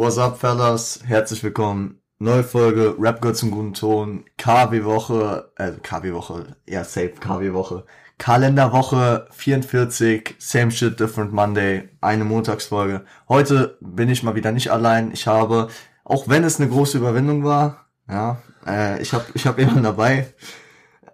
What's 0.00 0.16
up, 0.16 0.38
fellas? 0.38 1.00
Herzlich 1.04 1.42
willkommen. 1.44 2.00
Neue 2.18 2.42
Folge, 2.42 2.96
Rap 2.98 3.20
gehört 3.20 3.36
zum 3.36 3.50
guten 3.50 3.74
Ton. 3.74 4.24
KW-Woche, 4.38 5.52
äh, 5.56 5.72
KW-Woche, 5.72 6.56
ja, 6.66 6.84
safe 6.84 7.12
KW-Woche. 7.20 7.84
Kalenderwoche 8.16 9.26
44, 9.30 10.36
same 10.38 10.70
shit, 10.70 10.98
different 10.98 11.34
Monday, 11.34 11.90
eine 12.00 12.24
Montagsfolge. 12.24 13.04
Heute 13.28 13.76
bin 13.82 14.08
ich 14.08 14.22
mal 14.22 14.34
wieder 14.34 14.52
nicht 14.52 14.72
allein. 14.72 15.12
Ich 15.12 15.26
habe, 15.26 15.68
auch 16.02 16.28
wenn 16.28 16.44
es 16.44 16.58
eine 16.58 16.70
große 16.70 16.96
Überwindung 16.96 17.44
war, 17.44 17.84
ja, 18.08 18.38
äh, 18.66 19.02
ich 19.02 19.12
habe 19.12 19.26
ich 19.34 19.46
hab 19.46 19.58
jemanden 19.58 19.82
dabei. 19.82 20.32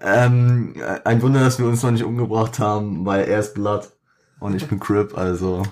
Ähm, 0.00 0.80
ein 1.02 1.22
Wunder, 1.22 1.40
dass 1.40 1.58
wir 1.58 1.66
uns 1.66 1.82
noch 1.82 1.90
nicht 1.90 2.04
umgebracht 2.04 2.60
haben, 2.60 3.04
weil 3.04 3.24
er 3.24 3.40
ist 3.40 3.54
Blood 3.54 3.90
und 4.38 4.54
ich 4.54 4.68
bin 4.68 4.78
Crip, 4.78 5.18
also 5.18 5.64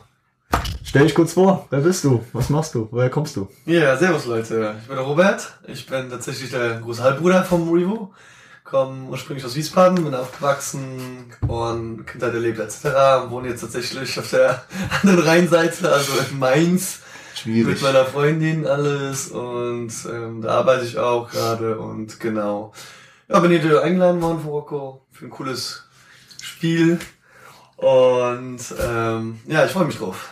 Stell 0.95 1.07
dich 1.07 1.15
kurz 1.17 1.33
vor, 1.33 1.67
wer 1.71 1.81
bist 1.81 2.05
du? 2.05 2.25
Was 2.33 2.51
machst 2.51 2.75
du? 2.77 2.87
Woher 2.93 3.11
kommst 3.11 3.35
du? 3.35 3.49
Ja, 3.67 3.81
yeah, 3.81 3.97
servus 3.97 4.27
Leute. 4.27 4.77
Ich 4.81 4.87
bin 4.87 4.97
der 4.97 5.05
Robert. 5.05 5.53
Ich 5.67 5.87
bin 5.87 6.09
tatsächlich 6.09 6.53
der 6.53 6.79
große 6.81 7.03
Halbbruder 7.03 7.43
vom 7.43 7.69
Revo. 7.73 8.15
Komme 8.63 9.09
ursprünglich 9.09 9.45
aus 9.45 9.57
Wiesbaden, 9.57 10.05
bin 10.05 10.15
aufgewachsen, 10.15 11.33
geboren, 11.41 12.07
Kindheit 12.07 12.33
erlebt 12.33 12.61
etc. 12.61 12.85
Wohne 13.29 13.49
jetzt 13.49 13.63
tatsächlich 13.63 14.17
auf 14.19 14.31
der 14.31 14.63
anderen 15.03 15.27
Rheinseite, 15.27 15.93
also 15.93 16.13
in 16.31 16.39
Mainz. 16.39 17.01
Schwierig. 17.35 17.67
Mit 17.67 17.83
meiner 17.83 18.05
Freundin 18.05 18.65
alles 18.65 19.33
und 19.33 19.93
ähm, 20.09 20.43
da 20.43 20.59
arbeite 20.59 20.85
ich 20.85 20.97
auch 20.97 21.29
gerade 21.29 21.77
und 21.77 22.21
genau. 22.21 22.73
Ja, 23.29 23.41
bin 23.41 23.51
hier 23.51 23.83
eingeladen 23.83 24.23
worden 24.23 24.41
von 24.41 24.51
Rocco 24.51 25.03
für 25.11 25.25
ein 25.25 25.31
cooles 25.31 25.83
Spiel 26.41 27.01
und 27.77 28.61
ähm, 28.81 29.41
ja, 29.47 29.65
ich 29.65 29.73
freue 29.73 29.87
mich 29.87 29.99
drauf. 29.99 30.31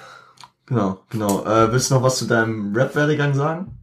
Genau, 0.66 1.00
genau. 1.10 1.44
Äh, 1.44 1.72
willst 1.72 1.90
du 1.90 1.94
noch 1.94 2.02
was 2.02 2.18
zu 2.18 2.26
deinem 2.26 2.74
Rap-Werdegang 2.74 3.34
sagen? 3.34 3.78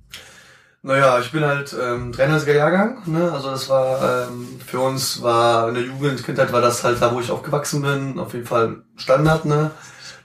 Naja, 0.81 1.19
ich 1.19 1.31
bin 1.31 1.43
halt 1.43 1.75
ähm, 1.79 2.13
93er 2.13 2.53
Jahrgang, 2.53 3.03
ne? 3.05 3.31
Also 3.33 3.49
das 3.51 3.67
war 3.67 4.27
ähm, 4.29 4.47
für 4.65 4.79
uns 4.79 5.21
war 5.21 5.67
in 5.67 5.75
der 5.75 5.83
Jugend, 5.83 6.23
Kindheit 6.23 6.53
war 6.53 6.61
das 6.61 6.85
halt 6.85 7.01
da, 7.01 7.13
wo 7.13 7.19
ich 7.19 7.31
aufgewachsen 7.31 7.81
bin, 7.81 8.17
auf 8.17 8.33
jeden 8.33 8.45
Fall 8.45 8.83
Standard, 8.95 9.43
ne? 9.43 9.71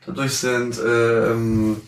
Dadurch 0.06 0.38
sind 0.38 0.78
äh, 0.78 1.32
ähm, 1.32 1.80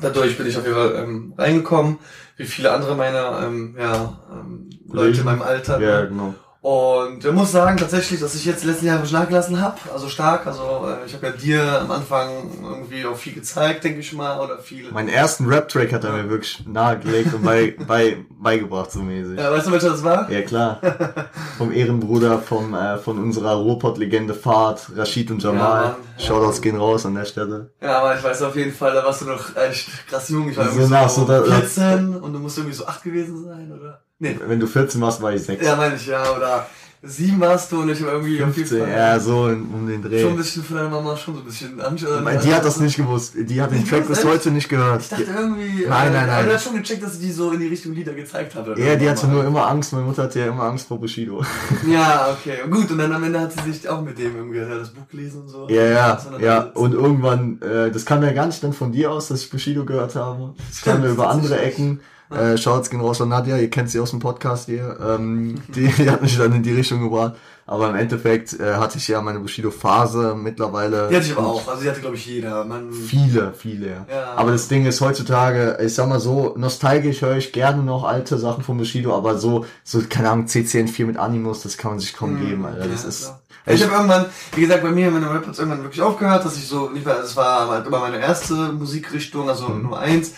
dadurch 0.00 0.38
bin 0.38 0.46
ich 0.46 0.56
auf 0.56 0.64
jeden 0.64 0.76
Fall 0.76 0.94
ähm, 0.94 1.34
reingekommen, 1.36 1.98
wie 2.36 2.44
viele 2.44 2.70
andere 2.70 2.94
meiner 2.94 3.42
ähm, 3.44 3.76
ja, 3.76 4.20
ähm, 4.30 4.70
Leute 4.88 5.18
in 5.18 5.24
meinem 5.24 5.42
Alter. 5.42 5.80
Ja, 5.80 6.02
ne? 6.02 6.08
genau. 6.08 6.34
Und 6.64 7.22
ich 7.22 7.30
muss 7.30 7.52
sagen 7.52 7.76
tatsächlich, 7.76 8.20
dass 8.20 8.34
ich 8.34 8.46
jetzt 8.46 8.64
letzten 8.64 8.86
Jahre 8.86 9.06
nachgelassen 9.12 9.60
habe, 9.60 9.76
also 9.92 10.08
stark. 10.08 10.46
Also 10.46 10.88
äh, 10.88 11.04
ich 11.04 11.12
habe 11.12 11.26
ja 11.26 11.32
dir 11.32 11.80
am 11.82 11.90
Anfang 11.90 12.30
irgendwie 12.62 13.04
auch 13.04 13.18
viel 13.18 13.34
gezeigt, 13.34 13.84
denke 13.84 14.00
ich 14.00 14.14
mal, 14.14 14.40
oder 14.40 14.56
viel. 14.56 14.90
Meinen 14.90 15.10
ersten 15.10 15.46
Rap-Track 15.46 15.92
hat 15.92 16.04
er 16.04 16.12
mir 16.12 16.30
wirklich 16.30 16.64
nahegelegt 16.66 17.34
und 17.34 17.44
bei, 17.44 17.76
bei, 17.86 18.16
beigebracht 18.30 18.92
so 18.92 19.00
mäßig. 19.00 19.38
Ja, 19.38 19.52
weißt 19.52 19.66
du, 19.66 19.72
welcher 19.72 19.90
das 19.90 20.02
war? 20.02 20.30
Ja 20.30 20.40
klar. 20.40 20.80
vom 21.58 21.70
Ehrenbruder 21.70 22.38
vom, 22.38 22.72
äh, 22.72 22.96
von 22.96 23.18
unserer 23.18 23.56
Ruhrpott-Legende 23.56 24.32
Fahrt, 24.32 24.90
Rashid 24.96 25.30
und 25.30 25.42
Jamal. 25.42 25.96
Ja, 26.16 26.24
Shoutouts 26.24 26.56
ja. 26.56 26.62
gehen 26.62 26.76
raus 26.76 27.04
an 27.04 27.14
der 27.14 27.26
Stelle. 27.26 27.72
Ja, 27.82 27.98
aber 27.98 28.16
ich 28.16 28.24
weiß 28.24 28.40
auf 28.40 28.56
jeden 28.56 28.72
Fall, 28.72 28.94
da 28.94 29.04
warst 29.04 29.20
du 29.20 29.26
noch 29.26 29.54
echt 29.54 29.90
krass 30.08 30.30
jung. 30.30 30.48
Ich 30.48 30.56
war 30.56 30.70
so, 30.70 30.88
nach, 30.88 31.10
so, 31.10 31.26
so 31.26 31.42
14 31.44 32.16
und 32.16 32.32
du 32.32 32.38
musst 32.38 32.56
irgendwie 32.56 32.74
so 32.74 32.86
8 32.86 33.02
gewesen 33.02 33.44
sein, 33.44 33.70
oder? 33.70 34.03
Nee. 34.24 34.38
Wenn 34.46 34.60
du 34.60 34.66
14 34.66 35.00
warst, 35.00 35.20
war 35.20 35.34
ich 35.34 35.42
6. 35.42 35.64
Ja, 35.64 35.76
meine 35.76 35.96
ich, 35.96 36.06
ja. 36.06 36.34
Oder 36.34 36.66
sieben 37.06 37.38
warst 37.40 37.70
du 37.70 37.82
und 37.82 37.90
ich 37.90 38.02
war 38.02 38.12
irgendwie 38.12 38.38
15, 38.38 38.48
auf 38.48 38.56
jeden 38.56 38.86
Fall. 38.86 38.98
Ja, 38.98 39.20
so 39.20 39.42
um 39.42 39.86
den 39.86 40.02
Dreh. 40.02 40.22
Schon 40.22 40.30
ein 40.30 40.36
bisschen 40.36 40.64
von 40.64 40.76
deiner 40.76 40.88
Mama, 40.88 41.16
schon 41.16 41.34
so 41.34 41.40
ein 41.40 41.46
bisschen 41.46 41.80
Angst. 41.80 42.06
Die 42.44 42.54
hat 42.54 42.64
das 42.64 42.80
nicht 42.80 42.96
gewusst. 42.96 43.34
Die 43.36 43.60
hat 43.60 43.72
den 43.72 43.86
Track 43.86 44.08
bis 44.08 44.24
heute 44.24 44.50
nicht 44.50 44.68
gehört. 44.68 45.02
Ich 45.02 45.08
dachte 45.08 45.24
irgendwie. 45.24 45.86
Nein, 45.86 46.12
nein, 46.12 46.26
nein. 46.26 46.46
Du 46.46 46.54
hast 46.54 46.64
schon 46.64 46.76
gecheckt, 46.76 47.02
dass 47.02 47.18
sie 47.18 47.26
die 47.26 47.32
so 47.32 47.52
in 47.52 47.60
die 47.60 47.66
Richtung 47.66 47.92
Lieder 47.92 48.14
gezeigt 48.14 48.54
hat. 48.54 48.66
Ja, 48.78 48.96
die 48.96 49.08
hatte 49.08 49.26
nur 49.28 49.44
immer 49.44 49.66
Angst. 49.66 49.92
Meine 49.92 50.06
Mutter 50.06 50.22
hatte 50.24 50.40
ja 50.40 50.46
immer 50.46 50.62
Angst 50.64 50.88
vor 50.88 50.98
Bushido. 50.98 51.44
Ja, 51.86 52.30
okay. 52.32 52.58
Gut, 52.70 52.90
und 52.90 52.98
dann 52.98 53.12
am 53.12 53.22
Ende 53.22 53.40
hat 53.40 53.52
sie 53.52 53.70
sich 53.70 53.88
auch 53.88 54.00
mit 54.00 54.18
dem 54.18 54.34
irgendwie, 54.36 54.60
das 54.60 54.90
Buch 54.90 55.06
gelesen 55.10 55.42
und 55.42 55.48
so. 55.48 55.68
Ja, 55.68 55.84
ja, 55.84 56.18
ja. 56.40 56.60
Und 56.74 56.94
irgendwann, 56.94 57.60
äh, 57.60 57.90
das 57.90 58.06
kam 58.06 58.22
ja 58.22 58.32
gar 58.32 58.46
nicht 58.46 58.62
dann 58.64 58.72
von 58.72 58.90
dir 58.90 59.10
aus, 59.10 59.28
dass 59.28 59.42
ich 59.42 59.50
Bushido 59.50 59.84
gehört 59.84 60.14
habe. 60.16 60.54
Das 60.70 60.80
kam 60.82 61.04
ja 61.04 61.10
über 61.10 61.28
andere 61.28 61.60
Ecken. 61.60 62.00
Äh, 62.30 62.56
Shouts 62.56 62.90
gehen 62.90 63.00
raus 63.00 63.20
an 63.20 63.28
Nadja, 63.28 63.56
ihr 63.58 63.70
kennt 63.70 63.90
sie 63.90 64.00
aus 64.00 64.10
dem 64.10 64.18
Podcast 64.18 64.66
hier. 64.66 64.96
Ähm, 65.00 65.62
die, 65.68 65.88
die 65.98 66.10
hat 66.10 66.22
mich 66.22 66.36
dann 66.36 66.52
in 66.52 66.62
die 66.62 66.72
Richtung 66.72 67.02
gebracht. 67.02 67.34
Aber 67.66 67.88
im 67.88 67.96
Endeffekt 67.96 68.60
äh, 68.60 68.74
hatte 68.74 68.98
ich 68.98 69.08
ja 69.08 69.22
meine 69.22 69.40
Bushido-Phase 69.40 70.34
mittlerweile. 70.36 71.08
Die 71.08 71.16
hatte 71.16 71.26
ich 71.26 71.36
aber 71.36 71.46
auch. 71.46 71.66
Also 71.66 71.82
die 71.82 71.88
hatte, 71.88 72.00
glaube 72.00 72.16
ich, 72.16 72.26
jeder. 72.26 72.64
Man 72.64 72.92
viele, 72.92 73.54
viele. 73.54 74.06
Ja. 74.10 74.34
Aber 74.36 74.52
das 74.52 74.68
Ding 74.68 74.84
ist 74.84 75.00
heutzutage, 75.00 75.78
ich 75.82 75.94
sag 75.94 76.08
mal 76.08 76.20
so, 76.20 76.54
nostalgisch 76.58 77.22
höre 77.22 77.38
ich 77.38 77.52
gerne 77.52 77.82
noch 77.82 78.04
alte 78.04 78.36
Sachen 78.36 78.64
von 78.64 78.76
Bushido, 78.76 79.16
aber 79.16 79.38
so, 79.38 79.64
so 79.82 80.02
keine 80.06 80.30
Ahnung, 80.30 80.46
CCN4 80.46 81.06
mit 81.06 81.16
Animus, 81.16 81.62
das 81.62 81.78
kann 81.78 81.92
man 81.92 82.00
sich 82.00 82.12
kaum 82.12 82.34
mhm. 82.34 82.46
geben, 82.46 82.66
Alter. 82.66 82.86
Das 82.86 83.02
ja, 83.04 83.08
ist... 83.08 83.22
Klar. 83.22 83.40
Ich 83.66 83.82
habe 83.82 83.94
irgendwann, 83.94 84.26
wie 84.54 84.60
gesagt, 84.60 84.82
bei 84.82 84.90
mir, 84.90 85.10
meine 85.10 85.32
Rap 85.32 85.46
hat 85.46 85.58
irgendwann 85.58 85.82
wirklich 85.82 86.02
aufgehört, 86.02 86.44
dass 86.44 86.58
ich 86.58 86.68
so, 86.68 86.90
nicht 86.90 87.06
mehr, 87.06 87.14
das 87.14 87.34
war 87.34 87.70
halt 87.70 87.86
immer 87.86 88.00
meine 88.00 88.18
erste 88.18 88.54
Musikrichtung, 88.54 89.48
also 89.48 89.68
mhm. 89.68 89.84
Nummer 89.84 90.00
eins 90.00 90.32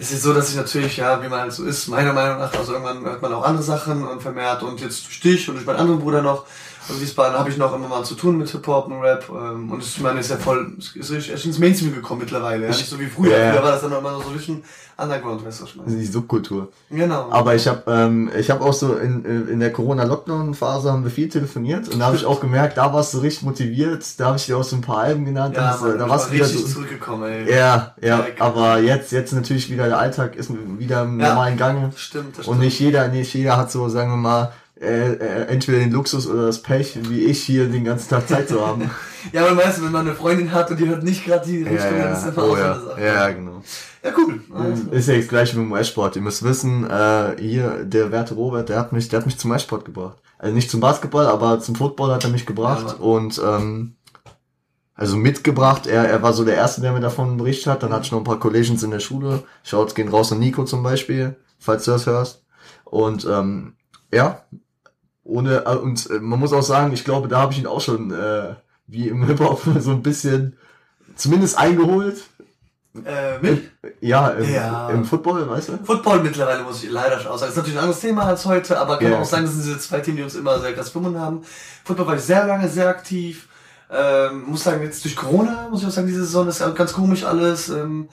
es 0.00 0.12
ist 0.12 0.22
so, 0.22 0.32
dass 0.32 0.48
ich 0.48 0.56
natürlich, 0.56 0.96
ja, 0.96 1.22
wie 1.22 1.28
man 1.28 1.50
so 1.50 1.62
ist, 1.62 1.86
meiner 1.88 2.14
Meinung 2.14 2.38
nach, 2.38 2.54
also 2.54 2.72
irgendwann 2.72 3.04
hört 3.04 3.20
man 3.20 3.34
auch 3.34 3.44
andere 3.44 3.62
Sachen 3.62 4.02
und 4.02 4.22
vermehrt 4.22 4.62
und 4.62 4.80
jetzt 4.80 5.06
durch 5.06 5.20
dich 5.20 5.46
und 5.46 5.56
durch 5.56 5.66
meinen 5.66 5.78
anderen 5.78 6.00
Bruder 6.00 6.22
noch, 6.22 6.46
also 6.90 7.02
Wiesbaden 7.02 7.38
habe 7.38 7.50
ich 7.50 7.56
noch 7.56 7.74
immer 7.74 7.88
mal 7.88 8.04
zu 8.04 8.14
tun 8.14 8.38
mit 8.38 8.50
Hip-Hop 8.50 8.86
und 8.86 9.00
Rap 9.00 9.24
ähm, 9.30 9.70
und 9.70 9.82
ich 9.82 10.00
meine, 10.00 10.20
ist 10.20 10.30
ja 10.30 10.36
voll, 10.36 10.76
ist, 10.78 11.10
ist 11.10 11.44
ins 11.44 11.58
Mainstream 11.58 11.94
gekommen 11.94 12.20
mittlerweile, 12.20 12.64
ja, 12.64 12.68
nicht 12.68 12.86
so 12.86 12.98
wie 12.98 13.06
früher, 13.06 13.36
ja, 13.36 13.52
früher 13.52 13.62
war 13.62 13.72
das 13.72 13.82
dann 13.82 13.92
immer 13.92 14.20
so 14.20 14.28
ein 14.28 14.34
bisschen 14.34 14.62
Underground, 14.98 15.44
weißt 15.46 15.60
du, 15.60 15.64
was 15.64 15.70
ich 15.70 15.76
meine. 15.76 15.96
Die 15.96 16.04
Subkultur. 16.04 16.68
Genau. 16.90 17.30
Aber 17.30 17.54
ich 17.54 17.66
habe 17.66 17.82
ähm, 17.90 18.30
ich 18.38 18.50
habe 18.50 18.62
auch 18.62 18.72
so 18.72 18.96
in, 18.96 19.24
in 19.24 19.60
der 19.60 19.72
Corona-Lockdown-Phase 19.72 20.92
haben 20.92 21.04
wir 21.04 21.10
viel 21.10 21.28
telefoniert 21.28 21.88
und 21.88 22.00
da 22.00 22.06
habe 22.06 22.16
ich 22.16 22.26
auch 22.26 22.40
gemerkt, 22.40 22.76
da 22.76 22.92
warst 22.92 23.14
du 23.14 23.18
richtig 23.18 23.44
motiviert, 23.44 24.04
da 24.18 24.26
habe 24.26 24.36
ich 24.36 24.46
dir 24.46 24.58
auch 24.58 24.64
so 24.64 24.76
ein 24.76 24.82
paar 24.82 24.98
Alben 24.98 25.24
genannt, 25.24 25.56
ja, 25.56 25.72
das, 25.72 25.80
Mann, 25.80 25.98
da 25.98 26.08
warst 26.08 26.28
du 26.28 26.34
wieder 26.34 26.44
so, 26.44 26.66
zurückgekommen, 26.66 27.30
ey. 27.30 27.54
Ja, 27.54 27.94
ja, 28.02 28.26
aber 28.38 28.78
jetzt 28.80 29.12
jetzt 29.12 29.32
natürlich 29.32 29.70
wieder 29.70 29.86
der 29.86 29.98
Alltag 29.98 30.36
ist 30.36 30.50
wieder 30.78 31.02
im 31.02 31.18
ja, 31.18 31.28
normalen 31.28 31.56
Gange. 31.56 31.92
Stimmt, 31.96 32.36
das 32.36 32.44
stimmt. 32.44 32.48
Und 32.48 32.58
nicht 32.58 32.78
jeder, 32.78 33.08
nicht 33.08 33.32
jeder 33.32 33.56
hat 33.56 33.70
so, 33.70 33.88
sagen 33.88 34.10
wir 34.10 34.16
mal, 34.16 34.52
äh, 34.80 35.12
äh, 35.12 35.46
entweder 35.48 35.78
den 35.78 35.92
Luxus 35.92 36.26
oder 36.26 36.46
das 36.46 36.62
Pech, 36.62 36.98
wie 37.10 37.24
ich 37.24 37.42
hier 37.42 37.68
den 37.68 37.84
ganzen 37.84 38.08
Tag 38.08 38.26
Zeit 38.26 38.48
zu 38.48 38.66
haben. 38.66 38.90
ja, 39.32 39.44
aber 39.44 39.56
weißt 39.58 39.78
du, 39.78 39.84
wenn 39.84 39.92
man 39.92 40.06
eine 40.06 40.16
Freundin 40.16 40.52
hat 40.52 40.70
und 40.70 40.80
die 40.80 40.88
hört 40.88 41.02
nicht 41.02 41.26
gerade 41.26 41.46
die 41.46 41.62
Richtung, 41.62 41.98
ja, 41.98 42.04
dann 42.04 42.12
ist 42.14 42.24
einfach 42.24 42.42
oh, 42.42 42.56
ja. 42.56 42.80
Sache. 42.80 43.04
Ja, 43.04 43.28
genau. 43.28 43.62
Ja, 44.02 44.10
cool. 44.16 44.40
Also. 44.54 44.90
Ist 44.90 45.08
ja 45.08 45.14
jetzt 45.14 45.28
gleich 45.28 45.54
mit 45.54 45.64
dem 45.64 45.72
US-Sport. 45.72 46.16
Ihr 46.16 46.22
müsst 46.22 46.42
wissen, 46.42 46.88
äh, 46.88 47.36
hier, 47.38 47.84
der 47.84 48.10
werte 48.10 48.34
Robert, 48.34 48.70
der 48.70 48.78
hat 48.78 48.92
mich, 48.92 49.10
der 49.10 49.18
hat 49.18 49.26
mich 49.26 49.36
zum 49.36 49.50
US-Sport 49.50 49.84
gebracht. 49.84 50.16
Also 50.38 50.54
nicht 50.54 50.70
zum 50.70 50.80
Basketball, 50.80 51.26
aber 51.26 51.60
zum 51.60 51.74
Football 51.74 52.12
hat 52.12 52.24
er 52.24 52.30
mich 52.30 52.46
gebracht 52.46 52.96
ja, 52.98 53.04
und 53.04 53.38
ähm, 53.44 53.96
also 54.94 55.18
mitgebracht. 55.18 55.86
Er, 55.86 56.08
er 56.08 56.22
war 56.22 56.32
so 56.32 56.46
der 56.46 56.54
Erste, 56.54 56.80
der 56.80 56.92
mir 56.92 57.00
davon 57.00 57.36
berichtet 57.36 57.66
hat. 57.66 57.82
Dann 57.82 57.92
hatte 57.92 58.06
ich 58.06 58.12
noch 58.12 58.18
ein 58.18 58.24
paar 58.24 58.40
Collegians 58.40 58.82
in 58.82 58.92
der 58.92 59.00
Schule. 59.00 59.42
Schaut, 59.62 59.94
gehen 59.94 60.08
raus 60.08 60.32
an 60.32 60.38
Nico 60.38 60.64
zum 60.64 60.82
Beispiel, 60.82 61.36
falls 61.58 61.84
du 61.84 61.90
das 61.90 62.06
hörst. 62.06 62.44
Und 62.84 63.26
ähm, 63.30 63.74
ja, 64.12 64.42
ohne 65.30 65.64
äh, 65.66 65.76
und 65.76 66.10
äh, 66.10 66.20
man 66.20 66.38
muss 66.38 66.52
auch 66.52 66.62
sagen, 66.62 66.92
ich 66.92 67.04
glaube, 67.04 67.28
da 67.28 67.38
habe 67.40 67.52
ich 67.52 67.58
ihn 67.58 67.66
auch 67.66 67.80
schon 67.80 68.10
äh, 68.10 68.54
wie 68.86 69.08
im 69.08 69.26
Hip 69.26 69.40
Hop 69.40 69.62
so 69.78 69.92
ein 69.92 70.02
bisschen 70.02 70.56
zumindest 71.16 71.58
eingeholt. 71.58 72.22
Äh, 73.04 73.38
mit? 73.40 73.70
Ja, 74.00 74.30
im, 74.30 74.52
ja. 74.52 74.90
im 74.90 75.04
Football, 75.04 75.48
weißt 75.48 75.68
du? 75.68 75.78
Football 75.84 76.24
mittlerweile 76.24 76.64
muss 76.64 76.82
ich 76.82 76.90
leider 76.90 77.20
schon 77.20 77.38
sagen. 77.38 77.40
Das 77.42 77.50
ist 77.50 77.56
natürlich 77.56 77.78
ein 77.78 77.84
anderes 77.84 78.00
Thema 78.00 78.24
als 78.24 78.44
heute, 78.44 78.78
aber 78.78 78.98
kann 78.98 79.12
ja. 79.12 79.20
auch 79.20 79.24
sein, 79.24 79.44
das 79.44 79.54
sind 79.54 79.64
diese 79.64 79.78
zwei 79.78 80.00
Themen, 80.00 80.16
die 80.16 80.22
uns 80.24 80.34
immer 80.34 80.58
sehr 80.58 80.74
krass 80.74 80.90
verbunden 80.90 81.20
haben. 81.20 81.42
Football 81.84 82.08
war 82.08 82.16
ich 82.16 82.22
sehr 82.22 82.46
lange 82.46 82.68
sehr 82.68 82.88
aktiv. 82.88 83.46
Ähm, 83.92 84.44
muss 84.46 84.64
sagen, 84.64 84.82
jetzt 84.82 85.04
durch 85.04 85.14
Corona, 85.14 85.68
muss 85.70 85.82
ich 85.82 85.88
auch 85.88 85.92
sagen, 85.92 86.06
diese 86.08 86.24
Saison 86.24 86.48
ist 86.48 86.62
ganz 86.74 86.92
komisch 86.92 87.24
alles. 87.24 87.68
Ähm, 87.68 88.08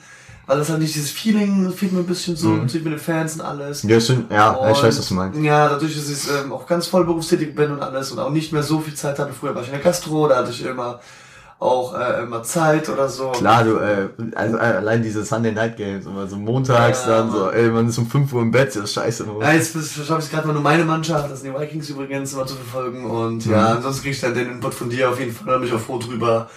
weil 0.47 0.57
das 0.57 0.69
halt 0.69 0.79
nicht 0.79 0.95
dieses 0.95 1.11
Feeling 1.11 1.71
fehlt 1.71 1.91
mir 1.91 1.99
ein 1.99 2.05
bisschen 2.05 2.37
so, 2.37 2.47
mhm. 2.47 2.61
natürlich 2.61 2.85
mit 2.85 2.93
den 2.93 2.99
Fans 2.99 3.35
und 3.35 3.41
alles. 3.41 3.83
Ja, 3.83 3.99
stimmt, 3.99 4.31
ja 4.31 4.51
und, 4.51 4.71
ich 4.71 4.81
weiß, 4.81 4.97
was 4.97 5.09
du 5.09 5.13
meinst. 5.13 5.39
Ja, 5.39 5.67
dadurch, 5.69 5.95
dass 5.95 6.09
ich 6.09 6.29
ähm, 6.31 6.53
auch 6.53 6.65
ganz 6.65 6.87
voll 6.87 7.05
berufstätig 7.05 7.53
bin 7.53 7.71
und 7.71 7.81
alles 7.81 8.11
und 8.11 8.19
auch 8.19 8.31
nicht 8.31 8.53
mehr 8.53 8.63
so 8.63 8.79
viel 8.79 8.93
Zeit 8.93 9.19
hatte. 9.19 9.33
Früher 9.33 9.53
war 9.53 9.61
ich 9.61 9.67
in 9.67 9.73
der 9.73 9.83
Gastro, 9.83 10.27
da 10.27 10.37
hatte 10.37 10.51
ich 10.51 10.65
immer 10.65 11.01
auch 11.59 11.99
äh, 11.99 12.21
immer 12.21 12.43
Zeit 12.43 12.87
oder 12.87 13.09
so. 13.09 13.31
Klar, 13.31 13.63
du, 13.63 13.77
äh, 13.77 14.09
also 14.35 14.57
äh, 14.57 14.61
allein 14.61 15.01
diese 15.01 15.25
Sunday 15.25 15.51
Night 15.51 15.75
Games, 15.75 16.05
immer 16.05 16.27
so 16.27 16.37
montags 16.37 17.03
ja, 17.05 17.17
dann 17.17 17.31
so, 17.31 17.49
ey, 17.49 17.69
man 17.69 17.89
ist 17.89 17.97
um 17.97 18.05
5 18.05 18.31
Uhr 18.31 18.43
im 18.43 18.51
Bett, 18.51 18.69
das 18.69 18.83
ist 18.83 18.93
scheiße. 18.93 19.25
Ja, 19.41 19.51
jetzt 19.53 19.75
schaffe 19.75 20.21
ich 20.23 20.29
gerade 20.29 20.47
mal 20.47 20.53
nur 20.53 20.61
meine 20.61 20.85
Mannschaft, 20.85 21.31
das 21.31 21.41
sind 21.41 21.53
die 21.53 21.59
Vikings 21.59 21.89
übrigens, 21.89 22.33
immer 22.33 22.45
zu 22.45 22.55
verfolgen 22.55 23.05
und 23.05 23.45
mhm. 23.45 23.51
ja, 23.51 23.75
ansonsten 23.75 24.03
krieg 24.03 24.11
ich 24.11 24.21
dann 24.21 24.35
den 24.35 24.51
Input 24.51 24.75
von 24.75 24.89
dir 24.89 25.09
auf 25.09 25.19
jeden 25.19 25.33
Fall, 25.33 25.47
da 25.47 25.57
bin 25.57 25.67
ich 25.67 25.73
auch 25.73 25.79
froh 25.79 25.97
drüber 25.97 26.47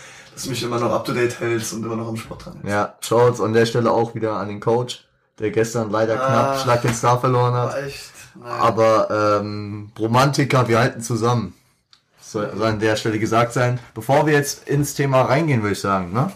dass 0.40 0.44
du 0.44 0.50
mich 0.50 0.62
immer 0.62 0.80
noch 0.80 0.90
up 0.90 1.04
to 1.04 1.12
date 1.12 1.38
hältst 1.38 1.74
und 1.74 1.84
immer 1.84 1.96
noch 1.96 2.08
am 2.08 2.16
Sport 2.16 2.46
dran 2.46 2.54
hältst. 2.54 2.70
Ja, 2.70 2.94
Shouts 3.00 3.42
an 3.42 3.52
der 3.52 3.66
Stelle 3.66 3.90
auch 3.90 4.14
wieder 4.14 4.36
an 4.36 4.48
den 4.48 4.60
Coach, 4.60 5.04
der 5.38 5.50
gestern 5.50 5.90
leider 5.90 6.14
ah, 6.14 6.26
knapp 6.26 6.60
Schlag 6.60 6.82
den 6.82 6.94
Star 6.94 7.20
verloren 7.20 7.52
hat. 7.52 7.76
Echt? 7.84 8.10
Nein. 8.40 8.50
Aber 8.50 9.38
ähm, 9.40 9.92
Romantiker, 9.98 10.66
wir 10.66 10.78
halten 10.78 11.02
zusammen. 11.02 11.52
soll, 12.22 12.50
soll 12.56 12.68
an 12.68 12.80
der 12.80 12.96
Stelle 12.96 13.18
gesagt 13.18 13.52
sein. 13.52 13.80
Bevor 13.92 14.26
wir 14.26 14.32
jetzt 14.32 14.66
ins 14.66 14.94
Thema 14.94 15.20
reingehen, 15.22 15.60
würde 15.60 15.74
ich 15.74 15.80
sagen, 15.80 16.14
ne? 16.14 16.32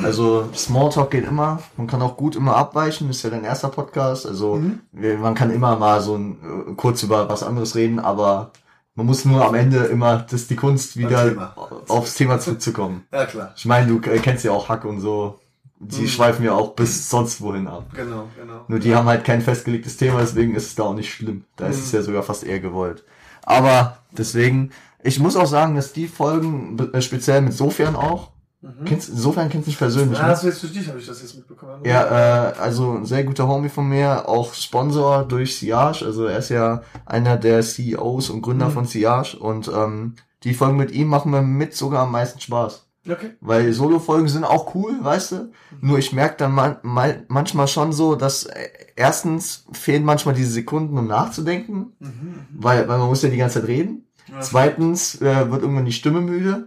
Also 0.00 0.48
Smalltalk 0.54 1.10
geht 1.10 1.26
immer, 1.26 1.60
man 1.76 1.86
kann 1.86 2.02
auch 2.02 2.16
gut 2.16 2.36
immer 2.36 2.56
abweichen, 2.56 3.10
ist 3.10 3.22
ja 3.22 3.30
dein 3.30 3.44
erster 3.44 3.68
Podcast, 3.68 4.26
also 4.26 4.60
wir, 4.90 5.18
man 5.18 5.36
kann 5.36 5.52
immer 5.52 5.76
mal 5.76 6.00
so 6.00 6.16
ein, 6.16 6.32
äh, 6.32 6.72
kurz 6.74 7.04
über 7.04 7.28
was 7.28 7.44
anderes 7.44 7.76
reden, 7.76 8.00
aber 8.00 8.50
man 8.94 9.06
muss 9.06 9.24
nur 9.24 9.44
am 9.44 9.54
Ende 9.54 9.78
immer, 9.86 10.18
das 10.18 10.42
ist 10.42 10.50
die 10.50 10.56
Kunst, 10.56 10.96
wieder 10.96 11.28
Thema. 11.28 11.54
aufs 11.88 12.14
Thema 12.14 12.38
zurückzukommen. 12.38 13.04
Ja, 13.12 13.26
klar. 13.26 13.52
Ich 13.56 13.64
meine, 13.66 13.86
du 13.88 13.98
äh, 14.08 14.18
kennst 14.18 14.44
ja 14.44 14.52
auch 14.52 14.68
Hack 14.68 14.84
und 14.84 15.00
so, 15.00 15.40
die 15.80 16.02
Mhm. 16.02 16.08
schweifen 16.08 16.44
ja 16.44 16.52
auch 16.52 16.74
bis 16.74 17.10
sonst 17.10 17.40
wohin 17.40 17.66
ab. 17.66 17.86
Genau, 17.94 18.28
genau. 18.40 18.64
Nur 18.68 18.78
die 18.78 18.94
haben 18.94 19.06
halt 19.08 19.24
kein 19.24 19.42
festgelegtes 19.42 19.96
Thema, 19.96 20.20
deswegen 20.20 20.54
ist 20.54 20.66
es 20.68 20.74
da 20.76 20.84
auch 20.84 20.94
nicht 20.94 21.12
schlimm. 21.12 21.44
Da 21.56 21.66
ist 21.66 21.78
es 21.80 21.92
Mhm. 21.92 21.98
ja 21.98 22.02
sogar 22.04 22.22
fast 22.22 22.44
eher 22.44 22.60
gewollt. 22.60 23.04
Aber 23.42 23.98
deswegen, 24.12 24.70
ich 25.02 25.18
muss 25.18 25.36
auch 25.36 25.46
sagen, 25.46 25.74
dass 25.74 25.92
die 25.92 26.06
Folgen, 26.08 26.78
äh, 26.94 27.02
speziell 27.02 27.42
mit 27.42 27.52
Sofern 27.52 27.96
auch, 27.96 28.30
Mhm. 28.64 28.84
kennst, 28.86 29.16
Sofern 29.16 29.48
kennst 29.50 29.66
du 29.66 29.70
nicht 29.70 29.78
persönlich, 29.78 30.18
Ja, 30.18 30.24
ne? 30.24 30.30
das 30.30 30.42
war 30.42 30.50
jetzt 30.50 30.62
durch 30.62 30.72
dich, 30.72 30.88
habe 30.88 30.98
ich 30.98 31.06
das 31.06 31.20
jetzt 31.22 31.34
mitbekommen. 31.36 31.82
Ja, 31.84 32.50
äh, 32.50 32.52
also 32.58 32.92
ein 32.92 33.04
sehr 33.04 33.24
guter 33.24 33.46
Homie 33.46 33.68
von 33.68 33.88
mir, 33.88 34.28
auch 34.28 34.54
Sponsor 34.54 35.24
durch 35.24 35.56
Siage, 35.58 36.04
also 36.04 36.24
er 36.26 36.38
ist 36.38 36.48
ja 36.48 36.82
einer 37.06 37.36
der 37.36 37.60
CEOs 37.62 38.30
und 38.30 38.42
Gründer 38.42 38.68
Mhm. 38.68 38.72
von 38.72 38.84
Siage 38.86 39.36
und 39.38 39.68
ähm, 39.68 40.14
die 40.42 40.54
Folgen 40.54 40.76
mit 40.76 40.90
ihm 40.92 41.08
machen 41.08 41.30
mir 41.30 41.42
mit 41.42 41.74
sogar 41.74 42.02
am 42.02 42.12
meisten 42.12 42.40
Spaß. 42.40 42.86
Okay. 43.06 43.32
Weil 43.42 43.70
Solo-Folgen 43.74 44.28
sind 44.28 44.44
auch 44.44 44.74
cool, 44.74 44.94
weißt 45.02 45.32
du? 45.32 45.52
Nur 45.82 45.98
ich 45.98 46.14
merke 46.14 46.36
dann 46.38 46.52
man, 46.52 46.76
mal, 46.82 47.24
manchmal 47.28 47.68
schon 47.68 47.92
so, 47.92 48.14
dass 48.14 48.44
äh, 48.44 48.68
erstens 48.96 49.66
fehlen 49.72 50.04
manchmal 50.04 50.34
diese 50.34 50.52
Sekunden, 50.52 50.96
um 50.96 51.06
nachzudenken, 51.06 51.92
Mhm. 51.98 52.46
weil, 52.56 52.88
weil 52.88 52.96
man 52.98 53.08
muss 53.08 53.20
ja 53.22 53.28
die 53.28 53.36
ganze 53.36 53.60
Zeit 53.60 53.68
reden. 53.68 54.06
Ja. 54.32 54.40
Zweitens 54.40 55.20
äh, 55.20 55.50
wird 55.50 55.60
irgendwann 55.60 55.84
die 55.84 55.92
Stimme 55.92 56.22
müde 56.22 56.50
Mhm. 56.56 56.64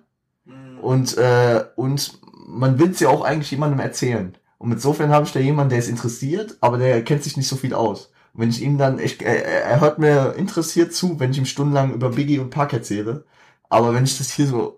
Und, 0.81 1.18
äh, 1.18 1.63
und 1.75 2.19
man 2.47 2.79
will 2.79 2.91
es 2.91 3.00
ja 3.00 3.09
auch 3.09 3.24
eigentlich 3.24 3.51
jemandem 3.51 3.79
erzählen. 3.79 4.35
Und 4.57 4.71
insofern 4.71 5.09
habe 5.09 5.25
ich 5.25 5.33
da 5.33 5.39
jemanden, 5.39 5.69
der 5.69 5.79
ist 5.79 5.89
interessiert, 5.89 6.57
aber 6.62 6.77
der 6.77 7.03
kennt 7.03 7.24
sich 7.24 7.38
nicht 7.38 7.47
so 7.47 7.56
viel 7.56 7.74
aus. 7.74 8.12
Und 8.33 8.41
wenn 8.41 8.50
ich 8.50 8.62
ihm 8.62 8.77
dann, 8.77 9.00
ich, 9.00 9.24
er, 9.24 9.45
er 9.45 9.81
hört 9.81 10.00
mir 10.00 10.33
interessiert 10.38 10.94
zu, 10.94 11.19
wenn 11.19 11.31
ich 11.31 11.38
ihm 11.38 11.45
stundenlang 11.45 11.94
über 11.94 12.12
Biggie 12.12 12.39
und 12.39 12.50
Park 12.50 12.74
erzähle. 12.74 13.25
Aber 13.69 13.94
wenn 13.94 14.06
ich 14.06 14.18
das 14.18 14.31
hier 14.31 14.47
so, 14.47 14.76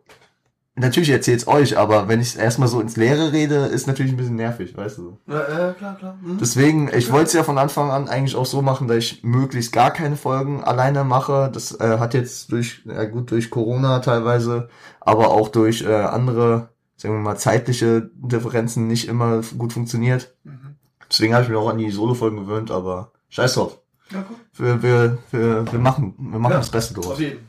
natürlich 0.79 1.09
erzähl's 1.09 1.47
euch, 1.47 1.77
aber 1.77 2.07
wenn 2.07 2.19
ich 2.21 2.37
erstmal 2.37 2.67
so 2.67 2.79
ins 2.81 2.95
Leere 2.97 3.31
rede, 3.31 3.55
ist 3.67 3.87
natürlich 3.87 4.11
ein 4.13 4.17
bisschen 4.17 4.35
nervig, 4.35 4.75
weißt 4.75 4.97
du. 4.97 5.17
Ja, 5.27 5.35
ja, 5.67 5.73
klar, 5.73 5.95
klar. 5.97 6.17
Mhm. 6.21 6.37
Deswegen, 6.39 6.89
ich 6.93 7.11
wollte 7.11 7.27
es 7.27 7.33
ja 7.33 7.43
von 7.43 7.57
Anfang 7.57 7.91
an 7.91 8.07
eigentlich 8.09 8.35
auch 8.35 8.45
so 8.45 8.61
machen, 8.61 8.87
dass 8.87 8.97
ich 8.97 9.23
möglichst 9.23 9.71
gar 9.71 9.91
keine 9.91 10.15
Folgen 10.15 10.63
alleine 10.63 11.03
mache. 11.03 11.49
Das 11.53 11.79
äh, 11.79 11.97
hat 11.99 12.13
jetzt 12.13 12.51
durch, 12.51 12.81
ja 12.85 13.05
gut, 13.05 13.29
durch 13.31 13.49
Corona 13.49 13.99
teilweise, 13.99 14.69
aber 14.99 15.29
auch 15.29 15.49
durch 15.49 15.81
äh, 15.83 15.93
andere, 15.93 16.69
sagen 16.97 17.13
wir 17.15 17.21
mal, 17.21 17.37
zeitliche 17.37 18.09
Differenzen 18.15 18.87
nicht 18.87 19.07
immer 19.07 19.41
gut 19.57 19.73
funktioniert. 19.73 20.35
Mhm. 20.43 20.75
Deswegen 21.11 21.33
habe 21.33 21.43
ich 21.43 21.49
mich 21.49 21.57
auch 21.57 21.69
an 21.69 21.77
die 21.77 21.89
Solo-Folgen 21.91 22.37
gewöhnt, 22.37 22.71
aber 22.71 23.11
scheiß 23.29 23.55
drauf. 23.55 23.77
Ja, 24.11 24.21
gut. 24.21 24.37
Wir, 24.53 24.81
wir, 24.83 25.17
wir, 25.31 25.71
wir 25.71 25.79
machen, 25.79 26.15
wir 26.17 26.39
machen 26.39 26.51
Ja, 26.51 26.57
das 26.59 26.69
Beste 26.69 26.97
Auf 26.99 27.05
draus. 27.05 27.19
jeden. 27.19 27.39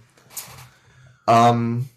Ähm, 1.27 1.89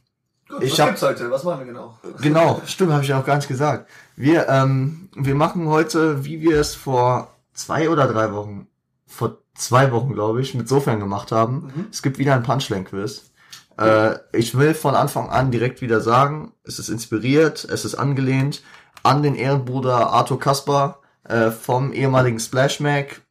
Gut, 0.53 0.63
Ich 0.63 0.71
was 0.73 0.79
hab- 0.79 0.87
gibt's 0.89 1.01
heute? 1.01 1.31
Was 1.31 1.43
machen 1.43 1.59
wir 1.59 1.65
genau? 1.67 1.97
Genau, 2.21 2.61
stimmt, 2.65 2.91
habe 2.91 3.03
ich 3.03 3.09
ja 3.09 3.19
auch 3.19 3.25
gar 3.25 3.35
nicht 3.37 3.47
gesagt. 3.47 3.89
Wir, 4.15 4.47
ähm, 4.49 5.09
wir 5.15 5.35
machen 5.35 5.67
heute, 5.67 6.23
wie 6.25 6.41
wir 6.41 6.59
es 6.59 6.75
vor 6.75 7.29
zwei 7.53 7.89
oder 7.89 8.07
drei 8.07 8.31
Wochen, 8.33 8.67
vor 9.07 9.37
zwei 9.55 9.91
Wochen, 9.91 10.13
glaube 10.13 10.41
ich, 10.41 10.53
mit 10.53 10.67
Sofern 10.67 10.99
gemacht 10.99 11.31
haben. 11.31 11.71
Mhm. 11.75 11.87
Es 11.91 12.01
gibt 12.01 12.17
wieder 12.17 12.33
ein 12.35 12.43
Punchline-Quiz. 12.43 13.31
Äh, 13.79 14.15
ich 14.31 14.55
will 14.57 14.73
von 14.75 14.95
Anfang 14.95 15.29
an 15.29 15.49
direkt 15.51 15.81
wieder 15.81 15.99
sagen, 16.01 16.53
es 16.63 16.77
ist 16.79 16.89
inspiriert, 16.89 17.63
es 17.65 17.85
ist 17.85 17.95
angelehnt 17.95 18.61
an 19.01 19.23
den 19.23 19.35
Ehrenbruder 19.35 20.11
Arthur 20.11 20.39
Kaspar 20.39 20.99
äh, 21.27 21.49
vom 21.51 21.91
ehemaligen 21.93 22.39
Splash 22.39 22.79
Mac. 22.79 23.21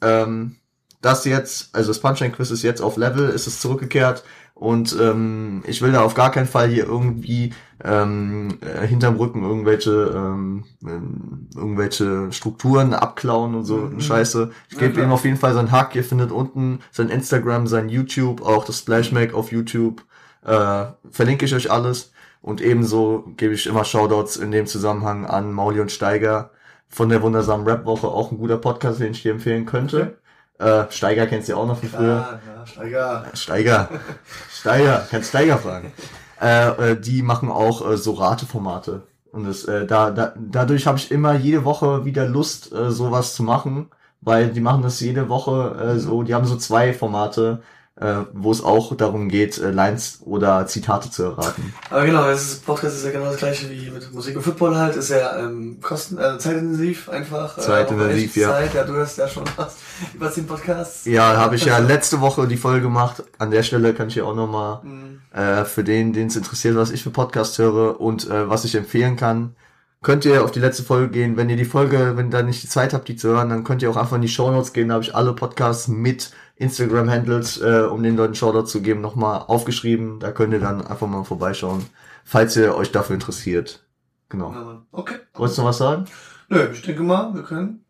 Ähm, 0.00 0.56
das 1.02 1.24
jetzt, 1.24 1.74
also 1.74 1.88
das 1.90 2.00
Punchline-Quiz 2.00 2.50
ist 2.50 2.62
jetzt 2.62 2.80
auf 2.82 2.96
Level, 2.96 3.28
ist 3.30 3.46
es 3.46 3.60
zurückgekehrt 3.60 4.22
und 4.60 4.94
ähm, 5.00 5.62
ich 5.66 5.80
will 5.80 5.90
da 5.92 6.02
auf 6.02 6.12
gar 6.14 6.30
keinen 6.30 6.46
Fall 6.46 6.68
hier 6.68 6.84
irgendwie 6.86 7.54
ähm, 7.82 8.58
äh, 8.60 8.86
hinterm 8.86 9.16
Rücken 9.16 9.42
irgendwelche 9.42 10.12
ähm, 10.14 10.64
ähm, 10.86 11.48
irgendwelche 11.56 12.30
Strukturen 12.30 12.92
abklauen 12.92 13.54
und 13.54 13.64
so 13.64 13.76
Mhm. 13.78 14.00
Scheiße. 14.00 14.50
Ich 14.68 14.74
Ja, 14.74 14.80
gebe 14.80 14.92
klar. 14.92 15.06
ihm 15.06 15.12
auf 15.12 15.24
jeden 15.24 15.38
Fall 15.38 15.54
seinen 15.54 15.72
Hack. 15.72 15.96
Ihr 15.96 16.04
findet 16.04 16.30
unten 16.30 16.80
sein 16.92 17.08
Instagram, 17.08 17.66
sein 17.66 17.88
YouTube, 17.88 18.42
auch 18.42 18.66
das 18.66 18.78
Splash 18.80 19.12
Mac 19.12 19.32
auf 19.32 19.50
YouTube. 19.50 20.02
Äh, 20.44 20.84
verlinke 21.10 21.46
ich 21.46 21.54
euch 21.54 21.70
alles. 21.70 22.12
Und 22.42 22.60
ebenso 22.60 23.24
gebe 23.38 23.54
ich 23.54 23.66
immer 23.66 23.84
Shoutouts 23.84 24.36
in 24.36 24.50
dem 24.50 24.66
Zusammenhang 24.66 25.24
an 25.26 25.50
Mauli 25.52 25.80
und 25.80 25.90
Steiger 25.90 26.50
von 26.90 27.08
der 27.08 27.22
wundersamen 27.22 27.66
Rap-Woche. 27.66 28.08
Auch 28.08 28.30
ein 28.30 28.38
guter 28.38 28.58
Podcast, 28.58 29.00
den 29.00 29.12
ich 29.12 29.22
dir 29.22 29.32
empfehlen 29.32 29.64
könnte. 29.64 30.18
Äh, 30.60 30.84
Steiger 30.90 31.26
kennst 31.26 31.48
du 31.48 31.52
ja 31.52 31.58
auch 31.58 31.66
noch 31.66 31.78
von 31.78 31.88
früher. 31.88 32.06
Ja, 32.06 32.40
ja, 32.54 32.66
Steiger. 32.66 33.24
Steiger. 33.32 33.88
Steiger, 34.52 35.06
kannst 35.10 35.30
Steiger 35.30 35.56
fragen. 35.58 35.92
Äh, 36.40 36.92
äh, 36.92 37.00
die 37.00 37.22
machen 37.22 37.50
auch 37.50 37.90
äh, 37.90 37.96
so 37.96 38.12
Rateformate. 38.12 39.02
Und 39.32 39.46
das, 39.46 39.64
äh, 39.64 39.86
da, 39.86 40.10
da, 40.10 40.34
dadurch 40.36 40.86
habe 40.86 40.98
ich 40.98 41.10
immer 41.10 41.34
jede 41.34 41.64
Woche 41.64 42.04
wieder 42.04 42.26
Lust, 42.26 42.72
äh, 42.72 42.90
sowas 42.90 43.34
zu 43.34 43.42
machen, 43.42 43.88
weil 44.20 44.48
die 44.48 44.60
machen 44.60 44.82
das 44.82 45.00
jede 45.00 45.28
Woche 45.30 45.94
äh, 45.96 45.98
so, 45.98 46.22
die 46.22 46.34
haben 46.34 46.44
so 46.44 46.56
zwei 46.56 46.92
Formate, 46.92 47.62
äh, 48.00 48.24
wo 48.32 48.50
es 48.50 48.64
auch 48.64 48.96
darum 48.96 49.28
geht, 49.28 49.58
äh, 49.58 49.70
Lines 49.70 50.20
oder 50.24 50.66
Zitate 50.66 51.10
zu 51.10 51.22
erraten. 51.24 51.74
Aber 51.90 52.06
genau, 52.06 52.24
das 52.24 52.42
ist, 52.42 52.64
Podcast 52.66 52.96
ist 52.96 53.04
ja 53.04 53.10
genau 53.10 53.26
das 53.26 53.36
gleiche 53.36 53.68
wie 53.70 53.90
mit 53.90 54.12
Musik 54.14 54.36
und 54.36 54.42
Football 54.42 54.76
halt. 54.76 54.96
Ist 54.96 55.10
ja 55.10 55.38
ähm, 55.38 55.78
kosten, 55.82 56.16
äh, 56.18 56.38
zeitintensiv 56.38 57.08
einfach. 57.10 57.58
äh, 57.58 57.60
Zeitintensiv, 57.60 58.36
ja. 58.36 58.48
Zeit. 58.48 58.74
Ja, 58.74 58.84
du 58.84 58.96
hast 58.96 59.18
ja 59.18 59.28
schon 59.28 59.44
was 59.56 59.76
über 60.14 60.32
zehn 60.32 60.46
Podcasts. 60.46 61.04
Ja, 61.04 61.36
habe 61.36 61.56
ich 61.56 61.64
ja 61.66 61.76
letzte 61.94 62.20
Woche 62.20 62.48
die 62.48 62.56
Folge 62.56 62.80
gemacht. 62.82 63.22
An 63.38 63.50
der 63.50 63.62
Stelle 63.62 63.92
kann 63.94 64.08
ich 64.08 64.14
ja 64.14 64.24
auch 64.24 64.34
nochmal 64.34 64.80
Mhm. 64.82 65.20
äh, 65.32 65.64
für 65.66 65.84
den, 65.84 66.12
den 66.14 66.28
es 66.28 66.36
interessiert, 66.36 66.76
was 66.76 66.90
ich 66.90 67.02
für 67.02 67.10
Podcast 67.10 67.58
höre 67.58 68.00
und 68.00 68.28
äh, 68.30 68.48
was 68.48 68.64
ich 68.64 68.74
empfehlen 68.74 69.16
kann, 69.16 69.54
könnt 70.02 70.24
ihr 70.24 70.42
auf 70.42 70.50
die 70.52 70.60
letzte 70.60 70.82
Folge 70.82 71.08
gehen. 71.10 71.36
Wenn 71.36 71.50
ihr 71.50 71.56
die 71.56 71.66
Folge, 71.66 72.16
wenn 72.16 72.28
ihr 72.28 72.30
da 72.30 72.42
nicht 72.42 72.62
die 72.62 72.68
Zeit 72.68 72.94
habt, 72.94 73.08
die 73.08 73.16
zu 73.16 73.28
hören, 73.28 73.50
dann 73.50 73.64
könnt 73.64 73.82
ihr 73.82 73.90
auch 73.90 73.96
einfach 73.98 74.16
in 74.16 74.22
die 74.22 74.28
Shownotes 74.28 74.72
gehen. 74.72 74.88
Da 74.88 74.94
habe 74.94 75.04
ich 75.04 75.14
alle 75.14 75.34
Podcasts 75.34 75.88
mit 75.88 76.30
Instagram-Handles, 76.60 77.60
äh, 77.62 77.86
um 77.90 78.02
den 78.02 78.16
Leuten 78.16 78.34
Shoutouts 78.34 78.70
zu 78.70 78.82
geben, 78.82 79.00
nochmal 79.00 79.44
aufgeschrieben. 79.46 80.20
Da 80.20 80.30
könnt 80.30 80.52
ihr 80.52 80.60
dann 80.60 80.86
einfach 80.86 81.06
mal 81.06 81.24
vorbeischauen, 81.24 81.86
falls 82.24 82.56
ihr 82.56 82.76
euch 82.76 82.92
dafür 82.92 83.14
interessiert. 83.14 83.82
Genau. 84.28 84.82
Okay. 84.92 85.16
Wolltest 85.34 85.58
du 85.58 85.62
noch 85.62 85.70
was 85.70 85.78
sagen? 85.78 86.04
Nö, 86.48 86.68
ich 86.72 86.82
denke 86.82 87.02
mal, 87.02 87.34
wir 87.34 87.42
können 87.42 87.84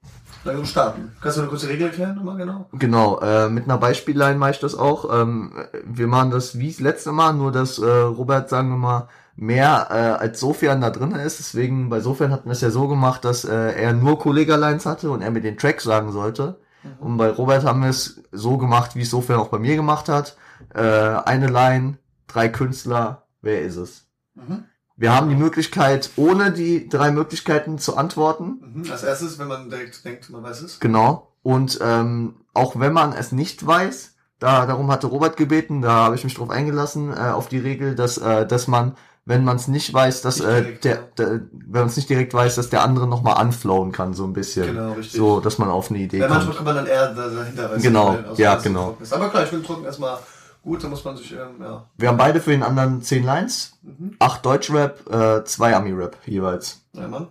langsam 0.44 0.67
starten. 0.67 1.12
Kannst 1.20 1.37
du 1.37 1.43
eine 1.43 1.50
kurze 1.50 1.69
Regel 1.69 1.88
erklären 1.88 2.14
nochmal 2.14 2.37
genau? 2.37 2.68
Genau, 2.73 3.18
äh, 3.21 3.49
mit 3.49 3.64
einer 3.64 3.78
Beispielline 3.78 4.37
mache 4.37 4.52
ich 4.52 4.61
das 4.61 4.76
auch. 4.76 5.12
Ähm, 5.12 5.52
wir 5.85 6.06
machen 6.06 6.30
das 6.30 6.59
wie 6.59 6.68
das 6.68 6.80
letzte 6.80 7.11
Mal, 7.12 7.33
nur 7.33 7.50
dass 7.50 7.78
äh, 7.78 7.87
Robert, 7.90 8.49
sagen 8.49 8.71
wir 8.71 8.76
mal, 8.76 9.09
mehr 9.35 9.88
äh, 9.90 10.23
als 10.23 10.38
Sofern 10.38 10.80
da 10.80 10.90
drin 10.90 11.12
ist. 11.12 11.40
Deswegen, 11.40 11.88
bei 11.88 12.00
Sofern 12.00 12.30
hatten 12.30 12.49
wir 12.49 12.52
es 12.52 12.61
ja 12.61 12.71
so 12.71 12.87
gemacht, 12.87 13.25
dass 13.25 13.44
äh, 13.44 13.73
er 13.73 13.92
nur 13.94 14.18
Kollega-Lines 14.18 14.87
hatte 14.87 15.11
und 15.11 15.23
er 15.23 15.30
mir 15.30 15.40
den 15.40 15.59
Track 15.59 15.80
sagen 15.80 16.12
sollte. 16.12 16.61
Und 16.99 17.16
bei 17.16 17.30
Robert 17.30 17.64
haben 17.64 17.82
wir 17.82 17.90
es 17.90 18.22
so 18.32 18.56
gemacht, 18.58 18.96
wie 18.96 19.02
es 19.02 19.10
Sofern 19.10 19.40
auch 19.40 19.49
bei 19.49 19.58
mir 19.58 19.76
gemacht 19.76 20.08
hat. 20.08 20.37
Äh, 20.75 20.80
eine 20.80 21.49
Line, 21.49 21.99
drei 22.26 22.49
Künstler, 22.49 23.26
wer 23.42 23.62
ist 23.62 23.76
es? 23.76 24.06
Mhm. 24.34 24.64
Wir 24.96 25.14
haben 25.14 25.30
die 25.30 25.37
Möglichkeit, 25.37 26.10
ohne 26.16 26.52
die 26.52 26.88
drei 26.88 27.10
Möglichkeiten 27.10 27.78
zu 27.78 27.96
antworten. 27.96 28.60
Mhm. 28.60 28.90
Als 28.90 29.02
erstes, 29.02 29.38
wenn 29.38 29.49
man 29.49 29.70
direkt 29.70 30.04
denkt, 30.04 30.28
man 30.30 30.42
weiß 30.42 30.60
es. 30.62 30.80
Genau. 30.80 31.32
Und 31.42 31.78
ähm, 31.82 32.34
auch 32.52 32.78
wenn 32.78 32.92
man 32.92 33.12
es 33.12 33.32
nicht 33.32 33.66
weiß, 33.66 34.14
da 34.38 34.66
darum 34.66 34.90
hatte 34.90 35.06
Robert 35.06 35.37
gebeten, 35.37 35.82
da 35.82 35.90
habe 35.90 36.16
ich 36.16 36.25
mich 36.25 36.34
drauf 36.34 36.50
eingelassen, 36.50 37.12
äh, 37.12 37.30
auf 37.30 37.49
die 37.49 37.58
Regel, 37.58 37.94
dass, 37.94 38.18
äh, 38.18 38.46
dass 38.46 38.68
man, 38.68 38.94
wenn 39.30 39.44
man 39.44 39.56
es 39.56 39.68
nicht 39.68 39.94
weiß, 39.94 40.22
dass 40.22 40.40
äh, 40.40 40.76
der, 40.82 40.96
der, 41.16 41.40
wenn 41.52 41.80
man 41.82 41.87
es 41.87 41.96
nicht 41.96 42.10
direkt 42.10 42.34
weiß, 42.34 42.56
dass 42.56 42.68
der 42.68 42.82
andere 42.82 43.06
nochmal 43.06 43.34
anflowen 43.37 43.92
kann, 43.92 44.12
so 44.12 44.25
ein 44.25 44.32
bisschen. 44.32 44.66
Genau, 44.66 44.92
richtig. 44.92 45.18
So, 45.18 45.40
dass 45.40 45.56
man 45.58 45.68
auf 45.70 45.88
eine 45.90 46.00
Idee 46.00 46.18
Ja, 46.18 46.28
manchmal 46.28 46.46
kommt. 46.54 46.56
kommt 46.56 46.66
man 46.66 46.76
dann 46.76 46.87
eher 46.87 47.14
da- 47.14 47.28
dahinter. 47.28 47.70
weißt 47.70 47.82
Genau, 47.82 48.18
ja, 48.37 48.56
genau. 48.56 48.96
Ist. 49.00 49.12
Aber 49.12 49.28
klar, 49.30 49.44
ich 49.44 49.49
finde 49.50 49.64
Trocken 49.66 49.84
erstmal 49.84 50.18
gut, 50.62 50.82
da 50.84 50.88
muss 50.88 51.04
man 51.04 51.16
sich, 51.16 51.32
ähm, 51.32 51.60
ja. 51.60 51.87
Wir 51.96 52.08
haben 52.08 52.18
beide 52.18 52.40
für 52.40 52.50
den 52.50 52.62
anderen 52.64 53.02
zehn 53.02 53.22
Lines, 53.25 53.78
Mhm. 53.82 54.16
acht 54.18 54.44
Deutschrap, 54.44 55.08
äh, 55.10 55.44
zwei 55.44 55.75
Ami-Rap 55.76 56.16
jeweils. 56.26 56.80
Ja, 56.92 57.06
Mann. 57.08 57.28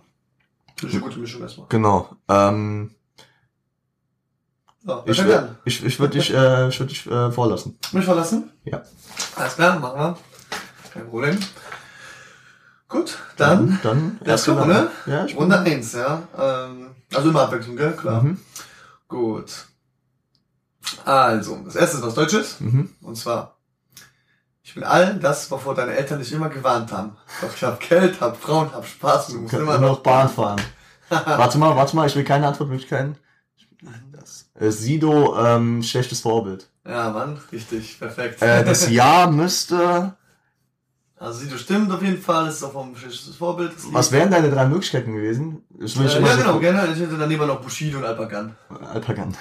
Das 0.76 0.84
ist 0.88 0.94
eine 0.94 1.02
gute 1.02 1.18
Mischung 1.18 1.42
erstmal. 1.42 1.66
Genau. 1.68 2.08
Ähm, 2.28 2.90
Ja, 4.84 5.02
ich 5.04 5.18
ich 5.18 5.24
wür- 5.26 5.48
ich, 5.66 5.84
ich 5.84 6.00
würde 6.00 6.16
dich, 6.18 6.32
äh, 6.32 6.68
ich 6.68 6.80
würd 6.80 6.90
dich 6.90 7.06
äh, 7.06 7.30
vorlassen. 7.30 7.78
Mich 7.92 8.04
verlassen? 8.06 8.50
Ja. 8.64 8.80
Alles 9.36 9.54
klar, 9.56 9.78
machen 9.78 9.98
wir. 10.00 10.16
Kein 10.94 11.08
Problem. 11.10 11.38
Gut, 12.90 13.18
dann 13.36 13.78
dann 13.82 14.18
Let's 14.20 14.46
erste 14.46 14.52
Runde. 14.52 14.74
ne? 14.74 14.90
Ja, 15.06 15.24
ich 15.24 15.36
Runde 15.36 15.58
1, 15.58 15.92
ja. 15.94 16.22
Ähm, 16.36 16.90
also 17.14 17.30
immer 17.30 17.42
Abwechslung, 17.42 17.76
gell? 17.76 17.92
Klar. 17.92 18.22
Mhm. 18.22 18.38
Gut. 19.08 19.66
Also, 21.04 21.58
das 21.64 21.76
erste 21.76 21.96
ist 21.98 22.02
was 22.02 22.14
Deutsches. 22.14 22.60
Mhm. 22.60 22.90
Und 23.00 23.16
zwar, 23.16 23.56
Ich 24.62 24.74
bin 24.74 24.82
all 24.84 25.14
das, 25.18 25.50
wovor 25.50 25.74
deine 25.74 25.94
Eltern 25.94 26.18
dich 26.18 26.32
immer 26.32 26.48
gewarnt 26.48 26.92
haben. 26.92 27.16
Doch 27.40 27.54
ich 27.54 27.62
hab 27.62 27.80
Geld, 27.80 28.20
hab 28.20 28.36
Frauen, 28.36 28.72
hab 28.72 28.86
Spaß 28.86 29.30
und 29.30 29.34
du 29.34 29.40
musst 29.42 29.54
immer 29.54 29.78
noch 29.78 29.88
noch 29.90 30.00
Bahn 30.00 30.28
fahren. 30.28 30.60
warte 31.08 31.58
mal, 31.58 31.74
warte 31.76 31.96
mal, 31.96 32.06
ich 32.06 32.14
will 32.16 32.24
keine 32.24 32.46
Antwortmöglichkeiten. 32.48 33.16
Das. 34.12 34.46
Äh, 34.54 34.70
Sido, 34.70 35.36
ähm, 35.38 35.82
schlechtes 35.82 36.20
Vorbild. 36.20 36.68
Ja, 36.86 37.10
Mann, 37.10 37.40
richtig, 37.52 37.98
perfekt. 37.98 38.42
Äh, 38.42 38.64
das 38.64 38.88
Jahr 39.00 39.30
müsste. 39.30 40.14
Also 41.20 41.40
Sido 41.40 41.58
stimmt 41.58 41.92
auf 41.92 42.00
jeden 42.02 42.20
Fall, 42.20 42.48
ist 42.48 42.64
auch 42.64 42.72
vom 42.72 42.94
Vorbild. 43.38 43.72
Was 43.92 44.10
wären 44.10 44.30
deine 44.30 44.50
drei 44.50 44.66
Möglichkeiten 44.66 45.12
gewesen? 45.14 45.62
Ich 45.78 45.94
Äh, 46.00 46.04
ja, 46.04 46.08
so- 46.08 46.20
genau, 46.38 46.58
gerne. 46.58 46.90
Ich 46.94 46.98
hätte 46.98 47.18
dann 47.18 47.30
immer 47.30 47.44
noch 47.44 47.60
Bushido 47.60 47.98
und 47.98 48.04
Alpagan. 48.06 48.56
Alpagan. 48.90 49.36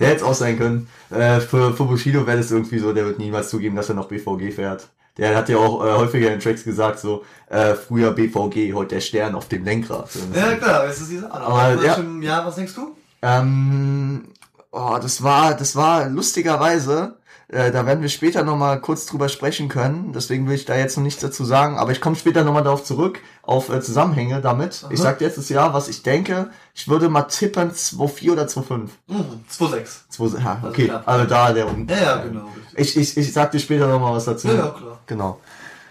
Der 0.00 0.08
hätte 0.08 0.16
es 0.16 0.22
auch 0.24 0.34
sein 0.34 0.58
können. 0.58 0.88
Äh, 1.10 1.38
für, 1.40 1.72
für 1.72 1.84
Bushido 1.84 2.26
wäre 2.26 2.38
das 2.38 2.50
irgendwie 2.50 2.80
so, 2.80 2.92
der 2.92 3.04
wird 3.06 3.18
niemals 3.20 3.48
zugeben, 3.50 3.76
dass 3.76 3.88
er 3.90 3.94
noch 3.94 4.08
BVG 4.08 4.50
fährt. 4.52 4.88
Der 5.18 5.36
hat 5.36 5.48
ja 5.48 5.56
auch 5.58 5.84
äh, 5.84 5.92
häufiger 5.92 6.32
in 6.32 6.40
Tracks 6.40 6.64
gesagt, 6.64 6.98
so, 6.98 7.24
äh, 7.48 7.74
früher 7.74 8.10
BVG, 8.12 8.72
heute 8.74 8.96
der 8.96 9.00
Stern 9.02 9.36
auf 9.36 9.46
dem 9.46 9.64
Lenkrad. 9.64 10.08
Ja, 10.34 10.54
klar, 10.56 10.86
das 10.86 11.00
ist 11.00 11.10
diese 11.12 11.30
Ahnung. 11.32 11.46
Aber, 11.48 11.84
ja. 11.84 12.00
Jahr, 12.20 12.44
was 12.46 12.56
denkst 12.56 12.74
du? 12.74 12.96
Ähm, 13.20 14.24
oh, 14.72 14.98
das 15.00 15.22
war, 15.22 15.54
das 15.54 15.76
war 15.76 16.08
lustigerweise, 16.08 17.16
äh, 17.52 17.70
da 17.70 17.86
werden 17.86 18.02
wir 18.02 18.08
später 18.08 18.42
nochmal 18.42 18.80
kurz 18.80 19.06
drüber 19.06 19.28
sprechen 19.28 19.68
können, 19.68 20.12
deswegen 20.12 20.48
will 20.48 20.54
ich 20.56 20.64
da 20.64 20.74
jetzt 20.74 20.96
noch 20.96 21.04
nichts 21.04 21.20
dazu 21.20 21.44
sagen, 21.44 21.78
aber 21.78 21.92
ich 21.92 22.00
komme 22.00 22.16
später 22.16 22.42
nochmal 22.44 22.64
darauf 22.64 22.82
zurück, 22.82 23.20
auf 23.42 23.68
äh, 23.68 23.80
Zusammenhänge 23.80 24.40
damit. 24.40 24.84
Ich 24.90 24.98
Aha. 25.00 25.08
sag 25.10 25.18
dir 25.18 25.26
jetzt 25.26 25.38
das 25.38 25.48
Jahr, 25.48 25.72
was 25.74 25.88
ich 25.88 26.02
denke, 26.02 26.50
ich 26.74 26.88
würde 26.88 27.08
mal 27.08 27.22
tippen 27.22 27.70
2,4 27.70 28.32
oder 28.32 28.44
2,5. 28.46 28.88
Mhm, 29.06 29.44
2,6. 29.50 29.86
2, 30.10 30.40
ja, 30.40 30.54
Also 30.56 30.68
okay, 30.68 30.86
knapp. 30.88 31.06
also 31.08 31.24
da 31.26 31.52
der 31.52 31.68
um. 31.68 31.86
Ja, 31.88 31.96
ja, 31.96 32.16
genau. 32.22 32.48
Ich, 32.74 32.96
ich, 32.96 33.16
ich 33.16 33.32
sag 33.32 33.52
dir 33.52 33.60
später 33.60 33.86
nochmal 33.86 34.14
was 34.14 34.24
dazu. 34.24 34.48
Ja, 34.48 34.54
ja, 34.54 34.68
klar. 34.70 34.98
Genau. 35.06 35.40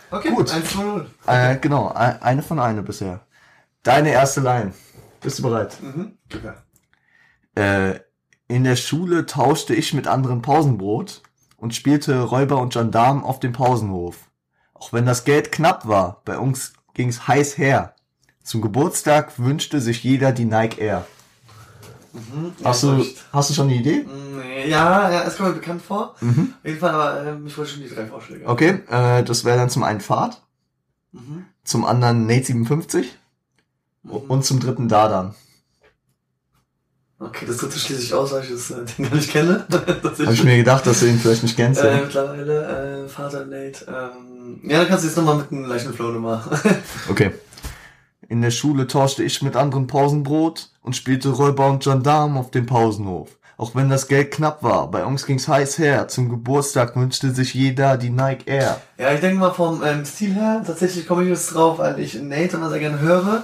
Okay, 0.09 0.29
Gut. 0.31 0.51
1 0.53 0.69
zu 0.71 0.81
0. 0.81 1.05
Äh, 1.27 1.57
genau, 1.57 1.89
e- 1.91 2.17
eine 2.21 2.41
von 2.43 2.59
eine 2.59 2.81
bisher. 2.83 3.21
Deine 3.83 4.11
erste 4.11 4.41
Line. 4.41 4.73
Bist 5.21 5.39
du 5.39 5.43
bereit? 5.43 5.77
Mhm. 5.81 6.17
Okay. 6.33 6.51
Äh, 7.55 7.99
in 8.47 8.63
der 8.63 8.75
Schule 8.75 9.25
tauschte 9.25 9.73
ich 9.73 9.93
mit 9.93 10.07
anderen 10.07 10.41
Pausenbrot 10.41 11.21
und 11.61 11.75
spielte 11.75 12.19
Räuber 12.23 12.57
und 12.59 12.73
Gendarm 12.73 13.23
auf 13.23 13.39
dem 13.39 13.53
Pausenhof. 13.53 14.17
Auch 14.73 14.91
wenn 14.93 15.05
das 15.05 15.23
Geld 15.25 15.51
knapp 15.51 15.87
war, 15.87 16.21
bei 16.25 16.37
uns 16.39 16.73
ging's 16.95 17.27
heiß 17.27 17.57
her. 17.59 17.93
Zum 18.43 18.61
Geburtstag 18.61 19.37
wünschte 19.37 19.79
sich 19.79 20.03
jeder 20.03 20.31
die 20.31 20.45
Nike 20.45 20.79
Air. 20.81 21.05
Mhm. 22.13 22.53
Hast 22.63 22.81
du, 22.83 23.05
hast 23.31 23.49
du 23.51 23.53
schon 23.53 23.67
eine 23.69 23.75
Idee? 23.77 24.05
Ja, 24.67 25.09
ja, 25.11 25.23
es 25.23 25.37
kommt 25.37 25.49
mir 25.49 25.55
bekannt 25.55 25.81
vor. 25.83 26.15
Mhm. 26.19 26.55
Auf 26.59 26.65
jeden 26.67 26.79
Fall, 26.79 26.89
aber 26.89 27.25
ähm, 27.25 27.45
ich 27.47 27.55
wollte 27.57 27.71
schon 27.71 27.83
die 27.83 27.89
drei 27.89 28.05
Vorschläge. 28.07 28.45
Okay, 28.47 28.79
äh, 28.89 29.23
das 29.23 29.45
wäre 29.45 29.57
dann 29.57 29.69
zum 29.69 29.83
einen 29.83 30.01
Fahrt, 30.01 30.41
Mhm. 31.13 31.45
zum 31.63 31.85
anderen 31.85 32.25
Nate 32.25 32.45
57 32.45 33.17
Mhm. 34.03 34.11
und 34.11 34.43
zum 34.45 34.59
dritten 34.59 34.89
Dardan. 34.89 35.35
Okay, 37.23 37.45
das 37.45 37.57
dritte 37.57 37.77
schließe 37.77 38.01
ich 38.01 38.13
aus, 38.15 38.31
weil 38.31 38.43
ich 38.43 38.49
das 38.49 38.71
äh, 38.71 38.83
den 38.97 39.09
gar 39.09 39.15
nicht 39.15 39.31
kenne. 39.31 39.65
Habe 39.71 40.33
ich 40.33 40.43
mir 40.43 40.57
gedacht, 40.57 40.87
dass 40.87 41.01
du 41.01 41.05
ihn 41.05 41.19
vielleicht 41.19 41.43
nicht 41.43 41.55
kennst. 41.55 41.81
äh, 41.81 41.95
ja. 41.95 42.01
mittlerweile, 42.01 43.03
äh, 43.05 43.07
Vater 43.07 43.45
Nate. 43.45 43.85
Ähm, 43.87 44.59
ja, 44.63 44.79
dann 44.79 44.87
kannst 44.87 45.03
du 45.03 45.07
jetzt 45.07 45.17
nochmal 45.17 45.37
mit 45.37 45.51
einem 45.51 45.65
leichten 45.65 45.93
Flow 45.93 46.11
nochmal. 46.11 46.41
Okay. 47.09 47.31
In 48.27 48.41
der 48.41 48.51
Schule 48.51 48.87
tauschte 48.87 49.23
ich 49.23 49.41
mit 49.41 49.55
anderen 49.57 49.87
Pausenbrot 49.87 50.69
und 50.81 50.95
spielte 50.95 51.29
Räuber 51.29 51.67
und 51.67 51.83
Gendarm 51.83 52.37
auf 52.37 52.49
dem 52.49 52.65
Pausenhof. 52.65 53.37
Auch 53.57 53.75
wenn 53.75 53.89
das 53.89 54.07
Geld 54.07 54.31
knapp 54.31 54.63
war, 54.63 54.89
bei 54.89 55.03
uns 55.05 55.25
ging's 55.25 55.47
heiß 55.47 55.77
her. 55.77 56.07
Zum 56.07 56.29
Geburtstag 56.29 56.95
wünschte 56.95 57.31
sich 57.31 57.53
jeder 57.53 57.97
die 57.97 58.09
Nike 58.09 58.47
Air. 58.47 58.81
ja, 58.97 59.13
ich 59.13 59.19
denke 59.19 59.37
mal 59.37 59.51
vom 59.51 59.83
ähm, 59.83 60.05
Stil 60.05 60.33
her, 60.33 60.63
tatsächlich 60.65 61.05
komme 61.05 61.23
ich 61.23 61.29
jetzt 61.29 61.53
drauf, 61.53 61.77
weil 61.79 61.99
ich 61.99 62.15
Nate 62.15 62.55
immer 62.55 62.69
sehr 62.69 62.79
gerne 62.79 62.99
höre 62.99 63.43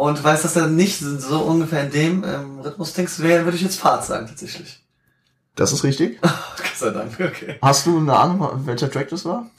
und 0.00 0.24
weiß, 0.24 0.42
dass 0.42 0.56
er 0.56 0.66
nicht 0.66 0.98
so 0.98 1.40
ungefähr 1.40 1.84
in 1.84 1.90
dem 1.90 2.24
ähm, 2.24 2.60
Rhythmus 2.60 2.94
denkst, 2.94 3.20
wäre, 3.20 3.44
würde 3.44 3.56
ich 3.56 3.62
jetzt 3.62 3.78
Fahrt 3.78 4.02
sagen, 4.02 4.26
tatsächlich. 4.26 4.82
Das 5.56 5.72
ist 5.72 5.84
richtig. 5.84 6.18
Gott 6.22 6.74
sei 6.74 6.88
Dank, 6.90 7.12
okay. 7.20 7.58
Hast 7.60 7.84
du 7.84 7.98
eine 7.98 8.16
Ahnung, 8.16 8.48
welcher 8.64 8.90
Track 8.90 9.10
das 9.10 9.26
war? 9.26 9.50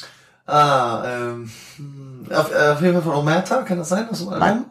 Ah, 0.47 1.03
ähm, 1.05 1.51
hm, 1.77 2.25
auf, 2.31 2.51
äh, 2.51 2.69
auf 2.69 2.81
jeden 2.81 2.93
Fall 2.93 3.03
von 3.03 3.13
Omerta, 3.13 3.61
kann 3.61 3.77
das 3.77 3.89
sein? 3.89 4.09
Aus 4.09 4.17
dem 4.17 4.29
Album? 4.29 4.65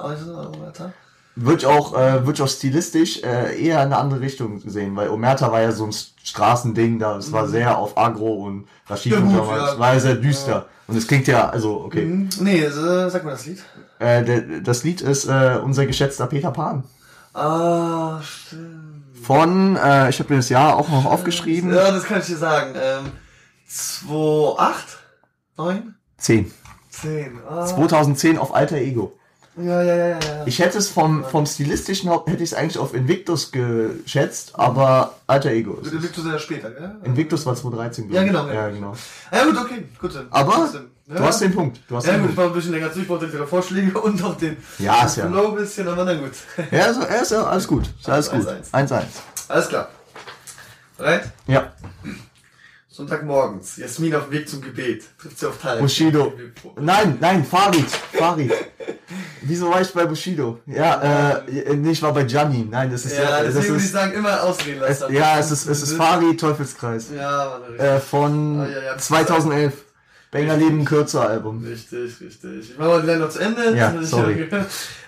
Nein. 0.00 0.12
Es 0.12 0.28
Omerta? 0.28 0.92
Wird 1.36 1.64
auch, 1.64 1.96
äh, 1.96 2.26
wird 2.26 2.40
auch 2.40 2.48
stilistisch 2.48 3.22
äh, 3.22 3.62
eher 3.64 3.76
in 3.76 3.92
eine 3.92 3.98
andere 3.98 4.20
Richtung 4.20 4.60
gesehen, 4.60 4.96
weil 4.96 5.10
Omerta 5.10 5.52
war 5.52 5.60
ja 5.60 5.70
so 5.70 5.86
ein 5.86 5.92
Straßending, 6.24 6.98
da 6.98 7.16
es 7.18 7.30
war 7.30 7.46
sehr 7.46 7.78
auf 7.78 7.96
Agro 7.96 8.46
und 8.46 8.66
Rashid 8.88 9.12
Ja, 9.12 9.18
und 9.18 9.32
damals, 9.32 9.72
ja. 9.74 9.78
war 9.78 9.94
ja 9.94 10.00
sehr 10.00 10.16
düster. 10.16 10.66
Und 10.88 10.96
es 10.96 11.06
klingt 11.06 11.26
ja, 11.26 11.48
also 11.48 11.80
okay. 11.84 12.04
Mhm. 12.04 12.28
Nee, 12.40 12.60
äh, 12.60 13.10
sag 13.10 13.24
mal 13.24 13.32
das 13.32 13.46
Lied. 13.46 13.62
Äh, 13.98 14.24
der, 14.24 14.60
das 14.60 14.84
Lied 14.84 15.00
ist 15.00 15.26
äh, 15.26 15.58
unser 15.62 15.86
geschätzter 15.86 16.26
Peter 16.26 16.50
Pan. 16.50 16.84
Ah, 17.34 18.20
stimmt. 18.22 19.04
Von, 19.22 19.76
äh, 19.76 20.08
ich 20.08 20.20
habe 20.20 20.32
mir 20.32 20.38
das 20.38 20.48
Jahr 20.48 20.76
auch 20.76 20.88
noch 20.88 21.04
aufgeschrieben. 21.04 21.74
Ja, 21.74 21.90
das 21.90 22.04
kann 22.04 22.20
ich 22.20 22.26
dir 22.26 22.36
sagen. 22.36 22.74
Ähm, 22.80 23.12
2, 23.66 24.58
8, 24.58 24.98
9, 25.56 25.94
10. 26.18 26.52
10. 26.90 27.38
Ah. 27.48 27.66
2010 27.66 28.38
auf 28.38 28.54
Alter 28.54 28.76
Ego. 28.76 29.18
Ja, 29.58 29.82
ja, 29.82 29.96
ja, 29.96 30.06
ja. 30.08 30.18
ja. 30.18 30.18
Ich 30.46 30.58
hätte 30.58 30.76
es 30.78 30.88
vom, 30.90 31.24
vom 31.24 31.46
stilistischen 31.46 32.10
Haupt, 32.10 32.28
hätte 32.28 32.42
ich 32.42 32.52
es 32.52 32.54
eigentlich 32.54 32.78
auf 32.78 32.92
Invictus 32.94 33.50
geschätzt, 33.52 34.52
aber 34.54 35.14
Alter 35.26 35.50
Ego. 35.50 35.78
ist 35.80 35.92
es. 35.94 36.02
Victor 36.02 36.24
sehr 36.24 36.38
später, 36.38 36.70
gell? 36.70 36.96
Invictus 37.04 37.46
war 37.46 37.54
2013, 37.56 38.10
Ja, 38.12 38.20
ich. 38.20 38.26
genau, 38.28 38.46
Ja, 38.48 38.52
ja. 38.54 38.68
genau. 38.68 38.94
Ja, 39.32 39.44
gut, 39.44 39.56
okay, 39.58 39.84
gut. 39.98 40.14
dann. 40.14 40.26
Aber 40.30 40.70
du 41.06 41.14
ja. 41.14 41.20
hast 41.20 41.40
den 41.40 41.54
Punkt. 41.54 41.80
Du 41.88 41.96
hast 41.96 42.06
Ja, 42.06 42.12
den 42.12 42.22
gut, 42.22 42.30
ich 42.32 42.36
war 42.36 42.46
ein 42.48 42.52
bisschen 42.52 42.72
länger 42.72 42.92
zu, 42.92 43.00
ich 43.00 43.08
brauchte 43.08 43.24
entweder 43.24 43.46
Vorschläge 43.46 43.98
und 44.02 44.20
noch 44.20 44.36
den 44.36 44.58
Ja, 44.78 45.06
ist 45.06 45.16
ja. 45.16 45.26
Flow 45.28 45.48
ein 45.48 45.54
bisschen, 45.56 45.88
aber 45.88 46.04
na 46.04 46.14
gut. 46.14 46.32
Ja, 46.70 46.86
ist, 46.86 46.98
ja, 47.00 47.04
ist 47.06 47.30
ja 47.32 47.42
alles 47.44 47.66
gut. 47.66 47.84
Ist 47.98 48.08
alles 48.10 48.30
gut. 48.30 48.46
1-1. 48.46 48.70
1-1. 48.72 49.02
Alles 49.48 49.68
klar. 49.68 49.88
Bereit? 50.98 51.32
Ja. 51.46 51.72
Sonntagmorgens, 52.88 53.76
Jasmin 53.76 54.14
auf 54.14 54.24
dem 54.24 54.32
Weg 54.32 54.48
zum 54.48 54.62
Gebet. 54.62 55.04
Trifft 55.20 55.38
sie 55.38 55.46
auf 55.46 55.58
Tarek. 55.58 55.80
Bushido. 55.82 56.32
Nein, 56.80 57.18
nein, 57.20 57.44
Farid. 57.44 57.90
Farid. 57.90 58.52
Wieso 59.46 59.70
war 59.70 59.80
ich 59.80 59.92
bei 59.92 60.04
Bushido? 60.06 60.58
Ja, 60.66 61.40
äh, 61.46 61.74
nee, 61.76 61.90
ich 61.92 62.02
war 62.02 62.12
bei 62.12 62.24
Gianni. 62.24 62.66
Nein, 62.70 62.90
das 62.90 63.04
ist 63.04 63.16
Ja, 63.16 63.22
ja, 63.22 63.30
deswegen 63.42 63.54
das 63.56 63.64
würde 63.68 63.78
ich 63.78 63.84
ist, 63.84 63.92
sagen, 63.92 64.12
immer 64.12 64.42
ausreden 64.42 64.82
es, 64.86 65.00
lassen. 65.00 65.14
ja, 65.14 65.38
es 65.38 65.50
ist, 65.50 65.66
es 65.66 65.82
ist 65.82 65.92
Farid 65.94 66.40
Teufelskreis. 66.40 67.06
Ja. 67.16 67.58
Äh, 67.78 68.00
von 68.00 68.60
Ah, 68.60 68.68
ja, 68.68 68.82
ja. 68.92 68.98
2011. 68.98 69.72
Banger 70.32 70.56
Leben 70.56 70.84
kürzer 70.84 71.28
Album. 71.28 71.64
Richtig, 71.64 72.20
richtig. 72.20 72.70
Ich 72.72 72.78
mache 72.78 72.88
mal 72.88 73.00
die 73.00 73.06
Line 73.06 73.20
noch 73.20 73.30
zu 73.30 73.38
Ende. 73.38 73.74
Ja, 73.76 73.90
ist 73.90 74.10
sorry. 74.10 74.48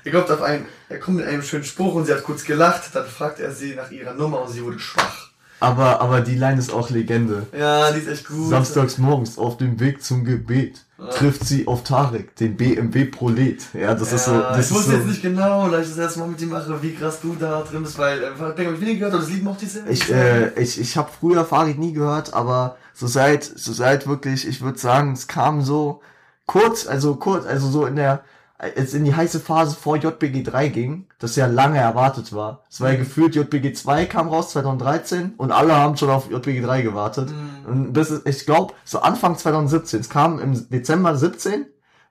Er 0.05 0.13
kommt 0.13 0.31
auf 0.31 0.41
einen, 0.43 0.65
er 0.89 1.01
kommt 1.01 1.17
mit 1.19 1.27
einem 1.27 1.43
schönen 1.43 1.65
Spruch 1.65 1.95
und 1.97 2.07
sie 2.07 2.13
hat 2.15 2.23
kurz 2.23 2.45
gelacht. 2.45 2.83
Dann 2.95 3.05
fragt 3.05 3.41
er 3.41 3.51
sie 3.53 3.75
nach 3.75 3.91
ihrer 3.91 4.15
Nummer 4.15 4.43
und 4.43 4.53
sie 4.53 4.63
wurde 4.65 4.79
schwach. 4.79 5.29
Aber, 5.61 6.01
aber 6.01 6.21
die 6.21 6.37
Line 6.37 6.59
ist 6.59 6.73
auch 6.73 6.89
Legende. 6.89 7.47
Ja, 7.59 7.91
die 7.91 7.99
ist 7.99 8.09
echt 8.09 8.29
gut. 8.29 8.49
Samstags 8.49 8.97
morgens 8.97 9.37
auf 9.39 9.57
dem 9.57 9.81
Weg 9.81 10.03
zum 10.05 10.25
Gebet 10.25 10.87
trifft 10.99 11.45
sie 11.45 11.67
auf 11.69 11.85
Tarek, 11.85 12.35
den 12.37 12.57
BMW 12.57 13.05
Prolet. 13.05 13.63
Ja, 13.73 13.95
das 13.95 14.11
ja, 14.11 14.17
ist 14.17 14.25
so, 14.25 14.33
das 14.39 14.67
ich 14.67 14.77
wusste 14.77 14.91
so. 14.91 14.97
jetzt 14.97 15.07
nicht 15.07 15.23
genau, 15.23 15.69
da 15.69 15.81
ich 15.81 15.89
das 15.89 15.97
erste 15.97 16.19
Mal 16.21 16.29
mit 16.29 16.41
ihm 16.43 16.49
mache, 16.49 16.83
wie 16.83 16.95
krass 16.95 17.21
du 17.21 17.37
da 17.39 17.63
drin 17.63 17.85
bist, 17.85 17.99
weil 17.99 18.21
äh, 18.21 18.31
ich 18.33 18.41
habe 18.41 18.75
ich 18.75 18.81
wenig 18.81 18.99
gehört, 18.99 19.15
aber 19.15 19.23
das 19.23 19.31
Lied 19.31 19.45
mochte 19.45 19.65
ich 19.65 19.73
sehr. 19.73 19.87
Ich, 19.89 20.13
äh, 20.13 20.61
ich, 20.61 20.81
ich 20.81 20.97
habe 20.97 21.09
früher 21.21 21.45
Farid 21.45 21.79
nie 21.79 21.93
gehört, 21.93 22.35
aber 22.35 22.77
so 22.95 23.07
seit, 23.07 23.45
so 23.45 23.73
seit 23.73 24.09
wirklich, 24.09 24.47
ich 24.47 24.61
würde 24.61 24.79
sagen, 24.79 25.13
es 25.13 25.29
kam 25.29 25.63
so 25.63 26.01
kurz, 26.47 26.87
also 26.89 27.15
kurz, 27.15 27.47
also 27.47 27.71
so 27.71 27.87
in 27.87 27.95
der, 27.95 28.25
als 28.59 28.93
in 28.93 29.05
die 29.05 29.15
heiße 29.15 29.39
Phase 29.39 29.77
vor 29.77 29.97
JBG 29.97 30.43
3 30.43 30.69
ging, 30.69 31.07
das 31.21 31.37
ja 31.37 31.47
lange 31.47 31.79
erwartet 31.79 32.33
war. 32.33 32.65
Es 32.69 32.81
war 32.81 32.91
ja 32.91 32.99
gefühlt, 32.99 33.37
JBG 33.37 33.73
2 33.73 34.07
kam 34.07 34.29
raus 34.29 34.51
2013 34.51 35.35
und 35.37 35.53
alle 35.53 35.77
haben 35.77 35.97
schon 35.97 36.11
auf 36.11 36.31
JBG 36.31 36.63
3 36.63 36.83
gewartet. 36.83 37.33
Und 37.67 37.93
das 37.93 38.11
ist, 38.11 38.27
ich 38.27 38.47
glaube, 38.47 38.75
so 38.85 39.01
Anfang 39.01 39.39
2017, 39.39 40.01
es 40.01 40.11
kam 40.11 40.41
im 40.41 40.69
Dezember 40.71 41.17
17 41.17 41.67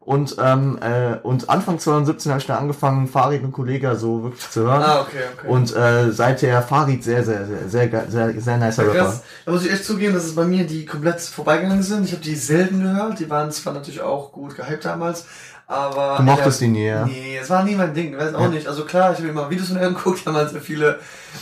und, 0.07 0.37
ähm, 0.39 0.79
äh, 0.81 1.17
und 1.17 1.49
Anfang 1.49 1.79
2017 1.79 2.31
habe 2.31 2.39
ich 2.39 2.47
dann 2.47 2.59
angefangen, 2.59 3.07
Farid 3.07 3.43
und 3.43 3.51
Kollega 3.51 3.95
so 3.95 4.23
wirklich 4.23 4.49
zu 4.49 4.61
hören. 4.61 4.81
ah, 4.81 5.01
okay, 5.01 5.17
okay. 5.37 5.47
Und 5.49 5.75
äh, 5.75 6.13
seither 6.13 6.61
Farid 6.61 7.03
sehr, 7.03 7.25
sehr, 7.25 7.45
sehr, 7.45 7.67
sehr, 7.67 8.09
sehr, 8.09 8.39
sehr, 8.39 8.57
nicer 8.57 8.83
Rapper. 8.87 8.99
Krass. 8.99 9.23
Da 9.45 9.51
muss 9.51 9.65
ich 9.65 9.71
echt 9.73 9.83
zugeben, 9.83 10.13
dass 10.13 10.23
es 10.23 10.33
bei 10.33 10.45
mir 10.45 10.65
die 10.65 10.85
komplett 10.85 11.19
vorbeigegangen 11.19 11.83
sind. 11.83 12.05
Ich 12.05 12.13
habe 12.13 12.23
die 12.23 12.35
selten 12.35 12.83
gehört. 12.83 13.19
Die 13.19 13.29
waren 13.29 13.51
zwar 13.51 13.73
natürlich 13.73 13.99
auch 13.99 14.31
gut 14.31 14.55
gehypt 14.55 14.85
damals, 14.85 15.25
aber... 15.67 16.15
Du 16.17 16.23
mochtest 16.23 16.61
die 16.61 16.67
nie, 16.69 16.85
ja? 16.87 17.05
Nee, 17.05 17.37
es 17.41 17.49
war 17.49 17.63
nie 17.63 17.75
mein 17.75 17.93
Ding. 17.93 18.17
Weiß 18.17 18.33
auch 18.33 18.47
nicht. 18.49 18.67
Also 18.67 18.85
klar, 18.85 19.11
ich 19.11 19.17
habe 19.17 19.27
mir 19.27 19.33
mal 19.33 19.49
Videos 19.49 19.67
von 19.67 19.77
ihm 19.77 19.83
angeguckt. 19.83 20.21
Die 20.21 20.25
haben 20.25 20.35
halt 20.35 20.49
so 20.49 20.59
viele 20.59 20.99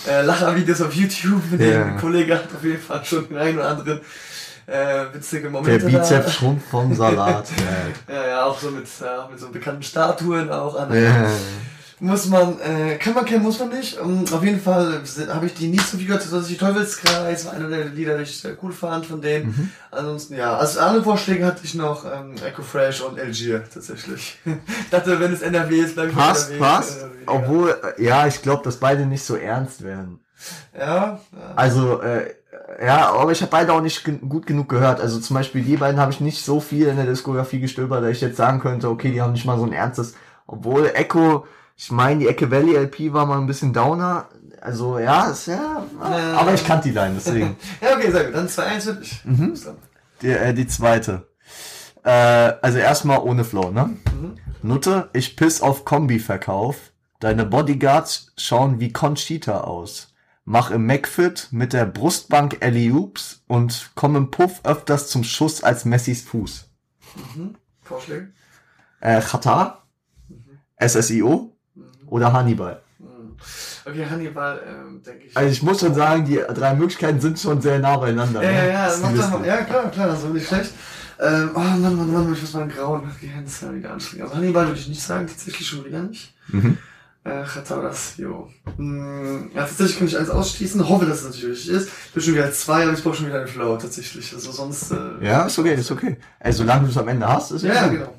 äh, 0.07 0.21
Lachervideos 0.23 0.81
auf 0.81 0.93
YouTube. 0.93 1.41
Mit 1.51 1.61
Ja. 1.61 1.83
dem 1.83 1.97
Kollege 1.97 2.33
hat 2.35 2.45
auf 2.53 2.63
jeden 2.63 2.81
Fall 2.81 3.03
schon 3.05 3.27
den 3.27 3.37
einen 3.37 3.57
oder 3.59 3.69
anderen 3.69 4.01
äh, 4.67 5.05
witzige 5.13 5.43
Der 5.43 5.51
Momente 5.51 5.85
Bizeps 5.85 6.33
schrumpft 6.33 6.67
vom 6.69 6.93
Salat. 6.95 7.45
da. 8.07 8.13
Ja, 8.13 8.27
ja, 8.27 8.45
auch 8.45 8.57
so 8.59 8.71
mit, 8.71 8.85
äh, 8.85 9.31
mit 9.31 9.39
so 9.39 9.49
bekannten 9.49 9.83
Statuen 9.83 10.51
auch 10.51 10.75
an. 10.75 10.91
ja. 10.93 11.27
Muss 12.05 12.27
man, 12.27 12.59
äh, 12.59 12.97
kann 12.97 13.15
man 13.15 13.25
kennen, 13.25 13.41
muss 13.41 13.59
man 13.59 13.69
nicht. 13.69 13.99
Um, 13.99 14.25
auf 14.31 14.43
jeden 14.43 14.59
Fall 14.59 15.01
habe 15.29 15.47
ich 15.47 15.55
die 15.55 15.69
nie 15.69 15.79
so 15.79 15.97
viel 15.97 16.05
gehört, 16.05 16.31
dass 16.31 16.49
ich 16.51 16.57
Teufelskreis 16.57 17.47
war 17.47 17.53
einer 17.53 17.67
der 17.67 17.85
Lieder, 17.85 18.15
die 18.17 18.23
ich 18.23 18.39
sehr 18.39 18.55
cool 18.61 18.71
fand 18.71 19.07
von 19.07 19.21
denen. 19.21 19.47
Mhm. 19.47 19.71
Ansonsten, 19.89 20.35
ja, 20.35 20.55
als 20.55 20.77
andere 20.77 21.03
Vorschläge 21.03 21.43
hatte 21.43 21.61
ich 21.63 21.73
noch 21.73 22.05
ähm, 22.05 22.35
Echo 22.45 22.61
Fresh 22.61 23.01
und 23.01 23.19
Algier 23.19 23.63
tatsächlich. 23.73 24.37
ich 24.45 24.89
dachte, 24.91 25.19
wenn 25.19 25.33
es 25.33 25.41
NRW 25.41 25.79
ist, 25.79 25.95
bleibe 25.95 26.11
ich 26.11 26.15
passt, 26.15 26.51
NRW. 26.51 26.59
Passt, 26.59 26.99
passt. 26.99 27.11
Obwohl, 27.25 27.75
äh, 27.97 28.03
ja, 28.03 28.27
ich 28.27 28.39
glaube, 28.43 28.61
dass 28.63 28.77
beide 28.77 29.07
nicht 29.07 29.23
so 29.23 29.35
ernst 29.35 29.83
werden. 29.83 30.19
Ja. 30.77 30.85
ja. 30.85 31.19
Also, 31.55 32.01
äh, 32.01 32.35
ja, 32.85 33.13
aber 33.13 33.31
ich 33.31 33.41
habe 33.41 33.49
beide 33.49 33.73
auch 33.73 33.81
nicht 33.81 34.03
gut 34.03 34.45
genug 34.45 34.69
gehört. 34.69 35.01
Also 35.01 35.19
zum 35.19 35.33
Beispiel 35.33 35.63
die 35.63 35.77
beiden 35.77 35.99
habe 35.99 36.11
ich 36.11 36.21
nicht 36.21 36.45
so 36.45 36.59
viel 36.59 36.85
in 36.85 36.97
der 36.97 37.07
Diskografie 37.07 37.59
gestöbert, 37.59 38.03
dass 38.03 38.11
ich 38.11 38.21
jetzt 38.21 38.37
sagen 38.37 38.59
könnte, 38.59 38.89
okay, 38.89 39.11
die 39.11 39.23
haben 39.23 39.33
nicht 39.33 39.45
mal 39.45 39.57
so 39.57 39.65
ein 39.65 39.73
ernstes. 39.73 40.13
Obwohl 40.45 40.91
Echo 40.93 41.47
ich 41.77 41.91
meine, 41.91 42.21
die 42.21 42.27
Ecke 42.27 42.49
Valley 42.51 42.75
LP 42.75 43.13
war 43.13 43.25
mal 43.25 43.37
ein 43.37 43.47
bisschen 43.47 43.73
downer. 43.73 44.29
Also 44.61 44.97
ja, 44.97 45.29
ist 45.29 45.47
ja. 45.47 45.85
Ähm. 46.03 46.35
Aber 46.37 46.53
ich 46.53 46.65
kannte 46.65 46.87
die 46.87 46.95
Line, 46.95 47.15
deswegen. 47.15 47.57
ja, 47.81 47.95
okay, 47.95 48.11
sehr 48.11 48.25
gut. 48.25 48.35
Dann 48.35 48.47
2-1 48.47 48.81
für 48.81 48.93
dich. 48.93 49.25
Mhm. 49.25 49.53
Die, 50.21 50.29
äh, 50.29 50.53
die 50.53 50.67
zweite. 50.67 51.27
Äh, 52.03 52.09
also 52.09 52.77
erstmal 52.77 53.19
ohne 53.19 53.43
Flow, 53.43 53.71
ne? 53.71 53.97
Mhm. 54.13 54.35
Nutte, 54.61 55.09
ich 55.13 55.35
piss 55.35 55.61
auf 55.61 55.85
Kombi-Verkauf. 55.85 56.91
Deine 57.19 57.45
Bodyguards 57.45 58.33
schauen 58.37 58.79
wie 58.79 58.91
Conchita 58.91 59.61
aus. 59.61 60.13
Mach 60.45 60.71
im 60.71 60.85
McFit 60.85 61.47
mit 61.51 61.73
der 61.73 61.85
Brustbank 61.85 62.57
Ellie 62.61 62.91
Oops 62.91 63.43
und 63.47 63.91
komm 63.95 64.15
im 64.15 64.31
Puff 64.31 64.61
öfters 64.63 65.07
zum 65.09 65.23
Schuss 65.23 65.63
als 65.63 65.85
Messis 65.85 66.21
Fuß. 66.21 66.69
Mhm. 67.35 67.55
Vorschläge? 67.81 68.31
Äh, 68.99 69.21
Qatar, 69.21 69.87
mhm. 70.27 70.59
SSIO, 70.79 71.54
oder 72.15 72.31
Hannibal. 72.31 72.81
Hm. 72.97 73.35
Okay, 73.85 74.05
Hannibal, 74.09 74.61
ähm, 74.65 75.01
denke 75.03 75.25
ich. 75.25 75.35
Also 75.35 75.51
ich 75.51 75.61
muss 75.61 75.81
schon 75.81 75.93
sagen, 75.93 76.23
die 76.25 76.41
drei 76.53 76.73
Möglichkeiten 76.73 77.19
sind 77.19 77.37
schon 77.37 77.61
sehr 77.61 77.77
nah 77.79 77.97
beieinander. 77.97 78.41
Ja, 78.41 78.49
ne? 78.49 78.57
ja, 78.57 78.65
ja, 78.65 78.85
das 78.85 79.01
mal. 79.01 79.45
ja 79.45 79.57
klar, 79.63 79.91
klar, 79.91 80.07
das 80.07 80.23
ist 80.23 80.33
nicht 80.33 80.47
schlecht. 80.47 80.71
Ähm, 81.19 81.49
oh 81.53 81.59
Mann, 81.59 81.81
Mann, 81.81 82.13
Mann, 82.13 82.33
ich 82.33 82.41
muss 82.41 82.53
mal 82.53 82.67
grauen. 82.67 83.03
Hände 83.19 83.45
ist 83.45 83.61
ja 83.61 83.73
wieder 83.73 83.91
anstrengend. 83.91 84.27
Also 84.27 84.37
Hannibal 84.37 84.67
würde 84.67 84.79
ich 84.79 84.87
nicht 84.87 85.01
sagen, 85.01 85.27
tatsächlich 85.27 85.67
schon 85.67 85.83
wieder 85.83 86.01
nicht. 86.03 86.33
Mhm. 86.47 86.77
Äh, 87.25 87.43
das, 87.67 88.17
jo. 88.17 88.49
Hm, 88.77 89.49
ja, 89.53 89.61
tatsächlich 89.61 89.97
kann 89.97 90.07
ich 90.07 90.17
eins 90.17 90.29
ausschließen. 90.29 90.87
Hoffe, 90.87 91.05
dass 91.05 91.23
es 91.23 91.25
natürlich 91.25 91.67
ist. 91.69 91.89
Ich 92.07 92.13
bin 92.13 92.23
schon 92.23 92.35
wieder 92.35 92.51
zwei, 92.51 92.83
aber 92.83 92.93
ich 92.93 93.03
brauche 93.03 93.15
schon 93.15 93.27
wieder 93.27 93.39
einen 93.39 93.47
Flow, 93.47 93.75
tatsächlich. 93.77 94.31
Also 94.33 94.51
sonst, 94.51 94.91
äh, 94.91 95.25
Ja, 95.25 95.45
ist 95.47 95.57
okay, 95.57 95.73
ist 95.73 95.91
okay. 95.91 96.17
Also 96.39 96.59
solange 96.59 96.83
du 96.83 96.91
es 96.91 96.97
am 96.97 97.07
Ende 97.07 97.27
hast, 97.27 97.51
ist 97.51 97.63
ja 97.63 97.73
Ja, 97.73 97.87
genau. 97.87 98.13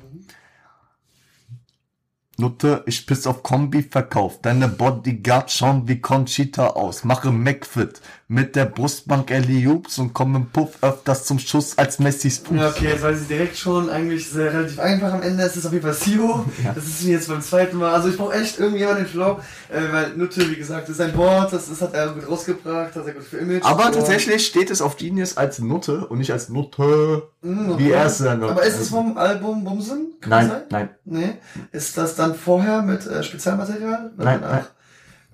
Nutte, 2.38 2.82
ich 2.84 3.06
piss 3.06 3.26
auf 3.26 3.42
Kombi 3.42 3.82
verkauft. 3.82 4.44
Deine 4.44 4.68
Bodyguard 4.68 5.50
schauen 5.50 5.88
wie 5.88 6.00
Conchita 6.00 6.68
aus. 6.68 7.02
Mache 7.02 7.32
McFit 7.32 8.02
mit 8.28 8.56
der 8.56 8.64
Brustbank 8.64 9.30
Hoops 9.30 9.98
und 9.98 10.12
komme 10.12 10.38
im 10.38 10.46
Puff 10.46 10.82
öfters 10.82 11.24
zum 11.24 11.38
Schuss 11.38 11.78
als 11.78 12.00
Messis 12.00 12.38
Fuß. 12.38 12.56
Ja, 12.56 12.68
okay, 12.70 12.88
jetzt 12.88 13.02
weiß 13.02 13.20
ich 13.22 13.28
direkt 13.28 13.56
schon, 13.56 13.88
eigentlich 13.88 14.28
sehr 14.28 14.52
relativ 14.52 14.80
einfach 14.80 15.12
am 15.12 15.22
Ende. 15.22 15.44
Es 15.44 15.56
ist 15.56 15.64
auf 15.64 15.72
jeden 15.72 15.84
Fall 15.84 15.94
Sio. 15.94 16.44
Ja. 16.64 16.72
Das 16.72 16.84
ist 16.84 17.04
mir 17.04 17.12
jetzt 17.12 17.28
beim 17.28 17.42
zweiten 17.42 17.76
Mal. 17.76 17.92
Also 17.92 18.08
ich 18.08 18.16
brauche 18.16 18.34
echt 18.34 18.58
irgendjemanden 18.58 19.04
den 19.04 19.10
Flow, 19.10 19.38
äh, 19.68 19.92
weil 19.92 20.16
Nutte, 20.16 20.50
wie 20.50 20.56
gesagt, 20.56 20.88
ist 20.88 21.00
ein 21.00 21.12
Board, 21.12 21.52
das, 21.52 21.68
das 21.68 21.80
hat 21.82 21.94
er 21.94 22.08
gut 22.08 22.28
rausgebracht, 22.28 22.90
das 22.94 23.02
hat 23.02 23.06
er 23.06 23.12
gut 23.14 23.24
für 23.24 23.36
Image. 23.36 23.62
Aber 23.64 23.92
tatsächlich 23.92 24.46
steht 24.46 24.70
es 24.70 24.80
auf 24.80 24.96
Genius 24.96 25.36
als 25.36 25.58
Nutte 25.58 26.06
und 26.06 26.18
nicht 26.18 26.32
als 26.32 26.48
Nutte, 26.48 27.28
mhm, 27.42 27.78
wie 27.78 27.90
er 27.90 28.06
es 28.06 28.18
dann 28.18 28.42
Aber 28.42 28.62
ist 28.64 28.80
es 28.80 28.88
vom 28.88 29.16
Album 29.18 29.64
Bumsen? 29.64 30.14
nein, 30.26 30.50
nein. 30.70 30.88
Nee. 31.04 31.34
Ist 31.72 31.96
das 31.96 32.16
dann 32.16 32.34
vorher 32.34 32.82
mit 32.82 33.06
äh, 33.06 33.22
Spezialmaterial? 33.22 34.12
Nein, 34.16 34.40
nein. 34.40 34.64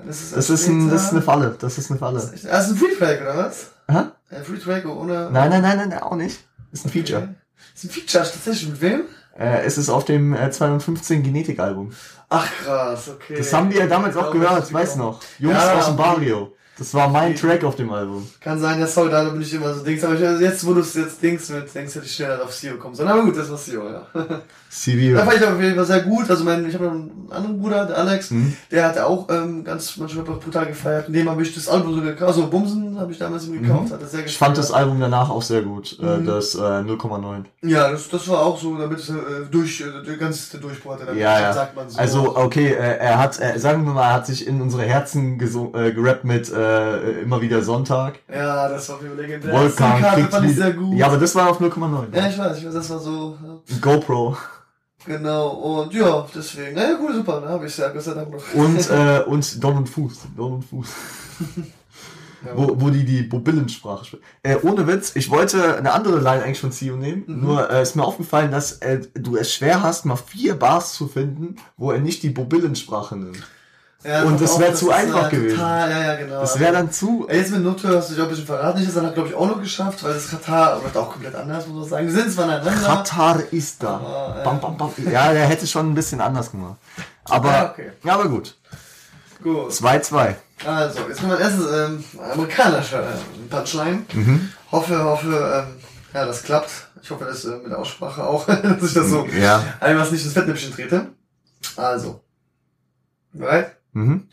Das 0.07 0.21
ist, 0.21 0.37
das 0.37 0.51
ist, 0.51 0.69
ein, 0.69 0.91
das 0.91 1.05
ist 1.05 1.11
eine 1.13 1.23
Falle. 1.23 1.57
Das 1.59 1.79
ist 1.79 1.91
eine 1.91 1.99
Falle. 1.99 2.21
Das 2.21 2.33
ist, 2.33 2.45
das 2.45 2.67
ist 2.67 2.73
ein 2.73 2.77
Free 2.77 2.95
Track, 2.97 3.21
oder 3.23 3.37
was? 3.37 3.71
Aha. 3.87 4.13
Ein 4.31 4.45
Free 4.45 4.59
Track 4.59 4.87
ohne. 4.87 5.31
Nein, 5.31 5.51
nein, 5.51 5.63
nein, 5.63 5.89
nein, 5.89 5.99
auch 5.99 6.17
nicht. 6.17 6.45
Das 6.71 6.81
ist 6.81 6.87
ein 6.87 6.91
Feature. 6.91 7.23
Okay. 7.23 7.35
Das 7.75 7.85
ist 7.85 7.91
ein 7.91 7.93
Feature, 7.93 8.25
tatsächlich 8.25 8.71
mit 8.71 8.81
wem? 8.81 9.03
Äh, 9.39 9.65
es 9.65 9.79
ist 9.79 9.89
auf 9.89 10.05
dem 10.05 10.35
äh, 10.35 10.51
215 10.51 11.23
Genetik-Album. 11.23 11.93
Ach 12.29 12.51
krass, 12.63 13.09
okay. 13.09 13.37
Das 13.37 13.53
haben 13.53 13.71
wir 13.71 13.81
ja 13.81 13.87
damals 13.87 14.17
auch 14.17 14.31
gehört, 14.31 14.73
weiß 14.73 14.97
noch. 14.97 15.21
Jungs 15.39 15.57
ja, 15.57 15.79
aus 15.79 15.87
dem 15.87 15.97
Barrio. 15.97 16.55
Das 16.83 16.95
war 16.95 17.09
mein 17.09 17.37
Track 17.37 17.63
auf 17.63 17.77
dem 17.77 17.93
Album. 17.93 18.29
Kann 18.41 18.59
sein, 18.59 18.81
ja, 18.81 18.89
sorry, 18.89 19.09
da 19.09 19.23
bin 19.29 19.41
ich 19.41 19.55
immer 19.55 19.73
so 19.73 19.85
Dings, 19.85 20.03
aber 20.03 20.15
ich, 20.15 20.41
jetzt, 20.41 20.67
wo 20.67 20.75
du 20.75 20.81
es 20.81 20.95
jetzt 20.95 21.23
Dings 21.23 21.49
mit 21.49 21.73
denkst, 21.73 21.95
hätte 21.95 22.07
ich 22.07 22.13
schneller 22.13 22.43
auf 22.43 22.51
CEO 22.51 22.77
kommen 22.77 22.97
sollen. 22.97 23.09
Aber 23.09 23.23
gut, 23.23 23.37
das 23.37 23.49
war 23.49 23.57
CEO, 23.57 23.89
ja. 23.89 24.05
CEO. 24.69 25.17
Da 25.17 25.25
fand 25.25 25.37
ich 25.37 25.47
auf 25.47 25.61
jeden 25.61 25.77
Fall 25.77 25.85
sehr 25.85 26.01
gut. 26.01 26.29
Also 26.29 26.43
mein, 26.43 26.67
ich 26.67 26.75
habe 26.75 26.87
noch 26.87 26.93
einen 26.93 27.29
anderen 27.31 27.61
Bruder, 27.61 27.87
der 27.87 27.99
Alex, 27.99 28.33
mhm. 28.33 28.57
der 28.73 28.89
hat 28.89 28.99
auch 28.99 29.29
ähm, 29.31 29.63
ganz 29.63 29.97
manchmal 29.99 30.25
brutal 30.25 30.67
gefeiert. 30.67 31.07
Und 31.07 31.13
dem 31.13 31.31
habe 31.31 31.43
ich 31.43 31.55
das 31.55 31.69
Album 31.69 31.95
so 31.95 32.01
gekauft. 32.01 32.23
Also 32.23 32.49
Bumsen 32.49 32.99
habe 32.99 33.13
ich 33.13 33.19
damals 33.19 33.47
ihm 33.47 33.63
gekauft, 33.63 33.91
mhm. 33.91 33.93
hat 33.93 34.01
er 34.01 34.09
sehr 34.09 34.23
gefeiert. 34.23 34.31
Ich 34.31 34.39
fand 34.39 34.59
das 34.59 34.73
Album 34.73 34.99
danach 34.99 35.31
auch 35.31 35.43
sehr 35.43 35.63
gut. 35.63 35.99
Äh, 36.01 36.19
mhm. 36.19 36.27
Das 36.27 36.57
äh, 36.57 36.59
0,9. 36.59 37.45
Ja, 37.63 37.93
das, 37.93 38.09
das 38.09 38.27
war 38.29 38.41
auch 38.41 38.59
so, 38.59 38.77
damit 38.77 38.99
es 38.99 39.11
äh, 39.11 39.13
durch, 39.51 39.83
äh, 39.83 40.05
der 40.05 40.17
ganze 40.17 40.59
Durchbruch 40.59 40.99
hatte. 40.99 41.17
Ja, 41.17 41.39
ja. 41.39 41.53
Sagt 41.53 41.77
man 41.77 41.89
so. 41.89 41.99
Also, 41.99 42.37
okay, 42.37 42.73
äh, 42.73 42.97
er 42.97 43.19
hat, 43.19 43.39
äh, 43.39 43.59
sagen 43.59 43.85
wir 43.85 43.93
mal, 43.93 44.09
er 44.09 44.15
hat 44.15 44.27
sich 44.27 44.47
in 44.47 44.61
unsere 44.61 44.83
Herzen 44.83 45.39
äh, 45.39 45.93
gerappt 45.93 46.25
mit 46.25 46.51
äh, 46.51 46.72
immer 47.23 47.41
wieder 47.41 47.63
Sonntag. 47.63 48.21
Ja, 48.33 48.69
das 48.69 48.89
war 48.89 48.99
für 48.99 49.15
legendär. 49.15 49.53
Volkan, 49.53 50.29
fand 50.31 50.47
ich 50.47 50.57
sehr 50.57 50.73
gut. 50.73 50.97
Ja, 50.97 51.07
aber 51.07 51.19
das 51.19 51.35
war 51.35 51.51
auf 51.51 51.61
0,9. 51.61 52.15
Ja, 52.15 52.29
ich 52.29 52.39
weiß, 52.39 52.59
ich 52.59 52.67
weiß, 52.67 52.75
das 52.75 52.91
war 52.91 52.99
so. 52.99 53.37
Ja. 53.43 53.77
GoPro. 53.81 54.37
Genau, 55.05 55.49
und 55.49 55.93
ja, 55.95 56.27
deswegen, 56.33 56.77
naja, 56.77 56.97
cool, 57.01 57.13
super, 57.13 57.41
ne, 57.41 57.49
habe 57.49 57.67
ich 57.67 57.77
ja 57.77 57.89
Gott 57.89 58.03
sei 58.03 58.15
Dank 58.15 58.31
noch. 58.31 58.55
Und, 58.55 58.89
äh, 58.91 59.23
und 59.27 59.63
Don 59.63 59.79
und 59.79 59.89
Fuß, 59.89 60.19
Don 60.37 60.53
und 60.55 60.65
Fuß. 60.65 60.89
ja. 62.47 62.57
wo, 62.57 62.81
wo 62.81 62.91
die 62.91 63.05
die 63.05 63.23
Bobillensprache 63.23 64.05
sprechen. 64.05 64.25
Äh, 64.43 64.57
ohne 64.63 64.87
Witz, 64.87 65.13
ich 65.15 65.31
wollte 65.31 65.77
eine 65.77 65.93
andere 65.93 66.21
Line 66.21 66.43
eigentlich 66.43 66.61
von 66.61 66.73
Zio 66.73 66.97
nehmen, 66.97 67.25
mhm. 67.27 67.41
nur 67.41 67.71
äh, 67.71 67.83
ist 67.83 67.97
mir 67.97 68.05
aufgefallen, 68.05 68.51
dass 68.51 68.79
äh, 68.79 69.01
du 69.15 69.37
es 69.37 69.53
schwer 69.53 69.83
hast, 69.83 70.05
mal 70.05 70.17
vier 70.17 70.55
Bars 70.55 70.95
zu 70.95 71.09
finden, 71.09 71.57
wo 71.77 71.91
er 71.91 72.01
nicht 72.01 72.23
die 72.23 72.31
Bobillensprache 72.31 73.17
nimmt. 73.17 73.43
Ja, 74.05 74.25
und 74.25 74.41
das 74.41 74.59
wäre 74.59 74.75
zu 74.75 74.91
einfach 74.91 75.31
gewesen. 75.31 75.57
Katar, 75.57 75.91
ja, 75.91 75.99
ja, 76.07 76.15
genau. 76.17 76.41
Das 76.41 76.59
wäre 76.59 76.73
dann 76.73 76.91
zu. 76.91 77.27
Ey, 77.29 77.39
jetzt 77.39 77.53
mit 77.53 77.63
Notwehr 77.63 77.97
hast 77.97 78.11
du 78.11 78.15
dich 78.15 78.21
auch 78.21 78.27
ein 78.27 78.31
bisschen 78.31 78.47
verraten. 78.47 78.81
Ich 78.81 78.87
das 78.87 78.95
dann, 78.95 79.15
glaube 79.15 79.29
ich, 79.29 79.35
auch 79.35 79.47
noch 79.47 79.61
geschafft, 79.61 80.03
weil 80.03 80.15
das 80.15 80.29
Katar 80.29 80.83
wird 80.83 80.97
auch 80.97 81.13
komplett 81.13 81.35
anders, 81.37 81.69
muss 81.69 81.81
man 81.81 81.89
sagen. 81.89 82.07
Wir 82.07 82.13
sind 82.13 82.33
zwar 82.33 82.45
aneinander. 82.47 82.81
Katar 82.81 83.41
ist 83.53 83.81
da. 83.83 83.95
Aber, 83.95 84.41
äh, 84.41 84.45
bam, 84.45 84.61
bam, 84.61 84.77
bam. 84.77 84.91
Ja, 85.09 85.33
der 85.33 85.47
hätte 85.47 85.69
schon 85.69 85.93
ein 85.93 85.95
bisschen 85.95 86.21
anders 86.21 86.51
gemacht. 86.51 86.77
Aber, 87.25 87.53
ja, 87.53 87.71
okay. 87.71 87.93
ja 88.03 88.15
aber 88.15 88.29
gut. 88.29 88.57
Gut. 89.41 89.71
2-2. 89.71 90.35
Also, 90.65 91.01
jetzt 91.09 91.21
kommt 91.21 91.33
mein 91.33 91.41
erstes 91.41 91.67
ähm, 91.73 92.05
amerikanischer 92.33 93.03
äh, 93.03 93.49
Punchline. 93.51 94.05
Mhm. 94.13 94.53
Hoffe, 94.73 95.05
hoffe, 95.05 95.67
ähm, 95.69 95.81
ja, 96.13 96.27
das 96.27 96.43
klappt. 96.43 96.71
Ich 97.03 97.11
hoffe, 97.11 97.25
das 97.25 97.45
äh, 97.45 97.57
mit 97.57 97.71
der 97.71 97.79
Aussprache 97.79 98.25
auch, 98.25 98.47
dass 98.47 98.83
ich 98.83 98.95
das 98.95 99.09
so 99.09 99.27
ja. 99.27 99.63
einfach 99.79 100.11
nicht 100.11 100.25
ins 100.25 100.33
Fettnäpfchen 100.35 100.73
trete. 100.73 101.07
Also. 101.77 102.21
Bereit? 103.33 103.77
Mhm. 103.95 104.27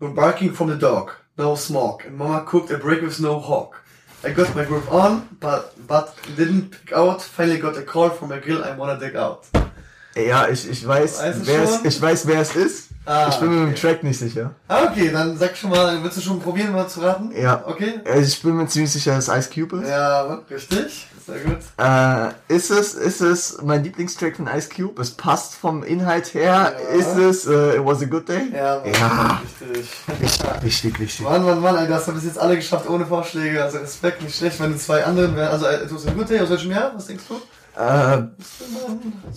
We're 0.00 0.14
barking 0.14 0.52
from 0.54 0.68
the 0.68 0.76
dog, 0.76 1.10
no 1.36 1.56
smoke, 1.56 2.04
and 2.06 2.16
mama 2.16 2.44
cooked 2.44 2.70
a 2.70 2.78
break 2.78 3.02
with 3.02 3.20
no 3.20 3.38
hawk. 3.38 3.82
I 4.24 4.30
got 4.32 4.54
my 4.56 4.64
groove 4.64 4.88
on, 4.90 5.28
but, 5.40 5.74
but 5.86 6.14
didn't 6.36 6.70
pick 6.70 6.92
out. 6.92 7.20
Finally 7.20 7.58
got 7.58 7.76
a 7.76 7.82
call 7.82 8.10
from 8.10 8.32
a 8.32 8.38
girl 8.38 8.64
I 8.64 8.74
wanna 8.74 8.98
dig 8.98 9.16
out. 9.16 9.46
Ja, 10.16 10.48
ich, 10.48 10.68
ich 10.68 10.86
weiß, 10.86 11.22
wer 11.44 11.62
es, 11.62 11.84
ich 11.84 12.00
weiß, 12.00 12.26
wer 12.26 12.40
es 12.40 12.54
ist. 12.56 12.90
Ah, 13.06 13.28
ich 13.28 13.36
bin 13.36 13.48
okay. 13.48 13.58
mir 13.58 13.66
mit 13.66 13.76
dem 13.76 13.80
Track 13.80 14.02
nicht 14.02 14.18
sicher. 14.18 14.54
Ah, 14.68 14.84
okay, 14.84 15.10
dann 15.10 15.36
sag 15.36 15.56
schon 15.56 15.70
mal, 15.70 16.02
willst 16.02 16.16
du 16.16 16.20
schon 16.22 16.40
probieren, 16.40 16.72
mal 16.72 16.88
zu 16.88 17.00
raten? 17.00 17.32
Ja. 17.36 17.62
Okay. 17.66 18.00
Ich 18.18 18.40
bin 18.42 18.56
mir 18.56 18.66
ziemlich 18.66 18.92
sicher, 18.92 19.14
dass 19.14 19.28
Ice 19.28 19.50
Cube 19.52 19.82
ist. 19.82 19.88
Ja, 19.88 20.42
richtig. 20.50 21.08
Sehr 21.26 21.40
gut. 21.40 21.58
Äh, 21.78 22.54
ist 22.54 22.70
es, 22.70 22.94
ist 22.94 23.20
es 23.22 23.62
mein 23.62 23.82
Lieblingstrack 23.82 24.36
von 24.36 24.46
Ice 24.46 24.68
Cube? 24.68 25.00
Es 25.00 25.10
passt 25.12 25.54
vom 25.54 25.82
Inhalt 25.82 26.34
her. 26.34 26.44
Ja. 26.44 26.98
Ist 26.98 27.16
es 27.16 27.46
uh, 27.46 27.70
It 27.70 27.84
Was 27.84 28.02
a 28.02 28.04
Good 28.04 28.28
Day? 28.28 28.50
Ja, 28.52 28.84
ja. 28.84 29.40
richtig. 29.42 29.90
Wichtig, 30.20 30.62
wichtig, 30.62 31.00
wichtig. 31.00 31.24
Mann, 31.24 31.44
Mann, 31.44 31.60
Mann, 31.60 31.76
ey, 31.76 31.88
das 31.88 32.06
haben 32.06 32.14
bis 32.14 32.24
jetzt 32.24 32.38
alle 32.38 32.56
geschafft 32.56 32.90
ohne 32.90 33.06
Vorschläge. 33.06 33.62
Also 33.62 33.78
Respekt, 33.78 34.22
nicht 34.22 34.36
schlecht, 34.36 34.60
wenn 34.60 34.72
die 34.74 34.78
zwei 34.78 35.02
anderen 35.04 35.34
wären. 35.34 35.48
Also 35.48 35.66
It 35.66 35.94
Was 35.94 36.06
a 36.06 36.10
Good 36.10 36.28
Day, 36.28 36.40
aus 36.40 36.50
welchem 36.50 36.72
Jahr? 36.72 36.92
Was 36.94 37.06
denkst 37.06 37.24
du? 37.28 37.40
Äh, 37.76 38.22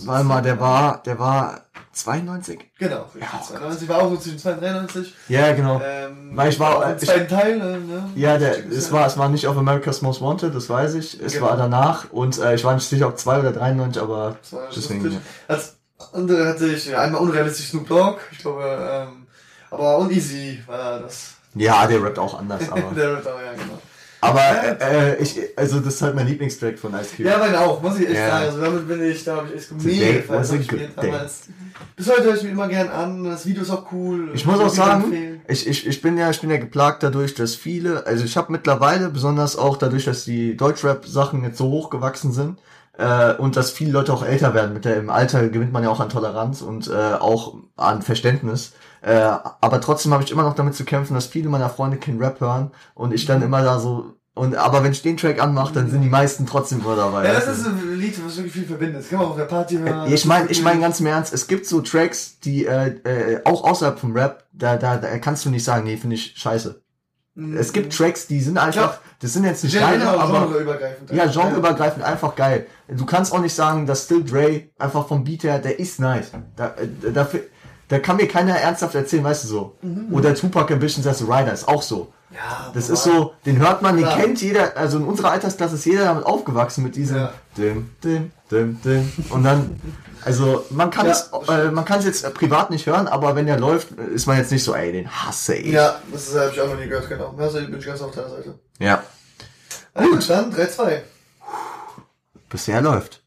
warte 0.04 0.24
mal, 0.24 0.42
der 0.42 0.60
war, 0.60 1.02
der 1.02 1.18
war 1.18 1.62
92? 1.92 2.60
Genau, 2.78 3.06
ja, 3.20 3.42
92 3.42 3.88
war 3.88 4.02
auch 4.02 4.10
so 4.10 4.16
zwischen 4.16 4.38
92 4.38 5.14
Ja, 5.28 5.52
genau. 5.52 5.80
Ähm, 5.84 6.30
Weil 6.36 6.50
ich 6.50 6.60
war, 6.60 6.92
im 6.92 6.98
zweiten 6.98 7.28
Teil, 7.28 7.58
ne? 7.58 8.10
Ja, 8.14 8.38
der, 8.38 8.66
es 8.70 8.92
war, 8.92 9.06
es 9.06 9.18
war 9.18 9.28
nicht 9.28 9.46
auf 9.48 9.56
America's 9.56 10.02
Most 10.02 10.22
Wanted, 10.22 10.54
das 10.54 10.70
weiß 10.70 10.94
ich. 10.94 11.20
Es 11.20 11.34
genau. 11.34 11.46
war 11.46 11.56
danach 11.56 12.10
und 12.12 12.38
äh, 12.38 12.54
ich 12.54 12.64
war 12.64 12.74
nicht 12.74 12.88
sicher, 12.88 13.08
ob 13.08 13.18
2 13.18 13.40
oder 13.40 13.52
93, 13.52 14.00
aber 14.00 14.36
deswegen. 14.74 15.20
Als 15.48 15.76
andere 16.12 16.48
hatte 16.48 16.66
ich 16.66 16.96
einmal 16.96 17.20
unrealistisch 17.20 17.70
Snoop 17.70 17.88
Dogg, 17.88 18.20
ich 18.30 18.38
glaube, 18.38 18.62
ähm, 18.64 19.26
aber 19.70 19.98
Uneasy 19.98 20.62
war 20.66 21.00
das. 21.00 21.34
Ja, 21.54 21.86
der 21.86 22.02
rappt 22.02 22.18
auch 22.18 22.38
anders, 22.38 22.62
aber. 22.70 22.94
der 22.94 23.14
rappt 23.14 23.26
auch, 23.26 23.40
ja, 23.40 23.52
genau. 23.52 23.78
Aber 24.20 24.40
äh, 24.80 25.16
ich, 25.22 25.38
also 25.56 25.78
das 25.80 25.94
ist 25.94 26.02
halt 26.02 26.14
mein 26.14 26.26
Lieblingstrack 26.26 26.78
von 26.78 26.92
Ice 26.94 27.16
Cube. 27.16 27.28
Ja, 27.28 27.38
meine 27.38 27.60
auch, 27.60 27.80
muss 27.80 27.98
ich 27.98 28.06
echt 28.08 28.16
Ja. 28.16 28.28
sagen. 28.28 28.44
Also 28.46 28.60
damit 28.60 28.88
bin 28.88 29.02
ich, 29.02 29.24
da 29.24 29.36
habe 29.36 29.48
ich 29.48 29.54
echt 29.56 29.72
mega 29.72 30.34
hab 30.34 30.52
ich 30.52 30.66
damals. 30.96 31.42
Bis 31.94 32.10
heute 32.10 32.24
höre 32.24 32.34
ich 32.34 32.42
mir 32.42 32.50
immer 32.50 32.68
gern 32.68 32.88
an, 32.88 33.24
das 33.24 33.46
Video 33.46 33.62
ist 33.62 33.70
auch 33.70 33.92
cool. 33.92 34.30
Ich 34.34 34.44
muss 34.44 34.58
auch 34.58 34.68
sagen, 34.68 35.40
ich, 35.46 35.66
ich, 35.68 35.86
ich 35.86 36.02
bin 36.02 36.18
ja, 36.18 36.30
ich 36.30 36.40
bin 36.40 36.50
ja 36.50 36.56
geplagt 36.56 37.02
dadurch, 37.02 37.34
dass 37.34 37.54
viele, 37.54 38.06
also 38.06 38.24
ich 38.24 38.36
habe 38.36 38.50
mittlerweile, 38.50 39.08
besonders 39.08 39.56
auch 39.56 39.76
dadurch, 39.76 40.04
dass 40.04 40.24
die 40.24 40.56
Deutschrap-Sachen 40.56 41.44
jetzt 41.44 41.58
so 41.58 41.66
hochgewachsen 41.70 42.32
sind, 42.32 42.58
äh, 42.98 43.34
und 43.34 43.56
dass 43.56 43.70
viele 43.70 43.92
Leute 43.92 44.12
auch 44.12 44.24
älter 44.24 44.54
werden. 44.54 44.74
Mit 44.74 44.84
der 44.84 44.96
im 44.96 45.10
Alter 45.10 45.48
gewinnt 45.48 45.72
man 45.72 45.84
ja 45.84 45.90
auch 45.90 46.00
an 46.00 46.08
Toleranz 46.08 46.62
und 46.62 46.88
äh, 46.88 47.14
auch 47.14 47.54
an 47.76 48.02
Verständnis. 48.02 48.72
Äh, 49.00 49.14
aber 49.14 49.80
trotzdem 49.80 50.12
habe 50.12 50.24
ich 50.24 50.30
immer 50.30 50.42
noch 50.42 50.54
damit 50.54 50.74
zu 50.74 50.84
kämpfen, 50.84 51.14
dass 51.14 51.26
viele 51.26 51.48
meiner 51.48 51.70
Freunde 51.70 51.98
kein 51.98 52.18
Rap 52.18 52.40
hören 52.40 52.70
und 52.94 53.12
ich 53.12 53.26
dann 53.26 53.42
immer 53.42 53.62
da 53.62 53.78
so 53.78 54.18
und 54.38 54.54
aber 54.54 54.84
wenn 54.84 54.92
ich 54.92 55.02
den 55.02 55.16
Track 55.16 55.42
anmache, 55.42 55.74
dann 55.74 55.90
sind 55.90 56.00
die 56.00 56.08
meisten 56.08 56.46
trotzdem 56.46 56.80
immer 56.80 56.94
dabei. 56.94 57.26
Ja, 57.26 57.32
das 57.34 57.48
ist 57.48 57.66
ein 57.66 57.98
Lied, 57.98 58.24
was 58.24 58.36
wirklich 58.36 58.52
viel 58.52 58.66
verbindet. 58.66 59.00
Das 59.00 59.08
kann 59.08 59.18
man 59.18 59.26
auch 59.26 59.30
auf 59.32 59.36
der 59.36 59.46
Party 59.46 59.76
hören. 59.76 60.12
Ich 60.12 60.24
meine, 60.26 60.48
ich 60.48 60.62
meine 60.62 60.80
ganz 60.80 61.00
im 61.00 61.06
Ernst, 61.06 61.34
es 61.34 61.48
gibt 61.48 61.66
so 61.66 61.80
Tracks, 61.80 62.38
die 62.38 62.64
äh, 62.64 62.94
äh, 63.02 63.40
auch 63.44 63.64
außerhalb 63.64 63.98
vom 63.98 64.12
Rap, 64.12 64.44
da, 64.52 64.76
da, 64.76 64.96
da 64.96 65.18
kannst 65.18 65.44
du 65.44 65.50
nicht 65.50 65.64
sagen, 65.64 65.84
nee, 65.84 65.96
finde 65.96 66.14
ich 66.14 66.34
scheiße. 66.36 66.80
Es 67.56 67.72
gibt 67.72 67.96
Tracks, 67.96 68.26
die 68.26 68.40
sind 68.40 68.58
einfach, 68.58 68.98
das 69.20 69.32
sind 69.32 69.44
jetzt 69.44 69.62
nicht 69.62 69.72
Genre, 69.76 69.92
geile, 69.92 70.08
aber 70.08 70.46
genreübergreifend. 70.46 71.12
ja, 71.12 71.26
genreübergreifend 71.26 72.04
einfach 72.04 72.34
geil. 72.34 72.66
Du 72.88 73.06
kannst 73.06 73.32
auch 73.32 73.40
nicht 73.40 73.54
sagen, 73.54 73.86
dass 73.86 74.04
Still 74.04 74.24
Dre 74.24 74.62
einfach 74.76 75.06
vom 75.06 75.22
Beat 75.22 75.44
her, 75.44 75.60
der 75.60 75.78
ist 75.78 76.00
nice. 76.00 76.32
Da, 76.56 76.74
äh, 76.74 77.12
dafür, 77.12 77.42
da 77.88 77.98
kann 77.98 78.16
mir 78.16 78.28
keiner 78.28 78.56
ernsthaft 78.58 78.94
erzählen, 78.94 79.24
weißt 79.24 79.44
du 79.44 79.48
so. 79.48 79.76
Oder 80.10 80.34
Tupac 80.34 80.72
Ambitions 80.72 81.06
as 81.06 81.22
a 81.22 81.24
Rider 81.24 81.52
ist 81.52 81.66
auch 81.68 81.82
so. 81.82 82.12
Ja, 82.30 82.70
Das 82.74 82.84
aber- 82.84 82.92
ist 82.94 83.04
so, 83.04 83.32
den 83.46 83.58
hört 83.58 83.80
man, 83.80 83.96
den 83.96 84.04
Klar. 84.04 84.18
kennt 84.18 84.42
jeder, 84.42 84.76
also 84.76 84.98
in 84.98 85.04
unserer 85.04 85.30
Altersklasse 85.30 85.76
ist 85.76 85.86
jeder 85.86 86.04
damit 86.04 86.26
aufgewachsen 86.26 86.84
mit 86.84 86.94
diesem 86.94 87.16
Ja. 87.16 87.32
dim, 87.56 87.90
dim, 88.04 88.32
dim, 88.50 88.78
dim. 88.82 89.12
Und 89.30 89.44
dann, 89.44 89.80
also 90.22 90.66
man 90.68 90.90
kann 90.90 91.06
Ja, 91.06 91.12
es, 91.12 91.30
äh, 91.48 91.70
man 91.70 91.86
kann 91.86 92.00
es 92.00 92.04
jetzt 92.04 92.34
privat 92.34 92.68
nicht 92.70 92.84
hören, 92.86 93.08
aber 93.08 93.34
wenn 93.34 93.46
der 93.46 93.58
läuft, 93.58 93.92
ist 93.92 94.26
man 94.26 94.36
jetzt 94.36 94.52
nicht 94.52 94.62
so, 94.62 94.74
ey, 94.74 94.92
den 94.92 95.08
hasse 95.10 95.54
ich. 95.54 95.72
Ja, 95.72 95.96
das 96.12 96.34
habe 96.36 96.50
ich 96.52 96.60
auch 96.60 96.68
noch 96.68 96.76
nie 96.78 96.86
gehört, 96.88 97.08
genau. 97.08 97.34
Also 97.38 97.58
bin 97.60 97.78
ich 97.78 97.86
ganz 97.86 98.02
auf 98.02 98.10
deiner 98.14 98.28
Seite. 98.28 98.58
ja. 98.78 99.02
Gut, 99.94 100.28
dann 100.28 100.52
3-2. 100.52 101.00
Bisher 102.50 102.80
läuft. 102.80 103.22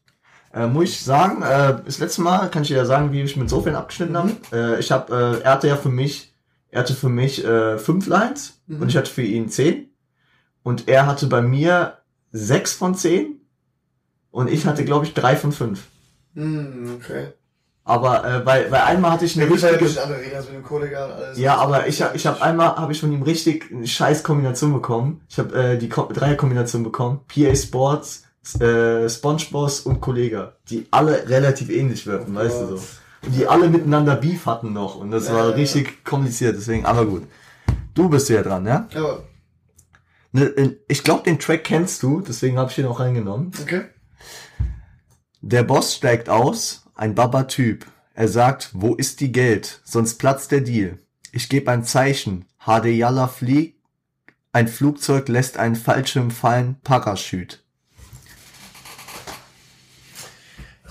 Äh, 0.54 0.66
muss 0.66 0.84
ich 0.84 1.00
sagen, 1.02 1.42
äh, 1.42 1.76
das 1.84 1.98
letzte 1.98 2.20
Mal 2.22 2.48
kann 2.50 2.62
ich 2.62 2.68
dir 2.68 2.76
ja 2.76 2.84
sagen, 2.84 3.12
wie 3.12 3.22
ich 3.22 3.36
mit 3.36 3.48
Sofan 3.48 3.74
abgeschnitten 3.74 4.16
habe. 4.16 4.32
Äh, 4.52 4.78
ich 4.80 4.92
habe, 4.92 5.38
äh, 5.40 5.44
er 5.44 5.52
hatte 5.52 5.68
ja 5.68 5.76
für 5.76 5.88
mich, 5.88 6.34
er 6.68 6.80
hatte 6.80 6.94
für 6.94 7.08
mich 7.08 7.44
äh, 7.44 7.78
fünf 7.78 8.06
Lines 8.06 8.60
Mhm. 8.66 8.82
und 8.82 8.88
ich 8.88 8.96
hatte 8.96 9.10
für 9.10 9.22
ihn 9.22 9.48
zehn. 9.48 9.88
Und 10.62 10.88
er 10.88 11.06
hatte 11.06 11.26
bei 11.26 11.42
mir 11.42 11.98
sechs 12.30 12.72
von 12.74 12.94
zehn 12.94 13.40
und 14.30 14.48
ich 14.50 14.66
hatte, 14.66 14.84
glaube 14.84 15.04
ich, 15.06 15.14
drei 15.14 15.36
von 15.36 15.52
fünf. 15.52 15.84
Hm, 16.34 16.98
okay. 17.00 17.28
Aber 17.84 18.24
äh, 18.24 18.38
bei, 18.40 18.64
bei 18.70 18.84
einmal 18.84 19.10
hatte 19.10 19.24
ich 19.24 19.34
Ja, 19.34 19.42
eine 19.42 19.50
ein 19.50 19.52
richtige. 19.54 19.78
bisschen 19.78 20.02
andere 20.04 20.20
Regeln 20.20 20.44
mit 20.44 20.54
dem 20.54 20.62
Kollege 20.62 21.04
und 21.04 21.12
alles. 21.12 21.38
Ja, 21.38 21.56
aber 21.56 21.88
ich 21.88 22.00
hab, 22.00 22.14
ich 22.14 22.26
hab 22.26 22.40
einmal 22.40 22.76
habe 22.76 22.92
ich 22.92 23.00
von 23.00 23.12
ihm 23.12 23.22
richtig 23.22 23.72
eine 23.72 23.86
scheiß 23.86 24.22
Kombination 24.22 24.72
bekommen. 24.72 25.22
Ich 25.28 25.38
habe 25.38 25.54
äh, 25.54 25.78
die 25.78 25.88
Ko 25.88 26.08
Dreierkombination 26.12 26.84
bekommen. 26.84 27.20
PA 27.26 27.54
Sports, 27.56 28.22
äh, 28.60 29.08
SpongeBoss 29.08 29.80
und 29.80 30.00
Kollega, 30.00 30.54
die 30.68 30.86
alle 30.90 31.28
relativ 31.28 31.70
ähnlich 31.70 32.06
wirken, 32.06 32.34
weißt 32.34 32.60
du 32.62 32.66
so. 32.76 32.82
Und 33.24 33.36
die 33.36 33.46
alle 33.46 33.68
miteinander 33.68 34.16
Beef 34.16 34.46
hatten 34.46 34.72
noch 34.72 34.96
und 34.96 35.10
das 35.12 35.28
Ja, 35.28 35.34
war 35.34 35.48
ja, 35.50 35.54
richtig 35.54 36.04
kompliziert, 36.04 36.56
deswegen, 36.56 36.84
aber 36.84 37.06
gut. 37.06 37.22
Du 37.94 38.08
bist 38.08 38.28
ja 38.28 38.42
dran, 38.42 38.66
ja? 38.66 38.88
Aber, 38.94 39.24
Ne, 40.34 40.76
ich 40.88 41.04
glaube, 41.04 41.24
den 41.24 41.38
Track 41.38 41.62
kennst 41.64 42.02
du, 42.02 42.22
deswegen 42.22 42.56
habe 42.58 42.70
ich 42.70 42.78
ihn 42.78 42.86
auch 42.86 43.00
reingenommen. 43.00 43.52
okay. 43.62 43.82
Der 45.42 45.62
Boss 45.62 45.94
steigt 45.94 46.28
aus, 46.30 46.86
ein 46.94 47.14
Baba-Typ. 47.14 47.84
Er 48.14 48.28
sagt, 48.28 48.70
wo 48.72 48.94
ist 48.94 49.20
die 49.20 49.30
Geld? 49.32 49.80
Sonst 49.84 50.14
platzt 50.14 50.50
der 50.52 50.60
Deal. 50.62 50.98
Ich 51.32 51.48
gebe 51.48 51.70
ein 51.70 51.84
Zeichen. 51.84 52.46
HD 52.64 52.86
Yalla 52.86 53.26
fliegt. 53.28 53.78
Ein 54.52 54.68
Flugzeug 54.68 55.28
lässt 55.28 55.56
einen 55.58 55.76
Fallschirm 55.76 56.30
fallen. 56.30 56.76
Parachute. 56.84 57.58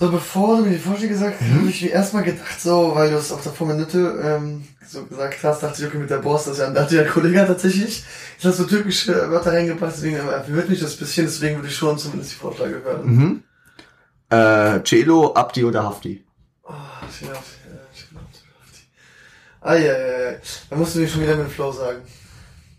Also 0.02 0.14
bevor 0.14 0.56
du 0.56 0.64
mir 0.64 0.70
die 0.70 0.78
Vorschläge 0.78 1.12
gesagt 1.12 1.36
hast, 1.40 1.48
Mhm. 1.48 1.60
habe 1.60 1.70
ich 1.70 1.80
mir 1.80 1.90
erstmal 1.92 2.24
gedacht, 2.24 2.60
so, 2.60 2.92
weil 2.92 3.08
du 3.08 3.16
es 3.18 3.30
auf 3.30 3.40
der 3.40 3.66
Minute 3.68 4.20
ähm, 4.24 4.66
so 4.84 5.04
gesagt 5.04 5.36
hast, 5.44 5.62
dachte 5.62 5.80
ich, 5.80 5.86
okay, 5.86 5.98
mit 5.98 6.10
der 6.10 6.16
Boss, 6.18 6.42
das 6.46 6.54
ist 6.54 6.58
ja 6.58 6.66
ein 6.66 6.74
ja 6.74 7.02
ein 7.02 7.08
Kollege 7.08 7.44
tatsächlich. 7.46 8.02
Jetzt 8.34 8.44
hast 8.44 8.58
du 8.58 8.64
türkische 8.64 9.30
Wörter 9.30 9.52
reingebracht, 9.52 9.92
deswegen 9.94 10.16
äh, 10.16 10.42
verwirrt 10.42 10.70
mich 10.70 10.80
das 10.80 10.96
bisschen, 10.96 11.26
deswegen 11.26 11.54
würde 11.54 11.68
ich 11.68 11.76
schon 11.76 11.96
zumindest 11.96 12.32
die 12.32 12.34
Vorschläge 12.34 12.82
hören. 12.82 13.04
Mhm. 13.04 13.42
Äh, 14.28 14.82
Celo, 14.82 15.34
Abdi 15.34 15.62
oder 15.62 15.84
Hafti? 15.84 16.24
Oh, 16.64 16.72
shit, 17.08 17.28
shit, 17.28 17.36
shit, 17.94 18.08
shit. 18.08 18.86
Eieiei. 19.60 20.40
Da 20.68 20.74
musst 20.74 20.96
du 20.96 20.98
mir 20.98 21.06
schon 21.06 21.22
wieder 21.22 21.36
mit 21.36 21.46
dem 21.46 21.52
Flow 21.52 21.70
sagen. 21.70 22.00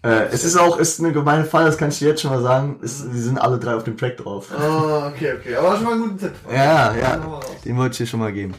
Äh, 0.04 0.28
es 0.32 0.44
ist 0.44 0.58
auch, 0.58 0.78
ist 0.78 1.00
eine 1.00 1.14
gemeine 1.14 1.46
Fall, 1.46 1.66
das 1.66 1.78
kann 1.78 1.90
ich 1.90 2.00
dir 2.00 2.10
jetzt 2.10 2.22
schon 2.22 2.32
mal 2.32 2.42
sagen. 2.42 2.80
Es, 2.84 3.00
sie 3.00 3.22
sind 3.22 3.38
alle 3.38 3.58
drei 3.58 3.74
auf 3.76 3.86
dem 3.86 3.98
Track 3.98 4.18
drauf. 4.18 4.50
Oh, 4.52 5.08
okay, 5.08 5.34
okay. 5.40 5.56
Aber 5.56 5.76
schon 5.76 5.86
mal 5.86 5.94
einen 5.94 6.02
guten 6.02 6.20
Tipp. 6.20 6.34
Ja, 6.52 6.94
ja. 6.94 7.16
raus. 7.16 7.46
Den 7.64 7.78
wollte 7.78 7.94
ich 7.94 7.98
dir 8.00 8.08
schon 8.08 8.20
mal 8.20 8.34
geben. 8.34 8.54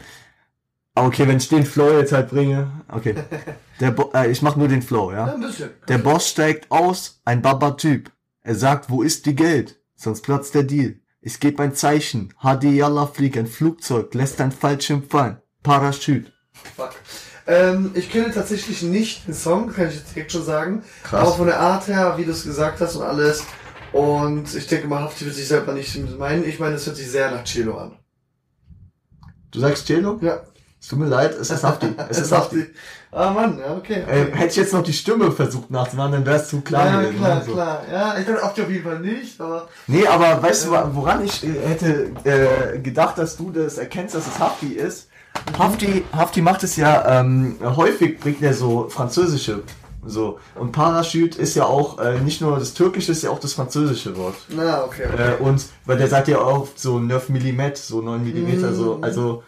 Okay, 0.95 1.27
wenn 1.27 1.37
ich 1.37 1.49
den 1.49 1.65
Flow 1.65 1.91
jetzt 1.91 2.13
halt 2.13 2.29
bringe. 2.29 2.71
Okay. 2.87 3.15
Der 3.79 3.91
Bo 3.91 4.09
äh, 4.13 4.31
ich 4.31 4.41
mach 4.41 4.55
nur 4.55 4.69
den 4.69 4.81
Flow, 4.81 5.11
Ja, 5.11 5.27
ja? 5.27 5.33
ein 5.33 5.41
bisschen. 5.41 5.69
Der 5.89 5.97
Boss 5.97 6.29
steigt 6.29 6.71
aus, 6.71 7.19
ein 7.25 7.41
Baba-Typ. 7.41 8.09
Er 8.41 8.55
sagt, 8.55 8.89
wo 8.89 9.03
ist 9.03 9.25
die 9.25 9.35
Geld? 9.35 9.79
Sonst 9.95 10.21
platzt 10.21 10.55
der 10.55 10.63
Deal. 10.63 10.95
Ich 11.19 11.39
gebe 11.39 11.61
ein 11.61 11.75
Zeichen. 11.75 12.33
HD 12.41 12.65
Yalla 12.65 13.07
fliegt 13.07 13.37
ein 13.37 13.47
Flugzeug, 13.47 14.13
lässt 14.13 14.39
ein 14.39 14.51
Fallschirm 14.53 15.03
fallen. 15.03 15.41
Parachute. 15.63 16.31
Fuck. 16.75 16.91
Ähm, 17.47 17.91
ich 17.93 18.09
kenne 18.09 18.33
tatsächlich 18.33 18.81
nicht 18.81 19.27
den 19.27 19.33
Song, 19.33 19.71
kann 19.71 19.87
ich 19.89 19.95
jetzt 19.95 20.15
direkt 20.15 20.31
schon 20.31 20.43
sagen. 20.43 20.83
Krass. 21.03 21.21
Aber 21.21 21.31
von 21.33 21.47
der 21.47 21.59
Art 21.59 21.87
her, 21.87 22.15
wie 22.17 22.25
du 22.25 22.31
es 22.31 22.43
gesagt 22.43 22.81
hast 22.81 22.95
und 22.95 23.03
alles. 23.03 23.43
Und 23.91 24.53
ich 24.53 24.67
denke 24.67 24.87
mal, 24.87 25.03
Hafti 25.03 25.25
wird 25.25 25.35
sich 25.35 25.47
selber 25.47 25.73
nicht 25.73 25.95
meinen. 26.17 26.43
Ich 26.43 26.59
meine, 26.59 26.75
es 26.75 26.85
hört 26.85 26.97
sich 26.97 27.09
sehr 27.09 27.31
nach 27.31 27.43
Cello 27.43 27.77
an. 27.77 27.93
Du 29.51 29.59
sagst 29.59 29.87
Cello? 29.87 30.19
Ja. 30.21 30.41
Es 30.81 30.89
tut 30.89 30.99
mir 30.99 31.07
leid, 31.07 31.33
es 31.33 31.49
ist 31.49 31.63
Hafti. 31.63 31.87
Es 32.09 32.19
ist 32.19 32.31
Hafti. 32.31 32.65
Ah 33.11 33.31
Mann, 33.31 33.57
ja, 33.57 33.75
okay. 33.75 34.03
Äh, 34.07 34.23
okay. 34.23 34.31
hätte 34.33 34.47
ich 34.49 34.55
jetzt 34.57 34.73
noch 34.73 34.83
die 34.83 34.93
Stimme 34.93 35.31
versucht 35.31 35.71
nachzumachen, 35.71 36.11
dann 36.11 36.25
wäre 36.25 36.35
es 36.35 36.49
zu 36.49 36.61
klar 36.61 36.85
ja, 36.85 37.01
gewesen. 37.01 37.17
klar, 37.17 37.35
ne? 37.35 37.43
So. 37.45 37.53
klar. 37.53 37.81
Ja, 37.91 38.17
ich 38.19 38.25
glaube 38.25 38.41
Hafti 38.43 38.61
auf 38.61 38.69
jeden 38.69 38.83
Fall 38.83 38.99
nicht, 38.99 39.41
aber. 39.41 39.67
Nee, 39.87 40.05
aber 40.05 40.43
weißt 40.43 40.65
du, 40.65 40.71
woran 40.93 41.23
ich 41.23 41.43
äh, 41.43 41.53
hätte 41.65 42.11
äh, 42.23 42.79
gedacht, 42.79 43.17
dass 43.17 43.37
du 43.37 43.49
das 43.51 43.77
erkennst, 43.77 44.13
dass 44.13 44.27
es 44.27 44.37
Hafti 44.37 44.73
ist? 44.73 45.07
Hafti, 45.57 46.03
Hafti 46.11 46.41
macht 46.41 46.63
es 46.63 46.75
ja 46.75 47.19
ähm, 47.19 47.57
häufig, 47.63 48.19
bringt 48.19 48.41
er 48.41 48.53
so 48.53 48.87
französische 48.89 49.63
so 50.05 50.39
und 50.55 50.71
Parachute 50.71 51.39
ist 51.39 51.55
ja 51.55 51.65
auch 51.65 51.99
äh, 51.99 52.19
nicht 52.19 52.41
nur 52.41 52.59
das 52.59 52.73
türkische, 52.73 53.11
ist 53.11 53.23
ja 53.23 53.31
auch 53.31 53.39
das 53.39 53.53
französische 53.53 54.15
Wort. 54.17 54.35
Na, 54.49 54.83
okay. 54.83 55.03
okay. 55.11 55.33
Äh, 55.33 55.43
und 55.43 55.65
weil 55.85 55.97
der 55.97 56.07
sagt 56.07 56.27
ja 56.27 56.39
auch 56.39 56.67
so 56.75 56.99
9 56.99 57.21
mm, 57.27 57.61
so 57.75 58.01
9 58.01 58.23
mm, 58.23 58.73
so 58.73 58.99
also 59.01 59.43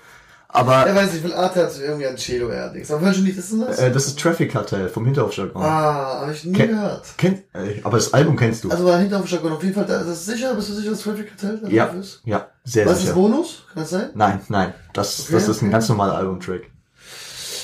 aber 0.49 0.85
Er 0.87 0.95
weiß 0.95 1.13
nicht, 1.13 1.23
will 1.23 1.33
Art 1.33 1.55
hat 1.55 1.77
irgendwie 1.79 2.07
ein 2.07 2.15
Cello 2.15 2.49
Dings. 2.73 2.89
Aber 2.91 3.05
welches 3.05 3.23
Lied 3.23 3.37
ist 3.37 3.51
denn 3.51 3.61
das? 3.61 3.79
äh, 3.79 3.91
das 3.91 4.07
ist 4.07 4.19
Traffic 4.19 4.51
Cartel 4.51 4.87
vom 4.89 5.05
Hinterhofjargon. 5.05 5.61
ah, 5.61 6.21
habe 6.21 6.31
ich 6.31 6.43
nie 6.45 6.53
Ken- 6.53 6.69
gehört. 6.69 7.05
Kennt, 7.17 7.43
äh, 7.53 7.81
aber 7.83 7.97
das 7.97 8.13
Album 8.13 8.35
kennst 8.35 8.63
du. 8.63 8.71
Also 8.71 8.85
war 8.85 8.97
hinter 8.97 9.19
auf 9.19 9.29
jeden 9.29 9.73
Fall, 9.73 9.85
das 9.85 10.07
ist 10.07 10.25
sicher, 10.25 10.53
bist 10.55 10.69
du 10.69 10.73
sicher, 10.73 10.91
dass 10.91 11.01
Traffic 11.01 11.27
Cartel 11.37 11.59
da 11.63 11.67
ja, 11.69 11.85
drauf 11.87 11.95
ist? 11.95 12.21
ja, 12.25 12.47
sehr 12.63 12.85
Was 12.85 12.93
ist 12.93 13.01
sicher. 13.01 13.13
Bonus? 13.13 13.63
Kann 13.73 13.83
das 13.83 13.89
sein? 13.89 14.09
Nein, 14.13 14.39
nein, 14.49 14.73
das, 14.93 15.19
Okay, 15.21 15.33
das 15.33 15.47
ist 15.49 15.61
ein 15.61 15.65
okay. 15.65 15.71
ganz 15.73 15.89
normaler 15.89 16.15
Albumtrack. 16.15 16.61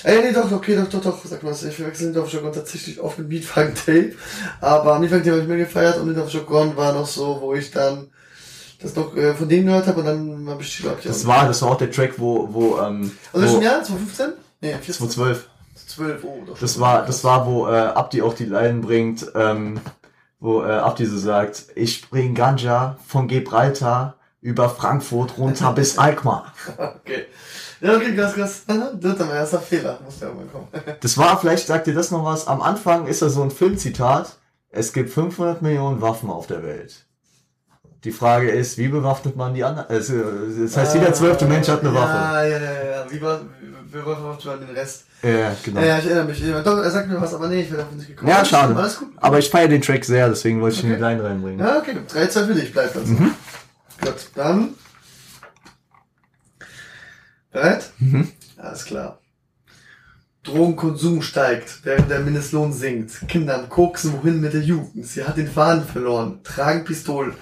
Ey, 0.06 0.22
nee, 0.22 0.34
doch, 0.34 0.52
okay, 0.52 0.76
doch, 0.76 0.90
doch, 0.90 1.02
doch, 1.02 1.26
sag 1.26 1.42
mal, 1.44 1.52
ich 1.54 1.60
verwechsel 1.76 2.08
Hinter 2.08 2.24
auf 2.24 2.32
Jargon 2.34 2.52
tatsächlich 2.52 3.00
oft 3.00 3.18
mit 3.20 3.30
Mietwagen 3.30 3.74
Tape. 3.74 4.14
Aber 4.60 5.00
Mietwagen 5.00 5.24
Tape 5.24 5.36
habe 5.38 5.44
ich 5.44 5.48
mir 5.48 5.58
gefeiert 5.58 5.98
und 5.98 6.08
Hinter 6.08 6.24
auf 6.24 6.30
Jargon 6.30 6.76
war 6.76 6.92
noch 6.92 7.08
so, 7.08 7.40
wo 7.40 7.54
ich 7.54 7.72
dann 7.72 8.10
das 8.84 8.96
noch 8.96 9.16
äh, 9.16 9.34
von 9.34 9.50
denen 9.50 9.68
gehört 9.68 9.88
habe 9.88 10.00
und 10.02 10.06
dann 10.06 10.50
habe 10.50 10.62
ich 10.62 10.76
die, 10.76 10.84
glaub 10.84 11.00
ich, 11.00 11.06
Das 11.06 11.26
war, 11.26 11.48
das 11.48 11.62
war 11.62 11.72
auch 11.72 11.78
der 11.78 11.90
Track, 11.90 12.14
wo, 12.18 12.48
wo, 12.52 12.78
ähm, 12.80 13.12
Also 13.32 13.48
wo, 13.48 13.52
schon 13.52 13.62
Jahr? 13.64 13.84
2015? 13.84 14.34
Nee, 14.62 14.74
14. 14.74 14.94
2012. 15.10 15.50
12, 15.88 16.24
oh, 16.24 16.44
doch. 16.46 16.60
Das 16.60 16.80
war, 16.80 17.06
das 17.06 17.24
war, 17.24 17.46
wo 17.46 17.68
äh, 17.68 17.72
Abdi 17.72 18.22
auch 18.22 18.34
die 18.34 18.46
Line 18.46 18.80
bringt, 18.80 19.26
ähm, 19.36 19.80
wo 20.40 20.64
äh, 20.64 20.72
Abdi 20.72 21.06
so 21.06 21.18
sagt, 21.18 21.66
ich 21.76 22.10
bring 22.10 22.36
Ganja 22.36 22.98
von 23.06 23.28
Gibraltar 23.28 24.16
über 24.42 24.70
Frankfurt 24.70 25.38
runter 25.38 25.72
bis 25.74 25.98
Alkmaar. 25.98 26.54
Okay. 26.78 27.26
Ja, 27.82 27.96
okay, 27.96 28.16
krass, 28.16 28.34
krass. 28.34 28.64
Dritter, 28.66 29.26
mein 29.26 29.36
erster 29.36 29.60
Fehler. 29.60 30.00
Muss 30.06 30.20
ja 30.22 30.28
irgendwann 30.28 30.52
kommen. 30.52 30.68
Das 31.02 31.18
war, 31.18 31.40
vielleicht 31.40 31.68
sagt 31.68 31.88
dir 31.88 31.94
das 31.94 32.12
noch 32.12 32.24
was, 32.24 32.48
am 32.48 32.62
Anfang 32.62 33.08
ist 33.08 33.22
da 33.22 33.30
so 33.30 33.44
ein 33.44 33.52
Filmzitat, 33.52 34.38
es 34.70 34.94
gibt 34.94 35.10
500 35.10 35.62
Millionen 35.62 36.02
Waffen 36.02 36.30
auf 36.30 36.48
der 36.48 36.64
Welt. 36.64 37.06
Die 38.04 38.12
Frage 38.12 38.52
ist, 38.52 38.78
wie 38.78 38.90
bewaffnet 38.90 39.36
man 39.38 39.54
die 39.54 39.64
anderen? 39.64 39.88
Also, 39.88 40.16
das 40.62 40.76
heißt, 40.76 40.96
jeder 40.96 41.14
zwölfte 41.14 41.46
Mensch 41.46 41.70
hat 41.70 41.82
eine 41.82 41.94
Waffe. 41.94 42.14
Ja, 42.14 42.44
ja, 42.44 42.58
ja, 42.60 42.84
ja. 42.84 43.06
Wie 43.10 43.18
bewaffnet 43.20 44.46
man 44.46 44.60
den 44.60 44.76
Rest? 44.76 45.06
Ja, 45.22 45.56
genau. 45.64 45.80
Ja, 45.80 45.86
ja, 45.88 46.00
ich 46.00 46.06
erinnere 46.06 46.26
mich. 46.26 46.44
Ich 46.44 46.54
Doch, 46.64 46.80
er 46.80 46.92
sagt 46.92 47.08
mir 47.08 47.22
was, 47.22 47.34
aber 47.34 47.48
nee, 47.48 47.62
ich 47.62 47.72
werde 47.72 47.84
auf 47.84 47.92
ihn 47.92 47.98
nicht 47.98 48.10
gekommen. 48.10 48.30
Ja, 48.30 48.44
schade. 48.44 48.76
Alles 48.76 49.00
gut. 49.00 49.08
Aber 49.16 49.40
ich 49.40 49.50
feiere 49.50 49.70
den 49.70 49.82
Track 49.82 50.04
sehr, 50.04 50.28
deswegen 50.28 50.60
wollte 50.60 50.76
ich 50.76 50.84
ihn 50.84 50.92
Okay. 50.92 51.00
mit 51.00 51.10
Line 51.10 51.24
reinbringen. 51.24 51.60
Ja, 51.60 51.78
okay, 51.78 51.96
3, 52.10 52.28
2 52.28 52.44
für 52.44 52.54
dich, 52.56 52.74
bleibt 52.74 52.96
das. 52.96 53.06
Mhm. 53.06 53.32
Gut, 54.02 54.16
dann. 54.36 54.70
Bereit? 57.52 57.92
Mhm. 58.00 58.32
Alles 58.58 58.84
klar. 58.84 59.20
Drogenkonsum 60.44 61.22
steigt, 61.22 61.86
während 61.86 62.10
der 62.12 62.20
Mindestlohn 62.20 62.74
sinkt. 62.74 63.26
Kinder 63.30 63.56
am 63.60 63.70
Koksen, 63.70 64.12
wohin 64.14 64.42
mit 64.42 64.54
der 64.54 64.62
Jugend? 64.62 65.06
Sie 65.08 65.24
hat 65.24 65.38
den 65.38 65.48
Faden 65.48 65.86
verloren, 65.86 66.42
tragen 66.44 66.84
Pistolen, 66.84 67.34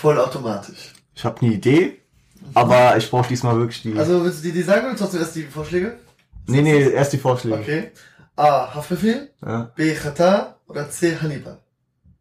vollautomatisch. 0.00 0.92
Ich 1.14 1.24
habe 1.24 1.40
eine 1.42 1.52
Idee, 1.54 2.00
aber 2.54 2.96
ich 2.96 3.10
brauche 3.10 3.28
diesmal 3.28 3.56
wirklich 3.56 3.82
die. 3.82 3.96
Also 3.96 4.24
willst 4.24 4.38
du 4.40 4.48
die, 4.48 4.52
die 4.52 4.62
sagen 4.62 4.86
oder 4.86 4.96
trotzdem 4.96 5.20
erst 5.20 5.36
die 5.36 5.42
Vorschläge? 5.44 5.98
nee, 6.46 6.62
nee, 6.62 6.90
erst 6.90 7.12
die 7.12 7.18
Vorschläge. 7.18 7.56
Okay. 7.60 7.90
A. 8.36 8.74
Haftbefehl, 8.74 9.30
Ja. 9.44 9.70
B. 9.76 9.94
Chata 9.94 10.56
oder 10.66 10.88
C. 10.88 11.16
Hannibal. 11.20 11.58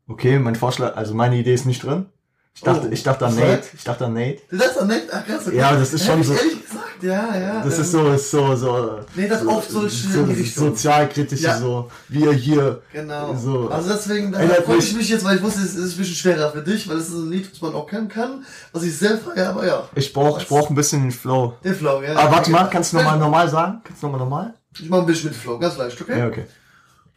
Okay, 0.07 0.37
mein 0.39 0.55
Vorschlag, 0.55 0.97
also 0.97 1.13
meine 1.13 1.37
Idee 1.37 1.53
ist 1.53 1.65
nicht 1.65 1.83
drin. 1.83 2.07
Ich 2.55 2.61
dachte, 2.63 2.87
Oh, 2.89 2.91
ich 2.91 3.03
dachte 3.03 3.25
an 3.25 3.31
was 3.31 3.39
Nate. 3.39 3.51
war? 3.51 3.59
Ich 3.73 3.83
dachte 3.85 4.05
an 4.05 4.13
Nate. 4.13 4.41
Du 4.49 4.57
sagst 4.57 4.75
doch 4.77 4.85
nicht? 4.85 5.03
Ach 5.13 5.25
krass, 5.25 5.47
okay. 5.47 5.55
Ja, 5.55 5.75
das 5.77 5.93
ist 5.93 6.05
schon 6.05 6.21
so- 6.23 6.33
ehrlich 6.33 6.61
gesagt, 6.61 7.01
ja, 7.03 7.37
ja. 7.37 7.63
Das 7.63 7.75
ähm, 7.75 7.81
ist 7.83 7.91
so, 7.91 8.11
ist 8.11 8.31
so, 8.31 8.55
so. 8.57 8.99
Nee, 9.15 9.27
das 9.29 9.41
so, 9.43 9.49
oft 9.49 9.69
so 9.71 9.81
so, 9.81 9.89
schön 9.89 10.23
in 10.23 10.35
die 10.35 10.41
Richtung. 10.41 10.65
sozialkritisch, 10.69 11.39
Ja. 11.39 11.57
so, 11.57 11.89
wir 12.09 12.33
hier. 12.33 12.81
Genau. 12.91 13.33
So. 13.35 13.69
Also 13.69 13.93
deswegen, 13.93 14.33
da 14.33 14.39
freue 14.65 14.77
ich 14.79 14.93
mich- 14.93 15.07
jetzt, 15.07 15.23
weil 15.23 15.37
ich 15.37 15.41
wusste, 15.41 15.61
es 15.61 15.73
ist 15.75 15.93
ein 15.93 15.97
bisschen 15.99 16.15
schwerer 16.15 16.51
für 16.51 16.61
dich, 16.61 16.89
weil 16.89 16.97
es 16.97 17.07
ist 17.07 17.13
ein 17.15 17.29
Lied, 17.31 17.49
das 17.49 17.61
man 17.61 17.73
auch 17.75 17.87
kennen 17.87 18.09
kann, 18.09 18.43
was 18.73 18.83
ich 18.83 18.97
sehr 18.97 19.17
feiere, 19.17 19.51
aber 19.51 19.65
ja. 19.65 19.87
Ich 19.95 20.11
brauch, 20.11 20.41
ich 20.41 20.47
brauch 20.47 20.69
ein 20.69 20.75
bisschen 20.75 21.03
den 21.03 21.11
Flow. 21.11 21.53
Den 21.63 21.75
Flow, 21.75 22.01
ja. 22.01 22.13
Aber 22.17 22.31
warte 22.35 22.51
mal, 22.51 22.65
kannst 22.69 22.91
du 22.91 22.97
nochmal 22.97 23.17
normal 23.17 23.49
sagen? 23.49 23.79
Kannst 23.85 24.03
du 24.03 24.07
nochmal 24.07 24.19
normal? 24.19 24.53
Ich 24.77 24.89
mach 24.89 24.99
ein 24.99 25.05
bisschen 25.05 25.29
mit 25.29 25.37
Flow, 25.39 25.57
ganz 25.59 25.77
leicht, 25.77 26.01
okay? 26.01 26.19
Ja, 26.19 26.27
okay. 26.27 26.45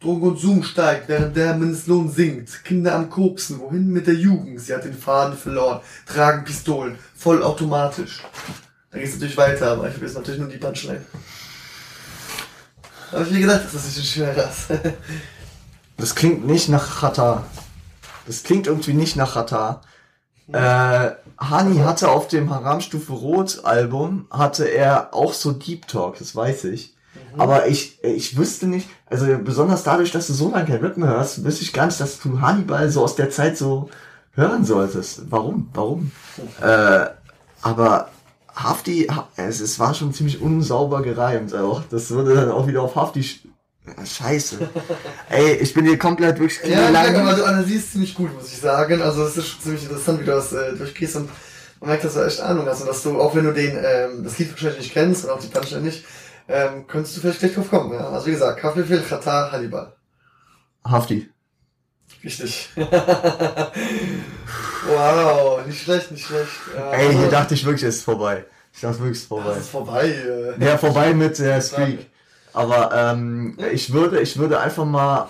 Drogenkonsum 0.03 0.63
steigt, 0.63 1.07
während 1.07 1.35
der 1.35 1.55
Mindestlohn 1.55 2.11
sinkt. 2.11 2.63
Kinder 2.65 2.93
am 2.95 3.09
Koksen, 3.09 3.59
wohin 3.59 3.87
mit 3.87 4.05
der 4.05 4.15
Jugend? 4.15 4.59
Sie 4.59 4.73
hat 4.73 4.83
den 4.83 4.93
Faden 4.93 5.37
verloren, 5.37 5.79
tragen 6.05 6.43
Pistolen, 6.43 6.97
vollautomatisch. 7.15 8.21
Da 8.91 8.99
geht's 8.99 9.13
natürlich 9.13 9.37
weiter, 9.37 9.71
aber 9.71 9.89
ich 9.89 9.95
will 9.95 10.07
jetzt 10.07 10.15
natürlich 10.15 10.39
nur 10.41 10.49
die 10.49 10.57
Punchline. 10.57 11.05
Habe 13.11 13.23
ich 13.23 13.31
mir 13.31 13.39
gedacht, 13.41 13.65
dass 13.65 13.73
das 13.73 13.83
ein 13.83 13.87
bisschen 13.87 14.03
schwerer 14.03 14.49
ist. 14.49 14.67
Das 15.95 16.15
klingt 16.15 16.45
nicht 16.45 16.69
nach 16.69 17.01
Chata. 17.01 17.45
Das 18.25 18.41
klingt 18.41 18.65
irgendwie 18.65 18.93
nicht 18.93 19.15
nach 19.15 19.35
Chata. 19.35 19.81
Äh, 20.51 21.11
Hani 21.37 21.77
hatte 21.77 22.09
auf 22.09 22.27
dem 22.27 22.49
Haramstufe 22.49 23.13
Rot 23.13 23.63
Album, 23.63 24.27
hatte 24.31 24.65
er 24.65 25.13
auch 25.13 25.33
so 25.33 25.51
Deep 25.51 25.87
Talk, 25.87 26.17
das 26.17 26.35
weiß 26.35 26.65
ich. 26.65 26.95
Aber 27.37 27.67
ich, 27.67 28.03
ich 28.03 28.37
wüsste 28.37 28.67
nicht, 28.67 28.87
also 29.07 29.25
besonders 29.43 29.83
dadurch, 29.83 30.11
dass 30.11 30.27
du 30.27 30.33
so 30.33 30.49
lange 30.51 30.65
kein 30.65 30.81
Rap 30.81 30.97
mehr 30.97 31.09
hörst, 31.09 31.43
wüsste 31.43 31.63
ich 31.63 31.73
gar 31.73 31.85
nicht, 31.87 31.99
dass 31.99 32.19
du 32.19 32.41
Hannibal 32.41 32.89
so 32.89 33.03
aus 33.03 33.15
der 33.15 33.29
Zeit 33.29 33.57
so 33.57 33.89
hören 34.35 34.65
solltest. 34.65 35.23
Warum? 35.31 35.69
Warum? 35.73 36.11
Äh, 36.61 37.05
aber 37.61 38.09
Hafti, 38.55 39.07
Ha- 39.09 39.27
es, 39.35 39.59
es 39.61 39.79
war 39.79 39.93
schon 39.93 40.13
ziemlich 40.13 40.41
unsauber 40.41 41.01
gereimt 41.01 41.53
auch. 41.55 41.83
Das 41.89 42.09
würde 42.11 42.35
dann 42.35 42.51
auch 42.51 42.67
wieder 42.67 42.81
auf 42.81 42.95
Hafti... 42.95 43.25
Scheiße. 44.05 44.59
Ey, 45.29 45.55
ich 45.55 45.73
bin 45.73 45.85
hier 45.85 45.97
komplett 45.99 46.39
wirklich 46.39 46.59
Ja, 46.65 46.89
lang- 46.89 47.15
aber 47.17 47.33
du 47.33 47.43
analysierst 47.43 47.91
ziemlich 47.91 48.15
gut, 48.15 48.33
muss 48.33 48.47
ich 48.51 48.57
sagen. 48.59 49.01
Also 49.01 49.23
es 49.25 49.35
ist 49.37 49.47
schon 49.47 49.61
ziemlich 49.61 49.83
interessant, 49.83 50.21
wie 50.21 50.25
du 50.25 50.31
das 50.31 50.53
äh, 50.53 50.73
durchgehst 50.73 51.17
und 51.17 51.29
man 51.81 51.89
merkt, 51.89 52.05
dass 52.05 52.13
du 52.13 52.25
echt 52.25 52.39
Ahnung 52.39 52.65
hast 52.65 52.81
und 52.81 52.87
dass 52.87 53.03
du, 53.03 53.19
auch 53.19 53.35
wenn 53.35 53.43
du 53.43 53.51
den, 53.53 53.75
ähm, 53.77 54.23
das 54.23 54.39
Lied 54.39 54.51
wahrscheinlich 54.51 54.79
nicht 54.79 54.93
kennst 54.93 55.25
und 55.25 55.31
auch 55.31 55.39
die 55.39 55.47
Punchline 55.47 55.81
nicht, 55.83 56.05
ähm, 56.47 56.87
könntest 56.87 57.17
du 57.17 57.21
vielleicht 57.21 57.39
gleich 57.39 57.53
drauf 57.53 57.69
kommen. 57.69 57.93
Ja? 57.93 58.09
Also 58.09 58.27
wie 58.27 58.31
gesagt, 58.31 58.59
Kaffeefil, 58.59 59.01
Katar, 59.01 59.51
Hannibal. 59.51 59.95
Hafti. 60.83 61.29
Richtig. 62.23 62.69
wow, 64.87 65.65
nicht 65.65 65.81
schlecht, 65.81 66.11
nicht 66.11 66.25
schlecht. 66.25 66.51
Ey, 66.75 67.07
also, 67.07 67.19
hier 67.19 67.29
dachte 67.29 67.53
ich 67.53 67.65
wirklich, 67.65 67.83
es 67.83 67.97
ist 67.97 68.03
vorbei. 68.03 68.45
Ich 68.73 68.81
dachte 68.81 68.99
wirklich, 68.99 69.17
es 69.17 69.23
ist 69.23 69.27
vorbei. 69.27 69.49
das 69.49 69.57
ist 69.59 69.69
vorbei. 69.69 70.07
Äh. 70.07 70.63
Ja, 70.63 70.77
vorbei 70.77 71.13
mit 71.13 71.37
der 71.39 71.61
Streak. 71.61 72.09
Aber 72.53 72.91
ähm, 72.93 73.57
ich 73.71 73.91
würde, 73.91 74.21
ich 74.21 74.37
würde 74.37 74.59
einfach 74.59 74.85
mal 74.85 75.29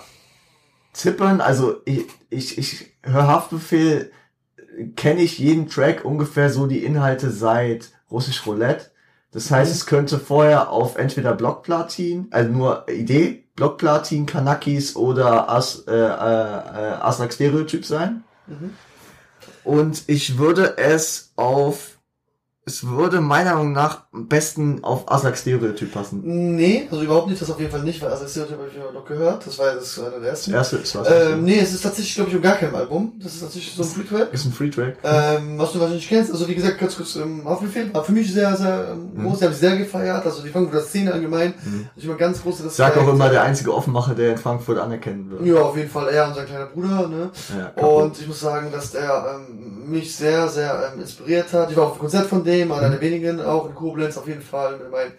tippen. 0.92 1.40
Also 1.40 1.80
ich, 1.84 2.06
ich, 2.30 2.58
ich 2.58 2.92
höre 3.02 3.26
Haftbefehl, 3.26 4.12
kenne 4.96 5.22
ich 5.22 5.38
jeden 5.38 5.68
Track 5.68 6.04
ungefähr 6.04 6.50
so 6.50 6.66
die 6.66 6.84
Inhalte 6.84 7.30
seit 7.30 7.90
Russisch 8.10 8.46
Roulette. 8.46 8.90
Das 9.34 9.50
heißt, 9.50 9.72
es 9.72 9.86
könnte 9.86 10.20
vorher 10.20 10.70
auf 10.70 10.96
entweder 10.96 11.34
Blockplatin, 11.34 12.28
also 12.30 12.52
nur 12.52 12.88
Idee, 12.88 13.44
Blockplatin, 13.56 14.26
Kanakis 14.26 14.94
oder 14.94 15.50
As, 15.50 15.84
äh, 15.88 15.92
äh, 15.92 15.96
äh, 15.96 16.94
Aslak 17.00 17.32
Stereotyp 17.32 17.84
sein. 17.84 18.22
Mhm. 18.46 18.70
Und 19.64 20.04
ich 20.06 20.38
würde 20.38 20.78
es 20.78 21.32
auf, 21.34 21.93
es 22.66 22.86
würde 22.88 23.20
meiner 23.20 23.54
Meinung 23.54 23.72
nach 23.72 24.04
am 24.12 24.26
besten 24.26 24.82
auf 24.82 25.10
Aslak 25.12 25.36
Stereotyp 25.36 25.92
passen. 25.92 26.22
Nee, 26.24 26.88
also 26.90 27.02
überhaupt 27.04 27.28
nicht, 27.28 27.40
das 27.42 27.50
auf 27.50 27.58
jeden 27.60 27.70
Fall 27.70 27.82
nicht, 27.82 28.00
weil 28.00 28.10
also 28.10 28.24
das 28.24 28.36
habe 28.36 28.48
ich 28.70 28.76
ja 28.76 28.90
noch 28.90 29.04
gehört, 29.04 29.46
das 29.46 29.58
war 29.58 29.66
ja 29.68 29.74
das 29.74 29.98
einer 29.98 30.18
der 30.18 30.30
ersten. 30.30 30.52
Das 30.52 30.72
erste 30.72 30.76
ist 30.78 30.94
was. 30.96 31.08
Ähm, 31.10 31.44
nee, 31.44 31.58
es 31.58 31.74
ist 31.74 31.82
tatsächlich, 31.82 32.14
glaube 32.14 32.30
ich, 32.30 32.36
um 32.36 32.42
gar 32.42 32.56
kein 32.56 32.74
Album. 32.74 33.12
Das 33.22 33.34
ist 33.34 33.40
tatsächlich 33.42 33.74
so 33.74 33.82
ein 33.82 33.88
Freetrack. 33.88 34.32
ist 34.32 34.46
ein 34.46 34.52
Free-Track. 34.52 34.96
Ähm, 35.04 35.58
was 35.58 35.72
du 35.72 35.80
wahrscheinlich 35.80 36.08
kennst, 36.08 36.30
also 36.32 36.48
wie 36.48 36.54
gesagt, 36.54 36.78
ganz 36.78 36.96
kurz 36.96 37.16
ähm, 37.16 37.42
Haftbefehl, 37.44 37.92
war 37.92 38.02
für 38.02 38.12
mich 38.12 38.32
sehr, 38.32 38.56
sehr 38.56 38.88
ähm, 38.92 39.10
Mhm. 39.14 39.28
groß, 39.28 39.38
die 39.40 39.44
habe 39.44 39.54
ich 39.54 39.60
sehr 39.60 39.76
gefeiert, 39.76 40.24
also 40.24 40.42
die 40.42 40.48
Frankfurter 40.48 40.84
Szene 40.86 41.12
allgemein, 41.12 41.52
Mhm. 41.64 41.88
ich 41.96 42.04
immer 42.04 42.14
ganz 42.14 42.40
große 42.42 42.66
Ich 42.66 42.72
sag 42.72 42.96
auch 42.96 43.08
immer 43.08 43.28
der 43.28 43.42
einzige 43.42 43.74
Offenmacher, 43.74 44.14
der 44.14 44.32
in 44.32 44.38
Frankfurt 44.38 44.78
anerkennen 44.78 45.30
wird. 45.30 45.44
Ja, 45.44 45.56
auf 45.62 45.76
jeden 45.76 45.90
Fall 45.90 46.08
er 46.08 46.28
und 46.28 46.34
sein 46.34 46.46
kleiner 46.46 46.66
Bruder, 46.66 47.08
ne? 47.08 47.30
Ja. 47.76 47.82
Und 47.84 48.18
ich 48.18 48.26
muss 48.26 48.40
sagen, 48.40 48.68
dass 48.72 48.92
der 48.92 49.36
ähm, 49.48 49.90
mich 49.90 50.16
sehr, 50.16 50.48
sehr 50.48 50.92
ähm, 50.94 51.00
inspiriert 51.02 51.52
hat. 51.52 51.70
Ich 51.70 51.76
war 51.76 51.84
auf 51.84 51.92
einem 51.92 52.00
Konzert 52.00 52.26
von 52.26 52.42
dem, 52.42 52.53
einer 52.62 52.90
der 52.90 53.00
wenigen, 53.00 53.40
auch 53.40 53.68
in 53.68 53.74
Koblenz 53.74 54.16
auf 54.16 54.26
jeden 54.26 54.42
Fall, 54.42 54.78
mit, 54.78 54.90
mein, 54.90 55.12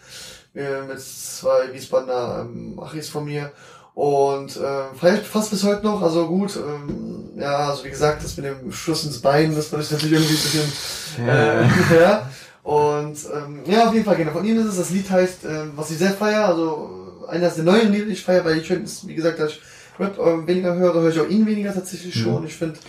äh, 0.56 0.82
mit 0.88 1.00
zwei 1.00 1.74
Wiesbadener 1.74 2.48
ähm, 2.48 2.80
Achis 2.80 3.10
von 3.10 3.26
mir. 3.26 3.52
Und 3.94 4.52
feiere 4.52 5.22
ich 5.22 5.28
fast 5.28 5.52
bis 5.52 5.64
heute 5.64 5.86
noch, 5.86 6.02
also 6.02 6.28
gut, 6.28 6.58
ähm, 6.58 7.30
ja, 7.38 7.70
also 7.70 7.86
wie 7.86 7.90
gesagt, 7.90 8.22
das 8.24 8.36
mit 8.36 8.46
dem 8.46 8.70
Schuss 8.70 9.06
ins 9.06 9.22
Bein, 9.22 9.56
das 9.56 9.68
ich 9.68 9.72
natürlich 9.72 10.12
irgendwie 10.12 10.34
ein 10.34 10.42
bisschen, 10.44 11.28
äh, 11.28 12.02
ja. 12.02 12.30
Und 12.64 13.18
ähm, 13.32 13.60
ja, 13.68 13.88
auf 13.88 13.94
jeden 13.94 14.06
Fall, 14.06 14.16
genau. 14.16 14.32
Von 14.32 14.44
ihm 14.44 14.60
ist 14.60 14.66
es, 14.66 14.78
das 14.78 14.90
Lied 14.90 15.10
heißt, 15.10 15.46
ähm, 15.46 15.74
was 15.76 15.92
ich 15.92 16.00
sehr 16.00 16.12
feiere, 16.12 16.46
also 16.46 17.24
äh, 17.28 17.32
eines 17.32 17.56
der 17.56 17.64
neuen 17.64 17.92
Lieder, 17.92 18.06
die 18.06 18.14
ich 18.14 18.24
feiere, 18.26 18.44
weil 18.44 18.58
ich 18.58 18.68
finde, 18.68 18.90
wie 19.04 19.16
gesagt, 19.16 19.40
dass 19.40 19.52
ich 19.52 19.62
Rap 20.00 20.18
ähm, 20.18 20.48
weniger 20.48 20.76
höre, 20.76 20.96
höre 20.96 21.10
ich 21.10 21.20
auch 21.20 21.30
ihn 21.30 21.46
weniger 21.46 21.74
tatsächlich 21.74 22.14
schon. 22.16 22.46
Ich 22.46 22.56
finde. 22.56 22.80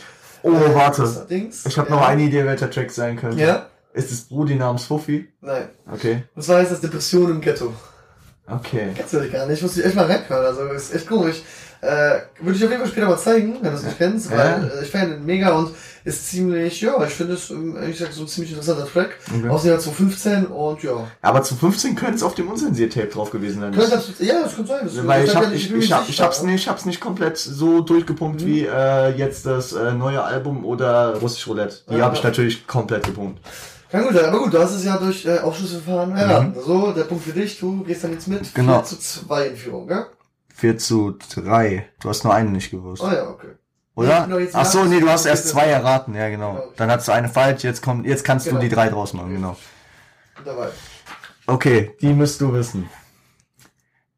Oh, 0.42 0.50
warte. 0.50 1.26
Dings, 1.28 1.66
Ich 1.66 1.78
habe 1.78 1.90
noch 1.90 2.06
eine 2.06 2.22
Idee, 2.22 2.44
welcher 2.46 2.70
Track 2.70 2.90
sein 2.90 3.16
könnte. 3.16 3.38
Ja? 3.38 3.66
Ist 3.96 4.12
es 4.12 4.20
Brudi 4.22 4.54
namens 4.56 4.84
Fuffi? 4.84 5.28
Nein. 5.40 5.70
Okay. 5.90 6.24
Und 6.34 6.42
zwar 6.42 6.58
heißt 6.58 6.70
das 6.72 6.80
Depression 6.82 7.30
im 7.30 7.40
Ghetto. 7.40 7.72
Okay. 8.46 8.90
Kennst 8.94 9.12
du 9.14 9.18
das 9.18 9.32
gar 9.32 9.46
nicht? 9.46 9.56
Ich 9.56 9.62
muss 9.62 9.74
dich 9.74 9.84
echt 9.84 9.96
mal 9.96 10.04
reinhören, 10.06 10.44
also 10.46 10.66
ist 10.66 10.94
echt 10.94 11.08
komisch. 11.08 11.42
Äh, 11.80 12.20
würde 12.40 12.56
ich 12.56 12.64
auf 12.64 12.70
jeden 12.70 12.82
Fall 12.82 12.90
später 12.90 13.06
mal 13.08 13.18
zeigen, 13.18 13.56
wenn 13.60 13.70
du 13.72 13.76
es 13.76 13.82
nicht 13.82 13.98
kennst, 13.98 14.30
Ja. 14.30 14.36
weil 14.36 14.70
äh, 14.78 14.82
ich 14.84 14.90
feiere 14.90 15.06
den 15.08 15.26
mega 15.26 15.50
und 15.52 15.74
ist 16.04 16.28
ziemlich, 16.30 16.80
ja, 16.80 17.02
ich 17.04 17.12
finde 17.12 17.34
es, 17.34 17.50
ähm, 17.50 17.76
ehrlich 17.76 17.98
gesagt, 17.98 18.14
so 18.14 18.22
ein 18.22 18.28
ziemlich 18.28 18.52
interessanter 18.52 18.86
Track. 18.86 19.18
okay. 19.34 19.48
Aus 19.48 19.62
dem 19.62 19.70
Jahr 19.72 19.78
2015 19.80 20.46
und 20.46 20.82
ja. 20.82 21.06
Aber 21.22 21.42
zu 21.42 21.54
15 21.54 21.94
könnte 21.96 22.14
es 22.16 22.22
auf 22.22 22.34
dem 22.34 22.48
Unzensiert-Tape 22.48 23.08
drauf 23.08 23.30
gewesen 23.30 23.60
sein. 23.60 23.72
Könnte 23.74 23.90
das, 23.90 24.10
ja, 24.20 24.42
das 24.42 24.54
könnte 24.56 24.70
sein. 24.72 24.80
Das, 24.84 25.06
Weil 25.06 25.22
das 25.22 25.30
ich 25.30 25.36
hab, 25.36 25.44
ja 25.44 25.50
ich, 25.52 25.72
ich, 25.74 25.92
hab, 25.92 26.08
ich, 26.08 26.20
hab's 26.20 26.38
ja. 26.40 26.46
nicht, 26.46 26.54
ich 26.62 26.68
hab's 26.68 26.84
nicht 26.86 27.00
komplett 27.00 27.36
so 27.38 27.80
durchgepumpt 27.80 28.42
Mhm. 28.42 28.46
wie 28.46 28.66
äh, 28.66 29.10
jetzt 29.16 29.44
das 29.46 29.72
äh, 29.72 29.92
neue 29.92 30.22
Album 30.22 30.64
oder 30.64 31.16
Russisch 31.20 31.46
Roulette. 31.46 31.76
Die 31.90 31.96
Ja. 31.96 32.04
habe 32.04 32.14
ich 32.16 32.22
natürlich 32.22 32.66
komplett 32.66 33.04
gepumpt. 33.04 33.40
Kann 33.96 34.12
gut, 34.12 34.22
aber 34.22 34.38
gut, 34.38 34.54
du 34.54 34.58
hast 34.58 34.74
es 34.74 34.84
ja 34.84 34.96
durch 34.98 35.24
äh, 35.24 35.38
Ausschussverfahren 35.38 36.16
erraten. 36.16 36.54
So, 36.60 36.92
der 36.92 37.04
Punkt 37.04 37.24
für 37.24 37.32
dich, 37.32 37.58
du 37.58 37.82
gehst 37.82 38.04
dann 38.04 38.12
jetzt 38.12 38.28
mit. 38.28 38.42
Mhm. 38.42 38.48
Genau. 38.54 38.82
4 38.82 38.84
zu 38.84 38.98
2 38.98 39.46
in 39.46 39.56
Führung, 39.56 39.86
gell? 39.86 40.06
4 40.54 40.78
zu 40.78 41.16
3. 41.34 41.88
Du 42.00 42.08
hast 42.08 42.24
nur 42.24 42.34
einen 42.34 42.52
nicht 42.52 42.70
gewusst. 42.70 43.02
Oh 43.02 43.10
ja, 43.10 43.28
okay. 43.28 43.54
Oder? 43.94 44.24
genau, 44.24 44.38
jetzt 44.38 44.54
Ach 44.54 44.66
so, 44.66 44.84
nee, 44.84 45.00
du 45.00 45.08
hast 45.08 45.24
erst 45.24 45.48
zwei 45.48 45.66
erraten. 45.66 46.14
Ja, 46.14 46.28
genau. 46.28 46.52
Genau. 46.54 46.72
Dann 46.76 46.90
hast 46.90 47.08
du 47.08 47.12
eine 47.12 47.30
falsch. 47.30 47.64
Jetzt 47.64 47.82
kommt, 47.82 48.06
jetzt 48.06 48.24
kannst 48.24 48.46
Genau. 48.46 48.60
du 48.60 48.68
die 48.68 48.74
drei 48.74 48.90
draus 48.90 49.14
machen, 49.14 49.32
genau. 49.32 49.56
Dabei. 50.44 50.68
Okay, 51.46 51.96
die 52.02 52.12
müsst 52.12 52.40
du 52.42 52.52
wissen. 52.52 52.90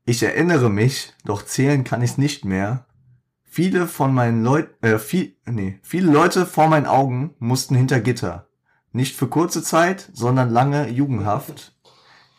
Ich 0.04 0.22
erinnere 0.22 0.70
mich, 0.70 1.14
doch 1.24 1.44
zählen 1.44 1.84
kann 1.84 2.02
ich 2.02 2.18
nicht 2.18 2.44
mehr. 2.44 2.86
Viele 3.44 3.86
von 3.86 4.12
meinen 4.12 4.42
Leuten, 4.42 4.84
äh, 4.84 4.98
viel, 4.98 5.36
nee, 5.44 5.78
viele 5.82 6.10
Leute 6.10 6.44
vor 6.46 6.68
meinen 6.68 6.86
Augen 6.86 7.34
mussten 7.38 7.74
hinter 7.76 8.00
Gitter. 8.00 8.47
Nicht 8.92 9.16
für 9.16 9.28
kurze 9.28 9.62
Zeit, 9.62 10.08
sondern 10.12 10.50
lange 10.50 10.88
Jugendhaft. 10.88 11.72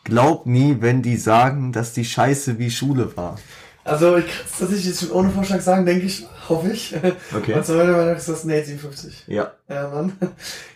Glaub 0.04 0.46
nie, 0.46 0.78
wenn 0.80 1.02
die 1.02 1.18
sagen, 1.18 1.72
dass 1.72 1.94
die 1.94 2.06
Scheiße 2.06 2.58
wie 2.58 2.72
Schule 2.72 3.16
war. 3.16 3.38
Also 3.84 4.18
ich 4.18 4.26
kann 4.26 4.46
es 4.46 4.60
tatsächlich 4.60 4.86
jetzt 4.88 5.00
schon 5.02 5.12
ohne 5.12 5.30
Vorschlag 5.30 5.62
sagen, 5.62 5.86
denke 5.86 6.06
ich, 6.06 6.28
hoffe 6.48 6.72
ich. 6.72 6.96
Okay. 7.36 7.54
Und 7.54 7.66
zu 7.66 7.74
meiner 7.74 7.94
Meinung 7.94 8.16
ist 8.16 8.30
das 8.30 8.44
Nate 8.44 8.66
57. 8.66 9.26
Ja. 9.28 9.52
Ja, 9.68 9.90
Mann. 9.90 10.14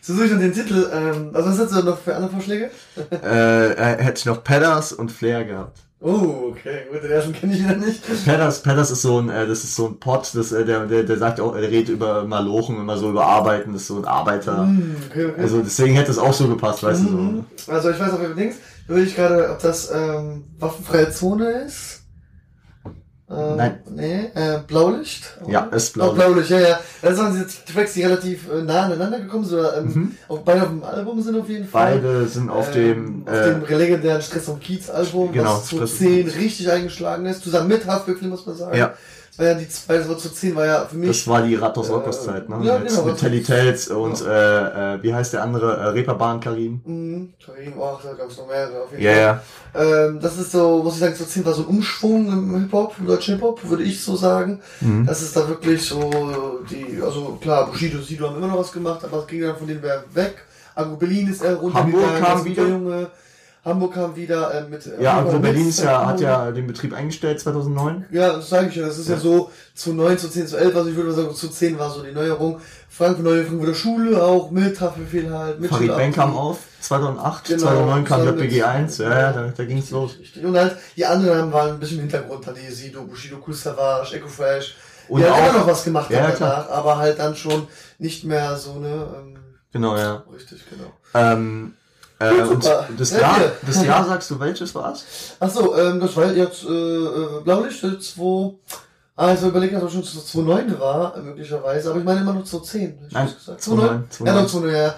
So 0.02 0.14
suche 0.14 0.26
ich 0.26 0.32
dann 0.32 0.40
den 0.40 0.54
Titel. 0.54 0.90
Ähm, 0.94 1.32
also 1.34 1.50
was 1.50 1.60
hast 1.60 1.72
du 1.74 1.84
noch 1.84 2.00
für 2.00 2.16
andere 2.16 2.32
Vorschläge? 2.32 2.70
Äh, 3.12 3.72
äh, 3.72 4.04
hätte 4.04 4.20
ich 4.20 4.26
noch 4.26 4.44
Pedders 4.44 4.94
und 4.94 5.12
Flair 5.12 5.46
gehabt. 5.46 5.80
Oh, 6.06 6.50
okay, 6.52 6.82
gut, 6.92 7.02
den 7.02 7.12
ersten 7.12 7.32
kenne 7.32 7.54
ich 7.54 7.64
wieder 7.64 7.78
nicht. 7.78 8.02
Pedders, 8.26 8.62
Pedders 8.62 8.92
ist 8.92 9.04
so 9.04 9.20
ein, 9.20 9.30
äh, 9.30 9.48
das 9.48 9.64
ist 9.64 9.74
so 9.76 9.88
ein 9.88 10.00
Pot, 10.00 10.30
das, 10.34 10.52
äh, 10.52 10.66
der, 10.66 10.86
der, 10.86 11.04
der 11.04 11.18
sagt 11.18 11.40
auch, 11.40 11.56
er 11.56 11.62
redet 11.62 11.88
über 11.90 12.26
Malochen, 12.26 12.76
immer 12.78 12.98
so 12.98 13.10
über 13.10 13.26
Arbeiten, 13.26 13.72
das 13.72 13.84
ist 13.84 13.88
so 13.88 13.98
ein 14.00 14.06
Arbeiter. 14.06 14.66
Hm, 14.68 14.96
okay, 15.10 15.26
okay. 15.28 15.42
Also 15.42 15.62
deswegen 15.62 15.96
hätte 15.96 16.12
es 16.12 16.18
auch 16.18 16.34
so 16.34 16.50
gepasst, 16.50 16.84
weißt 16.84 17.04
du 17.04 17.10
Mhm. 17.10 17.46
so. 17.66 17.72
Also 17.72 17.90
ich 17.90 18.00
weiß 18.00 18.12
auf 18.12 18.20
jeden 18.22 18.36
Fall 18.36 18.54
will 18.88 19.08
ich 19.08 19.16
gerade, 19.16 19.50
ob 19.50 19.60
das 19.60 19.90
ähm, 19.94 20.44
waffenfreie 20.60 21.10
Zone 21.10 21.50
ist. 21.66 22.03
Ähm, 23.36 23.56
Nein. 23.58 23.80
Nee, 23.90 24.30
äh, 24.36 24.60
Blaulicht. 24.68 25.24
Ja, 25.48 25.62
ist 25.72 25.94
Blau 25.94 26.12
Blaulicht. 26.14 26.48
Blaulicht, 26.48 26.50
ja, 26.52 26.70
ja. 26.70 26.80
Das 27.02 27.18
waren 27.18 27.34
diese 27.34 27.48
Tracks, 27.74 27.94
die 27.94 28.04
relativ 28.04 28.50
äh, 28.52 28.62
nah 28.62 28.84
aneinander 28.84 29.20
gekommen 29.20 29.46
sind, 29.46 29.60
oder 29.60 29.78
ähm, 29.78 29.86
Mhm. 29.94 30.12
auch 30.28 30.40
beide 30.40 30.62
auf 30.64 30.68
dem 30.70 30.84
Album 30.84 31.22
sind 31.22 31.40
auf 31.40 31.50
jeden 31.50 31.68
Fall. 31.68 31.96
Beide 31.96 32.28
sind 32.28 32.50
auf 32.50 32.76
Ähm, 32.76 33.24
dem, 33.26 33.28
auf 33.28 33.34
äh, 33.34 33.54
dem 33.70 33.78
legendären 33.80 34.22
Stress 34.22 34.50
am 34.50 34.60
Kiez 34.60 34.90
Album, 34.90 35.32
Genau, 35.32 35.56
was 35.58 35.66
zu 35.66 35.76
Stress 35.78 35.92
am 35.94 35.98
10 35.98 36.28
richtig 36.30 36.72
eingeschlagen 36.72 37.26
ist, 37.26 37.44
zusammen 37.44 37.68
mit 37.70 37.86
Haftbefehl, 37.86 38.28
muss 38.28 38.46
man 38.46 38.56
sagen. 38.56 38.78
Ja. 38.78 38.94
Das 39.36 39.40
war 39.40 39.46
ja 39.48 39.54
die 39.56 39.68
zwei, 39.68 39.98
das 39.98 40.08
war 40.10 40.18
zu 40.20 40.32
10 40.32 40.56
war 40.56 40.66
ja 40.68 40.86
für 40.86 40.96
mich. 40.96 41.08
das 41.10 41.28
war 41.28 41.42
die 41.42 41.56
Ratos 41.56 41.90
Äh, 41.90 41.92
Rockers 41.94 42.24
Zeit, 42.24 42.48
ne? 42.50 42.60
ja, 42.64 42.78
mit, 42.78 42.88
genau, 42.90 43.04
mit 43.06 43.18
Telly 43.18 43.42
Tales 43.42 43.88
und, 43.88 44.22
äh, 44.22 44.94
äh, 44.96 45.02
wie 45.02 45.12
heißt 45.12 45.34
der 45.34 45.42
andere, 45.42 45.76
äh, 45.76 45.86
Reeperbahn 45.88 46.40
Karim. 46.40 46.82
Mhm, 46.86 47.34
Karim 47.44 47.82
auch, 47.82 48.00
da 48.04 48.14
gab 48.14 48.30
es 48.30 48.38
noch 48.38 48.48
mehrere 48.48 48.84
auf 48.84 48.92
jeden 48.92 49.04
Ja, 49.04 49.12
Fall. 49.12 49.22
ja. 49.74 50.06
Ähm, 50.06 50.20
das 50.22 50.38
ist 50.38 50.52
so, 50.52 50.84
muss 50.84 50.94
ich 50.94 51.00
sagen, 51.00 51.16
zu 51.16 51.26
10 51.28 51.44
war 51.46 51.54
so 51.54 51.64
ein 51.64 51.68
Umschwung 51.68 52.28
im 52.28 52.60
Hip-Hop, 52.62 52.94
im 53.00 53.08
deutschen 53.08 53.34
Hip-Hop, 53.36 53.68
würde 53.68 53.82
ich 53.84 54.04
so 54.04 54.16
sagen. 54.16 54.62
Mhm. 54.82 55.08
Das 55.08 55.24
ist 55.24 55.36
da 55.36 55.48
wirklich 55.48 55.82
so, 55.84 56.60
die, 56.70 57.02
also 57.02 57.40
klar, 57.42 57.66
Bushido, 57.66 58.02
Sido 58.02 58.28
haben 58.28 58.38
immer 58.38 58.48
noch 58.50 58.60
was 58.60 58.72
gemacht, 58.72 59.04
aber 59.04 59.18
es 59.22 59.26
ging 59.28 59.42
dann 59.42 59.58
von 59.58 59.66
denen 59.66 59.82
weg. 59.82 60.36
Agro 60.76 60.96
Berlin 60.96 61.28
ist 61.28 61.44
er 61.44 61.56
runtergegangen. 61.56 62.06
Hamburg 62.08 62.24
kam 62.24 62.46
wieder. 62.46 62.68
Junge. 62.68 63.08
Hamburg 63.66 63.94
kam 63.94 64.16
wieder 64.16 64.54
äh, 64.54 64.68
mit. 64.70 64.86
Ja, 65.00 65.14
Hamburg 65.14 65.34
also 65.36 65.40
Berlin 65.40 65.70
ist 65.70 65.82
ja, 65.82 66.06
hat 66.06 66.20
ja 66.20 66.52
den 66.52 66.68
Betrieb 66.68 66.94
eingestellt 66.94 67.40
2009. 67.40 68.06
Ja, 68.12 68.34
das 68.34 68.50
sage 68.50 68.68
ich 68.68 68.76
ja. 68.76 68.86
Das 68.88 68.98
ist 68.98 69.08
ja, 69.08 69.16
Ja. 69.16 69.22
so 69.22 69.50
zu 69.74 69.94
9, 69.94 70.18
zu 70.18 70.30
10, 70.30 70.48
zu 70.48 70.58
11, 70.58 70.76
also 70.76 70.90
ich 70.90 70.96
würde 70.96 71.10
mal 71.10 71.16
sagen, 71.16 71.34
zu 71.34 71.48
10 71.48 71.80
war 71.80 71.90
so 71.90 72.04
die 72.04 72.12
Neuerung. 72.12 72.60
Frankfurt, 72.90 73.24
neue 73.26 73.44
Frankfurter 73.46 73.74
Schule 73.74 74.22
auch, 74.22 74.52
mit 74.52 74.80
Haftbefehl 74.80 75.32
halt, 75.36 75.60
mit 75.60 75.70
Farid. 75.70 75.88
Bang 75.88 76.12
kam 76.12 76.36
auf, 76.36 76.60
2008, 76.82 77.46
Genau, 77.46 77.60
2009 77.62 78.04
kam 78.06 78.20
zusammen 78.20 78.38
JPG 78.40 78.56
mit- 78.58 78.64
1, 78.66 78.98
ja, 79.00 79.10
ja, 79.20 79.32
da, 79.32 79.48
da 79.56 79.66
ging's 79.66 79.90
los. 79.92 80.20
Richtig. 80.20 80.44
Und 80.46 80.56
halt, 80.58 80.76
die 80.96 81.06
anderen 81.06 81.52
waren 81.52 81.70
ein 81.72 81.80
bisschen 81.80 81.98
im 81.98 82.02
Hintergrund, 82.10 82.46
halt 82.46 82.58
die 82.58 82.72
Sido, 82.72 83.04
Bushido, 83.04 83.38
Cool 83.48 83.54
Savage, 83.56 84.16
Echo 84.16 84.28
Fresh. 84.28 84.76
Und 85.08 85.24
halt 85.24 85.32
auch- 85.34 85.50
immer 85.50 85.60
noch 85.60 85.68
was 85.68 85.84
gemacht 85.84 86.12
Ja, 86.12 86.20
haben 86.20 86.32
ja, 86.34 86.36
danach, 86.38 86.70
aber 86.70 86.98
halt 86.98 87.18
dann 87.18 87.36
schon 87.36 87.68
nicht 87.98 88.26
mehr 88.26 88.58
so, 88.58 88.76
ne, 88.80 89.08
ähm, 89.18 89.38
Genau, 89.72 89.98
ja. 89.98 90.24
richtig, 90.32 90.62
genau. 90.70 90.92
Ähm, 91.16 91.74
äh, 92.32 92.42
und 92.44 92.64
das 92.98 93.12
Ja, 93.12 93.20
Jahr, 93.20 93.40
das 93.66 93.86
Jahr 93.86 94.06
sagst 94.06 94.32
du, 94.32 94.40
welches 94.40 94.74
war's? 94.76 95.06
Achso, 95.40 95.76
ähm, 95.78 96.00
das 96.00 96.16
war 96.16 96.32
jetzt, 96.34 96.64
äh, 96.64 96.70
äh 96.70 97.42
Blaulicht, 97.44 97.84
äh, 97.84 98.00
2, 98.00 98.54
ah, 99.16 99.32
jetzt 99.32 99.44
überlegt, 99.44 99.74
dass 99.74 99.84
es 99.84 99.92
schon 99.92 100.04
2,9 100.46 100.80
war, 100.80 101.18
möglicherweise, 101.18 101.90
aber 101.90 102.00
ich 102.00 102.06
meine 102.06 102.22
immer 102.22 102.34
noch 102.34 102.44
2,10. 102.44 102.80
hätte 102.80 103.06
ich 103.08 103.14
Nein, 103.14 103.28
fast 103.28 103.40
gesagt. 103.40 103.62
2,9, 103.62 104.04
2,9? 104.10 104.28
Ja, 104.28 104.42
doch, 104.42 104.50
2,9, 104.50 104.72
ja. 104.72 104.96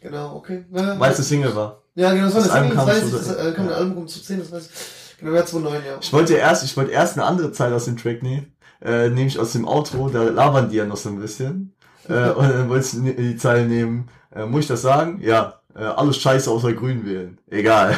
Genau, 0.00 0.36
okay. 0.36 0.64
Ja, 0.72 1.00
Weil 1.00 1.10
es 1.10 1.18
eine 1.18 1.24
Single 1.24 1.56
war. 1.56 1.82
Ja, 1.94 2.12
genau, 2.12 2.30
das 2.30 2.48
war 2.48 2.54
Album 2.54 2.78
Album, 2.78 2.86
das 2.86 2.86
weiß 2.86 3.04
ich, 3.04 3.10
das 3.10 3.46
äh, 3.46 3.52
kam 3.52 3.64
ja. 3.66 3.72
ein 3.72 3.78
Album 3.78 3.94
kommt 3.96 4.10
zu 4.10 4.22
10, 4.22 4.38
das 4.38 4.52
weiß 4.52 4.66
ich. 4.66 5.18
Genau, 5.18 5.34
ja, 5.34 5.42
2,9, 5.42 5.72
ja. 5.72 5.98
Ich 6.00 6.12
wollte 6.12 6.34
erst, 6.34 6.64
ich 6.64 6.76
wollte 6.76 6.92
erst 6.92 7.14
eine 7.16 7.26
andere 7.26 7.50
Zeit 7.52 7.72
aus 7.72 7.86
dem 7.86 7.96
Track 7.96 8.22
nehmen, 8.22 8.54
äh, 8.80 9.08
nämlich 9.08 9.38
aus 9.38 9.52
dem 9.52 9.66
Outro, 9.66 10.08
da 10.08 10.22
labern 10.22 10.70
die 10.70 10.76
ja 10.76 10.84
noch 10.84 10.96
so 10.96 11.08
ein 11.08 11.18
bisschen. 11.18 11.74
Äh, 12.08 12.30
und 12.30 12.48
dann 12.48 12.68
wollte 12.68 12.86
ich 12.86 13.16
die 13.16 13.36
Zeile 13.36 13.66
nehmen, 13.66 14.08
äh, 14.32 14.46
muss 14.46 14.62
ich 14.62 14.68
das 14.68 14.82
sagen? 14.82 15.20
Ja, 15.20 15.60
äh, 15.78 15.84
alles 15.84 16.16
scheiße 16.18 16.50
außer 16.50 16.72
Grün 16.72 17.04
wählen. 17.06 17.38
Egal. 17.50 17.96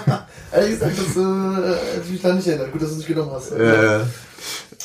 Ehrlich 0.52 0.78
gesagt, 0.78 0.98
das, 0.98 1.16
äh, 1.16 1.94
hätte 1.94 2.04
ich 2.04 2.10
mich 2.12 2.22
da 2.22 2.32
nicht 2.32 2.46
erinnert. 2.46 2.72
Gut, 2.72 2.82
dass 2.82 2.88
du 2.88 2.92
es 2.94 2.98
nicht 2.98 3.08
genommen 3.08 3.32
hast. 3.32 3.52
äh, 3.52 4.00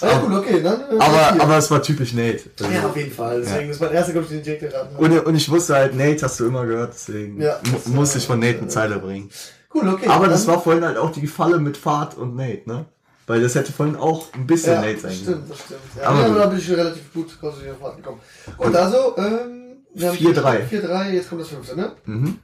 ja, 0.02 0.18
gut, 0.20 0.34
okay, 0.34 0.62
dann. 0.62 0.82
Äh, 0.82 1.00
aber, 1.00 1.42
aber 1.44 1.58
es 1.58 1.70
war 1.72 1.82
typisch 1.82 2.14
Nate. 2.14 2.42
Also, 2.60 2.72
ja, 2.72 2.86
auf 2.86 2.98
jeden 2.98 3.12
Fall. 3.12 3.42
Deswegen 3.42 3.70
ist 3.70 3.80
mein 3.80 3.92
erster, 3.92 4.12
glaube 4.12 4.26
ich, 4.26 4.32
den 4.34 4.44
direkt 4.44 4.62
geraten. 4.72 4.96
und, 4.98 5.20
und 5.26 5.36
ich 5.36 5.50
wusste 5.50 5.76
halt, 5.76 5.96
Nate 5.96 6.24
hast 6.24 6.40
du 6.40 6.48
immer 6.48 6.66
gehört, 6.66 6.94
deswegen 6.94 7.42
Ja, 7.42 7.60
mu 7.72 7.96
musste 7.96 8.18
ich 8.18 8.28
von 8.28 8.40
Nate 8.40 8.60
eine 8.60 8.68
Zeile 8.68 9.00
bringen. 9.00 9.30
Cool, 9.74 9.88
okay. 9.90 10.08
Aber 10.08 10.28
das 10.28 10.46
war 10.48 10.62
vorhin 10.62 10.84
halt 10.84 10.98
auch 10.98 11.12
die 11.12 11.28
Falle 11.28 11.60
mit 11.60 11.78
Fahrt 11.78 12.18
und 12.18 12.36
Nate, 12.36 12.62
ne? 12.66 12.86
Weil 13.26 13.42
das 13.42 13.56
hätte 13.56 13.72
vorhin 13.72 13.96
auch 13.96 14.28
ein 14.34 14.46
bisschen 14.46 14.74
ja, 14.74 14.82
Nate 14.82 15.00
sein 15.00 15.12
können. 15.12 15.24
stimmt, 15.24 15.50
das 15.50 15.60
stimmt. 15.60 15.80
Ja, 16.00 16.10
Aber 16.10 16.28
gut. 16.28 16.38
da 16.38 16.46
bin 16.48 16.60
ich 16.60 16.70
relativ 16.70 17.14
gut 17.14 17.40
konzentriert 17.40 17.78
auf 17.82 17.96
gekommen. 17.96 18.20
Gut, 18.58 18.76
also, 18.76 19.18
ähm, 19.18 19.63
4-3. 19.96 20.68
4-3, 20.70 21.10
jetzt 21.12 21.30
kommt 21.30 21.42
das 21.42 21.50
fünfte, 21.50 21.76
ne? 21.76 21.96
Mhm. 22.06 22.40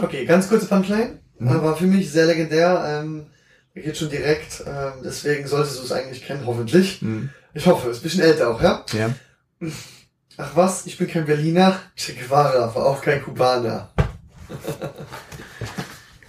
Okay, 0.00 0.24
ganz 0.24 0.48
kurze 0.48 0.66
Punchline, 0.66 1.20
Mhm. 1.38 1.48
aber 1.48 1.76
für 1.76 1.86
mich 1.86 2.10
sehr 2.10 2.26
legendär. 2.26 2.84
Ähm, 3.04 3.26
er 3.74 3.82
geht 3.82 3.96
schon 3.96 4.10
direkt, 4.10 4.62
ähm, 4.66 4.92
deswegen 5.04 5.46
solltest 5.48 5.78
du 5.80 5.84
es 5.84 5.92
eigentlich 5.92 6.24
kennen, 6.24 6.46
hoffentlich. 6.46 7.02
Mhm. 7.02 7.30
Ich 7.54 7.66
hoffe, 7.66 7.88
ist 7.90 7.98
ein 7.98 8.02
bisschen 8.02 8.22
älter 8.22 8.50
auch, 8.50 8.60
ja? 8.62 8.84
Ja. 8.92 9.10
Ach 10.36 10.50
was, 10.54 10.86
ich 10.86 10.98
bin 10.98 11.06
kein 11.08 11.26
Berliner, 11.26 11.80
Che 11.96 12.12
Guevara 12.14 12.74
war 12.74 12.86
auch 12.86 13.00
kein 13.02 13.22
Kubaner. 13.22 13.90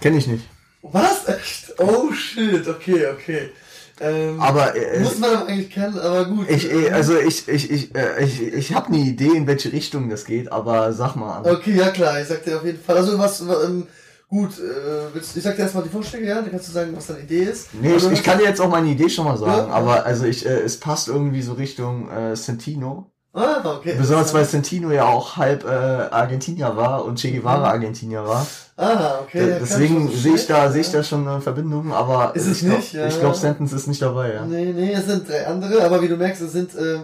Kenne 0.00 0.18
ich 0.18 0.26
nicht. 0.26 0.44
Was? 0.82 1.26
Echt? 1.28 1.74
Oh 1.78 2.12
shit, 2.12 2.66
okay, 2.68 3.06
okay. 3.08 3.50
Ähm, 4.00 4.40
Aber 4.40 4.76
äh, 4.76 5.00
muss 5.00 5.18
man 5.18 5.32
doch 5.32 5.48
eigentlich 5.48 5.70
kennen, 5.70 5.98
aber 5.98 6.26
gut. 6.26 6.50
ich, 6.50 6.70
äh, 6.70 6.90
also 6.90 7.18
ich, 7.18 7.48
ich, 7.48 7.70
ich, 7.70 7.94
äh, 7.94 8.22
ich, 8.24 8.42
ich 8.42 8.74
habe 8.74 8.88
eine 8.88 8.98
Idee, 8.98 9.34
in 9.36 9.46
welche 9.46 9.72
Richtung 9.72 10.10
das 10.10 10.24
geht, 10.26 10.52
aber 10.52 10.92
sag 10.92 11.16
mal. 11.16 11.40
Okay, 11.50 11.74
ja 11.76 11.88
klar, 11.90 12.20
ich 12.20 12.28
sag 12.28 12.44
dir 12.44 12.56
auf 12.58 12.64
jeden 12.64 12.78
Fall. 12.82 12.96
Also 12.98 13.18
was, 13.18 13.40
ähm, 13.40 13.86
gut, 14.28 14.50
äh, 14.58 15.18
ich 15.18 15.42
sag 15.42 15.56
dir 15.56 15.62
erstmal 15.62 15.84
die 15.84 15.88
Vorschläge, 15.90 16.26
ja? 16.26 16.42
Dann 16.42 16.50
kannst 16.50 16.68
du 16.68 16.72
sagen, 16.72 16.92
was 16.94 17.06
deine 17.06 17.20
Idee 17.20 17.44
ist. 17.44 17.68
Nee, 17.72 17.88
ich, 17.88 17.94
Also, 17.94 18.10
ich 18.10 18.22
kann 18.22 18.38
dir 18.38 18.44
jetzt 18.44 18.60
auch 18.60 18.68
meine 18.68 18.88
Idee 18.88 19.08
schon 19.08 19.24
mal 19.24 19.38
sagen, 19.38 19.68
Ja. 19.68 19.74
aber 19.74 20.04
also 20.04 20.26
ich, 20.26 20.44
äh, 20.44 20.60
es 20.60 20.78
passt 20.78 21.08
irgendwie 21.08 21.40
so 21.42 21.54
Richtung 21.54 22.10
äh, 22.10 22.36
Sentino. 22.36 23.10
Ah, 23.38 23.60
okay. 23.76 23.94
Besonders 23.98 24.32
weil 24.32 24.46
Sentino 24.46 24.90
ja 24.90 25.04
auch 25.04 25.36
halb 25.36 25.64
äh, 25.64 25.68
Argentinier 25.68 26.74
war 26.74 27.04
und 27.04 27.18
Che 27.20 27.30
Guevara 27.32 27.68
Argentinier 27.70 28.24
war. 28.26 28.46
Ah, 28.78 29.18
okay. 29.20 29.40
Da- 29.40 29.46
ja, 29.48 29.58
Deswegen 29.58 30.08
sehe 30.10 30.36
ich 30.36 30.46
da, 30.46 30.70
schlecht, 30.70 30.72
sehe 30.72 30.80
ich 30.80 30.86
ja. 30.92 30.98
da 31.00 31.04
schon 31.04 31.28
eine 31.28 31.42
Verbindung, 31.42 31.92
aber 31.92 32.34
Ist 32.34 32.46
es 32.46 32.62
ich 32.62 32.66
glaub, 32.66 32.78
nicht, 32.78 32.92
ja. 32.94 33.06
ich 33.06 33.20
glaube 33.20 33.36
Sentence 33.36 33.74
ist 33.74 33.88
nicht 33.88 34.00
dabei, 34.00 34.32
ja. 34.32 34.46
Nee, 34.46 34.72
nee, 34.72 34.90
es 34.92 35.04
sind 35.04 35.28
drei 35.28 35.46
andere, 35.46 35.84
aber 35.84 36.00
wie 36.00 36.08
du 36.08 36.16
merkst, 36.16 36.40
es 36.40 36.52
sind, 36.52 36.74
äh, 36.76 37.00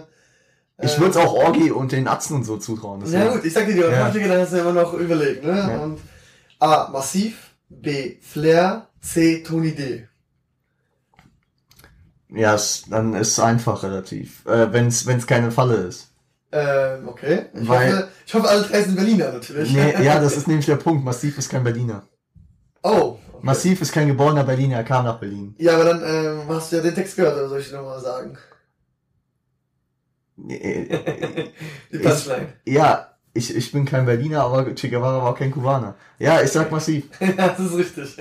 Ich 0.81 0.97
äh, 0.97 0.99
würde 1.01 1.11
es 1.11 1.17
auch 1.17 1.33
Orgi 1.35 1.69
und 1.69 1.91
den 1.91 2.07
Atzen 2.07 2.37
und 2.37 2.45
so 2.45 2.57
zutrauen. 2.57 3.05
Ja 3.11 3.31
gut, 3.31 3.45
ich 3.45 3.53
sag 3.53 3.67
dir 3.67 3.75
die 3.75 3.81
Ja. 3.81 3.91
Vorschläge, 4.05 4.27
dann 4.27 4.41
hast 4.41 4.53
du 4.53 4.57
ja 4.57 4.63
immer 4.63 4.81
noch 4.81 4.93
überlegt, 4.95 5.43
ne? 5.45 5.51
Ja. 5.55 5.83
Und 5.83 5.99
A, 6.59 6.89
Massiv, 6.91 7.51
B, 7.69 8.17
Flair, 8.21 8.87
C, 9.01 9.43
Tony 9.43 9.75
D. 9.75 10.07
Ja, 12.29 12.55
es, 12.55 12.85
dann 12.89 13.13
ist 13.13 13.33
es 13.33 13.39
einfach 13.39 13.83
relativ. 13.83 14.43
Äh, 14.47 14.73
wenn 14.73 14.87
es 14.87 15.27
keine 15.27 15.51
Falle 15.51 15.75
ist. 15.75 16.12
Ähm, 16.55 17.07
okay. 17.07 17.47
Ich, 17.53 17.67
Weil- 17.67 17.93
hoffe, 17.93 18.07
ich 18.27 18.33
hoffe, 18.35 18.47
alle 18.47 18.61
drei 18.61 18.83
sind 18.83 18.95
Berliner 18.95 19.31
natürlich. 19.31 19.73
Nee, 19.73 19.95
ja, 20.03 20.19
das 20.19 20.37
ist 20.37 20.47
nämlich 20.47 20.67
der 20.67 20.75
Punkt. 20.75 21.03
Massiv 21.03 21.37
ist 21.39 21.49
kein 21.49 21.63
Berliner. 21.63 22.03
Oh. 22.83 23.17
Okay. 23.33 23.39
Massiv 23.41 23.81
ist 23.81 23.91
kein 23.91 24.07
geborener 24.07 24.43
Berliner, 24.43 24.77
er 24.77 24.83
kam 24.83 25.05
nach 25.05 25.19
Berlin. 25.19 25.55
Ja, 25.57 25.73
aber 25.73 25.85
dann 25.85 26.03
ähm, 26.05 26.41
hast 26.49 26.71
du 26.71 26.75
ja 26.75 26.83
den 26.83 26.93
Text 26.93 27.15
gehört, 27.15 27.35
oder 27.35 27.49
soll 27.49 27.59
ich 27.59 27.69
dir 27.69 27.77
nochmal 27.77 27.99
sagen? 27.99 28.37
Äh, 30.47 31.49
Die 31.91 31.97
Punchline. 31.97 32.53
Ja, 32.65 33.15
ich, 33.33 33.55
ich 33.55 33.71
bin 33.71 33.85
kein 33.85 34.05
Berliner, 34.05 34.43
aber 34.43 34.75
Che 34.75 34.89
Guevara 34.89 35.23
war 35.23 35.31
auch 35.31 35.37
kein 35.37 35.51
Kubaner. 35.51 35.95
Ja, 36.19 36.41
ich 36.41 36.51
sag 36.51 36.71
massiv. 36.71 37.05
ja, 37.19 37.47
das 37.49 37.59
ist 37.59 37.75
richtig. 37.75 38.17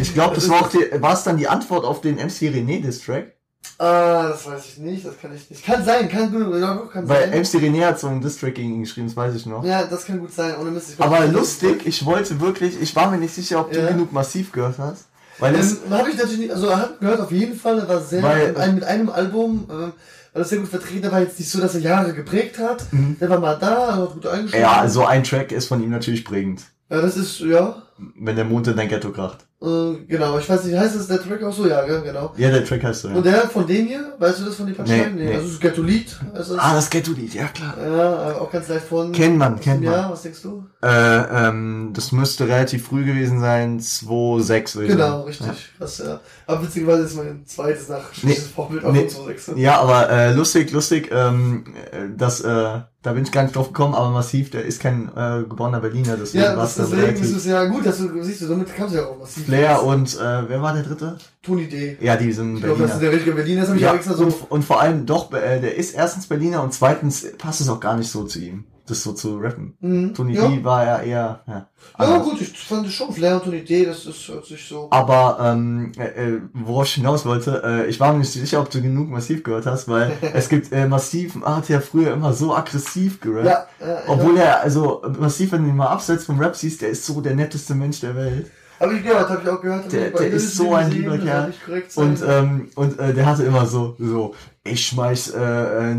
Ich 0.00 0.14
glaube, 0.14 0.36
das 0.36 0.48
war 0.48 0.60
auch 0.60 0.68
die, 0.68 1.02
war 1.02 1.14
es 1.14 1.24
dann 1.24 1.38
die 1.38 1.48
Antwort 1.48 1.84
auf 1.84 2.00
den 2.00 2.16
MC 2.16 2.52
René 2.52 2.80
Distrack? 2.80 3.33
Ah, 3.78 4.28
das 4.28 4.46
weiß 4.46 4.64
ich 4.66 4.78
nicht, 4.78 5.04
das 5.04 5.18
kann 5.20 5.34
ich 5.34 5.50
nicht. 5.50 5.64
Kann 5.64 5.84
sein, 5.84 6.08
kann 6.08 6.30
gut, 6.32 6.60
ja, 6.60 6.76
kann 6.92 7.08
Weil 7.08 7.22
sein. 7.30 7.40
MC 7.40 7.58
René 7.64 7.84
hat 7.86 7.98
so 7.98 8.06
einen 8.06 8.20
Distrack 8.20 8.54
gegen 8.54 8.74
ihn 8.74 8.80
geschrieben, 8.82 9.08
das 9.08 9.16
weiß 9.16 9.34
ich 9.34 9.46
noch. 9.46 9.64
Ja, 9.64 9.84
das 9.84 10.04
kann 10.06 10.20
gut 10.20 10.32
sein, 10.32 10.54
ohne 10.60 10.70
Mist. 10.70 10.90
ich- 10.94 11.00
Aber 11.00 11.26
lustig, 11.26 11.82
ich 11.84 12.04
wollte 12.06 12.40
wirklich, 12.40 12.80
ich 12.80 12.94
war 12.94 13.10
mir 13.10 13.18
nicht 13.18 13.34
sicher, 13.34 13.60
ob 13.60 13.72
du 13.72 13.80
Ja. 13.80 13.88
genug 13.88 14.12
massiv 14.12 14.52
gehört 14.52 14.78
hast. 14.78 15.06
Weil 15.40 15.56
es, 15.56 15.72
Ähm, 15.86 15.90
habe 15.90 16.10
ich 16.10 16.16
natürlich 16.16 16.38
nicht, 16.38 16.52
also 16.52 16.68
er 16.68 16.78
hat 16.78 17.00
gehört 17.00 17.20
auf 17.20 17.32
jeden 17.32 17.58
Fall, 17.58 17.80
er 17.80 17.88
war 17.88 18.00
sehr 18.00 18.22
Weil- 18.22 18.48
mit 18.48 18.56
einem, 18.56 18.74
mit 18.76 18.84
einem 18.84 19.08
Album, 19.10 19.64
äh, 19.68 19.72
war 19.72 19.92
das 20.34 20.48
sehr 20.50 20.58
gut 20.60 20.68
vertreten, 20.68 21.02
er 21.04 21.12
war 21.12 21.20
jetzt 21.20 21.38
nicht 21.40 21.50
so, 21.50 21.60
dass 21.60 21.74
er 21.74 21.80
Jahre 21.80 22.12
geprägt 22.14 22.58
hat. 22.58 22.84
Mhm. 22.92 23.16
Der 23.20 23.28
war 23.28 23.40
mal 23.40 23.56
da, 23.58 23.88
er 23.88 23.96
hat 23.96 24.12
gut 24.12 24.26
eingeschlagen. 24.26 24.62
ja, 24.84 24.88
so 24.88 25.04
ein 25.04 25.24
Track 25.24 25.50
ist 25.50 25.66
von 25.66 25.82
ihm 25.82 25.90
natürlich 25.90 26.24
prägend. 26.24 26.62
Ja, 26.90 27.00
das 27.00 27.16
ist, 27.16 27.40
ja. 27.40 27.82
wenn 28.16 28.36
der 28.36 28.44
Mond 28.44 28.66
in 28.68 28.76
dein 28.76 28.88
Ghetto 28.88 29.10
kracht. 29.10 29.38
Äh, 29.64 30.04
genau, 30.06 30.38
ich 30.38 30.48
weiß 30.48 30.64
nicht, 30.64 30.76
heißt 30.76 30.96
das 30.96 31.06
der 31.06 31.22
Track 31.22 31.42
auch 31.42 31.52
so? 31.52 31.66
Ja, 31.66 31.84
genau. 31.84 32.32
Ja, 32.36 32.50
der 32.50 32.64
Track 32.64 32.84
heißt 32.84 33.02
so, 33.02 33.08
ja. 33.08 33.14
Und 33.14 33.24
der 33.24 33.48
von 33.48 33.66
dem 33.66 33.86
hier, 33.86 34.14
weißt 34.18 34.40
du 34.40 34.44
das 34.44 34.54
von 34.56 34.66
den 34.66 34.74
Punchline? 34.76 35.10
Nee, 35.14 35.24
nee. 35.26 35.34
Also 35.34 35.48
das 35.48 35.60
Ghetto-Lied. 35.60 36.16
Also 36.34 36.56
Ah, 36.58 36.74
das 36.74 36.90
Ghetto-Lied, 36.90 37.34
ja 37.34 37.46
klar. 37.48 37.74
ja, 37.78 38.30
äh, 38.30 38.34
auch 38.34 38.50
ganz 38.50 38.68
leicht 38.68 38.84
von... 38.86 39.12
Kennt 39.12 39.38
man, 39.38 39.60
kennt 39.60 39.82
man. 39.84 39.92
Jahr, 39.92 40.10
was 40.10 40.22
denkst 40.22 40.42
du? 40.42 40.64
Äh, 40.82 40.88
ähm, 40.88 41.90
das 41.94 42.12
müsste 42.12 42.46
relativ 42.48 42.86
früh 42.86 43.04
gewesen 43.04 43.40
sein, 43.40 43.80
2,6 43.80 44.74
würde 44.74 44.86
ich 44.86 44.92
Genau, 44.92 45.10
sagen. 45.10 45.24
richtig. 45.24 45.48
Das, 45.78 45.98
ja. 45.98 46.20
Aber 46.46 46.62
witzigerweise 46.62 47.02
ist 47.04 47.16
mein 47.16 47.46
zweites 47.46 47.88
nach 47.88 48.12
schlechtes 48.12 48.48
Vorbild 48.48 48.84
auch 48.84 48.92
nee. 48.92 49.08
von 49.08 49.26
2.6. 49.28 49.56
Ja, 49.56 49.80
aber 49.80 50.10
äh, 50.10 50.32
lustig, 50.34 50.72
lustig, 50.72 51.10
ähm, 51.12 51.64
äh, 51.90 52.08
das, 52.16 52.40
äh, 52.42 52.80
da 53.02 53.12
bin 53.12 53.24
ich 53.24 53.32
gar 53.32 53.42
nicht 53.42 53.54
drauf 53.56 53.68
gekommen, 53.68 53.94
aber 53.94 54.10
massiv, 54.10 54.50
der 54.50 54.64
ist 54.64 54.80
kein 54.80 55.08
äh, 55.14 55.42
geborener 55.48 55.80
Berliner, 55.80 56.16
deswegen 56.16 56.44
Ja, 56.44 56.56
war's 56.56 56.74
das, 56.76 56.90
dann 56.90 57.00
deswegen 57.00 57.22
ist 57.22 57.36
es 57.36 57.46
ja 57.46 57.64
gut, 57.66 57.84
dass 57.84 57.98
du, 57.98 58.22
siehst 58.22 58.42
du, 58.42 58.48
damit 58.48 58.74
kannst 58.74 58.94
du 58.94 58.98
ja 58.98 59.06
auch 59.06 59.18
massiv. 59.18 59.46
Flair 59.54 59.82
und 59.84 60.14
äh, 60.14 60.48
wer 60.48 60.62
war 60.62 60.74
der 60.74 60.82
dritte? 60.82 61.18
Toni 61.42 61.68
D. 61.68 61.96
Ja, 62.00 62.16
die 62.16 62.32
sind 62.32 62.56
Ich 62.56 62.62
glaube, 62.62 62.82
das 62.82 62.90
Berliner. 62.90 62.94
ist 62.94 63.02
der 63.02 63.12
richtige 63.12 63.32
Berliner, 63.36 63.60
das 63.60 63.68
habe 63.68 63.78
ich 63.78 63.84
Ja, 63.84 63.90
auch 63.90 63.96
extra 63.96 64.14
so... 64.14 64.24
und, 64.24 64.50
und 64.50 64.64
vor 64.64 64.80
allem 64.80 65.06
doch, 65.06 65.32
äh, 65.32 65.60
der 65.60 65.76
ist 65.76 65.94
erstens 65.94 66.26
Berliner 66.26 66.62
und 66.62 66.72
zweitens 66.72 67.26
passt 67.38 67.60
es 67.60 67.68
auch 67.68 67.80
gar 67.80 67.96
nicht 67.96 68.10
so 68.10 68.24
zu 68.24 68.38
ihm, 68.40 68.64
das 68.86 69.02
so 69.02 69.12
zu 69.12 69.36
rappen. 69.38 69.76
Mhm. 69.80 70.14
Tony 70.14 70.34
ja. 70.34 70.48
D 70.48 70.64
war 70.64 70.84
ja 70.84 70.98
eher, 71.00 71.40
ja. 71.46 71.52
Ja, 71.54 71.68
anders. 71.94 72.24
gut, 72.24 72.40
ich 72.40 72.58
fand 72.58 72.86
es 72.86 72.94
schon 72.94 73.12
Flair 73.12 73.36
und 73.36 73.44
Toni 73.44 73.62
D, 73.62 73.84
das 73.84 74.06
ist, 74.06 74.26
hört 74.28 74.46
sich 74.46 74.66
so... 74.66 74.88
Aber 74.90 75.38
ähm, 75.40 75.92
äh, 75.98 76.04
äh, 76.34 76.40
worauf 76.54 76.86
ich 76.86 76.94
hinaus 76.94 77.26
wollte, 77.26 77.62
äh, 77.64 77.86
ich 77.86 78.00
war 78.00 78.12
mir 78.12 78.20
nicht 78.20 78.32
sicher, 78.32 78.60
ob 78.60 78.70
du 78.70 78.80
genug 78.80 79.10
Massiv 79.10 79.42
gehört 79.44 79.66
hast, 79.66 79.86
weil 79.88 80.12
es 80.32 80.48
gibt 80.48 80.72
äh, 80.72 80.86
Massiv 80.88 81.34
hat 81.44 81.68
ja 81.68 81.80
früher 81.80 82.14
immer 82.14 82.32
so 82.32 82.54
aggressiv 82.54 83.20
gerappt. 83.20 83.46
Ja, 83.46 83.66
äh, 83.86 83.96
Obwohl 84.08 84.38
er, 84.38 84.62
also 84.62 85.02
Massiv, 85.18 85.52
wenn 85.52 85.62
du 85.64 85.68
ihn 85.68 85.76
mal 85.76 85.88
abseits 85.88 86.24
vom 86.24 86.40
Rap 86.40 86.56
siehst, 86.56 86.80
der 86.80 86.88
ist 86.88 87.04
so 87.04 87.20
der 87.20 87.34
netteste 87.36 87.74
Mensch 87.74 88.00
der 88.00 88.16
Welt. 88.16 88.50
Hab 88.80 88.92
ich 88.92 89.02
gehört, 89.02 89.28
hab 89.30 89.42
ich 89.42 89.48
auch 89.48 89.60
gehört. 89.60 89.92
Der- 89.92 90.10
der 90.10 90.26
ist 90.30 90.56
so 90.56 90.74
ein 90.74 90.90
lieber 90.90 91.16
Kerl. 91.18 91.52
Und, 91.94 92.22
ähm, 92.26 92.68
und 92.74 92.98
äh, 92.98 93.14
der 93.14 93.26
hatte 93.26 93.44
immer 93.44 93.66
so, 93.66 93.94
so, 93.98 94.34
ich 94.64 94.86
schmeiß 94.86 95.34
äh, 95.34 95.90
äh, 95.92 95.96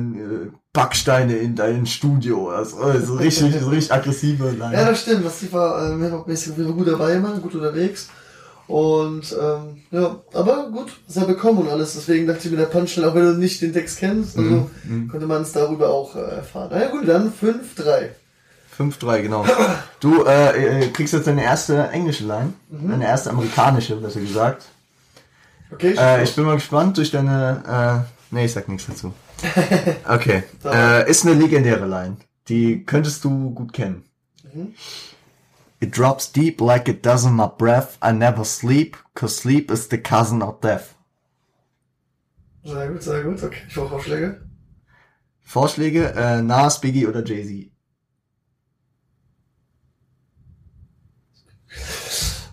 Backsteine 0.74 1.38
in 1.38 1.56
dein 1.56 1.86
Studio. 1.86 2.50
Also, 2.50 2.78
so 3.00 3.16
richtig, 3.16 3.56
so 3.62 3.70
richtig 3.70 3.94
aggressive 3.94 4.46
Ja, 4.60 4.70
Line. 4.70 4.86
das 4.90 5.02
stimmt, 5.02 5.24
was 5.26 5.40
die 5.40 5.52
war 5.54 5.94
äh, 5.94 6.10
Fall 6.10 6.74
gut 6.74 6.88
dabei 6.88 7.14
immer, 7.14 7.38
gut 7.40 7.56
unterwegs. 7.56 8.10
Und 8.68 9.36
ähm, 9.40 9.84
ja, 9.92 10.20
aber 10.34 10.70
gut, 10.72 10.92
was 11.08 11.18
er 11.18 11.26
bekommen 11.28 11.60
und 11.60 11.70
alles. 11.70 11.94
Deswegen 11.94 12.26
dachte 12.26 12.46
ich 12.48 12.52
mir, 12.52 12.58
der 12.58 12.66
Punchline, 12.66 13.08
auch 13.08 13.14
wenn 13.16 13.24
du 13.26 13.34
nicht 13.38 13.62
den 13.62 13.74
Text 13.74 14.00
kennst, 14.00 14.38
also 14.38 14.68
Mhm, 14.84 15.04
mhm. 15.04 15.08
konnte 15.08 15.28
man 15.28 15.44
es 15.44 15.52
darüber 15.52 15.90
auch 15.90 16.16
äh, 16.16 16.20
erfahren. 16.38 16.70
Na 16.72 16.82
ja 16.82 16.90
gut, 16.90 17.08
dann 17.08 17.32
5-3. 17.32 18.10
5-3, 18.78 19.22
genau. 19.22 19.46
Du 20.00 20.24
äh, 20.26 20.84
äh, 20.86 20.90
kriegst 20.90 21.14
jetzt 21.14 21.28
deine 21.28 21.44
erste 21.44 21.90
englische 21.90 22.26
Line, 22.26 22.54
deine 22.70 23.06
erste 23.06 23.30
amerikanische, 23.30 23.96
besser 23.98 24.20
gesagt. 24.22 24.66
Okay, 25.72 25.96
Äh, 25.98 26.24
ich 26.24 26.36
bin 26.36 26.46
mal 26.46 26.56
gespannt 26.56 26.98
durch 26.98 27.12
deine. 27.12 28.06
Äh, 28.32 28.36
nee, 28.36 28.46
ich 28.46 28.54
sag 28.54 28.68
nichts 28.70 28.88
dazu. 28.88 29.14
Okay. 30.08 30.44
Äh, 30.64 31.10
ist 31.10 31.26
eine 31.26 31.34
legendäre 31.36 31.88
Line. 31.88 32.18
Die 32.48 32.86
könntest 32.86 33.24
du 33.24 33.52
gut 33.52 33.74
kennen. 33.74 34.04
Mhm. 34.54 34.74
It 35.82 35.98
drops 35.98 36.32
deep 36.32 36.62
like 36.62 36.88
it 36.88 37.06
does 37.06 37.26
in 37.26 37.36
my 37.36 37.48
breath. 37.48 37.98
I 38.04 38.12
never 38.14 38.46
sleep, 38.46 38.98
cause 39.14 39.36
sleep 39.36 39.70
is 39.72 39.90
the 39.90 39.98
cousin 39.98 40.42
of 40.42 40.62
death. 40.62 40.96
sehr 42.64 42.88
gut, 42.90 43.04
sehr 43.04 43.24
gut. 43.24 43.44
Okay, 43.44 43.62
ich 43.68 43.76
brauche 43.76 43.90
Vorschläge. 43.90 44.42
Vorschläge, 45.44 46.14
äh, 46.16 46.42
Nas, 46.42 46.82
Biggie 46.82 47.06
oder 47.06 47.24
Jay-Z? 47.24 47.70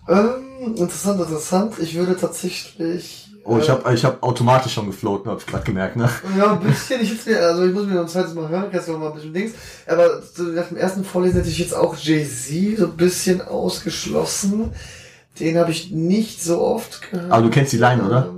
Ähm, 0.07 0.75
interessant, 0.75 1.21
interessant. 1.21 1.75
Ich 1.79 1.95
würde 1.95 2.15
tatsächlich. 2.17 3.29
Oh, 3.45 3.57
ich 3.57 3.67
äh, 3.67 3.71
hab, 3.71 3.91
ich 3.91 4.05
hab 4.05 4.23
automatisch 4.23 4.73
schon 4.73 4.87
gefloten, 4.87 5.29
hab 5.29 5.39
ich 5.39 5.45
gerade 5.45 5.63
gemerkt, 5.63 5.97
ne? 5.97 6.09
Ja, 6.37 6.53
ein 6.53 6.59
bisschen. 6.61 7.01
Ich 7.01 7.09
jetzt 7.09 7.27
also 7.27 7.65
ich 7.65 7.73
muss 7.73 7.85
mir 7.85 7.95
noch 7.95 8.01
ein 8.01 8.07
zweites 8.07 8.33
Mal 8.33 8.47
hören, 8.47 8.69
kannst 8.71 8.87
du 8.87 8.93
noch 8.93 8.99
mal 8.99 9.07
ein 9.09 9.15
bisschen 9.15 9.33
Dings. 9.33 9.53
Aber 9.87 10.21
nach 10.55 10.67
dem 10.67 10.77
ersten 10.77 11.03
Vorlesen 11.03 11.37
hätte 11.37 11.49
ich 11.49 11.59
jetzt 11.59 11.75
auch 11.75 11.95
Jay-Z 11.97 12.77
so 12.77 12.85
ein 12.85 12.97
bisschen 12.97 13.41
ausgeschlossen. 13.41 14.71
Den 15.39 15.57
habe 15.57 15.71
ich 15.71 15.91
nicht 15.91 16.43
so 16.43 16.61
oft 16.61 17.09
gehört. 17.09 17.31
Aber 17.31 17.41
du 17.41 17.49
kennst 17.49 17.73
die 17.73 17.77
Line, 17.77 18.03
oder? 18.03 18.33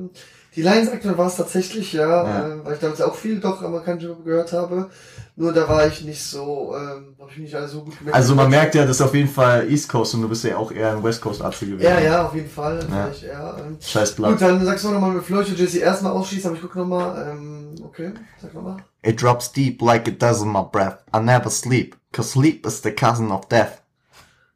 Die 0.56 0.64
sagt 0.64 1.04
mir 1.06 1.18
war 1.18 1.28
es 1.28 1.36
tatsächlich, 1.36 1.94
ja, 1.94 2.08
Ja. 2.24 2.46
ähm, 2.48 2.62
weil 2.64 2.74
ich 2.76 2.80
damals 2.80 3.02
auch 3.02 3.16
viel 3.16 3.40
doch 3.40 3.62
amerikanische 3.62 4.08
Hip-Hop 4.08 4.26
gehört 4.26 4.54
habe. 4.54 4.90
Nur 5.38 5.52
da 5.52 5.68
war 5.68 5.86
ich 5.86 6.02
nicht 6.06 6.24
so, 6.24 6.74
ähm, 6.78 7.16
habe 7.20 7.30
ich 7.30 7.38
nicht 7.40 7.54
alles 7.56 7.72
so 7.72 7.84
gut 7.84 7.98
gemerkt. 8.00 8.16
Also 8.16 8.36
man 8.36 8.50
merkt 8.50 8.74
ja, 8.74 8.84
das 8.86 8.98
ist 8.98 9.02
auf 9.02 9.14
jeden 9.14 9.28
Fall 9.28 9.70
East 9.70 9.90
Coast 9.90 10.14
und 10.14 10.22
du 10.22 10.30
bist 10.30 10.46
ja 10.46 10.56
auch 10.56 10.72
eher 10.72 10.92
ein 10.94 11.04
West 11.04 11.20
Coast 11.22 11.42
Arzt 11.42 11.60
gewesen. 11.60 11.82
Ja, 11.82 12.00
ja, 12.00 12.26
auf 12.26 12.34
jeden 12.34 12.50
Fall. 12.50 12.80
Ja. 12.90 13.08
Vielleicht, 13.08 13.24
ja. 13.24 13.58
ähm, 13.58 13.78
Scheiß 13.82 14.16
Gut, 14.16 14.26
Blatt. 14.28 14.42
dann 14.42 14.64
sagst 14.66 14.86
du 14.86 14.92
nochmal 14.92 15.12
mit 15.12 15.24
Floyd 15.26 15.50
und 15.50 15.60
Jay-Z 15.60 15.82
erstmal 15.82 16.14
ausschießen, 16.14 16.48
aber 16.48 16.56
ich 16.56 16.62
gucke 16.62 16.80
nochmal. 16.80 17.32
Ähm, 17.32 17.76
okay, 17.84 18.14
sag 18.42 18.54
nochmal. 18.54 18.78
It 19.04 19.22
drops 19.22 19.52
deep 19.52 19.82
like 19.82 20.08
it 20.08 20.22
does 20.22 20.42
in 20.42 20.52
my 20.52 20.64
breath. 20.72 21.00
I 21.14 21.20
never 21.20 21.50
sleep, 21.50 21.98
cause 22.14 22.30
sleep 22.32 22.66
is 22.66 22.82
the 22.82 22.92
cousin 22.92 23.30
of 23.30 23.48
death. 23.50 23.82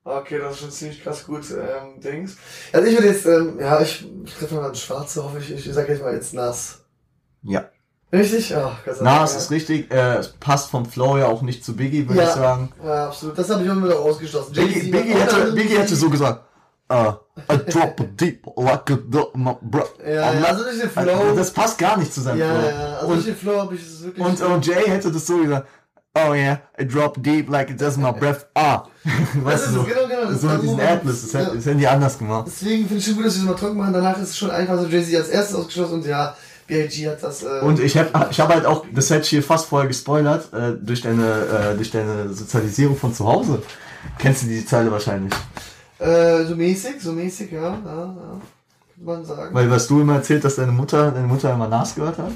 Okay, 0.10 0.40
das 0.40 0.54
ist 0.54 0.60
schon 0.62 0.72
ziemlich 0.72 1.04
krass 1.04 1.26
gut, 1.26 1.44
ähm, 1.52 2.02
Dings. 2.02 2.36
Also 2.74 2.88
ich 2.88 2.96
würde 2.96 3.08
jetzt, 3.10 3.26
ähm, 3.28 3.60
ja, 3.60 3.80
ich, 3.80 4.08
ich 4.26 4.34
treffe 4.34 4.56
mal 4.56 4.66
einen 4.66 4.76
Schwarze, 4.76 5.24
hoffe 5.24 5.38
ich, 5.40 5.52
ich 5.54 5.74
sage 5.74 5.94
jetzt 5.94 6.02
mal 6.02 6.14
jetzt 6.14 6.34
Nas. 6.34 6.80
Ja. 7.44 7.66
Richtig? 8.12 8.50
Ja, 8.50 8.76
Gott 8.84 8.96
sei 8.96 9.04
Nas 9.04 9.36
ist 9.36 9.52
richtig, 9.52 9.92
äh, 9.94 10.16
es 10.18 10.30
passt 10.30 10.72
vom 10.72 10.88
Flow 10.88 11.18
ja 11.20 11.28
auch 11.28 11.44
nicht 11.44 11.64
zu 11.64 11.76
Biggie, 11.76 12.08
würde 12.08 12.22
Ja. 12.24 12.28
ich 12.30 12.34
sagen. 12.34 12.72
ja. 12.84 13.08
absolut. 13.08 13.38
Das 13.38 13.50
habe 13.52 13.64
ich 13.64 13.70
auch 13.70 13.74
immer 13.74 13.88
noch 13.88 14.00
ausgeschlossen. 14.00 14.54
Biggie, 14.54 14.90
Biggie, 14.90 15.14
hätte, 15.14 15.52
Biggie 15.52 15.78
hätte 15.78 15.96
so 15.96 16.10
gesagt, 16.10 16.44
uh, 16.92 17.14
I 17.52 17.58
drop 17.72 18.02
deep 18.18 18.48
like 18.56 18.86
does 19.12 19.28
in 19.36 19.44
my 19.44 19.56
breath. 19.62 19.94
Ja, 20.04 20.34
ja, 20.34 20.44
also 20.44 20.64
durch 20.64 20.80
den 20.80 20.90
Flow. 20.90 21.36
Das 21.36 21.52
passt 21.52 21.78
gar 21.78 21.98
nicht 21.98 22.12
zu 22.12 22.22
seinem 22.22 22.40
ja, 22.40 22.50
Flow. 22.56 22.68
ja, 22.68 22.98
also 22.98 23.14
durch 23.14 23.26
den 23.26 23.36
Flow 23.36 23.60
habe 23.60 23.76
ich 23.76 23.82
es 23.84 24.04
wirklich. 24.04 24.26
und, 24.26 24.42
und 24.42 24.66
Jay 24.66 24.88
hätte 24.88 25.12
das 25.12 25.28
so 25.28 25.38
gesagt, 25.38 25.68
oh 26.16 26.34
yeah, 26.34 26.58
it 26.78 26.92
drop 26.92 27.22
deep 27.22 27.50
like 27.50 27.70
it 27.70 27.80
does 27.80 27.98
my 27.98 28.12
breath. 28.12 28.46
Ah. 28.56 28.84
weißt 29.34 29.68
du, 29.76 29.82
es, 29.82 29.86
genau, 29.88 30.08
genau. 30.08 30.32
das 30.32 30.42
so 30.42 30.48
ist 30.48 30.54
mit 30.54 30.64
diesen 30.64 30.80
Adlibs, 30.82 31.22
das, 31.22 31.32
ja. 31.34 31.40
hätten- 31.40 31.56
das 31.56 31.66
hätten 31.66 31.78
die 31.80 31.88
anders 31.88 32.18
gemacht. 32.18 32.46
Deswegen 32.48 32.84
finde 32.84 32.98
ich 32.98 33.06
schon 33.06 33.16
gut, 33.16 33.26
dass 33.26 33.36
wir 33.36 33.42
das 33.48 33.50
mal 33.52 33.56
trocken 33.60 33.78
machen. 33.78 33.94
Danach 33.94 34.18
ist 34.18 34.30
es 34.30 34.38
schon 34.38 34.52
einfach 34.52 34.78
so 34.80 34.86
Jay-Z 34.88 35.16
als 35.16 35.30
erstes 35.30 35.56
ausgeschlossen 35.56 35.94
und 35.96 36.06
ja, 36.06 36.36
B.I.G. 36.68 37.10
hat 37.10 37.24
das. 37.24 37.44
Äh, 37.44 37.62
Und 37.62 37.80
ich 37.80 37.98
hab, 37.98 38.30
ich 38.32 38.40
hab 38.40 38.50
halt 38.54 38.66
auch, 38.66 38.86
das 38.94 39.10
hätte 39.10 39.22
ich 39.24 39.30
hier 39.30 39.44
fast 39.44 39.68
vorher 39.68 39.88
gespoilert, 39.88 40.54
äh, 40.54 40.74
durch 40.80 41.02
deine, 41.02 41.24
äh, 41.72 41.76
durch 41.76 41.90
deine 41.92 42.32
Sozialisierung 42.34 42.96
von 42.96 43.14
zu 43.14 43.26
Hause. 43.26 43.62
Kennst 44.20 44.44
du 44.44 44.48
die 44.48 44.64
Zeile 44.66 44.92
wahrscheinlich? 44.92 45.34
Äh, 45.98 46.46
so 46.46 46.56
mäßig, 46.56 47.02
so 47.02 47.12
mäßig, 47.12 47.52
ja, 47.52 47.62
ja, 47.62 47.74
ja. 47.74 48.14
Kann 48.14 49.06
man 49.06 49.26
sagen. 49.26 49.54
Weil 49.56 49.70
was 49.72 49.88
du 49.88 50.02
immer 50.02 50.16
erzählt, 50.16 50.44
dass 50.44 50.56
deine 50.58 50.72
Mutter, 50.72 51.12
deine 51.12 51.28
Mutter 51.28 51.52
immer 51.54 51.68
Nas 51.68 51.96
gehört 51.96 52.18
hat? 52.20 52.32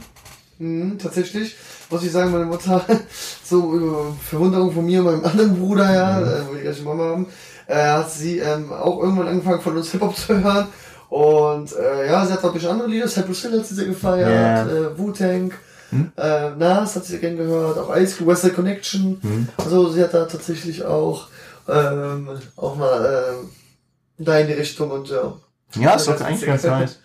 Mhm, 0.63 0.97
tatsächlich, 0.99 1.55
muss 1.89 2.03
ich 2.03 2.11
sagen, 2.11 2.31
meine 2.31 2.45
Mutter, 2.45 2.85
so 3.43 3.73
über 3.73 4.15
Verwunderung 4.29 4.71
von 4.71 4.85
mir 4.85 4.99
und 4.99 5.05
meinem 5.05 5.25
anderen 5.25 5.59
Bruder, 5.59 5.93
ja, 5.93 6.19
Mhm. 6.19 6.27
äh, 6.27 6.47
wo 6.49 6.53
die 6.55 6.61
gleiche 6.61 6.83
Mama 6.83 7.03
haben, 7.03 7.27
äh, 7.67 7.75
hat 7.75 8.11
sie 8.11 8.39
ähm, 8.39 8.71
auch 8.71 9.01
irgendwann 9.01 9.27
angefangen 9.27 9.61
von 9.61 9.75
uns 9.77 9.91
Hip-Hop 9.91 10.15
zu 10.15 10.41
hören. 10.41 10.67
Und 11.09 11.75
äh, 11.75 12.07
ja, 12.07 12.25
sie 12.25 12.33
hat 12.33 12.39
auch 12.43 12.47
ein 12.49 12.53
bisschen 12.53 12.71
andere 12.71 12.87
Lieder, 12.87 13.07
Cypress 13.07 13.41
Hill 13.43 13.59
hat 13.59 13.65
sie 13.67 13.75
sehr 13.75 13.85
gefeiert, 13.85 14.67
Ja. 14.67 14.73
äh, 14.73 14.97
Wu-Tang, 14.97 15.51
Hm? 15.91 16.11
äh, 16.17 16.49
Nas 16.57 16.95
hat 16.95 17.03
sie 17.05 17.11
sehr 17.11 17.19
gern 17.19 17.37
gehört, 17.37 17.77
auch 17.77 17.95
Ice 17.95 18.15
Cube, 18.17 18.31
West 18.31 18.41
Side 18.41 18.53
Connection. 18.55 19.19
Hm? 19.21 19.47
Also 19.57 19.89
sie 19.91 20.01
hat 20.01 20.13
da 20.13 20.25
tatsächlich 20.25 20.83
auch, 20.83 21.27
ähm, 21.69 22.29
auch 22.55 22.75
mal 22.75 23.35
ähm, 23.41 23.49
da 24.17 24.37
in 24.39 24.47
die 24.47 24.53
Richtung 24.53 24.89
und 24.89 25.09
ja. 25.09 25.33
Ja, 25.75 25.93
ist 25.95 26.07
doch 26.07 26.19
eigentlich 26.21 26.45
ganz 26.47 26.63
nice. 26.63 26.97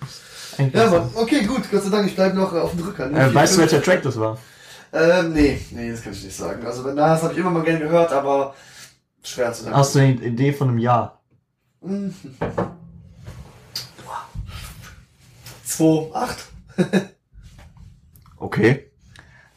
Ja, 0.58 0.90
Mann. 0.90 1.10
Okay, 1.14 1.44
gut, 1.44 1.70
Gott 1.70 1.82
sei 1.84 1.90
Dank, 1.90 2.06
ich 2.08 2.14
bleibe 2.16 2.36
noch 2.36 2.52
auf 2.52 2.72
dem 2.72 2.82
Drücker. 2.84 3.10
Äh, 3.12 3.34
weißt 3.34 3.56
du, 3.56 3.60
welcher 3.60 3.82
Track 3.82 4.02
das 4.02 4.18
war? 4.18 4.38
Ähm, 4.92 5.32
nee, 5.32 5.60
nee, 5.70 5.90
das 5.90 6.02
kann 6.02 6.12
ich 6.12 6.24
nicht 6.24 6.36
sagen. 6.36 6.64
Also 6.66 6.82
bei 6.82 6.92
Nas 6.92 7.22
habe 7.22 7.32
ich 7.32 7.38
immer 7.38 7.50
mal 7.50 7.62
gern 7.62 7.78
gehört, 7.78 8.12
aber 8.12 8.54
schwer 9.22 9.52
zu 9.52 9.64
sagen. 9.64 9.76
Hast 9.76 9.94
du 9.94 9.98
eine 10.00 10.12
Idee 10.14 10.52
von 10.52 10.68
einem 10.68 10.78
Jahr? 10.78 11.20
Mhm. 11.80 12.14
2, 15.64 16.10
8. 16.14 16.46
Okay. 18.38 18.84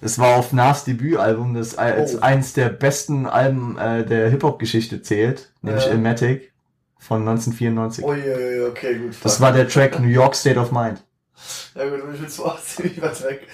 Es 0.02 0.18
war 0.20 0.36
auf 0.38 0.52
Nas 0.52 0.84
Debütalbum, 0.84 1.54
das 1.54 1.78
als 1.78 2.16
Oh. 2.16 2.22
eins 2.22 2.54
der 2.54 2.70
besten 2.70 3.26
Alben 3.28 3.78
äh, 3.78 4.04
der 4.06 4.30
Hip-Hop-Geschichte 4.30 5.02
zählt, 5.02 5.52
nämlich 5.62 5.86
Ja. 5.86 5.92
Ilmatic 5.92 6.51
von 7.02 7.28
1994. 7.28 8.04
Ui, 8.06 8.66
okay, 8.70 8.96
gut. 9.00 9.16
Das 9.24 9.42
war 9.42 9.52
der 9.52 9.68
Track 9.68 10.00
New 10.00 10.08
York 10.08 10.36
State 10.36 10.60
of 10.60 10.72
Mind. 10.72 11.04
Ja 11.76 11.90
gut, 11.90 12.00
ich 12.14 12.20
bin 12.22 12.30
2, 12.30 12.46
8 12.46 12.66
ziemlich 12.66 13.02
weit 13.02 13.24
weg. 13.24 13.48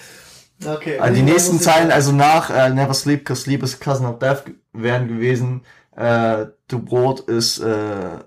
Okay. 0.65 0.99
Also 0.99 1.15
die 1.15 1.21
nächsten 1.21 1.59
Zeilen, 1.59 1.91
also 1.91 2.11
nach 2.11 2.49
äh, 2.49 2.69
Never 2.71 2.93
Sleep, 2.93 3.23
cause 3.25 3.43
Sleep 3.43 3.63
is 3.63 3.79
cousin 3.79 4.05
of 4.07 4.19
death, 4.19 4.43
wären 4.73 5.07
gewesen, 5.07 5.61
äh, 5.95 6.47
du 6.67 6.79
Brot 6.79 7.21
ist, 7.21 7.59
äh, 7.59 8.15
äh, 8.15 8.19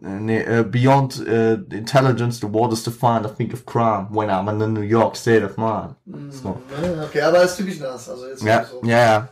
nee, 0.00 0.40
äh, 0.42 0.64
beyond 0.64 1.24
äh, 1.26 1.54
intelligence, 1.70 2.40
the 2.40 2.52
world 2.52 2.72
is 2.72 2.82
defined, 2.82 3.24
I 3.24 3.30
think 3.34 3.54
of 3.54 3.64
crime, 3.64 4.08
when 4.10 4.28
I'm 4.28 4.48
in 4.52 4.58
the 4.58 4.66
New 4.66 4.82
York 4.86 5.16
State 5.16 5.44
of 5.44 5.56
mind. 5.56 5.94
Mhm, 6.04 6.30
So. 6.32 6.60
Okay, 7.04 7.22
aber 7.22 7.42
ist 7.44 7.56
typisch 7.56 7.78
Nas. 7.78 8.08
Also 8.08 8.26
jetzt 8.26 8.42
Ja, 8.42 8.64
so. 8.64 8.80
ja, 8.84 8.98
ja. 8.98 9.28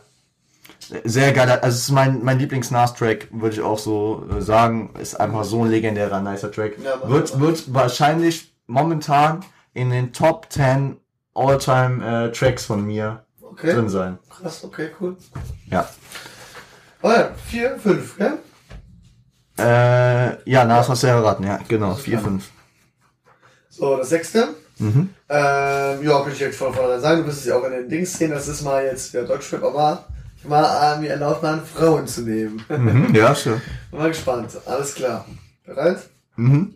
Sehr 1.03 1.33
geil. 1.33 1.49
Also 1.49 1.67
es 1.67 1.79
ist 1.83 1.91
mein, 1.91 2.23
mein 2.23 2.39
Lieblings-Nas-Track, 2.39 3.27
würde 3.31 3.55
ich 3.55 3.61
auch 3.61 3.79
so 3.79 4.25
äh, 4.35 4.41
sagen. 4.41 4.93
Ist 4.99 5.19
einfach 5.19 5.43
so 5.43 5.63
ein 5.63 5.69
legendärer, 5.71 6.21
nicer 6.21 6.51
Track. 6.51 6.73
Ja, 6.83 7.07
wird, 7.09 7.39
wird 7.39 7.73
wahrscheinlich 7.73 8.53
momentan 8.67 9.43
in 9.73 9.89
den 9.89 10.13
Top 10.13 10.47
10 10.49 10.97
All-Time 11.33 12.27
äh, 12.27 12.31
Tracks 12.31 12.65
von 12.65 12.85
mir 12.85 13.23
Okay. 13.41 13.73
drin 13.73 13.89
sein. 13.89 14.19
Krass, 14.29 14.63
okay, 14.63 14.89
cool. 15.01 15.15
Ja. 15.71 15.87
Oh 17.01 17.09
ja, 17.09 17.31
vier, 17.47 17.77
fünf, 17.79 18.17
gell? 18.17 18.37
Äh, 19.57 20.49
ja, 20.49 20.63
Nas 20.65 20.87
hast 20.89 21.03
du 21.03 21.07
ja 21.07 21.15
erraten, 21.15 21.45
ja, 21.45 21.59
genau. 21.67 21.89
Das 21.89 21.99
ist 21.99 22.03
4, 22.05 22.17
klar. 22.17 22.23
5. 22.31 22.49
So, 23.69 23.97
das 23.97 24.09
sechste. 24.09 24.49
Mhm. 24.77 25.09
Ähm, 25.29 26.03
ja, 26.03 26.19
kann 26.21 26.31
ich 26.31 26.37
direkt 26.37 26.55
von 26.55 26.71
vornherein 26.73 27.01
sagen, 27.01 27.21
du 27.21 27.27
wirst 27.27 27.39
es 27.39 27.45
ja 27.45 27.55
auch 27.57 27.63
in 27.63 27.71
den 27.71 27.89
Dings 27.89 28.13
sehen, 28.13 28.31
das 28.31 28.47
ist 28.47 28.61
mal 28.61 28.83
jetzt 28.83 29.13
der 29.13 29.23
Deutschrap, 29.23 29.63
aber 29.63 30.05
mal 30.47 30.95
äh, 30.95 30.99
mir 30.99 31.09
erlaubt, 31.11 31.43
mal 31.43 31.61
Frauen 31.61 32.07
zu 32.07 32.21
nehmen. 32.21 32.63
Mhm. 32.69 33.13
Ja, 33.13 33.33
sure. 33.35 33.61
Bin 33.91 33.99
mal 33.99 34.09
gespannt. 34.09 34.51
Alles 34.65 34.95
klar. 34.95 35.25
Bereit? 35.65 36.09
Mhm. 36.35 36.75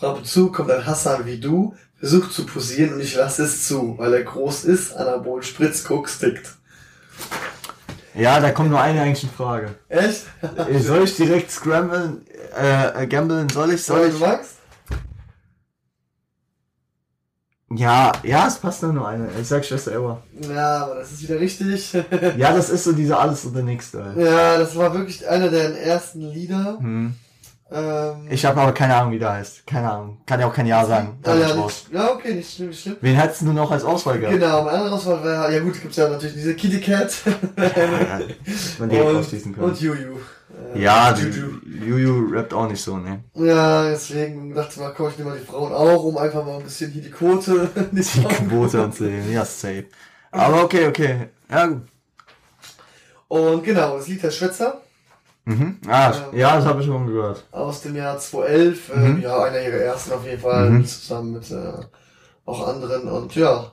Ab 0.00 0.18
und 0.18 0.26
zu 0.26 0.50
kommt 0.52 0.70
ein 0.70 0.84
Hassan 0.84 1.24
wie 1.24 1.38
du, 1.40 1.74
versucht 1.98 2.32
zu 2.32 2.44
posieren 2.44 2.94
und 2.94 3.00
ich 3.00 3.14
lasse 3.14 3.44
es 3.44 3.66
zu, 3.66 3.96
weil 3.96 4.12
er 4.12 4.22
groß 4.24 4.64
ist, 4.64 4.92
Anabol 4.94 5.42
spritzt, 5.42 5.86
Koks 5.86 6.18
tickt. 6.18 6.56
Ja, 8.14 8.38
da 8.40 8.50
kommt 8.52 8.70
nur 8.70 8.80
eine 8.80 9.00
eigentliche 9.00 9.32
Frage. 9.32 9.74
Echt? 9.88 10.24
Soll 10.80 11.04
ich 11.04 11.16
direkt 11.16 11.50
scramblen, 11.50 12.26
äh, 12.56 13.02
äh, 13.02 13.06
gamblen? 13.06 13.48
Soll 13.48 13.72
ich? 13.72 13.82
Soll 13.82 13.98
Soll 13.98 14.08
ich? 14.08 14.14
du 14.14 14.20
magst? 14.20 14.50
Ja, 17.76 18.12
ja, 18.22 18.46
es 18.46 18.56
passt 18.58 18.82
nur 18.82 18.92
nur 18.92 19.08
eine. 19.08 19.28
Ich 19.40 19.48
sag 19.48 19.64
Schwester 19.64 19.92
Ewa. 19.92 20.22
Ja, 20.52 20.84
aber 20.84 20.96
das 20.96 21.12
ist 21.12 21.22
wieder 21.22 21.40
richtig. 21.40 21.92
Ja, 22.36 22.52
das 22.54 22.70
ist 22.70 22.84
so 22.84 22.92
diese 22.92 23.16
alles 23.18 23.44
oder 23.46 23.62
nichts. 23.62 23.92
Ey. 23.94 24.24
ja, 24.24 24.58
das 24.58 24.76
war 24.76 24.92
wirklich 24.94 25.26
einer 25.28 25.48
der 25.48 25.80
ersten 25.82 26.20
Lieder. 26.20 26.78
Hm. 26.78 27.14
Ähm, 27.72 28.28
Ich 28.30 28.44
habe 28.44 28.60
aber 28.60 28.72
keine 28.72 28.94
Ahnung, 28.94 29.12
wie 29.12 29.18
der 29.18 29.32
heißt. 29.32 29.66
Keine 29.66 29.90
Ahnung. 29.90 30.18
Kann 30.26 30.38
ja 30.38 30.46
auch 30.46 30.52
kein 30.52 30.66
Ja 30.66 30.84
sagen. 30.84 31.18
ah, 31.24 31.34
ja, 31.34 31.54
nicht, 31.56 31.86
ja, 31.92 32.10
okay, 32.12 32.34
nicht 32.34 32.54
schlimm, 32.54 32.68
nicht 32.68 32.82
schlimm. 32.82 32.96
Wen 33.00 33.16
hättest 33.16 33.40
du 33.42 33.52
noch 33.52 33.70
als 33.70 33.84
Auswahl 33.84 34.18
gehabt? 34.18 34.34
Genau, 34.38 34.62
mein 34.64 34.74
anderer 34.74 34.92
Auswahl 34.94 35.24
wäre, 35.24 35.52
ja 35.52 35.60
gut, 35.60 35.80
gibt's 35.80 35.96
ja 35.96 36.08
natürlich 36.08 36.34
diese 36.34 36.54
Kitty 36.54 36.80
Cat. 36.80 37.12
Ja, 37.56 38.20
man 38.78 38.88
direkt 38.90 39.08
und, 39.10 39.16
ausschließen 39.16 39.54
können. 39.54 39.66
und 39.66 39.80
Juju. 39.80 40.18
Äh, 40.74 40.80
ja, 40.82 41.12
die, 41.12 41.22
Juju. 41.22 41.60
Juju 41.86 42.28
rappt 42.32 42.52
auch 42.54 42.68
nicht 42.68 42.82
so, 42.82 42.96
ne? 42.98 43.24
Ja, 43.34 43.88
deswegen 43.88 44.54
dachte 44.54 44.72
ich 44.74 44.80
mal, 44.80 44.92
komm, 44.96 45.08
ich 45.10 45.18
nehme 45.18 45.30
mal 45.30 45.38
die 45.38 45.44
Frauen 45.44 45.72
auch, 45.72 46.04
um 46.04 46.16
einfach 46.18 46.44
mal 46.44 46.56
ein 46.58 46.62
bisschen 46.64 46.90
hier 46.90 47.02
die 47.02 47.10
Quote. 47.10 47.68
Die 47.92 48.02
Quote 48.24 48.82
und 48.84 48.94
so. 48.94 49.04
Ja, 49.04 49.44
safe. 49.44 49.86
Aber 50.30 50.64
okay, 50.64 50.88
okay. 50.88 51.28
Ja, 51.50 51.66
gut. 51.66 51.82
Und 53.28 53.64
genau, 53.64 53.96
das 53.96 54.08
Lied 54.08 54.22
heißt 54.22 54.36
Schwätzer 54.36 54.80
Mhm. 55.46 55.78
Ah, 55.86 56.10
Ähm, 56.32 56.38
ja, 56.38 56.56
das 56.56 56.64
habe 56.64 56.80
ich 56.80 56.86
schon 56.86 57.06
gehört. 57.06 57.44
aus 57.52 57.82
dem 57.82 57.94
Jahr 57.96 58.18
2011. 58.18 58.88
Mhm. 58.94 59.04
Ähm, 59.04 59.20
ja, 59.20 59.42
einer 59.42 59.60
ihrer 59.60 59.76
ersten 59.76 60.12
auf 60.12 60.24
jeden 60.24 60.40
Fall, 60.40 60.70
Mhm. 60.70 60.86
zusammen 60.86 61.32
mit 61.34 61.50
äh, 61.50 61.72
auch 62.46 62.66
anderen. 62.66 63.08
Und 63.08 63.34
ja, 63.36 63.70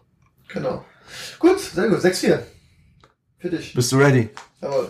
genau. 0.50 0.84
Gut, 1.40 1.60
sehr 1.60 1.88
gut. 1.88 2.00
6-4. 2.00 2.40
Für 3.40 3.50
dich. 3.50 3.74
Bist 3.74 3.92
du 3.94 3.98
ready? 3.98 4.30
Jawohl. 4.62 4.90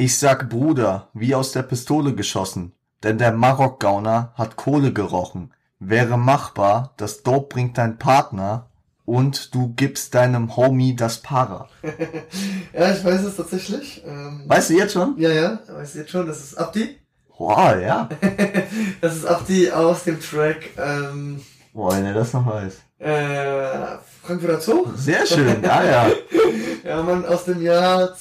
Ich 0.00 0.16
sag 0.18 0.48
Bruder, 0.48 1.08
wie 1.12 1.34
aus 1.34 1.50
der 1.50 1.62
Pistole 1.62 2.14
geschossen. 2.14 2.72
Denn 3.02 3.18
der 3.18 3.32
Marokgauner 3.32 4.32
hat 4.36 4.54
Kohle 4.56 4.92
gerochen. 4.92 5.52
Wäre 5.80 6.16
machbar, 6.16 6.94
das 6.98 7.24
Dope 7.24 7.48
bringt 7.54 7.78
dein 7.78 7.98
Partner 7.98 8.66
und 9.04 9.54
du 9.56 9.72
gibst 9.74 10.14
deinem 10.14 10.56
Homie 10.56 10.94
das 10.94 11.18
Para. 11.18 11.68
Ja, 12.72 12.92
ich 12.92 13.04
weiß 13.04 13.22
es 13.22 13.36
tatsächlich. 13.36 14.04
Ähm, 14.06 14.44
Weißt 14.46 14.70
du 14.70 14.74
jetzt 14.74 14.92
schon? 14.92 15.14
ja, 15.18 15.30
ja, 15.30 15.58
weiß 15.68 15.94
jetzt 15.94 16.10
schon, 16.10 16.26
das 16.28 16.44
ist 16.44 16.54
Abdi. 16.56 16.96
Boah, 17.36 17.76
ja. 17.76 18.08
das 19.00 19.16
ist 19.16 19.24
Abdi 19.24 19.70
aus 19.72 20.04
dem 20.04 20.20
Track 20.20 20.70
ähm, 20.78 21.40
Boah, 21.72 21.92
wenn 21.96 22.04
er 22.04 22.14
das 22.14 22.32
noch 22.34 22.46
weiß. 22.46 22.74
äh, 23.00 23.98
Frankfurter 24.22 24.60
Zoo. 24.60 24.86
Sehr 24.94 25.26
schön, 25.26 25.64
ah 25.64 25.84
ja. 25.84 26.06
Ja, 26.84 27.02
Mann, 27.02 27.24
aus 27.26 27.44
dem 27.44 27.60
Jahr 27.62 28.14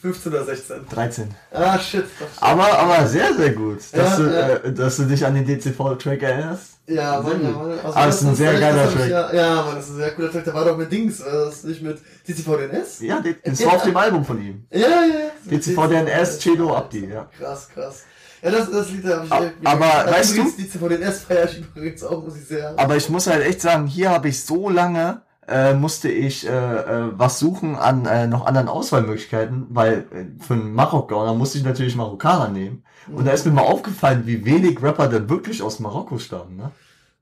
2015 0.00 0.32
oder 0.32 0.44
16. 0.44 0.86
13. 0.88 1.28
Ah, 1.52 1.78
shit. 1.78 2.04
Aber, 2.40 2.78
aber 2.78 3.06
sehr, 3.06 3.34
sehr 3.34 3.52
gut, 3.52 3.78
dass, 3.92 3.92
Ja, 3.92 4.16
du, 4.16 4.22
ja. 4.34 4.48
Äh, 4.56 4.72
dass 4.72 4.96
du 4.96 5.04
dich 5.04 5.24
an 5.24 5.34
den 5.34 5.44
DCV-Track 5.46 6.22
erinnerst. 6.22 6.78
Ja, 6.86 7.20
Mann, 7.20 7.42
ja. 7.42 7.50
Mann. 7.50 7.70
Also, 7.72 7.86
Aber 7.88 8.08
es 8.08 8.14
ist 8.16 8.22
ein 8.22 8.28
das 8.30 8.38
sehr 8.38 8.52
das 8.52 8.60
geiler 8.60 8.92
Track. 8.92 9.08
Ja, 9.10 9.32
ja, 9.34 9.54
Mann, 9.62 9.74
das 9.76 9.84
ist 9.84 9.90
ein 9.92 9.96
sehr 9.96 10.10
cooler 10.12 10.32
Track. 10.32 10.44
Der 10.44 10.54
war 10.54 10.64
doch 10.64 10.76
mit 10.76 10.90
Dings, 10.90 11.20
war 11.24 11.32
das 11.46 11.64
nicht 11.64 11.82
mit 11.82 11.98
DCVDNS? 12.26 13.00
Ja, 13.00 13.22
das 13.44 13.64
war 13.64 13.74
auf 13.74 13.82
dem 13.82 13.96
Album 13.96 14.24
von 14.24 14.40
ihm. 14.40 14.64
Ja, 14.70 14.80
ja, 14.80 14.86
ja. 14.88 15.56
DCVDNS, 15.58 16.40
Cedo 16.40 16.74
Abdi, 16.74 17.06
ja. 17.06 17.28
Krass, 17.38 17.68
krass. 17.72 18.02
Ja, 18.42 18.50
das, 18.50 18.70
das 18.70 18.90
Lied 18.90 19.04
habe 19.04 19.26
ich 19.26 19.32
aber 19.68 19.94
Also 19.94 20.12
weißt 20.14 20.38
du- 20.38 20.50
DCVDNS 20.62 21.20
feier 21.24 21.44
ich 21.44 21.58
übrigens 21.76 22.02
auch, 22.02 22.24
muss 22.24 22.36
ich 22.38 22.46
sehr. 22.46 22.72
Aber 22.78 22.96
ich 22.96 23.08
muss 23.10 23.26
halt 23.26 23.44
echt 23.44 23.60
sagen, 23.60 23.86
hier 23.86 24.10
habe 24.10 24.28
ich 24.28 24.42
so 24.42 24.70
lange 24.70 25.20
äh, 25.48 25.74
musste 25.74 26.08
ich 26.08 26.46
äh, 26.46 26.50
äh, 26.50 27.10
was 27.12 27.38
suchen 27.38 27.76
an 27.76 28.06
äh, 28.06 28.26
noch 28.26 28.46
anderen 28.46 28.68
Auswahlmöglichkeiten, 28.68 29.66
weil 29.70 30.04
äh, 30.12 30.42
für 30.42 30.54
einen 30.54 30.72
Marokkaner 30.74 31.34
musste 31.34 31.58
ich 31.58 31.64
natürlich 31.64 31.96
Marokkaner 31.96 32.48
nehmen. 32.48 32.84
Und 33.12 33.26
da 33.26 33.32
ist 33.32 33.46
mir 33.46 33.52
mal 33.52 33.62
aufgefallen, 33.62 34.22
wie 34.26 34.44
wenig 34.44 34.80
Rapper 34.82 35.08
denn 35.08 35.28
wirklich 35.28 35.62
aus 35.62 35.80
Marokko 35.80 36.18
stammen. 36.18 36.56
Ne? 36.56 36.70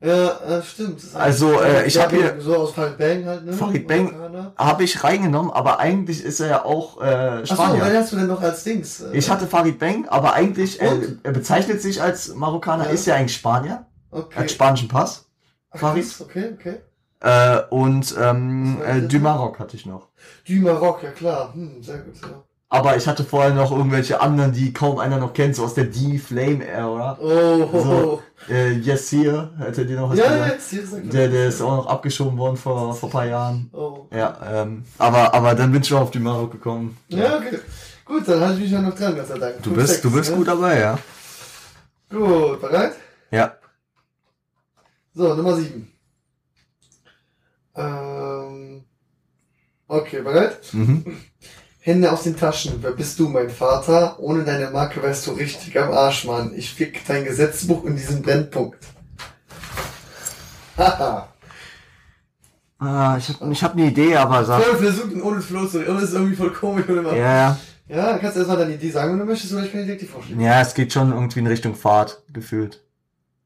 Ja, 0.01 0.59
äh, 0.59 0.63
stimmt. 0.63 0.99
Ist 1.03 1.17
Also, 1.17 1.61
äh, 1.61 1.87
ich 1.87 1.95
Ja, 1.95 2.03
hab 2.03 2.11
hier- 2.11 2.37
So 2.41 2.57
aus 2.57 2.73
Farid 2.73 2.99
Bang 2.99 3.25
halt, 3.25 3.45
ne? 3.47 3.53
Farid 3.53 3.89
Bang. 3.89 4.13
Habe 4.57 4.85
ich 4.85 5.03
reingenommen, 5.03 5.51
aber 5.51 5.79
eigentlich 5.81 6.23
ist 6.23 6.39
er 6.41 6.49
ja 6.49 6.65
auch 6.65 7.01
äh, 7.01 7.05
Achso, 7.05 7.55
Spanier. 7.55 7.85
wen 7.87 7.97
hast 7.97 8.13
du 8.13 8.17
denn 8.17 8.27
noch 8.29 8.41
als 8.43 8.63
Dings? 8.65 9.01
Äh, 9.01 9.17
ich 9.17 9.29
hatte 9.31 9.47
Farid 9.47 9.79
Bang, 9.79 10.07
aber 10.09 10.35
eigentlich, 10.35 10.81
äh, 10.83 10.89
Und? 10.89 11.19
er 11.25 11.33
bezeichnet 11.33 11.81
sich 11.83 12.01
als 12.03 12.35
Marokkaner, 12.35 12.85
Ja. 12.85 12.91
ist 12.91 13.07
ja 13.07 13.15
eigentlich 13.17 13.37
Spanier, 13.37 13.87
okay. 14.11 14.41
hat 14.41 14.51
spanischen 14.51 14.89
Pass. 14.89 15.25
Farid. 15.75 16.07
Okay, 16.21 16.51
okay. 16.59 16.77
Äh, 17.21 17.61
und 17.71 18.15
ähm, 18.21 18.79
äh? 18.85 19.01
Du 19.03 19.19
Maroc 19.19 19.59
hatte 19.59 19.77
ich 19.77 19.87
noch. 19.87 20.09
Du 20.47 20.55
Maroc, 20.55 21.03
ja 21.03 21.11
klar. 21.11 21.53
Hm, 21.55 21.83
sehr 21.83 21.99
gut, 21.99 22.15
ja. 22.23 22.43
Aber 22.71 22.97
ich 22.99 23.07
hatte 23.09 23.25
vorher 23.25 23.55
noch 23.55 23.73
irgendwelche 23.73 24.21
anderen, 24.21 24.53
die 24.53 24.75
kaum 24.75 24.99
einer 24.99 25.17
noch 25.17 25.33
kennt, 25.33 25.57
so 25.57 25.65
aus 25.65 25.73
der 25.73 25.85
D-Flame-Era. 25.85 27.17
Oh, 27.19 27.73
ho, 27.73 27.81
So. 27.81 27.89
ho. 27.89 28.23
Äh, 28.53 28.73
Yes 28.73 29.11
Here, 29.11 29.51
hätte 29.59 29.87
dir 29.87 29.99
noch 29.99 30.11
was 30.11 30.19
Ja, 30.19 30.25
ja, 30.27 30.33
gesagt? 30.33 30.53
jetzt 30.53 30.71
hier 30.71 30.87
sagt 30.87 31.13
Der, 31.13 31.29
der 31.29 31.49
ist 31.49 31.63
auch 31.63 31.77
noch 31.79 31.87
abgeschoben 31.87 32.37
worden 32.39 32.59
vor, 32.59 32.95
vor 32.95 33.09
ein 33.09 33.13
paar 33.13 33.25
Jahren. 33.27 33.71
Oh. 33.73 34.07
Ja, 34.13 34.37
ähm, 34.47 34.85
aber, 34.99 35.33
aber 35.35 35.55
dann 35.55 35.73
bin 35.73 35.81
ich 35.81 35.89
schon 35.89 35.97
auf 35.99 36.11
die 36.11 36.19
Maroc 36.19 36.53
gekommen. 36.53 36.97
Ja, 37.09 37.37
okay. 37.39 37.59
Gut, 38.05 38.29
dann 38.29 38.41
halte 38.41 38.55
ich 38.57 38.61
mich 38.65 38.71
ja 38.71 38.83
noch 38.83 38.95
dran, 38.95 39.17
Gott 39.17 39.29
sei 39.29 39.39
Dank. 39.39 39.63
Du 39.63 39.73
bist, 39.73 39.89
sechs, 39.89 40.01
du 40.03 40.11
bist 40.13 40.31
ne? 40.31 40.37
gut 40.37 40.49
dabei, 40.49 40.79
ja. 40.81 40.99
Gut, 42.11 42.61
bereit? 42.61 42.93
Ja. 43.31 43.55
So, 45.15 45.35
Nummer 45.35 45.57
7. 45.57 45.91
Ähm. 47.79 48.85
Okay, 49.87 50.21
bereit? 50.21 50.59
Mhm. 50.73 51.05
Hände 51.81 52.13
aus 52.13 52.25
den 52.25 52.37
Taschen. 52.37 52.75
Wer 52.83 52.91
bist 52.91 53.19
du, 53.19 53.29
mein 53.29 53.49
Vater? 53.49 54.19
Ohne 54.19 54.45
deine 54.45 54.71
Marke 54.71 55.03
wärst 55.03 55.27
du 55.27 55.31
richtig 55.33 55.79
am 55.81 55.91
Arsch, 55.93 56.27
Mann. 56.27 56.53
Ich 56.55 56.75
fick 56.75 57.07
dein 57.07 57.25
Gesetzbuch 57.25 57.85
in 57.85 57.97
diesen 57.97 58.21
Brennpunkt. 58.21 58.79
Haha. 60.77 61.29
Ah, 62.81 63.17
ich 63.19 63.29
hab, 63.29 63.51
ich 63.51 63.65
hab 63.65 63.73
eine 63.73 63.87
Idee, 63.87 64.15
aber 64.15 64.45
sag. 64.45 64.63
Voll 64.63 64.77
versucht, 64.77 65.11
ihn 65.11 65.21
ohne 65.21 65.41
Flow 65.41 65.67
zu 65.67 65.79
reden. 65.79 65.91
Und 65.91 65.97
das 65.97 66.11
ist 66.11 66.15
irgendwie 66.15 66.37
voll 66.37 66.53
komisch. 66.53 66.89
Und 66.89 66.99
immer. 66.99 67.13
Ja, 67.13 67.35
ja. 67.35 67.59
ja, 67.89 68.07
dann 68.11 68.21
kannst 68.21 68.37
du 68.37 68.41
erstmal 68.43 68.59
deine 68.59 68.75
Idee 68.75 68.91
sagen, 68.91 69.11
wenn 69.11 69.19
du 69.19 69.25
möchtest, 69.25 69.53
oder 69.53 69.65
ich 69.65 69.73
kann 69.73 69.81
dir 69.81 69.87
direkt 69.87 70.03
die 70.03 70.07
vorstellen. 70.07 70.41
Ja, 70.41 70.61
es 70.61 70.75
geht 70.75 70.93
schon 70.93 71.13
irgendwie 71.13 71.41
in 71.41 71.49
Richtung 71.49 71.75
Fahrt, 71.75 72.23
gefühlt. 72.33 72.85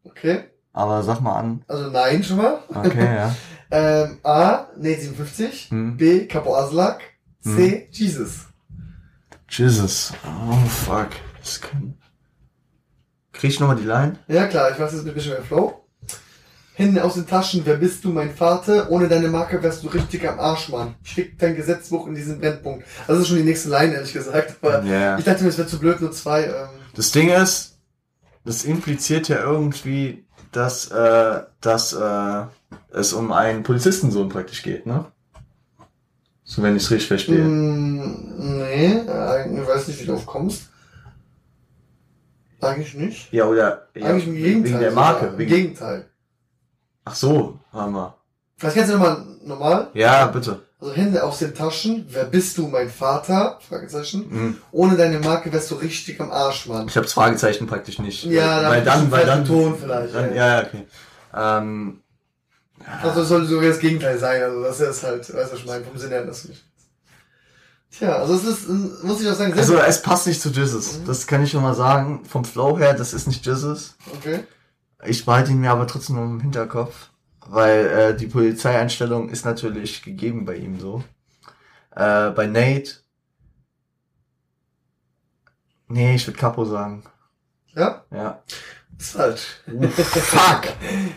Okay. 0.04 0.44
Aber 0.74 1.02
sag 1.02 1.20
mal 1.20 1.36
an. 1.36 1.64
Also 1.66 1.88
nein 1.90 2.22
schon 2.22 2.36
mal. 2.36 2.58
Okay, 2.68 3.04
ja. 3.04 3.34
Ähm, 3.74 4.18
A, 4.22 4.66
nee, 4.76 4.94
57. 4.94 5.70
Hm. 5.70 5.96
B, 5.96 6.26
Capo 6.26 6.54
Aslak. 6.54 7.00
C, 7.40 7.88
Jesus. 7.90 8.40
Jesus. 9.48 10.12
Oh, 10.24 10.54
fuck. 10.66 11.08
Das 11.40 11.60
kann... 11.60 11.94
Krieg 13.32 13.50
ich 13.50 13.58
nochmal 13.60 13.76
die 13.76 13.84
Line? 13.84 14.18
Ja 14.28 14.46
klar, 14.46 14.70
ich 14.70 14.78
weiß 14.78 14.92
jetzt 14.92 15.06
ein 15.06 15.14
bisschen 15.14 15.32
mehr 15.32 15.42
Flow. 15.42 15.78
Hände 16.74 17.02
aus 17.02 17.14
den 17.14 17.26
Taschen, 17.26 17.62
wer 17.64 17.76
bist 17.76 18.04
du, 18.04 18.10
mein 18.12 18.34
Vater? 18.34 18.90
Ohne 18.90 19.08
deine 19.08 19.28
Marke 19.28 19.62
wärst 19.62 19.82
du 19.82 19.88
richtig 19.88 20.28
am 20.28 20.38
Arsch, 20.38 20.68
Mann. 20.68 20.94
Schick 21.02 21.38
dein 21.38 21.56
Gesetzbuch 21.56 22.06
in 22.06 22.14
diesen 22.14 22.38
Brennpunkt. 22.40 22.84
Also 23.00 23.12
das 23.14 23.20
ist 23.22 23.28
schon 23.28 23.36
die 23.38 23.42
nächste 23.44 23.70
Line, 23.70 23.94
ehrlich 23.94 24.12
gesagt. 24.12 24.56
Aber 24.62 24.82
Ja. 24.84 25.18
ich 25.18 25.24
dachte 25.24 25.42
mir, 25.42 25.48
es 25.48 25.58
wäre 25.58 25.68
zu 25.68 25.78
blöd, 25.78 26.00
nur 26.00 26.12
zwei. 26.12 26.44
Ähm, 26.44 26.68
Das 26.94 27.10
Ding 27.10 27.30
ist, 27.30 27.78
das 28.44 28.64
impliziert 28.64 29.28
ja 29.28 29.42
irgendwie, 29.42 30.24
dass, 30.52 30.90
äh, 30.90 31.42
dass 31.60 31.92
äh, 31.92 32.42
es 32.92 33.12
um 33.12 33.32
einen 33.32 33.62
Polizistensohn 33.62 34.28
praktisch 34.28 34.62
geht, 34.62 34.86
ne? 34.86 35.06
So 36.44 36.62
wenn 36.62 36.76
ich 36.76 36.82
es 36.84 36.90
richtig 36.90 37.08
verstehe. 37.08 37.42
mm, 37.44 38.58
nee, 38.58 38.92
äh, 39.08 39.60
ich 39.60 39.66
weiß 39.66 39.88
nicht, 39.88 40.00
wie 40.00 40.06
du 40.06 40.12
drauf 40.12 40.26
kommst. 40.26 40.68
Eigentlich 42.60 42.94
nicht. 42.94 43.32
Ja, 43.32 43.46
oder 43.46 43.88
ja, 43.94 44.06
Eigentlich 44.06 44.28
im 44.28 44.34
Gegenteil. 44.34 44.70
wegen 44.72 44.80
der. 44.80 44.92
Marke. 44.92 45.26
Im 45.26 45.38
Wegen, 45.38 45.50
Gegenteil. 45.50 46.04
ach 47.04 47.14
so, 47.14 47.58
Hammer. 47.72 48.16
Vielleicht 48.56 48.76
kennst 48.76 48.92
du 48.92 48.98
nochmal 48.98 49.24
normal. 49.44 49.90
Ja, 49.94 50.26
bitte. 50.26 50.60
Also 50.82 50.94
Hände 50.94 51.22
aus 51.22 51.38
den 51.38 51.54
Taschen. 51.54 52.06
Wer 52.08 52.24
bist 52.24 52.58
du, 52.58 52.66
mein 52.66 52.90
Vater? 52.90 53.60
Fragezeichen. 53.68 54.26
Mhm. 54.28 54.58
Ohne 54.72 54.96
deine 54.96 55.20
Marke 55.20 55.52
wärst 55.52 55.70
du 55.70 55.76
richtig 55.76 56.20
am 56.20 56.32
Arsch, 56.32 56.66
Mann. 56.66 56.88
Ich 56.88 56.96
hab's 56.96 57.12
Fragezeichen 57.12 57.68
praktisch 57.68 58.00
nicht. 58.00 58.24
Ja, 58.24 58.68
weil 58.68 58.82
dann, 58.82 59.08
weil 59.12 59.24
dann, 59.24 59.44
Ton 59.44 59.78
vielleicht, 59.78 60.12
Dann, 60.12 60.34
ja. 60.34 60.46
ja, 60.46 60.60
ja, 60.60 60.66
okay. 60.66 60.86
Ähm, 61.36 62.00
Also 63.00 63.20
das 63.20 63.28
soll 63.28 63.46
sogar 63.46 63.68
das 63.68 63.78
Gegenteil 63.78 64.18
sein. 64.18 64.42
Also 64.42 64.60
das 64.64 64.80
ist 64.80 65.04
halt, 65.04 65.20
weißt 65.20 65.32
du, 65.32 65.36
was 65.36 65.52
ich 65.52 65.66
meine, 65.66 65.84
vom 65.84 65.96
Sinne 65.96 66.16
her 66.16 66.26
das 66.26 66.48
nicht. 66.48 66.64
Tja, 67.96 68.16
also 68.16 68.34
es 68.34 68.44
ist, 68.44 68.68
muss 69.04 69.20
ich 69.20 69.28
auch 69.28 69.34
sagen, 69.34 69.52
also 69.56 69.76
es 69.76 70.02
passt 70.02 70.26
nicht 70.26 70.40
zu 70.42 70.48
Jesus. 70.48 70.98
Das 71.06 71.28
kann 71.28 71.44
ich 71.44 71.52
schon 71.52 71.62
mal 71.62 71.74
sagen. 71.76 72.24
Vom 72.28 72.44
Flow 72.44 72.76
her, 72.76 72.94
das 72.94 73.14
ist 73.14 73.28
nicht 73.28 73.46
Jesus. 73.46 73.94
Okay. 74.16 74.40
Ich 75.04 75.24
behalte 75.24 75.52
ihn 75.52 75.60
mir 75.60 75.70
aber 75.70 75.86
trotzdem 75.86 76.16
im 76.16 76.40
Hinterkopf, 76.40 77.10
weil 77.48 77.86
äh, 77.86 78.16
die 78.16 78.26
Polizeieinstellung 78.26 79.28
ist 79.28 79.44
natürlich 79.44 80.02
gegeben 80.02 80.44
bei 80.44 80.56
ihm 80.56 80.78
so. 80.80 81.02
Äh, 81.94 82.30
bei 82.30 82.46
Nate. 82.46 82.92
Nee, 85.88 86.14
ich 86.14 86.26
würde 86.26 86.38
Capo 86.38 86.64
sagen. 86.64 87.02
Ja, 87.74 88.04
Ja. 88.10 88.42
ist 88.98 89.12
falsch. 89.12 89.60
Fuck! 89.96 90.72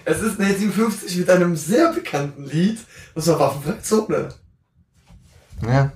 Es 0.05 0.21
ist 0.21 0.39
eine 0.39 0.53
57 0.53 1.17
mit 1.17 1.29
einem 1.29 1.55
sehr 1.55 1.91
bekannten 1.93 2.45
Lied. 2.45 2.79
Das 3.13 3.27
war 3.27 3.39
Waffenfreie 3.39 3.81
Zone. 3.81 4.29
Ja. 5.61 5.91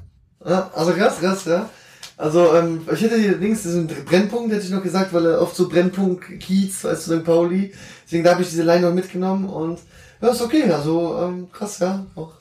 Ja, 0.46 0.72
also 0.74 0.94
krass, 0.94 1.20
krass, 1.20 1.46
ja. 1.46 1.70
Also, 2.16 2.54
ähm, 2.54 2.86
ich 2.94 3.02
hätte 3.02 3.18
hier 3.18 3.38
links 3.38 3.64
diesen 3.64 3.88
Brennpunkt, 3.88 4.54
hätte 4.54 4.66
ich 4.66 4.72
noch 4.72 4.84
gesagt, 4.84 5.14
weil 5.14 5.26
er 5.26 5.42
oft 5.42 5.56
so 5.56 5.68
Brennpunkt 5.70 6.40
Kiez, 6.40 6.84
weißt 6.84 7.08
du, 7.08 7.18
St. 7.20 7.26
Pauli. 7.26 7.74
Deswegen 8.06 8.24
da 8.24 8.32
habe 8.32 8.42
ich 8.42 8.50
diese 8.50 8.64
Line 8.64 8.82
noch 8.88 8.94
mitgenommen 8.94 9.50
und 9.50 9.80
ja, 10.22 10.30
ist 10.30 10.42
okay. 10.42 10.72
Also, 10.72 11.18
ähm, 11.22 11.52
krass, 11.52 11.80
ja. 11.80 12.06
Auch. 12.16 12.34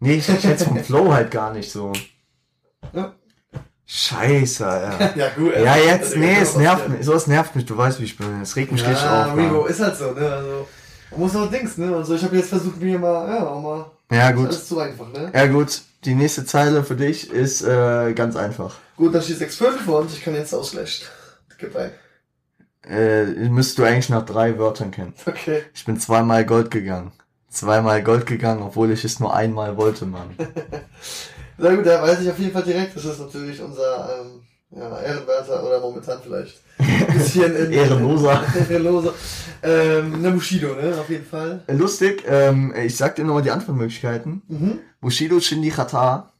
Nee, 0.00 0.14
ich, 0.16 0.28
hätte 0.28 0.64
vom 0.64 0.78
Flow 0.84 1.12
halt 1.12 1.30
gar 1.30 1.52
nicht 1.52 1.70
so. 1.70 1.92
Ja. 2.92 3.14
Scheiße, 3.86 4.64
ja. 4.64 5.12
ja, 5.16 5.28
gut. 5.36 5.54
Ja, 5.54 5.76
jetzt, 5.76 6.14
also, 6.14 6.18
nee, 6.18 6.38
es 6.40 6.56
nervt 6.56 6.88
mich. 6.88 7.04
Sowas 7.04 7.26
nervt 7.26 7.54
mich, 7.54 7.66
du 7.66 7.76
weißt, 7.76 8.00
wie 8.00 8.04
ich 8.04 8.16
bin. 8.16 8.40
Es 8.40 8.56
regt 8.56 8.72
mich 8.72 8.82
richtig 8.86 9.04
Ja, 9.04 9.26
auf. 9.26 9.36
Revo, 9.36 9.62
Mann. 9.62 9.70
ist 9.70 9.80
halt 9.80 9.96
so, 9.96 10.12
ne? 10.12 10.32
Also, 10.32 10.68
muss 11.16 11.36
auch 11.36 11.50
Dings, 11.50 11.76
ne? 11.76 11.94
Also, 11.94 12.14
ich 12.14 12.24
habe 12.24 12.36
jetzt 12.36 12.48
versucht, 12.48 12.80
mir 12.80 12.98
mal, 12.98 13.28
ja, 13.28 13.46
auch 13.46 13.60
mal. 13.60 13.90
Ja, 14.10 14.30
Ist 14.30 14.36
gut. 14.36 14.46
alles 14.48 14.68
zu 14.68 14.78
einfach, 14.78 15.08
ne? 15.08 15.30
Ja, 15.34 15.46
gut. 15.46 15.82
Die 16.04 16.14
nächste 16.14 16.44
Zeile 16.44 16.82
für 16.84 16.96
dich 16.96 17.30
ist 17.30 17.62
äh, 17.62 18.12
ganz 18.14 18.34
einfach. 18.34 18.74
Gut, 18.96 19.14
dann 19.14 19.22
steht 19.22 19.38
6-5 19.38 19.86
und 19.86 20.10
ich 20.12 20.22
kann 20.22 20.34
jetzt 20.34 20.52
ausgleichen. 20.54 21.06
Gib 21.58 21.76
ein. 21.76 21.92
Äh, 22.88 23.24
müsstest 23.48 23.78
du 23.78 23.84
eigentlich 23.84 24.08
nach 24.08 24.24
drei 24.24 24.58
Wörtern 24.58 24.90
kennen. 24.90 25.14
Okay. 25.24 25.62
Ich 25.74 25.84
bin 25.84 25.98
zweimal 25.98 26.44
Gold 26.44 26.70
gegangen. 26.70 27.12
Zweimal 27.48 28.02
Gold 28.02 28.26
gegangen, 28.26 28.62
obwohl 28.62 28.90
ich 28.90 29.04
es 29.04 29.20
nur 29.20 29.34
einmal 29.34 29.76
wollte, 29.76 30.06
Mann. 30.06 30.34
Sehr 31.58 31.76
gut, 31.76 31.86
da 31.86 32.02
weiß 32.02 32.20
ich 32.20 32.30
auf 32.30 32.38
jeden 32.38 32.52
Fall 32.52 32.62
direkt, 32.62 32.96
das 32.96 33.04
ist 33.04 33.20
natürlich 33.20 33.60
unser 33.60 34.20
ähm, 34.20 34.42
ja, 34.74 35.00
Ehrenwerter 35.00 35.62
oder 35.64 35.80
momentan 35.80 36.18
vielleicht 36.22 36.60
ein 36.78 37.06
bisschen 37.18 37.54
in, 37.66 37.72
Ehrenloser. 37.72 38.42
Ehrenloser. 38.70 39.12
Ähm, 39.62 40.22
ne 40.22 40.30
Bushido, 40.32 40.74
ne? 40.74 40.96
Auf 40.98 41.08
jeden 41.08 41.26
Fall. 41.26 41.62
Äh, 41.66 41.74
Lustig, 41.74 42.24
ähm, 42.26 42.74
ich 42.74 42.96
sag 42.96 43.14
dir 43.16 43.24
nochmal 43.24 43.42
die 43.42 43.50
Antwortmöglichkeiten. 43.50 44.42
Mhm. 44.48 44.78
Bushido 45.00 45.38
Shindy 45.38 45.70
Kata. 45.70 46.31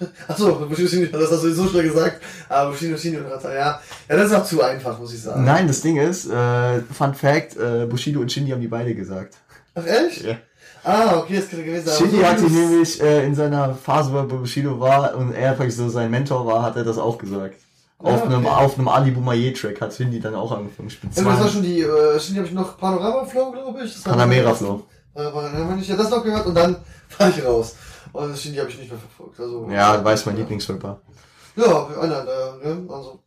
Achso, 0.28 0.66
Bushido 0.68 1.18
das 1.18 1.30
hast 1.30 1.44
du 1.44 1.52
so 1.52 1.66
schnell 1.68 1.84
gesagt. 1.84 2.20
Aber 2.48 2.70
Bushido 2.70 2.96
Shindy 2.96 3.18
und 3.18 3.26
Rata, 3.30 3.52
ja. 3.52 3.80
Ja, 4.08 4.16
das 4.16 4.26
ist 4.30 4.34
auch 4.34 4.44
zu 4.44 4.62
einfach, 4.62 4.98
muss 4.98 5.12
ich 5.14 5.22
sagen. 5.22 5.44
Nein, 5.44 5.66
das 5.66 5.80
Ding 5.80 5.96
ist, 5.96 6.30
äh, 6.30 6.80
Fun 6.92 7.14
Fact, 7.14 7.56
äh, 7.56 7.86
Bushido 7.86 8.20
und 8.20 8.30
Shindy 8.30 8.50
haben 8.50 8.60
die 8.60 8.68
beide 8.68 8.94
gesagt. 8.94 9.34
Ach, 9.74 9.86
ehrlich? 9.86 10.22
Ja. 10.22 10.36
Ah, 10.84 11.18
okay, 11.18 11.36
das 11.36 11.48
könnte 11.48 11.64
gewesen 11.64 11.86
sein. 11.86 11.96
Shindy 11.98 12.18
Aber 12.18 12.28
hat 12.30 12.38
so 12.40 12.46
ihn 12.46 12.52
wie 12.52 12.56
du's- 12.56 12.70
nämlich 12.70 13.02
äh, 13.02 13.24
in 13.26 13.34
seiner 13.34 13.74
Phase, 13.74 14.12
wo 14.12 14.16
er 14.18 14.24
Bushido 14.24 14.78
war 14.80 15.14
und 15.16 15.32
er 15.32 15.52
praktisch 15.52 15.76
so 15.76 15.88
sein 15.88 16.10
Mentor 16.10 16.44
war, 16.46 16.62
hat 16.62 16.76
er 16.76 16.84
das 16.84 16.98
auch 16.98 17.16
gesagt. 17.18 17.54
Auf 17.98 18.22
Ah, 18.22 18.24
einem, 18.26 18.44
okay. 18.44 18.54
auf 18.64 18.76
einem 18.78 18.88
Ali 18.88 19.10
Boumaier 19.12 19.54
Track 19.54 19.80
hat 19.80 19.94
Shindy 19.94 20.18
dann 20.18 20.34
auch 20.34 20.50
angefangen. 20.50 20.88
Bin 20.88 21.10
Ja, 21.14 21.22
das 21.30 21.40
war 21.40 21.48
schon 21.48 21.62
die, 21.62 21.82
äh, 21.82 22.18
Shindy 22.18 22.38
habe 22.38 22.48
ich 22.48 22.52
noch 22.54 22.76
Panorama 22.76 23.24
Flow, 23.24 23.52
glaube 23.52 23.84
ich. 23.84 23.94
Das 23.94 24.04
war 24.06 24.14
Panamera 24.14 24.52
Flow. 24.52 24.82
Äh, 25.14 25.22
ja, 25.22 25.96
das 25.96 26.10
noch 26.10 26.24
gehört 26.24 26.46
und 26.46 26.54
dann 26.56 26.76
war 27.18 27.28
ich 27.28 27.44
raus. 27.44 27.76
Und 28.12 28.30
das 28.30 28.42
Shindy 28.42 28.58
habe 28.58 28.68
ich 28.70 28.78
nicht 28.78 28.90
mehr 28.90 28.98
verfolgt. 29.00 29.40
Also, 29.40 29.68
Ja, 29.70 29.96
du 29.96 30.04
weißt 30.04 30.26
mein 30.26 30.36
Lieblingsrapper. 30.36 31.00
Ja, 31.56 31.86
einer, 32.00 32.20
äh, 32.62 32.66
ne? 32.68 32.86
Also, 32.88 33.20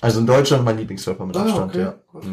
Also 0.00 0.20
in 0.20 0.26
Deutschland 0.26 0.64
mein 0.64 0.76
Lieblingsrapper 0.78 1.26
mit 1.26 1.36
Ah, 1.36 1.42
Abstand, 1.42 1.70
okay. 1.70 1.80
ja. 1.80 1.94
Gut. 2.12 2.24
ja. 2.24 2.30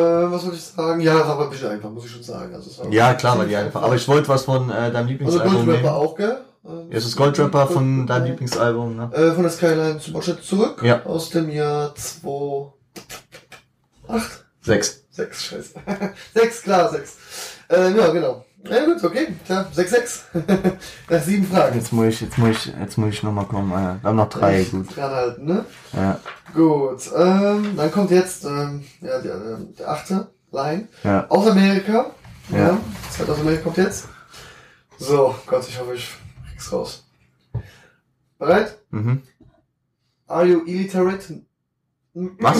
Äh, 0.00 0.30
was 0.32 0.42
wollte 0.44 0.56
ich 0.56 0.64
sagen? 0.64 1.00
Ja, 1.00 1.14
war 1.20 1.26
aber 1.26 1.44
ein 1.44 1.50
bisschen 1.50 1.68
einfach, 1.70 1.90
muss 1.90 2.04
ich 2.06 2.10
schon 2.10 2.22
sagen. 2.22 2.54
Also, 2.54 2.88
Ja, 2.90 3.14
klar, 3.14 3.38
war 3.38 3.44
die 3.46 3.54
einfach. 3.56 3.82
Aber 3.82 3.94
ich 3.94 4.06
wollte 4.08 4.28
was 4.28 4.44
von 4.44 4.68
äh, 4.70 4.90
deinem 4.90 4.94
Also 4.96 5.08
Lieblingsalbum 5.08 5.54
Goldrapper 5.66 5.76
nehmen. 5.82 5.88
auch, 5.88 6.14
gell? 6.16 6.38
Ähm, 6.66 6.90
Ja, 6.90 6.98
es 6.98 7.04
ist 7.04 7.16
Goldrapper 7.16 7.66
von 7.68 7.84
deinem 7.84 8.06
Goldrapper. 8.06 8.24
Lieblingsalbum, 8.28 8.96
ne? 8.96 9.10
Äh, 9.12 9.32
von 9.32 9.42
der 9.44 9.52
Skyline 9.52 9.98
zum 9.98 10.16
Abschnitt 10.16 10.42
zurück. 10.44 10.82
Ja. 10.82 11.04
Aus 11.04 11.30
dem 11.30 11.48
Jahr 11.50 11.94
2... 11.94 12.72
8? 14.08 14.44
Sechs. 14.62 15.04
6, 15.10 15.44
scheiße. 15.44 15.74
6, 16.34 16.62
klar, 16.62 16.90
6. 16.90 17.16
Äh, 17.68 17.96
ja, 17.96 18.08
genau. 18.08 18.44
Ja 18.66 18.84
gut, 18.86 19.04
okay, 19.04 19.28
klar, 19.44 19.66
6, 19.72 19.90
6. 19.90 20.24
Nach 21.10 21.22
sieben 21.22 21.46
Fragen. 21.46 21.76
Jetzt 21.76 21.92
muss 21.92 22.06
ich, 22.06 22.20
jetzt 22.22 22.38
muss 22.38 22.50
ich, 22.66 22.66
jetzt 22.80 22.96
muss 22.96 23.10
ich 23.10 23.22
nochmal 23.22 23.44
kommen. 23.46 23.70
Äh, 23.72 24.02
wir 24.02 24.08
haben 24.08 24.16
noch 24.16 24.28
drei, 24.30 24.60
Echt 24.60 24.70
gut. 24.70 24.96
Dranhalten, 24.96 25.44
ne? 25.44 25.64
Ja, 25.92 26.20
Gut, 26.54 27.10
ähm, 27.16 27.74
dann 27.76 27.90
kommt 27.92 28.10
jetzt 28.10 28.44
ähm, 28.44 28.84
ja, 29.02 29.20
der, 29.20 29.34
äh, 29.34 29.74
der 29.78 29.88
achte 29.90 30.28
Line. 30.50 30.88
ja. 31.02 31.26
Aus 31.28 31.46
Amerika. 31.46 32.12
Ja. 32.50 32.58
Ja. 32.58 32.80
Zeit 33.10 33.28
aus 33.28 33.40
Amerika 33.40 33.62
kommt 33.64 33.76
jetzt. 33.76 34.08
So, 34.98 35.34
Gott, 35.46 35.66
ich 35.68 35.78
hoffe, 35.78 35.94
ich 35.94 36.10
krieg's 36.50 36.72
raus. 36.72 37.04
Bereit? 38.38 38.78
Mhm. 38.90 39.22
Are 40.26 40.46
you 40.46 40.64
illiterate? 40.66 41.42
Was? 42.14 42.58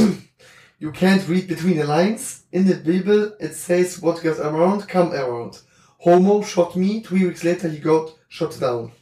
You 0.79 0.91
can't 0.91 1.27
read 1.29 1.47
between 1.49 1.77
the 1.77 1.87
lines. 1.87 2.45
In 2.51 2.67
the 2.67 2.75
Bible, 2.75 3.33
it 3.39 3.55
says 3.55 4.03
what 4.03 4.23
goes 4.23 4.39
around, 4.39 4.87
come 4.89 5.13
around. 5.13 5.63
Homo 6.05 6.43
shot 6.43 6.77
me, 6.77 7.03
three 7.03 7.27
weeks 7.27 7.43
later 7.43 7.69
he 7.69 7.79
got 7.79 8.13
shot 8.29 8.61
down. 8.61 8.93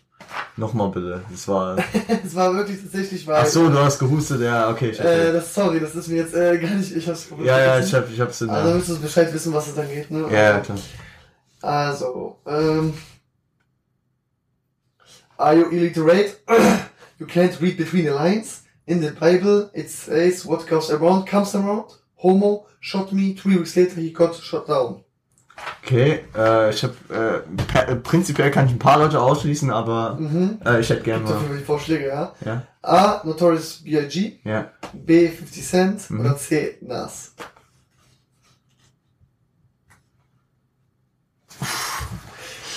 Nochmal 0.56 0.90
bitte. 0.90 1.24
Das 1.30 1.48
war. 1.48 1.76
Es 2.24 2.34
war 2.34 2.54
wirklich 2.54 2.80
tatsächlich, 2.80 3.26
weil... 3.26 3.42
Ach 3.42 3.46
so, 3.46 3.68
du 3.68 3.78
hast 3.78 3.98
gehustet, 3.98 4.40
ja, 4.40 4.70
okay. 4.70 4.90
Ich 4.90 5.00
Äh, 5.00 5.32
das, 5.32 5.52
sorry, 5.54 5.80
das 5.80 5.94
ist 5.94 6.08
mir 6.08 6.18
jetzt 6.18 6.34
äh, 6.34 6.58
gar 6.58 6.70
nicht, 6.70 6.94
ich 6.94 7.08
hab's 7.08 7.28
ja, 7.42 7.58
ja, 7.58 7.80
ich 7.80 7.92
hab, 7.92 8.10
ich 8.10 8.20
hab's 8.20 8.40
in 8.40 8.50
Also 8.50 8.74
müsstest 8.74 8.98
du 8.98 9.02
Bescheid 9.02 9.32
wissen, 9.32 9.52
was 9.52 9.68
es 9.68 9.74
dann 9.74 9.88
geht, 9.88 10.10
ne? 10.10 10.26
Ja, 10.30 10.42
ja, 10.42 10.60
klar. 10.60 10.78
Also, 11.62 12.38
ähm, 12.46 12.94
are 15.36 15.56
you 15.56 15.70
illiterate? 15.70 16.36
you 17.18 17.26
can't 17.26 17.60
read 17.60 17.76
between 17.76 18.04
the 18.04 18.10
lines. 18.10 18.62
In 18.86 19.00
the 19.00 19.10
Bible, 19.10 19.70
it 19.74 19.90
says 19.90 20.44
what 20.44 20.66
goes 20.66 20.90
around 20.90 21.26
comes 21.26 21.54
around. 21.54 21.86
Homo 22.16 22.66
shot 22.80 23.12
me, 23.12 23.34
three 23.34 23.56
weeks 23.56 23.76
later 23.76 24.00
he 24.00 24.12
got 24.12 24.34
shot 24.34 24.66
down. 24.66 25.04
Okay, 25.84 26.24
äh, 26.36 26.70
ich 26.70 26.84
hab, 26.84 26.92
äh, 27.10 27.38
äh, 27.78 27.96
prinzipiell 27.96 28.50
kann 28.50 28.66
ich 28.66 28.72
ein 28.72 28.78
paar 28.78 28.98
Leute 28.98 29.20
ausschließen, 29.20 29.70
aber 29.70 30.14
Mhm. 30.14 30.60
äh, 30.64 30.80
ich 30.80 30.88
hätte 30.90 31.02
gerne 31.02 31.24
mal. 31.24 31.38
die 31.58 31.64
Vorschläge, 31.64 32.06
ja? 32.08 32.34
Ja, 32.44 32.62
A. 32.82 33.20
Notorious 33.24 33.82
B.I.G. 33.84 34.40
ja. 34.44 34.70
B. 34.92 35.28
50 35.28 35.66
Cent 35.66 36.10
Mhm. 36.10 36.20
oder 36.20 36.36
C. 36.36 36.78
Nas. 36.82 37.32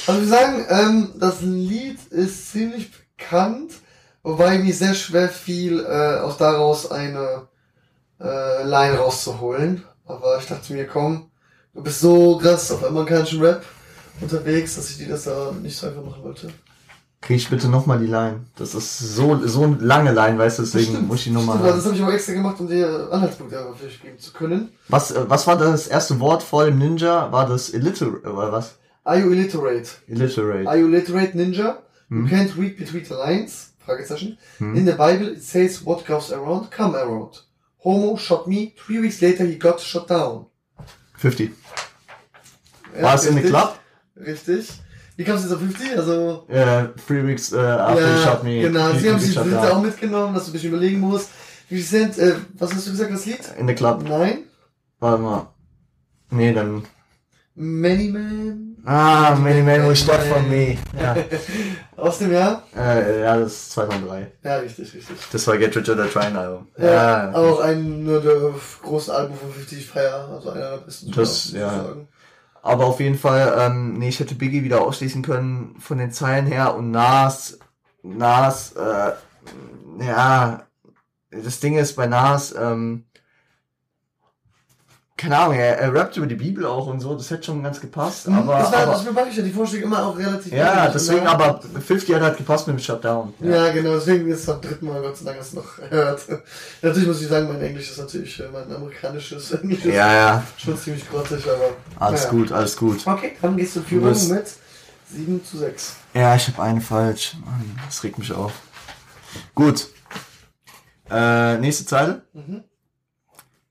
Also 0.07 0.21
wir 0.21 0.27
sagen, 0.27 0.65
ähm, 0.69 1.13
das 1.19 1.41
Lied 1.41 1.99
ist 2.11 2.51
ziemlich 2.51 2.91
bekannt, 3.17 3.71
wobei 4.23 4.59
mir 4.59 4.73
sehr 4.73 4.93
schwer 4.93 5.29
fiel, 5.29 5.79
äh, 5.83 6.19
aus 6.19 6.37
daraus 6.37 6.91
eine 6.91 7.47
äh, 8.19 8.63
Line 8.63 8.97
rauszuholen. 8.97 9.83
Aber 10.05 10.37
ich 10.39 10.45
dachte 10.45 10.73
mir, 10.73 10.85
komm, 10.87 11.31
du 11.75 11.83
bist 11.83 11.99
so 11.99 12.37
krass 12.37 12.71
auf 12.71 12.83
amerikanischen 12.83 13.41
Rap 13.41 13.63
unterwegs, 14.21 14.75
dass 14.75 14.89
ich 14.89 14.97
dir 14.97 15.09
das 15.09 15.25
da 15.25 15.51
nicht 15.61 15.77
so 15.77 15.87
einfach 15.87 16.03
machen 16.03 16.23
wollte. 16.23 16.49
Krieg 17.21 17.37
ich 17.37 17.49
bitte 17.49 17.67
nochmal 17.67 17.99
die 17.99 18.05
Line. 18.05 18.41
Das 18.55 18.75
ist 18.75 18.99
so, 18.99 19.45
so 19.47 19.63
eine 19.63 19.77
lange 19.77 20.13
Line, 20.13 20.37
weißt 20.37 20.59
du, 20.59 20.63
deswegen 20.63 20.91
Stimmt, 20.91 21.07
muss 21.07 21.17
ich 21.19 21.23
die 21.25 21.31
nochmal. 21.31 21.57
Das 21.59 21.85
habe 21.85 21.95
ich 21.95 22.01
aber 22.01 22.13
extra 22.13 22.33
gemacht, 22.33 22.59
um 22.59 22.67
dir 22.67 23.09
Anhaltspunkte 23.11 23.55
dafür 23.55 23.89
geben 24.03 24.19
zu 24.19 24.31
können. 24.31 24.69
Was, 24.89 25.11
äh, 25.11 25.27
was 25.27 25.47
war 25.47 25.57
das 25.57 25.87
erste 25.87 26.19
Wort 26.19 26.43
vor 26.43 26.65
dem 26.65 26.77
Ninja? 26.77 27.31
War 27.31 27.47
das 27.47 27.69
illiterate, 27.69 28.31
oder 28.31 28.51
was? 28.51 28.75
Are 29.03 29.19
you 29.19 29.31
illiterate? 29.31 29.89
Illiterate. 30.07 30.67
Are 30.67 30.77
you 30.77 30.87
literate 30.87 31.35
ninja? 31.35 31.79
Hm. 32.09 32.25
You 32.25 32.27
can't 32.27 32.57
read 32.57 32.77
between 32.77 33.05
the 33.05 33.13
lines? 33.13 33.73
Fragezeichen. 33.85 34.37
Hm. 34.57 34.75
In 34.75 34.85
the 34.85 34.93
Bible 34.93 35.33
it 35.33 35.43
says 35.43 35.85
what 35.85 36.05
goes 36.05 36.31
around, 36.31 36.71
come 36.71 36.95
around. 36.95 37.43
Homo 37.83 38.17
shot 38.17 38.47
me, 38.47 38.73
three 38.75 38.99
weeks 38.99 39.21
later 39.21 39.45
he 39.45 39.57
got 39.57 39.79
shot 39.79 40.07
down. 40.07 40.47
50. 41.17 41.51
Ja, 42.95 43.03
War 43.03 43.15
es 43.15 43.25
in 43.25 43.35
the 43.35 43.41
club? 43.41 43.79
Richtig. 44.17 44.69
Wie 45.17 45.23
kamst 45.23 45.45
du 45.45 45.49
jetzt 45.49 45.55
auf 45.57 45.61
50? 45.63 45.97
Also, 45.97 46.45
Äh, 46.49 46.87
three 47.07 47.25
weeks 47.25 47.51
äh, 47.53 47.57
after 47.57 48.17
he 48.17 48.23
shot 48.23 48.43
me. 48.43 48.61
genau. 48.61 48.93
Sie 48.93 49.09
haben 49.09 49.19
sich 49.19 49.35
down. 49.35 49.53
auch 49.55 49.81
mitgenommen, 49.81 50.33
dass 50.33 50.45
du 50.45 50.49
ein 50.51 50.53
bisschen 50.53 50.69
überlegen 50.69 50.99
musst. 50.99 51.29
Wie 51.69 51.81
sind, 51.81 52.17
äh, 52.17 52.35
was 52.57 52.73
hast 52.73 52.87
du 52.87 52.91
gesagt, 52.91 53.11
das 53.13 53.25
Lied? 53.25 53.39
In 53.57 53.67
the 53.67 53.73
club. 53.73 54.03
Nein? 54.07 54.43
Warte 54.99 55.21
mal. 55.21 55.47
Nee, 56.31 56.53
dann. 56.53 56.83
Many 57.55 58.09
Man. 58.09 58.74
Ah, 58.85 59.35
Many 59.35 59.63
Man 59.63 59.87
Will 59.87 59.95
Stop 59.95 60.21
For 60.21 60.41
Me. 60.41 60.77
Ja, 60.99 61.15
Aus 61.97 62.19
dem 62.19 62.31
Jahr? 62.31 62.63
äh, 62.77 63.21
ja 63.21 63.37
das 63.37 63.53
ist 63.53 63.71
2003. 63.71 64.31
Ja, 64.43 64.57
richtig, 64.57 64.93
richtig. 64.93 65.15
Das 65.31 65.47
war 65.47 65.57
Get 65.57 65.75
Rich 65.75 65.89
or 65.89 65.95
Die 65.95 66.09
Trying 66.09 66.35
Album. 66.35 66.67
Ja, 66.77 67.33
auch 67.33 67.61
ein 67.61 68.03
nur 68.03 68.21
der 68.21 68.53
großen 68.83 69.13
Album 69.13 69.37
von 69.37 69.51
50 69.51 69.87
Fire, 69.87 70.29
also 70.31 70.51
einer 70.51 70.71
der 70.71 70.77
besten. 70.77 71.11
Das, 71.11 71.47
ich 71.47 71.53
ja. 71.53 71.69
sagen. 71.69 72.07
Aber 72.61 72.85
auf 72.85 72.99
jeden 72.99 73.17
Fall, 73.17 73.55
ähm, 73.59 73.97
nee, 73.97 74.09
ich 74.09 74.19
hätte 74.19 74.35
Biggie 74.35 74.63
wieder 74.63 74.81
ausschließen 74.81 75.21
können 75.21 75.75
von 75.79 75.97
den 75.97 76.11
Zeilen 76.11 76.45
her 76.45 76.75
und 76.75 76.91
Nas, 76.91 77.59
Nas, 78.03 78.73
äh, 78.73 79.11
ja, 79.99 80.63
das 81.29 81.59
Ding 81.59 81.77
ist 81.77 81.95
bei 81.95 82.07
Nas, 82.07 82.53
ähm, 82.57 83.05
keine 85.17 85.37
Ahnung, 85.37 85.55
er, 85.55 85.77
er 85.79 85.93
rappt 85.93 86.17
über 86.17 86.27
die 86.27 86.35
Bibel 86.35 86.65
auch 86.65 86.87
und 86.87 86.99
so, 86.99 87.15
das 87.15 87.29
hätte 87.31 87.43
schon 87.45 87.63
ganz 87.63 87.79
gepasst, 87.79 88.27
aber, 88.27 88.59
das 88.59 88.71
war, 88.71 88.79
aber 88.83 88.91
das 88.91 89.11
mag 89.11 89.27
ich 89.29 89.37
ja, 89.37 89.43
die 89.43 89.51
Vorschläge 89.51 89.85
immer 89.85 90.05
auch 90.05 90.17
relativ 90.17 90.51
ja, 90.51 90.89
deswegen, 90.89 91.23
ne? 91.23 91.29
aber 91.29 91.61
50 91.61 92.13
hat 92.15 92.21
halt 92.21 92.37
gepasst 92.37 92.67
mit 92.67 92.77
dem 92.77 92.81
Shutdown. 92.81 93.33
Ja, 93.39 93.71
genau, 93.71 93.95
deswegen 93.95 94.27
ist 94.29 94.41
es 94.41 94.45
beim 94.45 94.59
dritten 94.61 94.85
Mal 94.87 95.01
Gott 95.01 95.15
sei 95.15 95.25
Dank 95.25 95.37
das 95.37 95.53
noch 95.53 95.77
gehört. 95.77 96.21
natürlich 96.81 97.07
muss 97.07 97.21
ich 97.21 97.27
sagen, 97.29 97.47
mein 97.47 97.61
Englisch 97.61 97.91
ist 97.91 97.97
natürlich, 97.97 98.37
äh, 98.41 98.49
mein 98.51 98.69
amerikanisches 98.75 99.51
Englisch 99.51 99.85
ist 99.85 99.93
Ja, 99.95 100.13
ja, 100.13 100.43
schon 100.57 100.77
ziemlich 100.77 101.09
grottig, 101.09 101.45
aber. 101.45 101.69
alles 102.05 102.21
naja. 102.25 102.31
gut, 102.31 102.51
alles 102.51 102.75
gut. 102.75 103.07
Okay, 103.07 103.37
dann 103.41 103.55
gehst 103.55 103.75
du 103.77 103.81
Führung 103.81 104.09
bist- 104.09 104.29
mit 104.31 104.47
7 105.13 105.45
zu 105.45 105.57
6. 105.59 105.95
Ja, 106.13 106.35
ich 106.35 106.47
habe 106.49 106.61
einen 106.61 106.81
falsch. 106.81 107.35
Mann, 107.45 107.79
das 107.85 108.03
regt 108.03 108.17
mich 108.17 108.33
auf. 108.33 108.51
Gut. 109.53 109.87
Äh, 111.09 111.57
nächste 111.59 111.85
Zeile. 111.85 112.23
Mhm. 112.33 112.63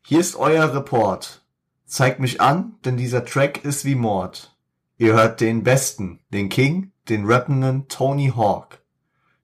Hier 0.06 0.20
ist 0.20 0.36
euer 0.36 0.74
Report. 0.74 1.40
Zeigt 1.86 2.20
mich 2.20 2.38
an, 2.38 2.74
denn 2.84 2.98
dieser 2.98 3.24
Track 3.24 3.64
ist 3.64 3.86
wie 3.86 3.94
Mord. 3.94 4.54
Ihr 4.98 5.14
hört 5.14 5.40
den 5.40 5.62
Besten, 5.62 6.20
den 6.28 6.50
King, 6.50 6.92
den 7.08 7.24
rappenden 7.24 7.88
Tony 7.88 8.30
Hawk. 8.36 8.82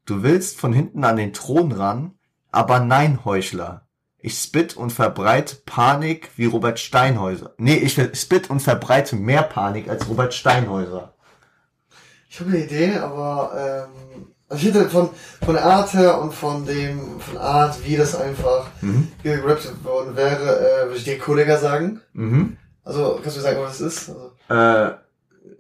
Du 0.05 0.23
willst 0.23 0.61
von 0.61 0.75
hinten 0.75 1.03
an 1.03 1.17
den 1.17 1.33
Thron 1.33 1.73
ran, 1.73 2.13
aber 2.51 2.79
nein, 2.79 3.25
Heuchler. 3.25 3.87
Ich 4.19 4.37
spit 4.37 4.77
und 4.77 4.93
verbreite 4.93 5.57
Panik 5.65 6.29
wie 6.37 6.45
Robert 6.45 6.79
Steinhäuser. 6.79 7.55
Nee, 7.57 7.77
ich 7.77 7.95
spit 7.95 8.51
und 8.51 8.61
verbreite 8.61 9.17
mehr 9.17 9.45
Panik 9.45 9.89
als 9.89 10.11
Robert 10.11 10.35
Steinhäuser. 10.35 11.15
Ich 12.29 12.39
habe 12.39 12.51
eine 12.51 12.65
Idee, 12.65 12.99
aber 12.99 13.89
ähm, 13.89 14.30
also 14.51 14.69
ich 14.69 14.75
hätte 14.75 14.91
von, 14.91 15.09
von 15.43 15.55
der 15.55 15.65
Art 15.65 15.95
her 15.95 16.21
und 16.21 16.35
von 16.35 16.67
dem, 16.67 17.19
von 17.21 17.39
Art, 17.39 17.83
wie 17.87 17.97
das 17.97 18.15
einfach 18.15 18.67
Mhm. 18.83 19.09
gerappt 19.23 19.83
worden 19.85 20.15
wäre, 20.17 20.61
äh, 20.61 20.85
würde 20.89 20.97
ich 20.97 21.05
dir 21.05 21.19
Kollega 21.19 21.57
sagen. 21.57 22.01
Mhm. 22.13 22.57
Also, 22.85 23.19
kannst 23.23 23.37
du 23.37 23.41
mir 23.41 23.45
sagen, 23.45 23.59
was 23.61 23.79
das 23.79 23.93
ist? 23.95 24.11
Also, 24.11 24.33
Äh, 24.49 24.95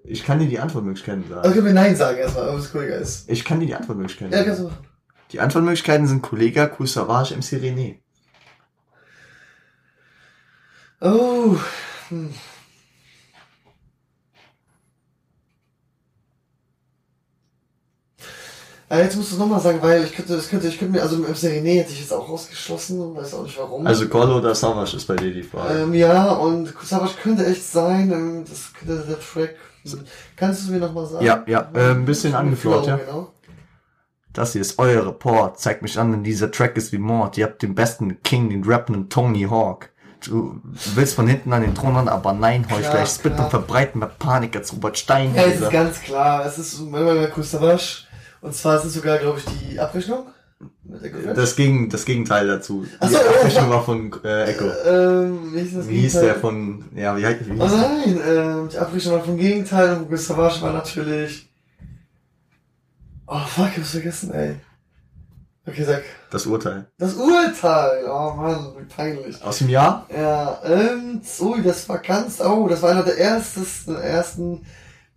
ich 0.04 0.24
kann 0.24 0.38
dir 0.38 0.48
die 0.48 0.58
Antwortmöglichkeiten 0.58 1.24
sagen. 1.28 1.40
also 1.40 1.54
können 1.54 1.66
wir 1.66 1.72
Nein 1.72 1.96
sagen 1.96 2.18
erstmal, 2.18 2.48
ob 2.50 2.58
es 2.58 2.70
Kollega 2.72 2.96
ist. 2.96 3.30
Ich 3.30 3.44
kann 3.44 3.60
dir 3.60 3.66
die 3.66 3.74
Antwortmöglichkeiten 3.74 4.32
Ja, 4.36 4.42
kannst 4.44 4.58
du 4.60 4.64
sagen. 4.64 4.74
machen. 4.76 4.86
Die 5.32 5.40
Antwortmöglichkeiten 5.40 6.06
sind 6.08 6.22
Kollega, 6.22 6.70
Cool 6.78 6.86
Savage, 6.88 7.34
MC 7.36 7.56
René. 7.62 7.96
Oh. 11.00 11.56
Hm. 12.08 12.34
Äh, 18.90 19.04
jetzt 19.04 19.16
musst 19.16 19.30
du 19.30 19.34
es 19.36 19.38
nochmal 19.38 19.60
sagen, 19.60 19.78
weil 19.82 20.02
ich 20.02 20.12
könnte, 20.12 20.34
das 20.34 20.48
könnte, 20.48 20.66
ich 20.66 20.76
könnte 20.76 20.94
mir, 20.94 21.02
also 21.02 21.16
im 21.16 21.24
Serené 21.32 21.78
hätte 21.78 21.92
ich 21.92 22.00
jetzt 22.00 22.12
auch 22.12 22.28
ausgeschlossen, 22.28 23.14
weiß 23.14 23.34
auch 23.34 23.44
nicht 23.44 23.56
warum. 23.56 23.86
Also 23.86 24.08
Golo 24.08 24.38
oder 24.38 24.52
Savage 24.52 24.96
ist 24.96 25.06
bei 25.06 25.14
dir 25.14 25.32
die 25.32 25.44
Frage. 25.44 25.82
ähm, 25.82 25.94
ja, 25.94 26.32
und 26.32 26.74
Savage 26.82 27.14
könnte 27.22 27.46
echt 27.46 27.64
sein, 27.64 28.10
ähm, 28.10 28.44
das 28.48 28.72
könnte 28.74 29.04
der 29.06 29.20
Track. 29.20 29.54
Kannst 30.34 30.60
du 30.60 30.64
es 30.64 30.70
mir 30.70 30.80
nochmal 30.80 31.06
sagen? 31.06 31.24
Ja, 31.24 31.44
ja, 31.46 31.70
äh, 31.72 31.92
ein 31.92 32.04
bisschen 32.04 32.34
angeflaut, 32.34 32.86
ja. 32.86 32.96
Genau. 32.96 33.32
Das 34.32 34.52
hier 34.52 34.60
ist 34.60 34.78
euer 34.78 35.06
Report. 35.06 35.58
Zeigt 35.58 35.82
mich 35.82 35.98
an, 35.98 36.10
denn 36.10 36.24
dieser 36.24 36.50
Track 36.50 36.76
ist 36.76 36.92
wie 36.92 36.98
Mord. 36.98 37.38
Ihr 37.38 37.46
habt 37.46 37.62
den 37.62 37.74
besten 37.74 38.22
King, 38.22 38.50
den 38.50 38.64
rappenden 38.64 39.08
Tony 39.08 39.46
Hawk. 39.48 39.90
Du 40.24 40.60
willst 40.94 41.14
von 41.14 41.26
hinten 41.26 41.52
an 41.52 41.62
den 41.62 41.74
Thron 41.74 41.96
ran, 41.96 42.08
aber 42.08 42.32
nein, 42.32 42.66
Heuchler. 42.70 42.90
Klar, 42.90 43.02
Ich 43.04 43.08
spit 43.08 43.38
und 43.38 43.50
verbreiten 43.50 44.00
mehr 44.00 44.10
Panik 44.18 44.54
als 44.56 44.72
Robert 44.72 44.98
Ja, 45.08 45.44
es 45.44 45.60
ist 45.60 45.70
ganz 45.70 46.02
klar, 46.02 46.44
es 46.44 46.58
ist 46.58 46.80
manchmal 46.80 47.16
Savage. 47.42 48.09
Und 48.40 48.54
zwar 48.54 48.76
ist 48.78 48.84
es 48.84 48.94
sogar, 48.94 49.18
glaube 49.18 49.38
ich, 49.38 49.44
die 49.70 49.78
Abrechnung. 49.78 50.26
Das, 51.34 51.56
Gegen, 51.56 51.88
das 51.88 52.04
Gegenteil 52.04 52.46
dazu. 52.46 52.84
Ach 52.98 53.08
Die 53.08 53.14
so, 53.14 53.20
oh, 53.20 53.28
Abrechnung 53.28 53.64
fuck. 53.64 53.72
war 53.72 53.84
von 53.84 54.12
äh, 54.24 54.44
Echo. 54.44 54.64
Ähm, 54.86 55.54
wie 55.54 55.60
hieß 55.60 55.74
das 55.74 55.88
Wie 55.88 56.00
hieß 56.00 56.12
der 56.20 56.34
von, 56.34 56.84
ja, 56.94 57.16
wie, 57.16 57.24
heißt- 57.24 57.46
wie 57.46 57.60
Oh 57.60 57.64
hieß 57.64 57.72
nein, 57.72 58.20
ähm, 58.26 58.68
die 58.70 58.76
Abrechnung 58.78 59.14
war 59.14 59.24
vom 59.24 59.36
Gegenteil 59.38 59.96
und 59.96 60.18
Savage 60.18 60.60
war 60.60 60.72
natürlich. 60.72 61.48
Oh 63.26 63.38
fuck, 63.46 63.68
ich 63.72 63.78
hab's 63.78 63.90
vergessen, 63.92 64.32
ey. 64.32 64.56
Okay, 65.66 65.84
sag. 65.84 66.02
Das 66.30 66.46
Urteil. 66.46 66.86
Das 66.98 67.14
Urteil! 67.14 68.04
Oh 68.08 68.32
Mann, 68.34 68.72
wie 68.78 68.84
peinlich. 68.84 69.42
Aus 69.44 69.58
dem 69.58 69.68
Jahr? 69.68 70.06
Ja, 70.14 70.58
ähm, 70.64 71.20
so, 71.22 71.56
das 71.62 71.88
war 71.88 71.98
ganz, 71.98 72.40
oh, 72.40 72.66
das 72.68 72.82
war 72.82 72.90
einer 72.90 73.02
der 73.04 73.18
ersten, 73.18 73.94
ersten 73.94 74.66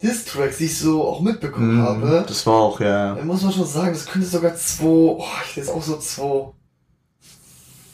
Diss-Tracks, 0.03 0.57
die 0.57 0.65
ich 0.65 0.77
so 0.77 1.03
auch 1.07 1.21
mitbekommen 1.21 1.77
Mhm, 1.77 1.81
habe. 1.83 2.25
Das 2.27 2.45
war 2.45 2.53
auch, 2.55 2.79
ja. 2.79 3.15
Da 3.15 3.23
muss 3.23 3.41
man 3.41 3.51
schon 3.53 3.65
sagen, 3.65 3.93
das 3.93 4.05
könnte 4.05 4.27
sogar 4.27 4.55
zwei, 4.55 4.85
oh, 4.85 5.23
ich 5.43 5.49
hätte 5.55 5.59
jetzt 5.61 5.69
auch 5.69 5.81
so 5.81 5.97
zwei, 5.97 6.51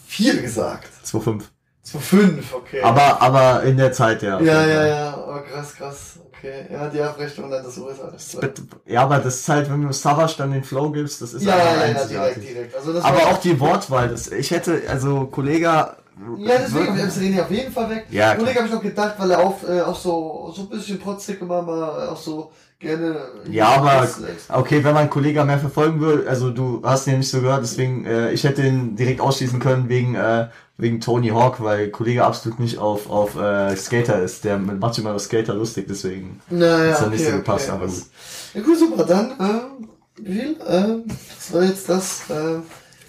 vier 0.08 0.42
gesagt. 0.42 0.88
2,5. 1.06 1.44
Zwei, 1.84 2.00
fünf, 2.00 2.54
okay. 2.54 2.82
Aber, 2.84 3.20
aber 3.22 3.64
in 3.64 3.78
der 3.78 3.92
Zeit, 3.92 4.22
ja. 4.22 4.40
ja, 4.40 4.66
ja, 4.66 4.86
ja, 4.86 5.14
aber 5.14 5.42
krass, 5.42 5.74
krass. 5.76 6.20
Okay, 6.38 6.66
ja, 6.72 6.88
die 6.88 7.02
Abrechnung 7.02 7.46
und 7.48 7.52
dann 7.52 7.64
das 7.64 7.78
Urteil. 7.78 8.12
Bitte- 8.40 8.62
Ja, 8.86 9.04
aber 9.04 9.18
das 9.20 9.40
ist 9.40 9.50
halt, 9.50 9.70
wenn 9.70 9.82
du 9.82 9.92
Savage 9.92 10.36
dann 10.38 10.52
den 10.52 10.64
Flow 10.64 10.90
gibst, 10.92 11.22
das 11.22 11.34
ist 11.34 11.44
Ja, 11.44 11.58
ja, 11.58 11.86
ja, 11.88 12.06
direkt, 12.06 12.44
direkt. 12.44 12.76
Also 12.76 12.94
das 12.94 13.04
Aber 13.04 13.28
auch 13.28 13.38
die 13.40 13.60
Wortwahl, 13.60 14.08
das, 14.10 14.28
ich 14.30 14.52
hätte, 14.52 14.82
also 14.88 15.26
Kollege. 15.26 15.96
Ja, 16.40 16.58
deswegen 16.60 16.88
habe 16.88 17.08
ich 17.08 17.14
René 17.16 17.42
auf 17.44 17.52
jeden 17.52 17.72
Fall 17.72 17.90
weg. 17.90 18.06
Ja, 18.12 18.36
Kollege 18.36 18.52
klar. 18.52 18.64
habe 18.64 18.68
ich 18.68 18.74
noch 18.76 18.82
gedacht, 18.84 19.16
weil 19.18 19.32
er 19.32 19.40
auch, 19.40 19.58
äh, 19.68 19.82
auch 19.82 19.98
so, 20.00 20.52
so 20.56 20.64
ein 20.64 20.70
bisschen 20.70 21.00
protzig 21.00 21.42
immer 21.42 21.62
mal 21.62 22.10
auch 22.10 22.18
so 22.18 22.52
gerne. 22.80 23.16
Ja, 23.50 23.68
aber 23.70 24.04
äh, 24.04 24.08
okay, 24.54 24.84
wenn 24.84 24.94
man 24.94 25.10
Kollege 25.10 25.44
mehr 25.46 25.60
verfolgen 25.60 26.02
will, 26.02 26.28
also 26.28 26.50
du 26.52 26.82
hast 26.84 27.08
ihn 27.08 27.14
ja 27.14 27.18
nicht 27.20 27.30
so 27.30 27.42
gehört, 27.42 27.64
deswegen, 27.64 28.06
äh, 28.06 28.32
ich 28.32 28.44
hätte 28.44 28.64
ihn 28.66 28.96
direkt 28.96 29.22
ausschließen 29.22 29.60
können 29.60 29.88
wegen, 29.88 30.16
äh, 30.16 30.48
wegen 30.78 31.00
Tony 31.00 31.30
Hawk, 31.30 31.62
weil 31.64 31.90
Kollege 31.90 32.24
absolut 32.26 32.60
nicht 32.60 32.78
auf, 32.78 33.10
auf 33.10 33.36
äh, 33.38 33.76
Skater 33.76 34.22
ist. 34.22 34.44
Der 34.46 34.58
macht 34.58 34.98
immer 34.98 35.14
auf 35.16 35.22
Skater 35.22 35.54
lustig, 35.54 35.86
deswegen. 35.90 36.42
Naja, 36.50 36.90
Das 36.90 37.00
hat 37.00 37.08
okay, 37.08 37.16
nicht 37.16 37.24
so 37.24 37.30
okay, 37.30 37.38
gepasst, 37.38 37.70
aber 37.70 37.86
das- 37.86 37.96
gut. 38.00 38.08
Ja, 38.56 38.62
gut, 38.62 38.78
super, 38.80 39.04
dann, 39.06 39.32
ähm, 39.40 39.90
wie 40.18 40.34
viel? 40.34 40.56
Ähm, 40.68 41.04
das 41.08 41.54
war 41.54 41.64
jetzt 41.64 41.88
das, 41.90 42.30
äh, 42.30 42.60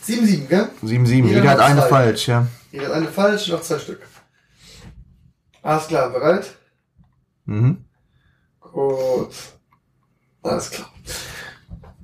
7-7, 0.05 0.49
gell? 0.49 0.69
7-7, 0.83 1.27
Jeder 1.27 1.29
jeder 1.29 1.51
hat 1.51 1.59
hat 1.61 1.71
eine 1.71 1.81
zwei. 1.81 1.89
falsch, 1.89 2.29
ja. 2.29 2.47
Ihr 2.73 2.83
habt 2.83 2.93
eine 2.93 3.09
falsch, 3.09 3.49
noch 3.49 3.63
zwei 3.63 3.79
Stück. 3.79 4.01
Alles 5.63 5.89
klar, 5.89 6.11
bereit? 6.11 6.55
Mhm. 7.45 7.85
Gut. 8.61 9.31
Alles 10.43 10.71
klar. 10.71 10.91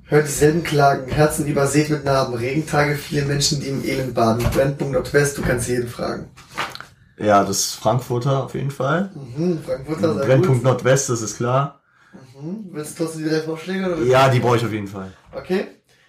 Hört 0.03 0.27
dieselben 0.27 0.63
Klagen, 0.63 1.11
Herzen 1.11 1.47
übersät 1.47 1.89
mit 1.89 2.05
Narben, 2.05 2.33
Regentage, 2.33 2.95
viele 2.95 3.25
Menschen, 3.25 3.59
die 3.59 3.67
im 3.67 3.83
Elend 3.83 4.13
baden. 4.13 4.43
Brennpunkt 4.51 4.93
Nordwest, 4.93 5.37
du 5.37 5.41
kannst 5.41 5.67
jeden 5.67 5.89
fragen. 5.89 6.29
Ja, 7.17 7.43
das 7.43 7.59
ist 7.59 7.73
Frankfurter 7.75 8.43
auf 8.43 8.53
jeden 8.53 8.71
Fall. 8.71 9.11
Mhm, 9.15 9.61
Frankfurter, 9.63 10.13
sehr 10.13 10.25
Brennpunkt 10.25 10.63
gut. 10.63 10.63
Nordwest, 10.63 11.09
das 11.09 11.21
ist 11.21 11.37
klar. 11.37 11.81
Mhm. 12.39 12.67
Willst 12.71 12.99
du 12.99 13.03
trotzdem 13.03 13.23
die 13.23 13.29
drei 13.29 13.41
Vorschläge? 13.41 13.85
Oder 13.95 14.03
Ja, 14.03 14.29
die 14.29 14.39
brauche 14.39 14.57
ich 14.57 14.65
auf 14.65 14.71
jeden 14.71 14.87
Fall. 14.87 15.11
Okay. 15.33 15.67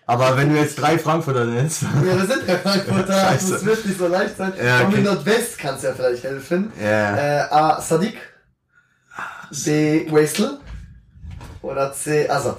Aber 0.08 0.36
wenn 0.38 0.48
du 0.48 0.56
jetzt 0.56 0.76
drei 0.80 0.98
Frankfurter 0.98 1.44
nennst, 1.44 1.82
Ja, 1.82 2.16
das 2.16 2.28
sind 2.28 2.46
drei 2.48 2.56
Frankfurter, 2.58 3.14
also 3.28 3.28
Scheiße. 3.28 3.54
es 3.56 3.64
wird 3.66 3.86
nicht 3.86 3.98
so 3.98 4.06
leicht 4.08 4.36
sein. 4.38 4.52
Ja, 4.62 4.80
okay. 4.86 4.96
mit 4.96 5.04
Nordwest 5.04 5.58
kannst 5.58 5.82
du 5.84 5.88
ja 5.88 5.94
vielleicht 5.94 6.24
helfen. 6.24 6.72
ja. 6.80 7.16
Äh, 7.16 7.40
A. 7.50 7.80
Sadiq. 7.80 8.16
B. 9.64 10.06
Wastel. 10.10 10.58
Oder 11.62 11.92
C. 11.92 12.28
Azad. 12.28 12.56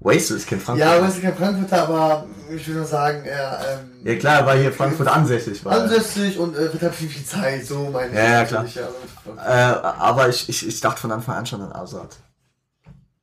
Wastel 0.00 0.36
ist 0.36 0.48
kein 0.48 0.58
Ja, 0.58 0.64
Frankfurter. 0.64 1.02
Wastel 1.02 1.22
kein 1.22 1.36
Frankfurter, 1.36 1.82
aber 1.82 2.26
ich 2.54 2.66
würde 2.66 2.78
nur 2.80 2.88
sagen, 2.88 3.24
er, 3.24 3.60
ähm, 3.68 3.90
Ja, 4.04 4.16
klar, 4.16 4.46
weil 4.46 4.60
hier 4.60 4.72
Frankfurt 4.72 5.08
ansässig 5.08 5.64
war. 5.64 5.72
ansässig 5.72 6.38
und 6.38 6.56
äh, 6.56 6.68
vertreibt 6.70 6.94
viel, 6.94 7.08
viel 7.08 7.24
Zeit, 7.24 7.66
so 7.66 7.90
meine 7.92 8.08
ich. 8.10 8.16
Ja, 8.16 8.24
ja, 8.24 8.44
klar. 8.44 8.62
natürlich, 8.62 8.74
Ja, 8.76 8.88
also, 9.36 9.82
Äh, 9.82 9.88
aber 9.98 10.28
ich, 10.28 10.48
ich, 10.48 10.66
ich 10.68 10.80
dachte 10.80 11.00
von 11.00 11.12
Anfang 11.12 11.36
an 11.36 11.46
schon 11.46 11.60
an 11.62 11.72
Azad. 11.72 12.16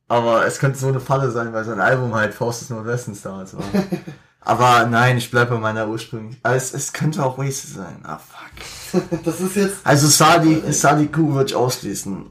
Aber 0.08 0.46
es 0.46 0.58
könnte 0.58 0.78
so 0.78 0.88
eine 0.88 1.00
Falle 1.00 1.30
sein, 1.30 1.52
weil 1.52 1.64
sein 1.64 1.80
Album 1.80 2.14
halt 2.14 2.32
Faust 2.34 2.62
des 2.62 2.70
Nordwestens 2.70 3.20
damals 3.22 3.54
war. 3.54 3.64
aber 4.40 4.86
nein, 4.86 5.18
ich 5.18 5.30
bleibe 5.30 5.52
bei 5.52 5.60
meiner 5.60 5.86
ursprünglichen. 5.86 6.40
Es, 6.42 6.72
es 6.72 6.94
könnte 6.94 7.22
auch 7.22 7.36
Wastel 7.36 7.70
sein. 7.70 8.00
Ah, 8.04 8.18
fuck. 8.18 9.02
das 9.24 9.40
ist 9.40 9.56
jetzt, 9.56 9.76
Also 9.84 10.06
Sadi, 10.08 10.62
Sadi 10.72 11.08
Q 11.08 11.34
würde 11.34 11.50
ich 11.50 11.54
ausschließen. 11.54 12.30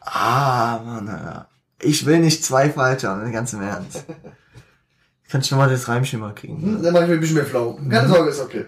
Ah, 0.00 0.80
Mann, 0.84 1.08
Alter. 1.08 1.48
Ich 1.80 2.06
will 2.06 2.18
nicht 2.18 2.44
zwei 2.44 2.70
falsche 2.70 3.08
haben, 3.08 3.30
ganz 3.30 3.52
im 3.52 3.62
Ernst. 3.62 4.04
Kannst 5.30 5.50
du 5.50 5.56
mal 5.56 5.68
das 5.68 5.86
Reimschema 5.86 6.32
kriegen? 6.32 6.62
hm, 6.62 6.82
dann 6.82 6.94
mache 6.94 7.04
ich 7.04 7.08
mir 7.10 7.14
ein 7.16 7.20
bisschen 7.20 7.36
mehr 7.36 7.44
Flow. 7.44 7.78
Keine 7.90 8.08
Sorge, 8.08 8.30
ist 8.30 8.40
okay. 8.40 8.64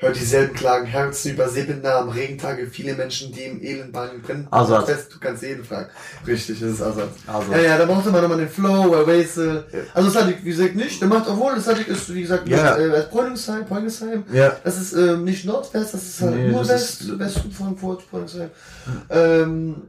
Hört 0.00 0.16
dieselben 0.16 0.54
Klagen, 0.54 0.86
Herzen 0.86 1.32
über 1.32 1.48
Sebennamen, 1.48 2.10
Regentage, 2.10 2.66
viele 2.66 2.94
Menschen, 2.94 3.32
die 3.32 3.42
im 3.44 3.62
Elend 3.62 3.92
bangen 3.92 4.22
brennen. 4.22 4.48
Azad. 4.50 4.88
Du 4.88 5.18
kannst 5.20 5.42
jeden 5.42 5.62
fragen. 5.64 5.90
Richtig, 6.26 6.58
das 6.60 6.70
ist 6.70 6.82
Azad. 6.82 7.08
Also, 7.26 7.52
Ja, 7.52 7.58
ja, 7.58 7.78
da 7.78 7.86
macht 7.86 8.06
immer 8.06 8.20
nochmal 8.22 8.38
den 8.38 8.48
Flow, 8.48 8.94
äh, 8.94 9.06
Wesel. 9.06 9.64
Also 9.94 10.08
Sadik, 10.10 10.38
wie 10.42 10.50
gesagt, 10.50 10.74
nicht. 10.74 11.00
Der 11.00 11.08
macht, 11.08 11.28
obwohl, 11.28 11.60
Sadik 11.60 11.88
ist, 11.88 12.12
wie 12.14 12.22
gesagt, 12.22 12.48
Ja. 12.48 12.76
äh, 12.78 13.06
Bräuningsheim, 13.10 13.64
Bräuningsheim. 13.66 14.24
ja. 14.32 14.56
Das 14.64 14.80
ist 14.80 14.94
ähm, 14.94 15.24
nicht 15.24 15.44
Nordwest, 15.44 15.94
das 15.94 16.02
ist 16.02 16.20
halt 16.22 16.34
Nee, 16.34 16.48
nur 16.48 16.60
das 16.60 16.68
West, 16.70 17.00
ist- 17.02 17.18
West 17.18 17.38
von 17.56 17.76
Bräuningsheim. 17.76 18.50
Ähm, 19.10 19.82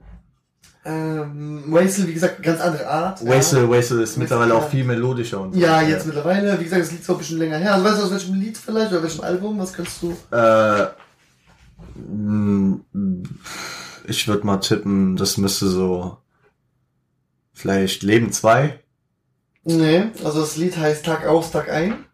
ähm, 0.84 1.64
Wesel, 1.68 2.08
wie 2.08 2.14
gesagt, 2.14 2.42
ganz 2.42 2.60
andere 2.60 2.88
Art. 2.88 3.24
Wesel, 3.26 3.70
Wesel 3.70 4.02
ist 4.02 4.18
Mit- 4.18 4.24
mittlerweile 4.30 4.56
auch 4.56 4.64
ja. 4.64 4.70
viel 4.70 4.84
melodischer 4.84 5.42
und 5.42 5.54
so. 5.54 5.60
Ja, 5.60 5.82
jetzt 5.82 6.06
mittlerweile, 6.06 6.60
wie 6.60 6.64
gesagt, 6.64 6.82
das 6.82 6.92
Lied 6.92 7.02
ist 7.02 7.10
auch 7.10 7.16
ein 7.16 7.20
bisschen 7.20 7.38
länger 7.40 7.58
her. 7.58 7.74
Also 7.76 7.86
weißt 7.86 8.00
du 8.00 8.04
aus 8.06 8.12
welchem 8.12 8.34
Lied 8.36 8.58
vielleicht 8.58 8.92
oder 8.92 9.04
welchem 9.04 9.22
Album? 9.22 9.60
Was 9.60 9.74
kannst 9.74 10.02
du? 10.02 10.16
Äh, 10.32 10.88
ich 14.08 14.28
würde 14.28 14.46
mal 14.46 14.58
tippen, 14.58 15.16
das 15.16 15.38
müsste 15.38 15.68
so 15.68 16.18
vielleicht 17.54 18.04
Leben 18.04 18.32
2. 18.32 18.80
Nee, 19.64 20.06
also 20.24 20.42
das 20.42 20.58
Lied 20.58 20.78
heißt 20.78 21.06
Tag 21.06 21.26
aus, 21.28 21.52
Tag 21.52 21.70
ein. 21.70 22.06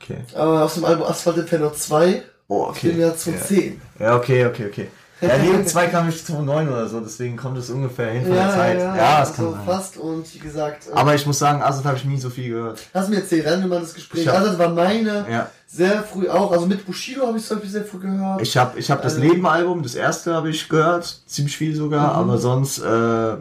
Okay. 0.00 0.18
Aber 0.34 0.64
aus 0.64 0.74
dem 0.74 0.84
Album 0.84 1.06
Asphalt 1.06 1.36
Inferno 1.38 1.70
2 1.70 2.22
Oh, 2.48 2.64
aus 2.64 2.80
dem 2.80 2.90
okay. 2.92 3.00
Jahr 3.00 3.16
2010. 3.16 3.80
Ja, 3.98 4.16
okay, 4.16 4.46
okay, 4.46 4.66
okay. 4.66 4.88
Ja, 5.20 5.34
Leben 5.36 5.66
2 5.66 5.86
kam 5.86 6.08
ich 6.10 6.24
2009 6.26 6.68
oder 6.68 6.86
so, 6.88 7.00
deswegen 7.00 7.36
kommt 7.38 7.56
es 7.56 7.70
ungefähr 7.70 8.10
hin 8.10 8.24
von 8.26 8.34
Ja, 8.34 8.46
der 8.48 8.54
Zeit. 8.54 8.78
ja, 8.78 8.96
Ja, 8.96 9.22
es 9.22 9.28
also 9.30 9.32
kann 9.44 9.52
sein. 9.54 9.62
fast 9.64 9.96
und 9.96 10.34
wie 10.34 10.38
gesagt, 10.38 10.88
äh, 10.88 10.92
Aber 10.94 11.14
ich 11.14 11.24
muss 11.26 11.38
sagen, 11.38 11.62
Azad 11.62 11.84
habe 11.86 11.96
ich 11.96 12.04
nie 12.04 12.18
so 12.18 12.28
viel 12.28 12.50
gehört. 12.50 12.80
du 12.92 13.00
mir 13.08 13.16
erzählt, 13.16 13.46
dann 13.46 13.66
wir 13.68 13.80
das 13.80 13.94
Gespräch. 13.94 14.28
Hab- 14.28 14.34
Also 14.36 14.48
das 14.50 14.58
war 14.58 14.68
meine 14.68 15.24
Ja. 15.30 15.48
sehr 15.66 16.02
früh 16.02 16.28
auch, 16.28 16.52
also 16.52 16.66
mit 16.66 16.84
Bushido 16.84 17.26
habe 17.26 17.38
ich 17.38 17.46
zum 17.46 17.56
Beispiel 17.56 17.72
sehr 17.72 17.84
früh 17.84 17.98
gehört. 17.98 18.42
Ich 18.42 18.56
habe 18.58 18.78
ich 18.78 18.90
hab 18.90 19.00
das 19.02 19.14
Ähm. 19.16 19.22
Leben-Album, 19.22 19.82
das 19.82 19.94
erste 19.94 20.34
habe 20.34 20.50
ich 20.50 20.68
gehört, 20.68 21.22
ziemlich 21.26 21.56
viel 21.56 21.74
sogar, 21.74 22.12
Mhm. 22.22 22.30
aber 22.30 22.38
sonst 22.38 22.78
äh, 22.80 23.36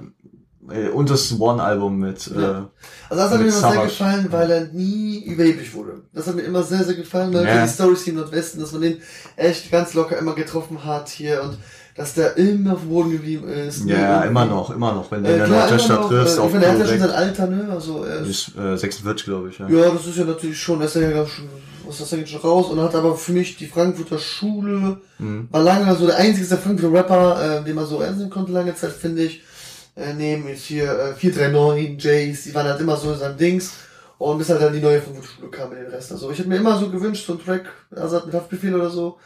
äh, 0.72 0.90
und 0.90 1.10
das 1.10 1.40
One-Album 1.40 1.98
mit 2.00 2.28
äh, 2.36 2.42
Ja. 2.42 2.70
Also 3.10 3.24
das 3.24 3.32
hat 3.32 3.38
mir 3.40 3.44
immer 3.46 3.52
sehr 3.52 3.62
Savage. 3.72 3.88
gefallen, 3.88 4.28
weil 4.32 4.52
er 4.52 4.66
nie 4.74 5.24
überheblich 5.26 5.74
wurde. 5.74 6.02
Das 6.14 6.28
hat 6.28 6.36
mir 6.36 6.42
immer 6.44 6.64
sehr, 6.64 6.84
sehr 6.84 6.96
gefallen, 6.96 7.34
weil 7.34 7.46
Ja. 7.46 7.64
die 7.66 7.70
Stories 7.72 8.04
hier 8.04 8.14
im 8.14 8.20
Nordwesten, 8.20 8.60
dass 8.62 8.72
man 8.72 8.82
den 8.82 8.98
echt 9.36 9.72
ganz 9.72 9.94
locker 9.94 10.18
immer 10.18 10.34
getroffen 10.34 10.84
hat 10.84 11.10
hier 11.10 11.42
und 11.44 11.58
dass 11.98 12.14
der 12.14 12.36
immer 12.38 12.74
auf 12.74 12.82
dem 12.82 12.90
Boden 12.90 13.12
geblieben 13.12 13.48
ist. 13.48 13.86
Ja, 13.86 14.24
immer 14.24 14.44
noch, 14.46 14.70
immer 14.70 14.94
noch. 14.94 15.10
Wenn 15.12 15.24
du 15.24 15.30
Äh, 15.30 15.34
in 15.34 15.40
der 15.40 15.48
Nordweststadt 15.48 16.08
triffst, 16.10 16.38
äh, 16.38 16.42
auf 16.42 16.48
ich 16.48 16.54
meine, 16.56 16.66
er 16.66 16.72
hat 16.74 16.80
ja 16.80 16.88
schon 16.88 17.00
sein 17.00 17.12
Alter, 17.12 17.48
ne? 17.48 17.68
Also 17.72 18.04
er 18.04 18.20
ist, 18.22 18.50
ist 18.50 18.58
äh, 18.58 18.78
46, 18.78 19.26
glaube 19.26 19.50
ich. 19.50 19.60
Ja. 19.60 19.70
ja, 19.70 19.90
das 19.92 20.06
ist 20.06 20.18
ja 20.18 20.26
natürlich 20.26 20.60
schon, 20.60 20.82
er 20.82 20.88
ist 20.88 20.96
ja 20.96 21.26
schon, 21.26 21.46
was 21.86 21.96
ist 21.96 22.02
das 22.02 22.14
eigentlich 22.14 22.32
schon 22.32 22.42
raus 22.42 22.66
und 22.72 22.82
hat 22.82 22.96
aber 22.96 23.16
für 23.16 23.32
mich 23.32 23.56
die 23.56 23.68
Frankfurter 23.68 24.20
Schule, 24.20 24.98
Mhm. 25.20 25.48
war 25.52 25.62
lange 25.64 25.96
so 25.96 26.06
der 26.08 26.18
einzige 26.18 26.46
der 26.48 26.58
Frankfurter 26.58 26.94
Rapper, 26.98 27.60
äh, 27.62 27.64
den 27.64 27.76
man 27.76 27.86
so 27.86 28.02
ernst 28.02 28.18
nehmen 28.20 28.30
konnte 28.32 28.52
lange 28.52 28.76
Zeit, 28.76 28.92
finde 28.92 29.22
ich. 29.24 29.42
Äh, 29.96 30.14
neben 30.14 30.48
jetzt 30.48 30.66
hier 30.66 30.92
äh, 30.92 31.14
439, 31.14 32.04
Jays, 32.04 32.44
die 32.44 32.54
waren 32.54 32.68
halt 32.68 32.82
immer 32.82 32.98
so 32.98 33.14
in 33.14 33.20
seinem 33.20 33.38
Dings. 33.38 33.74
Und 34.18 34.38
bis 34.38 34.50
halt 34.50 34.62
dann 34.62 34.74
die 34.74 34.80
neue 34.80 35.02
Schule 35.02 35.50
kam 35.52 35.70
mit 35.70 35.80
den 35.80 35.88
Rest. 35.88 36.12
Also 36.12 36.32
ich 36.32 36.40
hätte 36.40 36.48
mir 36.48 36.58
immer 36.58 36.78
so 36.78 36.90
gewünscht, 36.90 37.26
so 37.26 37.34
ein 37.34 37.44
Track, 37.44 37.66
Azad 37.96 38.26
mit 38.26 38.36
Haftbefehl 38.36 38.74
oder 38.74 38.90
so. 38.90 39.18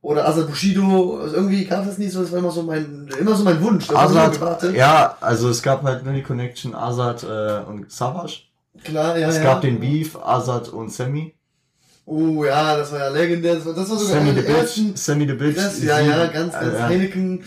Oder 0.00 0.28
Azad 0.28 0.48
Bushido, 0.48 1.18
also 1.20 1.34
irgendwie 1.34 1.64
gab 1.64 1.86
es 1.86 1.98
nicht 1.98 2.12
so, 2.12 2.22
das 2.22 2.30
war 2.30 2.38
immer 2.38 2.50
so 2.50 2.62
mein, 2.62 3.08
immer 3.18 3.34
so 3.34 3.44
mein 3.44 3.60
Wunsch. 3.62 3.90
Azad, 3.90 4.74
ja, 4.74 5.16
also 5.20 5.48
es 5.50 5.62
gab 5.62 5.82
halt 5.82 6.04
nur 6.04 6.14
die 6.14 6.22
Connection 6.22 6.74
Azad 6.74 7.24
äh, 7.24 7.68
und 7.68 7.90
Savage. 7.90 8.42
Klar, 8.84 9.18
ja, 9.18 9.28
es 9.28 9.36
ja. 9.36 9.42
gab 9.42 9.60
den 9.60 9.80
Beef 9.80 10.16
Azad 10.16 10.68
und 10.68 10.92
Sammy. 10.92 11.34
Oh 12.06 12.44
ja, 12.44 12.76
das 12.76 12.90
war 12.92 13.00
ja 13.00 13.08
legendär. 13.08 13.56
Das 13.56 13.66
war, 13.66 13.74
das 13.74 13.90
war 13.90 13.98
sogar 13.98 14.14
Sammy 14.14 14.32
the 14.34 14.40
Bitch. 14.40 14.96
Sammy 14.96 15.26
the 15.26 15.34
Bitch. 15.34 15.56
Das, 15.56 15.82
ja, 15.82 16.00
ja, 16.00 16.26
ganz, 16.26 16.54
ganz 16.54 16.74
äh. 16.74 16.82
Heineken. 16.82 17.44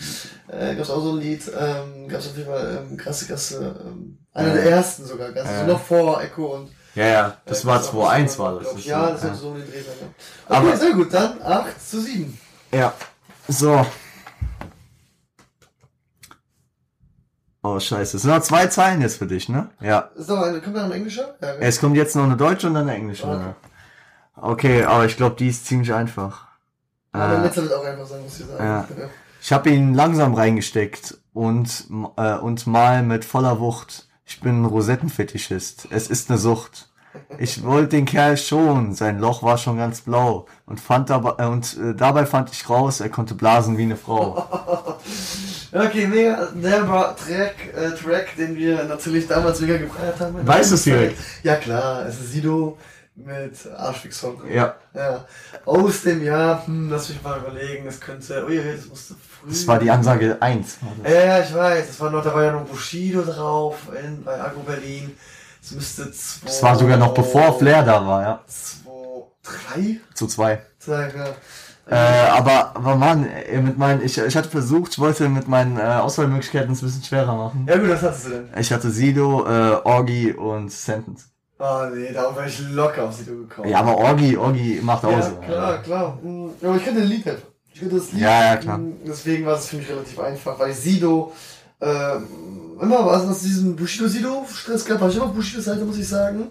Äh, 0.52 0.74
gab's 0.76 0.90
auch 0.90 1.02
so 1.02 1.12
ein 1.12 1.18
Lied. 1.20 1.50
Ähm, 1.58 2.08
gab's 2.08 2.26
auf 2.28 2.36
jeden 2.36 2.48
Fall 2.50 2.84
ähm, 2.90 2.96
krasse, 2.96 3.26
krasse. 3.26 3.80
Ähm, 3.86 4.18
einer 4.34 4.48
Ja. 4.48 4.54
der 4.54 4.70
ersten 4.72 5.04
sogar. 5.06 5.32
Ganz, 5.32 5.48
Ja. 5.48 5.60
so 5.60 5.72
noch 5.72 5.80
vor 5.82 6.22
Echo 6.22 6.46
und. 6.56 6.70
Ja, 6.94 7.06
ja, 7.06 7.36
das 7.46 7.64
äh, 7.64 7.66
war 7.66 7.76
gab's 7.76 7.88
auch 7.88 8.12
2-1 8.12 8.28
so, 8.28 8.38
war 8.42 8.58
das. 8.58 8.68
das 8.70 8.78
ich. 8.78 8.86
Ja, 8.86 9.00
war- 9.02 9.10
das 9.12 9.22
ja. 9.22 9.28
hat 9.30 9.36
so 9.36 9.52
sein. 9.54 9.64
Ja. 9.74 10.56
Aber- 10.56 10.68
Okay, 10.68 10.76
sehr 10.76 10.92
gut. 10.92 11.14
Dann 11.14 11.42
8 11.42 11.90
zu 11.90 12.00
7. 12.00 12.38
Ja. 12.72 12.92
So. 13.48 13.86
Oh, 17.64 17.78
scheiße. 17.78 18.16
Es 18.16 18.22
sind 18.22 18.30
noch 18.30 18.42
zwei 18.42 18.66
Zeilen 18.66 19.00
jetzt 19.02 19.18
für 19.18 19.26
dich, 19.26 19.48
ne? 19.48 19.70
Ja. 19.80 20.10
Ist 20.16 20.28
noch 20.28 20.42
eine, 20.42 20.60
kommt 20.60 20.76
da 20.76 20.84
ein 20.84 20.92
Englischer? 20.92 21.36
Ja, 21.40 21.54
Es 21.60 21.78
kommt 21.80 21.96
jetzt 21.96 22.16
noch 22.16 22.24
eine 22.24 22.36
deutsche 22.36 22.66
und 22.66 22.74
dann 22.74 22.88
eine 22.88 22.96
englische. 22.96 23.26
Okay. 23.26 23.54
Okay, 24.34 24.84
aber 24.84 25.04
ich 25.04 25.16
glaube, 25.16 25.36
die 25.36 25.48
ist 25.48 25.66
ziemlich 25.66 25.92
einfach. 25.94 26.48
Aber 27.12 27.34
Äh, 27.34 27.36
äh, 27.36 27.42
letzter 27.42 27.62
wird 27.62 27.72
auch 27.74 27.84
einfach 27.84 28.06
sein, 28.06 28.22
muss 28.22 28.40
ich 28.40 28.46
sagen. 28.46 28.64
ja. 28.64 28.88
Ich 29.44 29.52
habe 29.52 29.70
ihn 29.70 29.92
langsam 29.92 30.34
reingesteckt 30.34 31.18
und, 31.32 31.88
äh, 32.16 32.34
und 32.34 32.64
mal 32.68 33.02
mit 33.02 33.24
voller 33.24 33.58
Wucht. 33.58 34.06
Ich 34.24 34.40
bin 34.40 34.62
ein 34.62 34.64
Rosettenfetischist. 34.64 35.88
Es 35.90 36.06
ist 36.06 36.30
eine 36.30 36.38
Sucht. 36.38 36.88
Ich 37.38 37.64
wollte 37.64 37.96
den 37.96 38.04
Kerl 38.04 38.36
schon. 38.36 38.94
Sein 38.94 39.18
Loch 39.18 39.42
war 39.42 39.58
schon 39.58 39.78
ganz 39.78 40.02
blau. 40.02 40.46
Und 40.64 40.78
fand 40.78 41.10
dabei, 41.10 41.42
äh, 41.42 41.48
und 41.48 41.76
äh, 41.76 41.92
dabei 41.92 42.24
fand 42.24 42.52
ich 42.52 42.70
raus, 42.70 43.00
er 43.00 43.08
konnte 43.08 43.34
blasen 43.34 43.76
wie 43.76 43.82
eine 43.82 43.96
Frau. 43.96 44.98
Okay, 45.74 46.06
mega 46.06 46.48
derber 46.54 47.16
Track, 47.16 47.54
äh, 47.74 47.92
Track, 47.96 48.36
den 48.36 48.54
wir 48.56 48.84
natürlich 48.84 49.26
damals 49.26 49.58
mega 49.58 49.78
gefeiert 49.78 50.20
haben. 50.20 50.46
Weißt 50.46 50.70
du's 50.70 50.82
direkt? 50.82 51.18
Ja 51.42 51.56
klar, 51.56 52.04
es 52.04 52.20
ist 52.20 52.32
Sido 52.32 52.76
mit 53.14 53.54
Arschfix-Song. 53.74 54.42
Ja, 54.52 54.76
Ja, 54.94 55.24
aus 55.64 56.02
dem 56.02 56.22
Jahr, 56.22 56.66
hm, 56.66 56.90
lass 56.90 57.08
mich 57.08 57.22
mal 57.22 57.38
überlegen, 57.38 57.86
es 57.86 58.00
könnte, 58.00 58.44
ui, 58.46 58.56
das 58.56 58.86
musste 58.86 59.14
früh. 59.42 59.50
das 59.50 59.66
war 59.66 59.78
die 59.78 59.90
Ansage 59.90 60.36
1. 60.40 60.78
Ja, 61.04 61.10
ja, 61.10 61.40
ich 61.40 61.54
weiß, 61.54 61.86
das 61.88 62.00
war 62.00 62.10
noch, 62.10 62.22
da 62.24 62.34
war 62.34 62.44
ja 62.44 62.52
noch 62.52 62.62
Bushido 62.64 63.22
drauf, 63.22 63.76
in, 64.02 64.22
bei 64.24 64.40
Agro 64.40 64.60
Berlin. 64.60 65.16
Es 65.62 65.70
müsste 65.72 66.10
zwei. 66.12 66.46
Das 66.46 66.62
war 66.62 66.76
sogar 66.76 66.96
noch 66.96 67.14
bevor 67.14 67.58
Flair 67.58 67.82
da 67.84 68.04
war, 68.06 68.22
ja. 68.22 68.40
Zwei, 68.46 68.90
drei? 69.42 70.00
Zu 70.14 70.26
zwei. 70.26 70.60
Zwei, 70.78 71.12
ja. 71.16 71.26
Äh, 71.84 72.28
aber, 72.30 72.76
aber 72.76 72.94
Mann, 72.94 73.26
mit 73.62 73.76
meinen, 73.76 74.02
ich, 74.04 74.16
ich 74.16 74.36
hatte 74.36 74.48
versucht, 74.48 74.92
ich 74.92 74.98
wollte 75.00 75.28
mit 75.28 75.48
meinen 75.48 75.78
äh, 75.78 75.82
Auswahlmöglichkeiten 75.82 76.72
es 76.72 76.80
ein 76.82 76.86
bisschen 76.86 77.02
schwerer 77.02 77.34
machen. 77.34 77.66
Ja 77.68 77.76
gut, 77.76 77.90
was 77.90 78.02
hattest 78.02 78.26
du 78.26 78.30
denn? 78.30 78.48
Ich 78.56 78.72
hatte 78.72 78.90
Sido, 78.90 79.44
äh, 79.46 79.80
Orgi 79.84 80.32
und 80.32 80.70
Sentence. 80.70 81.28
Ah 81.58 81.88
nee, 81.92 82.12
darauf 82.12 82.36
wäre 82.36 82.46
ich 82.48 82.60
locker 82.70 83.04
auf 83.04 83.14
Sido 83.14 83.32
gekommen. 83.36 83.68
Ja, 83.68 83.80
aber 83.80 83.96
Orgi, 83.98 84.36
Orgi 84.36 84.80
macht 84.82 85.04
auch 85.04 85.10
Ja, 85.12 85.22
so. 85.22 85.36
klar, 85.36 85.78
klar. 85.82 86.18
Hm, 86.22 86.50
Aber 86.62 86.76
ich 86.76 86.84
kannte 86.84 87.00
den 87.00 87.08
Lied 87.08 87.26
nicht. 87.26 87.38
Ich 87.74 87.80
kannte 87.80 87.96
das 87.96 88.12
Lied. 88.12 88.20
Ja, 88.22 88.44
ja, 88.44 88.56
klar. 88.56 88.80
Deswegen 89.06 89.46
war 89.46 89.56
es 89.58 89.66
für 89.66 89.76
mich 89.76 89.88
relativ 89.88 90.18
einfach, 90.18 90.58
weil 90.58 90.72
Sido, 90.74 91.32
ähm, 91.80 92.26
immer 92.80 93.06
was 93.06 93.26
aus 93.26 93.40
diesem 93.42 93.76
Bushido-Sido-Stress 93.76 94.84
gab, 94.84 95.00
war 95.00 95.08
ich 95.08 95.16
immer 95.16 95.26
auf 95.26 95.32
Bushidos 95.34 95.64
Seite, 95.64 95.84
muss 95.84 95.98
ich 95.98 96.06
sagen. 96.08 96.50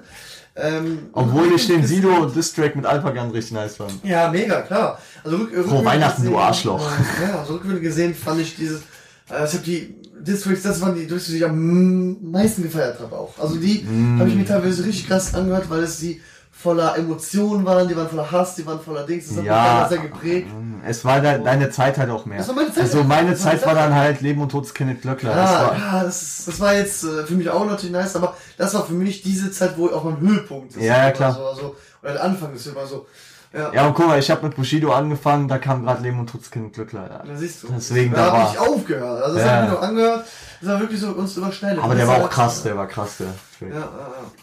Ähm, 0.56 1.10
Obwohl 1.14 1.54
ich 1.56 1.66
den 1.68 1.86
Sido 1.86 2.26
Distrack 2.26 2.76
mit 2.76 2.86
Alpagan 2.86 3.32
richtig 3.32 3.54
nice 3.54 3.78
fand. 3.78 3.94
Ja, 4.04 4.30
mega, 4.30 4.62
klar. 4.64 5.00
Also 5.24 5.38
rück, 5.38 5.52
rückwärts 5.56 5.86
Weihnachten, 5.86 6.24
du 6.24 6.30
gesehen, 6.32 6.42
Arschloch. 6.44 6.92
äh, 6.92 7.24
Ja, 7.30 7.40
also 7.40 7.54
rückwärts 7.54 7.82
gesehen 7.82 8.14
fand 8.14 8.42
ich 8.42 8.56
dieses, 8.58 8.82
äh, 9.30 9.46
ich 9.46 9.54
habe 9.54 9.64
die 9.66 9.96
Districts, 10.20 10.64
das 10.64 10.82
waren 10.82 10.94
die 10.96 11.02
Districts, 11.08 11.28
die 11.28 11.38
ich 11.38 11.46
am 11.46 12.18
meisten 12.32 12.64
gefeiert 12.64 13.00
habe 13.00 13.16
auch. 13.16 13.34
Also 13.40 13.56
die 13.56 13.84
Mm. 13.84 14.20
habe 14.20 14.30
ich 14.30 14.36
mir 14.36 14.46
teilweise 14.46 14.84
richtig 14.84 15.08
krass 15.08 15.34
angehört, 15.34 15.70
weil 15.70 15.84
es 15.84 16.00
die 16.00 16.22
voller 16.62 16.97
Emotionen 16.97 17.66
waren, 17.66 17.88
die 17.88 17.95
waren 17.97 18.07
voller 18.09 18.30
Hass, 18.32 18.55
die 18.55 18.66
waren 18.66 18.80
voller 18.80 19.03
Dings, 19.03 19.28
das 19.28 19.38
hat 19.38 19.43
mich 19.43 19.47
Ja, 19.51 19.66
damals 19.74 19.89
sehr 19.89 19.97
geprägt. 19.99 20.47
es 20.88 21.03
war 21.05 21.20
de 21.22 21.43
deine 21.43 21.70
Zeit 21.72 21.97
halt 21.97 22.09
auch 22.09 22.26
mehr. 22.26 22.38
Das 22.39 22.53
meine 22.53 22.68
Zeit. 22.74 22.84
Also 22.84 23.03
meine 23.03 23.32
Das 23.32 23.41
Zeit 23.41 23.66
war 23.66 23.74
dann 23.76 23.93
halt 23.95 24.22
Leben 24.22 24.41
und 24.41 24.49
Tod 24.49 24.74
Kenneth 24.74 25.01
Glöckler. 25.01 25.34
Das 25.34 25.51
Ja, 25.51 25.59
war, 25.68 25.78
ja, 25.78 26.03
das, 26.03 26.43
das 26.45 26.59
war 26.59 26.74
jetzt 26.76 27.03
äh, 27.03 27.24
für 27.26 27.34
mich 27.34 27.49
auch 27.49 27.66
natürlich 27.66 27.91
nice, 27.91 28.16
aber 28.16 28.36
das 28.57 28.74
war 28.74 28.86
für 28.86 28.93
mich 28.93 29.22
diese 29.24 29.51
Zeit, 29.51 29.78
wo 29.78 29.88
auch 29.89 30.03
mein 30.03 30.20
Höhepunkt 30.20 30.76
ist. 30.76 30.82
Ja, 30.84 31.05
ja, 31.05 31.12
klar. 31.12 31.34
So, 31.34 31.45
also, 31.45 31.76
oder 32.03 32.14
der 32.14 32.24
Anfang 32.24 32.53
ist 32.53 32.66
immer 32.68 32.86
so. 32.86 33.07
Ja, 33.53 33.70
ja, 33.74 33.86
und 33.86 33.93
guck 33.95 34.07
mal, 34.07 34.18
ich 34.18 34.32
habe 34.32 34.45
mit 34.47 34.55
Bushido 34.55 34.93
angefangen, 34.93 35.49
da 35.49 35.57
kam 35.57 35.84
gerade 35.84 36.01
Leben 36.01 36.20
und 36.22 36.30
Tod 36.30 36.49
Kenneth 36.49 36.72
Glöckler. 36.74 37.01
Ja. 37.09 37.24
da 37.28 37.36
siehst 37.36 37.64
du. 37.64 37.68
Deswegen, 37.76 38.14
da 38.14 38.28
da 38.28 38.32
habe 38.38 38.49
ich 38.53 38.59
aufgehört. 38.59 39.24
Also 39.24 39.36
das 39.36 39.45
Ja. 39.45 39.51
habe 39.57 39.66
ich 39.66 39.72
noch 39.74 39.82
angehört. 39.82 40.24
Das 40.62 40.70
war 40.70 40.80
wirklich 40.80 40.99
so 40.99 41.09
uns 41.09 41.36
überschneidet. 41.36 41.84
Aber 41.84 41.95
der 41.95 42.07
war 42.07 42.18
ist 42.20 42.24
auch 42.24 42.30
krass, 42.30 42.64
der 42.64 42.78
war 42.78 42.88
krass, 42.88 43.18
der. 43.18 43.68
Ja, 43.68 43.76
ja, 43.76 43.80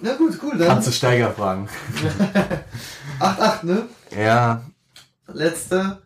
ja. 0.02 0.10
ja 0.10 0.16
gut, 0.16 0.38
cool. 0.42 0.58
Dann 0.58 0.68
Kannst 0.68 0.88
du 0.88 0.92
Steiger 0.92 1.30
fragen. 1.30 1.68
8-8, 3.20 3.66
ne? 3.66 3.88
Ja, 4.16 4.62
Letzte 5.32 5.98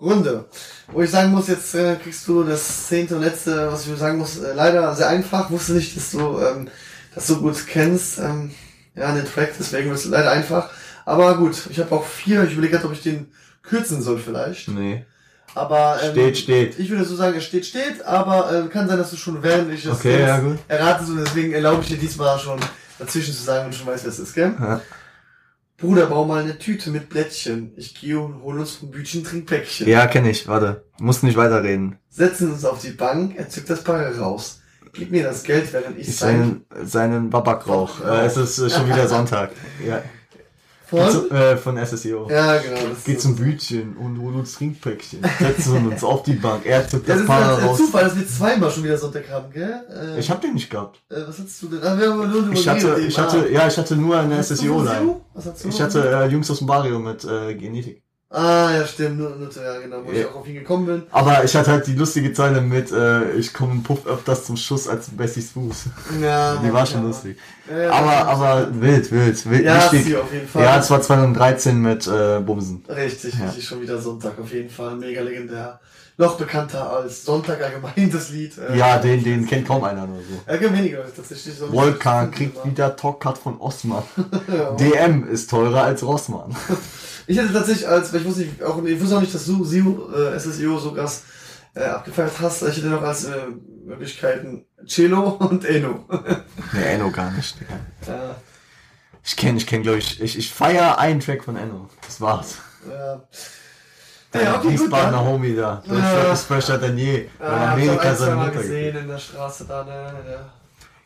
Runde. 0.00 0.46
Wo 0.88 1.02
ich 1.02 1.10
sagen 1.10 1.30
muss, 1.30 1.48
jetzt 1.48 1.74
äh, 1.74 1.96
kriegst 1.96 2.26
du 2.26 2.42
das 2.42 2.88
zehnte 2.88 3.16
und 3.16 3.22
letzte, 3.22 3.70
was 3.70 3.86
ich 3.86 3.98
sagen 3.98 4.18
muss, 4.18 4.38
äh, 4.38 4.54
leider 4.54 4.94
sehr 4.94 5.08
einfach. 5.08 5.50
Wusste 5.50 5.72
nicht, 5.74 5.96
dass 5.96 6.12
du 6.12 6.40
ähm, 6.40 6.68
das 7.14 7.26
so 7.26 7.36
gut 7.36 7.66
kennst. 7.66 8.18
Ähm, 8.18 8.50
ja, 8.94 9.12
den 9.14 9.26
Track, 9.26 9.52
deswegen 9.58 9.90
wird 9.90 9.98
es 9.98 10.06
leider 10.06 10.32
einfach. 10.32 10.70
Aber 11.04 11.36
gut, 11.36 11.66
ich 11.70 11.78
habe 11.78 11.94
auch 11.94 12.04
vier. 12.04 12.44
Ich 12.44 12.52
überlege 12.52 12.74
gerade, 12.74 12.86
ob 12.86 12.92
ich 12.92 13.02
den 13.02 13.30
kürzen 13.62 14.02
soll 14.02 14.18
vielleicht. 14.18 14.68
nee. 14.68 15.04
Aber 15.54 15.98
ähm, 16.02 16.12
Steht, 16.12 16.38
steht. 16.38 16.78
Ich 16.78 16.90
würde 16.90 17.04
so 17.04 17.16
sagen, 17.16 17.36
es 17.36 17.44
steht, 17.44 17.66
steht, 17.66 18.04
aber 18.04 18.52
äh, 18.66 18.68
kann 18.68 18.88
sein, 18.88 18.98
dass 18.98 19.10
du 19.10 19.16
schon 19.16 19.42
während 19.42 19.72
ich 19.72 19.82
das 19.82 19.98
Okay, 19.98 20.20
ja, 20.20 20.38
gut. 20.38 20.58
erratest 20.68 21.10
und 21.10 21.18
deswegen 21.18 21.52
erlaube 21.52 21.82
ich 21.82 21.88
dir 21.88 21.96
diesmal 21.98 22.38
schon 22.38 22.60
dazwischen 22.98 23.34
zu 23.34 23.42
sagen 23.42 23.66
und 23.66 23.74
schon 23.74 23.86
weißt, 23.86 24.04
wer 24.04 24.12
es 24.12 24.18
ist, 24.18 24.34
gell? 24.34 24.54
Ja. 24.60 24.80
Bruder, 25.76 26.06
bau 26.06 26.26
mal 26.26 26.42
eine 26.42 26.58
Tüte 26.58 26.90
mit 26.90 27.08
Blättchen. 27.08 27.72
Ich 27.76 27.98
gehe 27.98 28.20
und 28.20 28.42
hol 28.42 28.60
uns 28.60 28.72
vom 28.72 28.90
Bütchen 28.90 29.24
Trinkpäckchen. 29.24 29.88
Ja, 29.88 30.06
kenne 30.06 30.30
ich. 30.30 30.46
Warte. 30.46 30.84
Musst 31.00 31.22
nicht 31.22 31.38
weiterreden. 31.38 31.96
Setzen 32.10 32.52
uns 32.52 32.64
auf 32.66 32.80
die 32.82 32.90
Bank, 32.90 33.34
er 33.36 33.48
zückt 33.48 33.70
das 33.70 33.82
Bargeld 33.82 34.20
raus. 34.20 34.60
Gib 34.92 35.10
mir 35.10 35.22
das 35.22 35.42
Geld, 35.44 35.72
während 35.72 35.98
ich 35.98 36.08
Ich 36.08 36.16
sein... 36.16 36.64
seinen, 36.70 36.86
seinen 36.86 37.30
Babakrauch. 37.30 38.04
Äh, 38.04 38.26
es 38.26 38.36
ist 38.36 38.58
äh, 38.58 38.68
schon 38.68 38.88
wieder 38.88 39.08
Sonntag. 39.08 39.52
Ja. 39.86 40.02
Von? 40.90 41.10
Zu, 41.10 41.30
äh, 41.30 41.56
von 41.56 41.76
SSEO. 41.78 42.28
Ja, 42.28 42.58
genau. 42.58 42.76
Das 42.92 43.04
Geht 43.04 43.16
ist- 43.16 43.22
zum 43.22 43.36
Bütchen 43.36 43.96
und 43.96 44.20
hol 44.20 44.34
uns 44.34 44.54
Trinkpäckchen. 44.54 45.20
Setzen 45.38 45.86
uns 45.86 46.02
auf 46.02 46.24
die 46.24 46.32
Bank. 46.32 46.66
Er 46.66 46.80
Ja, 46.80 46.82
das 46.82 47.00
das 47.06 47.24
Paar 47.26 47.52
ist 47.52 47.58
ein 47.62 47.68
raus. 47.68 47.78
Zufall, 47.78 48.04
dass 48.04 48.16
wir 48.16 48.26
zweimal 48.26 48.70
schon 48.72 48.82
wieder 48.84 48.98
Sonntag 48.98 49.30
haben, 49.30 49.52
gell? 49.52 49.72
Äh, 49.88 50.18
Ich 50.18 50.28
hab 50.30 50.40
den 50.40 50.54
nicht 50.54 50.68
gehabt. 50.68 51.00
äh, 51.08 51.14
was 51.26 51.38
hattest 51.38 51.62
du 51.62 51.68
denn? 51.68 51.82
Ah, 51.82 51.96
wir 51.96 52.10
haben 52.10 52.30
nur 52.30 52.52
Ich 52.52 52.68
hatte, 52.68 52.96
ich 53.00 53.16
hatte, 53.18 53.48
ja, 53.50 53.68
ich 53.68 53.78
hatte 53.78 53.94
nur 53.96 54.18
eine 54.18 54.42
SSEO-Line. 54.42 54.98
Physio? 54.98 55.20
Was 55.34 55.46
hast 55.46 55.64
du? 55.64 55.68
Ich 55.68 55.80
hatte 55.80 56.10
äh, 56.10 56.26
Jungs 56.26 56.50
aus 56.50 56.58
dem 56.58 56.66
Barrio 56.66 56.98
mit 56.98 57.24
äh, 57.24 57.54
Genetik. 57.54 58.02
Ah, 58.32 58.70
ja, 58.72 58.86
stimmt. 58.86 59.18
Nur, 59.18 59.30
nur, 59.30 59.48
ja, 59.52 59.80
genau, 59.80 60.04
wo 60.04 60.12
ich 60.12 60.18
Ja. 60.20 60.28
auch 60.28 60.36
auf 60.36 60.46
ihn 60.46 60.54
gekommen 60.54 60.86
bin. 60.86 61.02
Aber 61.10 61.42
ich 61.42 61.52
hatte 61.56 61.72
halt 61.72 61.86
die 61.88 61.94
lustige 61.96 62.32
Zeile 62.32 62.60
mit, 62.60 62.92
äh, 62.92 63.32
ich 63.32 63.52
komme 63.52 63.80
Puff 63.82 64.06
öfters 64.06 64.44
zum 64.44 64.56
Schuss 64.56 64.86
als 64.86 65.08
Bessies 65.10 65.50
Fuß. 65.50 65.86
Ja, 66.22 66.54
Die 66.64 66.72
war 66.72 66.86
schon 66.86 67.00
ja. 67.02 67.08
lustig. 67.08 67.36
Ja, 67.68 67.90
Aber, 67.90 68.28
aber 68.28 68.68
wild, 68.80 69.10
wild, 69.10 69.50
wild, 69.50 69.64
Ja, 69.64 69.90
wichtig. 69.92 70.16
auf 70.16 70.32
jeden 70.32 70.46
Fall. 70.46 70.62
Ja, 70.62 70.78
es 70.78 70.88
war 70.92 71.02
2013 71.02 71.82
mit 71.82 72.06
äh, 72.06 72.38
Bumsen. 72.38 72.84
Richtig, 72.88 73.34
richtig, 73.42 73.66
schon 73.66 73.80
wieder 73.82 73.98
Sonntag 73.98 74.38
auf 74.40 74.52
jeden 74.52 74.70
Fall. 74.70 74.94
Mega 74.94 75.22
legendär. 75.22 75.80
Noch 76.16 76.36
bekannter 76.36 76.88
als 76.88 77.24
Sonntag 77.24 77.60
allgemein, 77.62 78.12
das 78.12 78.30
Lied. 78.30 78.52
Äh, 78.58 78.76
Ja, 78.76 78.98
den, 78.98 79.24
den 79.24 79.44
kennt 79.46 79.66
kaum 79.66 79.82
einer 79.82 80.04
oder 80.04 80.12
so. 80.20 80.40
Ja, 80.52 80.56
gibt 80.56 80.76
weniger 80.76 80.98
tatsächlich. 81.16 81.56
So 81.56 81.66
Volkan 81.72 82.30
kriegt 82.30 82.64
wieder 82.64 82.94
Talkcard 82.94 83.38
von 83.38 83.58
Osman. 83.58 84.04
DM 84.78 85.26
ist 85.26 85.50
teurer 85.50 85.82
als 85.82 86.04
Rossmann. 86.04 86.54
Ich 87.30 87.38
hätte 87.38 87.52
tatsächlich 87.52 87.86
als, 87.86 88.12
weil 88.12 88.20
ich 88.22 88.26
wusste 88.26 88.40
nicht, 88.42 88.60
auch, 88.62 88.82
ich 88.84 89.00
wusste 89.00 89.16
auch 89.16 89.20
nicht, 89.20 89.32
dass 89.32 89.44
du 89.46 89.64
Siu, 89.64 90.10
äh, 90.12 90.36
SSIO 90.36 90.78
so 90.80 90.92
krass 90.92 91.22
äh, 91.74 91.84
abgefeiert 91.84 92.32
hast. 92.40 92.62
Ich 92.62 92.76
hätte 92.78 92.88
noch 92.88 93.02
als 93.02 93.24
äh, 93.26 93.36
Möglichkeiten 93.84 94.64
Cello 94.84 95.28
und 95.38 95.64
Eno. 95.64 96.04
Ne, 96.72 96.84
Enno 96.84 97.10
gar 97.12 97.30
nicht. 97.30 97.56
Ja, 98.06 98.34
Ich 99.24 99.36
kenn, 99.36 99.56
ich 99.56 99.66
kenn, 99.68 99.82
glaube 99.82 99.98
ich, 99.98 100.20
ich, 100.20 100.38
ich 100.38 100.52
feier 100.52 100.98
einen 100.98 101.20
Track 101.20 101.44
von 101.44 101.56
Enno. 101.56 101.88
Das 102.04 102.20
war's. 102.20 102.56
ja. 102.90 103.22
Der 104.32 104.42
Ja, 104.42 104.58
okay, 104.58 104.70
Wiesbadener 104.70 105.10
dann. 105.12 105.24
Homie 105.26 105.54
da. 105.54 105.82
Der 105.88 105.98
Ja. 105.98 106.32
Ist 106.32 106.44
fresher 106.46 106.78
denn 106.78 106.98
je. 106.98 107.26
Ja, 107.38 107.76
ich 107.76 107.84
Amerika 107.84 108.14
seine 108.14 108.36
Mutter 108.36 108.50
gesehen 108.52 108.96
in 108.96 109.06
der 109.08 109.18
Straße 109.18 109.66
da, 109.66 109.84
ne, 109.84 110.12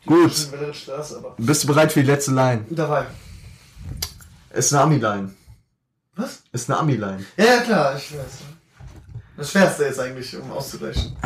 Gut. 0.07 0.33
Straße, 0.33 1.23
Bist 1.37 1.65
du 1.65 1.67
bereit 1.69 1.93
für 1.93 2.01
die 2.03 2.11
letzte 2.11 2.33
Line? 2.33 2.65
dabei. 2.71 3.05
Ist 4.51 4.73
eine 4.73 4.83
Ami-Line. 4.85 5.31
Was? 6.17 6.43
Ist 6.53 6.71
eine 6.71 6.79
Ami-Line. 6.79 7.25
Ja, 7.37 7.45
ja, 7.45 7.61
klar, 7.61 7.97
ich 7.97 8.13
weiß. 8.13 8.43
Das 9.37 9.51
Schwerste 9.51 9.85
jetzt 9.85 9.99
eigentlich, 9.99 10.37
um 10.37 10.51
auszugleichen. 10.53 11.17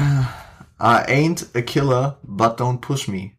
I 0.81 1.03
ain't 1.07 1.47
a 1.55 1.61
killer, 1.61 2.17
but 2.23 2.59
don't 2.59 2.81
push 2.81 3.07
me. 3.09 3.33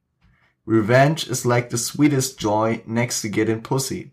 Revenge 0.66 1.28
is 1.28 1.46
like 1.46 1.72
the 1.72 1.78
sweetest 1.78 2.40
joy 2.40 2.84
next 2.86 3.22
to 3.22 3.30
getting 3.30 3.62
pussy. 3.64 4.12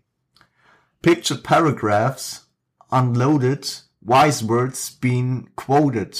Picture 1.03 1.35
paragraphs, 1.35 2.47
unloaded, 2.91 3.69
wise 4.01 4.43
words 4.43 4.89
being 4.89 5.49
quoted. 5.55 6.19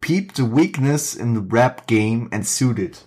Peep 0.00 0.34
the 0.34 0.44
weakness 0.44 1.14
in 1.14 1.34
the 1.34 1.40
rap 1.40 1.86
game 1.86 2.28
and 2.32 2.44
suit 2.44 2.80
it. 2.80 3.06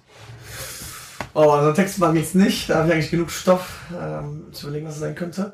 Oh, 1.33 1.49
also 1.49 1.73
Text 1.73 1.99
war 1.99 2.15
jetzt 2.15 2.36
nicht, 2.36 2.69
da 2.69 2.75
habe 2.75 2.88
ich 2.88 2.93
eigentlich 2.93 3.11
genug 3.11 3.29
Stoff, 3.29 3.81
ähm, 3.93 4.53
zu 4.53 4.67
überlegen, 4.67 4.88
was 4.88 4.93
es 4.93 5.01
sein 5.01 5.15
könnte. 5.15 5.53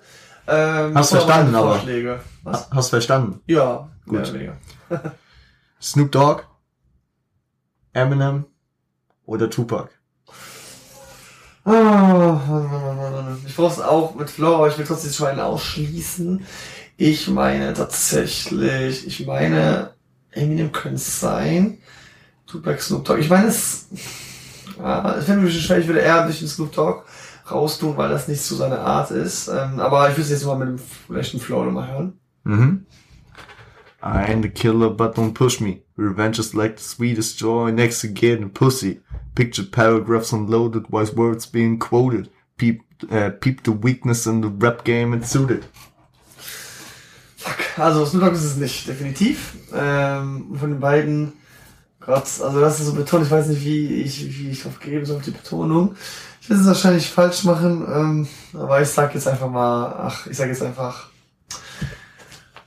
Ähm, 0.51 0.95
Hast 0.95 1.11
verstanden, 1.11 1.55
aber. 1.55 1.75
Vorschläge? 1.75 2.19
Was? 2.43 2.69
Hast 2.71 2.89
verstanden? 2.89 3.39
Ja, 3.47 3.89
Gut. 4.05 4.33
Snoop 5.81 6.11
Dogg, 6.11 6.43
Eminem 7.93 8.45
oder 9.25 9.49
Tupac? 9.49 9.89
Oh, 11.63 12.37
ich 13.45 13.55
brauche 13.55 13.71
es 13.71 13.79
auch 13.79 14.15
mit 14.15 14.29
Flow, 14.29 14.55
aber 14.55 14.67
ich 14.67 14.77
will 14.77 14.85
trotzdem 14.85 15.11
schon 15.11 15.27
einen 15.27 15.39
ausschließen. 15.39 16.45
Ich 16.97 17.29
meine 17.29 17.73
tatsächlich, 17.73 19.07
ich 19.07 19.25
meine, 19.25 19.93
Eminem 20.31 20.71
könnte 20.71 20.97
es 20.97 21.19
sein. 21.19 21.77
Tupac, 22.45 22.81
Snoop 22.81 23.05
Dogg. 23.05 23.19
Ich 23.19 23.29
meine 23.29 23.47
es, 23.47 23.87
ah, 24.81 25.15
es 25.17 25.25
fände 25.25 25.43
mich 25.43 25.65
schwer, 25.65 25.77
ich 25.77 25.87
würde 25.87 26.01
eher 26.01 26.25
durch 26.25 26.39
den 26.39 26.47
Snoop 26.49 26.73
Dogg 26.73 27.03
raustun, 27.51 27.97
weil 27.97 28.09
das 28.09 28.27
nicht 28.27 28.41
so 28.41 28.55
seine 28.55 28.79
Art 28.79 29.11
ist. 29.11 29.47
Ähm, 29.47 29.79
aber 29.79 30.09
ich 30.09 30.17
will 30.17 30.23
es 30.23 30.29
jetzt 30.29 30.45
mal 30.45 30.57
mit 30.57 30.69
dem 30.69 31.15
einen 31.15 31.39
Flow 31.39 31.63
nochmal 31.63 31.91
hören. 31.91 32.13
Mhm. 32.43 32.85
I 34.03 34.31
ain't 34.31 34.45
a 34.45 34.49
killer, 34.49 34.89
but 34.89 35.15
don't 35.15 35.33
push 35.33 35.59
me. 35.61 35.83
Revenge 35.95 36.39
is 36.39 36.55
like 36.55 36.77
the 36.77 36.83
sweetest 36.83 37.37
joy 37.37 37.71
next 37.71 38.01
to 38.01 38.07
getting 38.07 38.49
pussy. 38.49 38.99
Picture 39.35 39.63
paragraphs 39.63 40.33
unloaded, 40.33 40.89
wise 40.89 41.15
words 41.15 41.45
being 41.45 41.77
quoted. 41.77 42.29
Peep, 42.57 42.81
uh, 43.11 43.29
peep 43.39 43.63
the 43.63 43.71
weakness 43.71 44.25
in 44.25 44.41
the 44.41 44.47
rap 44.47 44.83
game 44.83 45.13
and 45.13 45.25
suit 45.25 45.51
it. 45.51 45.65
Fuck. 47.37 47.79
Also 47.79 48.05
Snoop 48.05 48.33
ist 48.33 48.43
es 48.43 48.57
nicht, 48.57 48.87
definitiv. 48.87 49.55
Ähm, 49.73 50.55
von 50.55 50.71
den 50.71 50.79
beiden, 50.79 51.33
Gott, 51.99 52.23
also 52.23 52.59
das 52.59 52.79
ist 52.79 52.87
so 52.87 52.93
betont, 52.93 53.25
ich 53.25 53.31
weiß 53.31 53.47
nicht, 53.47 53.63
wie 53.63 54.01
ich, 54.01 54.39
wie 54.39 54.49
ich 54.49 54.63
drauf 54.63 54.79
geben 54.79 55.05
soll, 55.05 55.17
auf 55.17 55.23
die 55.23 55.31
Betonung. 55.31 55.95
Ich 56.41 56.49
will 56.49 56.59
es 56.59 56.65
wahrscheinlich 56.65 57.07
falsch 57.07 57.43
machen, 57.43 57.85
ähm, 57.87 58.27
aber 58.53 58.81
ich 58.81 58.89
sag 58.89 59.13
jetzt 59.13 59.27
einfach 59.27 59.49
mal, 59.49 59.93
ach, 60.07 60.25
ich 60.25 60.35
sag 60.35 60.47
jetzt 60.47 60.63
einfach, 60.63 61.07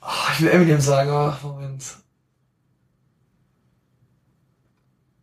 oh, 0.01 0.31
ich 0.33 0.43
will 0.43 0.49
Eminem 0.49 0.81
sagen, 0.81 1.11
aber 1.11 1.37
Moment. 1.43 1.85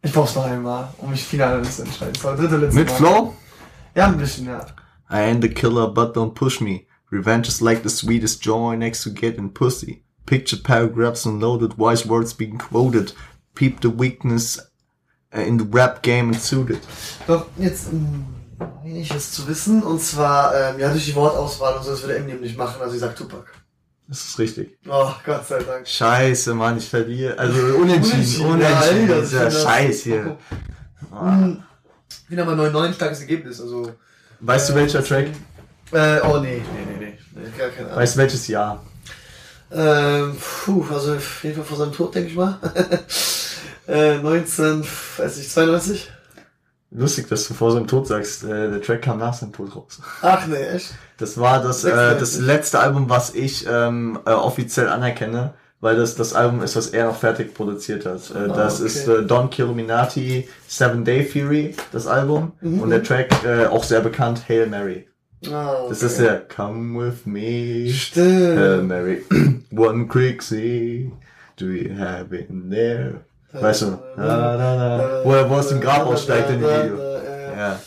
Ich 0.01 0.11
brauch's 0.11 0.35
noch 0.35 0.43
einmal, 0.43 0.89
um 0.97 1.11
mich 1.11 1.23
final 1.23 1.63
zu 1.63 1.83
entscheiden. 1.83 2.13
Das 2.13 2.23
war 2.25 2.35
dritte 2.35 2.57
letzte 2.57 2.77
Mit 2.77 2.89
Mal. 2.89 2.95
Flow? 2.97 3.35
Ja, 3.95 4.07
ein 4.07 4.17
bisschen, 4.17 4.47
ja. 4.47 4.65
I 5.09 5.15
ain't 5.15 5.45
a 5.45 5.47
killer, 5.47 5.87
but 5.87 6.13
don't 6.13 6.33
push 6.33 6.59
me. 6.59 6.87
Revenge 7.09 7.47
is 7.47 7.61
like 7.61 7.83
the 7.83 7.89
sweetest 7.89 8.43
joy 8.43 8.75
next 8.75 9.03
to 9.03 9.11
getting 9.11 9.53
pussy. 9.53 10.03
Picture 10.25 10.57
paragraphs 10.61 11.25
unloaded, 11.25 11.77
wise 11.77 12.05
words 12.05 12.33
being 12.33 12.57
quoted. 12.57 13.13
Peep 13.55 13.79
the 13.79 13.89
weakness 13.89 14.59
uh, 15.33 15.39
in 15.39 15.57
the 15.57 15.63
rap 15.63 16.01
game 16.01 16.29
and 16.29 16.41
suit 16.41 16.69
it. 16.69 16.85
Doch, 17.27 17.45
jetzt 17.57 17.87
ähm, 17.93 18.25
meine 18.83 18.99
ich 18.99 19.11
es 19.13 19.31
zu 19.31 19.47
wissen, 19.47 19.83
und 19.83 20.01
zwar, 20.01 20.53
ähm, 20.55 20.79
ja, 20.79 20.89
durch 20.91 21.05
die 21.05 21.15
Wortauswahl 21.15 21.75
und 21.75 21.83
so, 21.83 21.91
das 21.91 22.01
würde 22.01 22.17
Eminem 22.17 22.41
nicht 22.41 22.57
machen, 22.57 22.81
also 22.81 22.93
ich 22.95 23.01
sag 23.01 23.15
Tupac. 23.15 23.45
Das 24.07 24.25
ist 24.25 24.39
richtig. 24.39 24.77
Oh, 24.89 25.11
Gott 25.25 25.47
sei 25.47 25.63
Dank. 25.63 25.87
Scheiße, 25.87 26.53
Mann, 26.53 26.77
ich 26.77 26.89
verliere. 26.89 27.37
Also 27.39 27.57
unentschieden, 27.77 28.45
Unentschieden, 28.45 28.45
unentschieden. 28.51 29.09
ja, 29.09 29.43
das- 29.45 29.63
Scheiß 29.63 30.01
hier. 30.03 30.37
Ah. 31.11 31.31
Hm, 31.37 31.63
Wieder 32.27 32.43
mal 32.45 32.55
9-9, 32.55 32.93
starkes 32.93 33.21
Ergebnis, 33.21 33.61
also. 33.61 33.93
Weißt 34.41 34.69
du 34.69 34.73
äh, 34.73 34.75
welcher 34.77 35.03
Track? 35.03 35.27
Äh, 35.93 36.19
oh 36.21 36.39
nee, 36.39 36.61
nee, 36.61 36.95
nee, 36.99 37.17
nee, 37.35 37.43
gar 37.57 37.69
keine 37.69 37.87
Ahnung. 37.87 37.99
Weißt 37.99 38.15
du 38.15 38.19
welches 38.19 38.47
Jahr? 38.47 38.83
Ähm, 39.71 40.35
puh, 40.65 40.85
also 40.93 41.15
auf 41.15 41.43
jeden 41.43 41.55
Fall 41.55 41.65
vor 41.65 41.77
seinem 41.77 41.93
Tod, 41.93 42.13
denke 42.13 42.29
ich 42.29 42.35
mal. 42.35 42.59
äh, 43.87 44.17
19, 44.17 44.83
weiß 45.17 45.37
ich, 45.37 45.49
92? 45.49 46.11
Lustig, 46.93 47.29
dass 47.29 47.47
du 47.47 47.53
vor 47.53 47.71
seinem 47.71 47.87
Tod 47.87 48.05
sagst, 48.07 48.43
äh, 48.43 48.69
der 48.69 48.81
Track 48.81 49.03
kam 49.03 49.17
nach 49.19 49.33
seinem 49.33 49.53
Tod 49.53 49.73
raus. 49.75 50.01
Ach 50.21 50.45
nee, 50.47 50.55
echt? 50.57 50.93
Das 51.17 51.37
war 51.39 51.63
das, 51.63 51.85
äh, 51.85 51.89
96. 51.89 52.19
das 52.19 52.39
letzte 52.39 52.79
Album, 52.79 53.09
was 53.09 53.33
ich 53.33 53.65
ähm, 53.69 54.19
äh, 54.25 54.31
offiziell 54.31 54.89
anerkenne, 54.89 55.53
weil 55.79 55.95
das 55.95 56.15
das 56.15 56.33
Album 56.33 56.61
ist, 56.61 56.75
was 56.75 56.87
er 56.87 57.05
noch 57.05 57.15
fertig 57.15 57.53
produziert 57.53 58.05
hat. 58.05 58.29
Äh, 58.35 58.39
Ah, 58.39 58.47
das 58.55 58.79
okay. 58.79 58.85
ist 58.87 59.07
äh, 59.07 59.23
Don 59.23 59.49
Killuminati, 59.49 60.49
Seven 60.67 61.05
Day 61.05 61.23
Theory, 61.25 61.75
das 61.93 62.07
Album. 62.07 62.51
Mhm. 62.59 62.81
Und 62.81 62.89
der 62.89 63.03
Track, 63.03 63.29
äh, 63.45 63.67
auch 63.67 63.85
sehr 63.85 64.01
bekannt, 64.01 64.43
Hail 64.49 64.67
Mary. 64.67 65.07
Ah, 65.49 65.71
okay. 65.79 65.85
Das 65.89 66.03
ist 66.03 66.19
der 66.19 66.41
Come 66.41 66.99
with 67.05 67.25
me. 67.25 67.85
Hail 67.85 67.93
Stimmt. 67.93 68.87
Mary. 68.89 69.23
One 69.71 70.07
quick 70.07 70.41
see. 70.43 71.09
Do 71.57 71.67
you 71.67 71.97
have 71.97 72.35
it 72.35 72.49
in 72.49 72.69
there? 72.69 73.21
Weißt 73.53 73.81
du? 73.83 73.99
Wo 74.15 75.33
er 75.33 75.51
aus 75.51 75.69
dem 75.69 75.81
Grab 75.81 76.05
aussteigt 76.05 76.49
in 76.49 76.61
dem 76.61 76.69
Video. 76.69 76.97
Ja. 77.57 77.79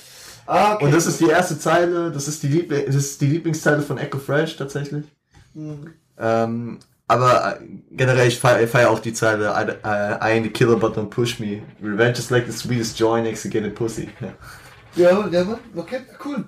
Ah, 0.47 0.75
okay. 0.75 0.85
Und 0.85 0.95
das 0.95 1.07
ist 1.07 1.21
die 1.21 1.29
erste 1.29 1.59
Zeile, 1.59 2.11
das 2.11 2.29
ist 2.29 2.43
die, 2.43 2.49
Liebl 2.49 2.85
das 2.87 2.95
ist 2.95 3.21
die 3.21 3.27
Lieblingszeile 3.27 3.81
von 3.81 3.97
Echo 3.97 4.19
Fresh 4.19 4.57
tatsächlich. 4.57 5.07
Hm. 5.55 5.95
Ähm, 6.19 6.79
aber 7.09 7.59
äh, 7.61 7.65
generell, 7.91 8.29
ich 8.29 8.39
feiere 8.39 8.69
feier 8.69 8.91
auch 8.91 8.99
die 8.99 9.12
Zeile 9.12 9.55
I, 9.57 9.71
I, 9.87 10.15
I 10.21 10.39
ain't 10.39 10.47
a 10.47 10.51
killer 10.51 10.77
but 10.77 10.97
don't 10.97 11.09
push 11.09 11.39
me. 11.41 11.62
Revenge 11.83 12.19
is 12.19 12.31
like 12.31 12.47
the 12.47 12.53
sweetest 12.53 12.99
joy 12.99 13.21
next 13.23 13.43
to 13.43 13.49
getting 13.49 13.75
pussy. 13.75 14.09
Ja. 14.21 14.35
Ja, 14.97 15.27
ja, 15.29 15.59
okay, 15.75 16.01
cool. 16.25 16.45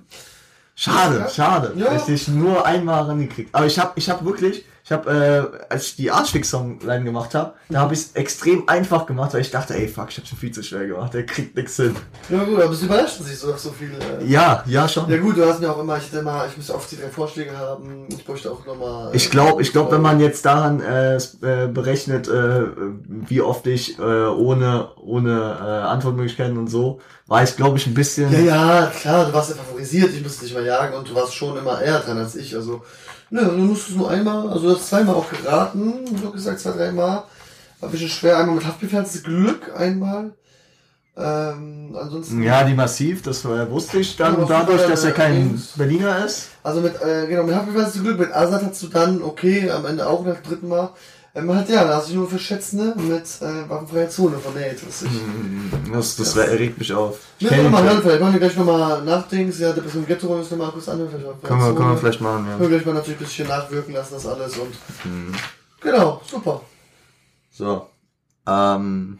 Schade, 0.74 1.18
Ja. 1.20 1.28
schade. 1.28 1.72
Ja. 1.76 1.94
Dass 1.94 2.08
ich 2.08 2.28
nur 2.28 2.64
einmal 2.64 3.04
rangekriegt. 3.04 3.54
Aber 3.54 3.66
ich 3.66 3.78
hab, 3.78 3.96
ich 3.98 4.08
hab 4.08 4.24
wirklich, 4.24 4.64
Ich 4.86 4.92
habe, 4.92 5.10
äh, 5.10 5.64
als 5.68 5.88
ich 5.88 5.96
die 5.96 6.12
Arschfix-Songline 6.12 7.02
gemacht 7.02 7.34
habe, 7.34 7.54
da 7.68 7.80
habe 7.80 7.94
ich 7.94 8.02
es 8.02 8.12
extrem 8.12 8.68
einfach 8.68 9.06
gemacht, 9.06 9.34
weil 9.34 9.40
ich 9.40 9.50
dachte, 9.50 9.74
ey, 9.74 9.88
fuck, 9.88 10.10
ich 10.10 10.18
habe 10.18 10.28
schon 10.28 10.38
viel 10.38 10.52
zu 10.52 10.62
schwer 10.62 10.86
gemacht, 10.86 11.12
der 11.12 11.26
kriegt 11.26 11.56
nix 11.56 11.74
hin. 11.74 11.96
Ja 12.28 12.44
gut, 12.44 12.62
aber 12.62 12.72
es 12.72 12.82
überrascht 12.82 13.20
sich 13.20 13.36
so, 13.36 13.52
so 13.56 13.72
viel. 13.72 13.90
Äh 13.90 14.24
Ja, 14.24 14.62
ja, 14.64 14.88
schon. 14.88 15.10
ja 15.10 15.16
gut, 15.16 15.36
du 15.36 15.44
hast 15.44 15.58
mir 15.60 15.72
auch 15.72 15.80
immer, 15.80 15.96
ich 15.96 16.04
hätte 16.04 16.18
immer, 16.18 16.46
ich 16.48 16.56
müsste 16.56 16.72
oft 16.72 16.88
die 16.92 17.00
drei 17.00 17.08
Vorschläge 17.08 17.58
haben, 17.58 18.06
ich 18.10 18.24
bräuchte 18.24 18.48
auch 18.48 18.64
nochmal... 18.64 19.10
Ich 19.12 19.28
glaube, 19.28 19.60
ich 19.60 19.72
glaube, 19.72 19.90
wenn 19.90 20.02
man 20.02 20.20
jetzt 20.20 20.44
daran 20.44 20.80
äh, 20.80 21.16
äh, 21.16 21.66
berechnet, 21.66 22.28
äh, 22.28 22.66
wie 23.08 23.40
oft 23.40 23.66
ich 23.66 23.98
äh, 23.98 24.02
ohne 24.02 24.90
ohne 25.02 25.32
äh, 25.32 25.88
Antwortmöglichkeiten 25.88 26.56
und 26.56 26.68
so, 26.68 27.00
war 27.26 27.42
ich 27.42 27.56
glaube 27.56 27.76
ich 27.76 27.88
ein 27.88 27.94
bisschen. 27.94 28.32
Ja, 28.32 28.38
ja, 28.38 28.86
klar, 28.86 29.26
du 29.26 29.32
warst 29.32 29.50
ja 29.50 29.56
favorisiert, 29.56 30.12
ich 30.14 30.22
musste 30.22 30.44
dich 30.44 30.54
mal 30.54 30.64
jagen 30.64 30.94
und 30.94 31.10
du 31.10 31.14
warst 31.16 31.34
schon 31.34 31.56
immer 31.56 31.82
eher 31.82 31.98
dran 31.98 32.18
als 32.18 32.36
ich, 32.36 32.54
also... 32.54 32.84
Ne, 33.30 33.44
du 33.44 33.52
musstest 33.58 33.96
nur 33.96 34.08
einmal, 34.08 34.48
also 34.48 34.68
du 34.68 34.76
hast 34.76 34.88
zweimal 34.88 35.16
auch 35.16 35.28
geraten, 35.28 36.04
so 36.22 36.30
gesagt, 36.30 36.60
zwei, 36.60 36.70
dreimal. 36.70 37.24
War 37.80 37.88
ein 37.88 37.90
bisschen 37.90 38.08
schwer, 38.08 38.38
einmal 38.38 38.54
mit 38.54 38.64
Haftbefehl 38.64 39.00
hattest 39.00 39.16
du 39.16 39.22
Glück, 39.22 39.72
einmal. 39.76 40.30
Ähm, 41.16 41.96
ansonsten... 42.00 42.42
Ja, 42.42 42.62
die 42.62 42.74
massiv, 42.74 43.22
das 43.22 43.44
äh, 43.44 43.70
wusste 43.70 43.98
ich 43.98 44.16
dann 44.16 44.38
Ja, 44.38 44.44
dadurch, 44.44 44.86
dass 44.86 45.02
er 45.02 45.10
äh, 45.10 45.14
kein 45.14 45.34
Dings. 45.34 45.68
Berliner 45.76 46.24
ist. 46.24 46.50
Also 46.62 46.80
mit, 46.80 46.94
äh, 47.02 47.26
genau, 47.26 47.42
mit 47.42 47.54
Haftbefehl 47.54 47.80
hattest 47.80 47.96
du 47.96 48.02
Glück, 48.02 48.18
mit 48.18 48.32
Azad 48.32 48.62
hattest 48.62 48.82
du 48.82 48.88
dann, 48.88 49.22
okay, 49.22 49.70
am 49.70 49.86
Ende 49.86 50.06
auch 50.06 50.24
nach 50.24 50.36
dem 50.36 50.42
dritten 50.44 50.68
Mal. 50.68 50.90
Ähm, 51.36 51.54
halt, 51.54 51.68
ja, 51.68 51.84
da 51.84 51.96
hast 51.96 52.08
du 52.08 52.14
nur 52.14 52.30
verschätzt, 52.30 52.72
ne, 52.72 52.94
mit 52.96 53.26
äh, 53.42 53.68
waffenfreier 53.68 54.08
Zone 54.08 54.38
von 54.38 54.54
Nate, 54.54 54.78
was 54.86 55.02
ich... 55.02 55.10
Das, 55.92 56.16
das 56.16 56.34
erregt 56.34 56.78
mich 56.78 56.94
auf. 56.94 57.18
Ich 57.38 57.50
ihn 57.52 57.70
mal 57.70 57.82
hören, 57.84 58.00
vielleicht 58.00 58.20
machen 58.22 58.32
wir 58.32 58.40
gleich 58.40 58.56
nochmal 58.56 59.04
Nachdings, 59.04 59.58
ja, 59.58 59.70
der 59.74 59.82
bisschen 59.82 60.00
im 60.00 60.06
Ghetto 60.06 60.28
wollen 60.28 60.38
wir 60.38 60.42
uns 60.44 60.50
nochmal 60.50 60.70
kurz 60.70 60.88
anhören, 60.88 61.10
Können 61.10 61.60
wir, 61.60 61.74
können 61.74 61.90
wir 61.90 61.98
vielleicht 61.98 62.22
machen, 62.22 62.46
Können 62.46 62.58
wir 62.58 62.70
ja. 62.70 62.76
gleich 62.76 62.86
mal 62.86 62.94
natürlich 62.94 63.20
ein 63.20 63.24
bisschen 63.24 63.48
nachwirken 63.48 63.92
lassen, 63.92 64.14
das 64.14 64.26
alles 64.26 64.56
und... 64.56 64.74
Genau, 65.82 66.22
super. 66.26 66.62
So. 67.50 67.86
Ähm, 68.46 69.18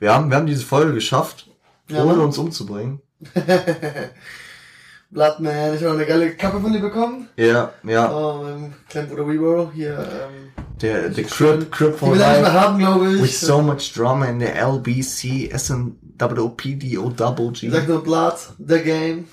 wir 0.00 0.12
haben, 0.12 0.28
wir 0.28 0.36
haben 0.38 0.46
diese 0.46 0.64
Folge 0.64 0.94
geschafft, 0.94 1.48
Ja, 1.88 2.02
ohne 2.02 2.16
Mann. 2.16 2.26
uns 2.26 2.38
umzubringen. 2.38 3.00
Bloodman, 5.10 5.76
ich 5.76 5.84
habe 5.84 5.94
eine 5.94 6.06
geile 6.06 6.34
Kappe 6.34 6.60
von 6.60 6.72
dir 6.72 6.80
bekommen. 6.80 7.28
Ja, 7.36 7.72
ja. 7.84 8.12
Oh, 8.12 8.42
mein 8.42 8.74
kleiner 8.88 9.06
Bruder 9.06 9.28
Weebo, 9.28 9.70
hier, 9.72 9.96
ähm... 9.96 10.65
Der, 10.80 11.08
der 11.08 11.24
Crip, 11.24 11.72
Crip 11.72 11.98
for 11.98 12.14
Life. 12.16 12.52
haben, 12.52 12.78
glaube 12.78 13.14
ich. 13.14 13.22
With 13.22 13.40
so 13.40 13.62
much 13.62 13.92
drama 13.94 14.26
in 14.26 14.40
the 14.40 14.46
LBC, 14.46 15.50
SNWOPDO 15.56 17.10
Double 17.10 17.52
Ich 17.54 17.70
sag 17.72 17.86
G. 17.86 17.92
nur 17.92 18.02
Blood, 18.02 18.34
The 18.58 18.78
Game. 18.80 19.24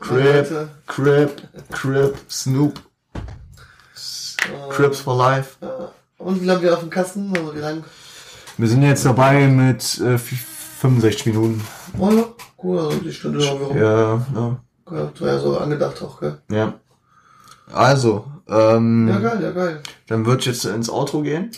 Crip, 0.00 0.24
Leute, 0.50 0.68
Crip, 0.86 1.42
Crip, 1.70 2.16
Snoop, 2.28 2.80
Crips 4.70 4.98
for 5.00 5.16
Life. 5.16 5.56
äh, 5.64 5.66
Und 6.22 6.40
wie 6.42 6.44
lange 6.44 6.62
wir 6.62 6.74
auf 6.74 6.80
dem 6.80 6.90
Kasten? 6.90 7.32
Also 7.36 7.54
wie 7.54 7.60
lang? 7.60 7.84
Wir 8.58 8.68
sind 8.68 8.82
jetzt 8.82 9.04
dabei 9.06 9.46
mit 9.46 9.98
äh, 10.00 10.18
65 10.18 11.26
Minuten. 11.26 11.64
Oh 11.98 12.10
ja, 12.10 12.24
cool, 12.62 12.78
also 12.80 12.98
die 12.98 13.12
Stunde 13.12 13.38
noch 13.38 13.60
rum. 13.60 13.76
Ja, 13.76 14.14
ja, 14.34 14.56
Ja, 14.90 15.10
das 15.12 15.20
war 15.20 15.28
ja 15.28 15.38
so 15.38 15.58
angedacht 15.58 16.02
auch, 16.02 16.20
gell? 16.20 16.38
ja. 16.50 16.74
Also, 17.72 18.26
ähm, 18.48 19.08
Ja, 19.08 19.18
geil, 19.18 19.42
ja, 19.42 19.50
geil. 19.50 19.80
dann 20.08 20.26
würde 20.26 20.40
ich 20.40 20.46
jetzt 20.46 20.64
ins 20.64 20.90
Outro 20.90 21.22
gehen. 21.22 21.50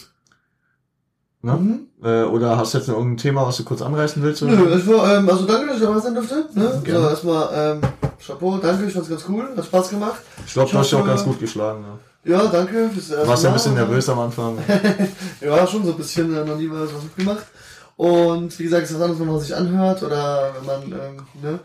Ne? 1.43 1.53
Mhm. 1.53 1.81
Äh, 2.03 2.23
oder 2.25 2.57
hast 2.57 2.75
du 2.75 2.79
jetzt 2.79 2.89
noch 2.89 2.97
irgendein 2.97 3.19
Thema, 3.19 3.47
was 3.47 3.57
du 3.59 3.65
kurz 3.65 3.81
anreißen 3.83 4.23
willst? 4.23 4.43
Oder? 4.43 4.53
Nö, 4.53 4.69
es 4.75 4.87
war, 4.87 5.17
ähm, 5.19 5.29
also 5.29 5.47
danke, 5.47 5.67
dass 5.69 5.77
ich 5.77 5.83
dabei 5.83 6.01
sein 6.01 6.15
durfte. 6.15 6.47
Ne? 6.55 6.73
So, 6.73 6.81
Gerne. 6.81 7.09
erstmal, 7.11 7.49
ähm, 7.53 7.81
Chapeau, 8.25 8.59
danke, 8.59 8.87
ich 8.87 8.93
fand's 8.93 9.09
ganz 9.09 9.25
cool, 9.29 9.49
hat 9.57 9.65
Spaß 9.65 9.91
gemacht. 9.91 10.21
Ich 10.47 10.53
glaube, 10.55 10.67
Ich 10.67 10.73
du 10.73 10.79
hast 10.79 10.91
dich 10.91 10.99
auch 10.99 11.07
ganz 11.07 11.25
gut 11.25 11.39
geschlagen. 11.39 11.85
Ja. 11.85 11.99
Ja, 12.39 12.47
danke 12.49 12.91
fürs 12.91 13.11
erste 13.11 13.23
Du 13.25 13.29
warst 13.29 13.43
ja 13.45 13.51
ein 13.51 13.53
Mal. 13.53 13.57
bisschen 13.59 13.75
nervös 13.75 14.09
am 14.09 14.19
Anfang. 14.19 14.59
Ja, 15.41 15.65
schon 15.67 15.85
so 15.85 15.93
ein 15.93 15.97
bisschen, 15.97 16.35
äh, 16.35 16.45
noch 16.45 16.57
nie 16.57 16.69
was 16.69 16.93
was 16.93 17.05
mitgemacht. 17.05 17.47
Und 17.97 18.59
wie 18.59 18.65
gesagt, 18.65 18.83
es 18.85 18.91
ist 18.91 18.97
was 18.97 19.03
anderes, 19.03 19.21
wenn 19.21 19.29
man 19.29 19.41
sich 19.41 19.55
anhört 19.55 20.03
oder 20.03 20.53
wenn 20.59 20.67
man, 20.67 20.83
ähm, 21.01 21.17
ne? 21.41 21.61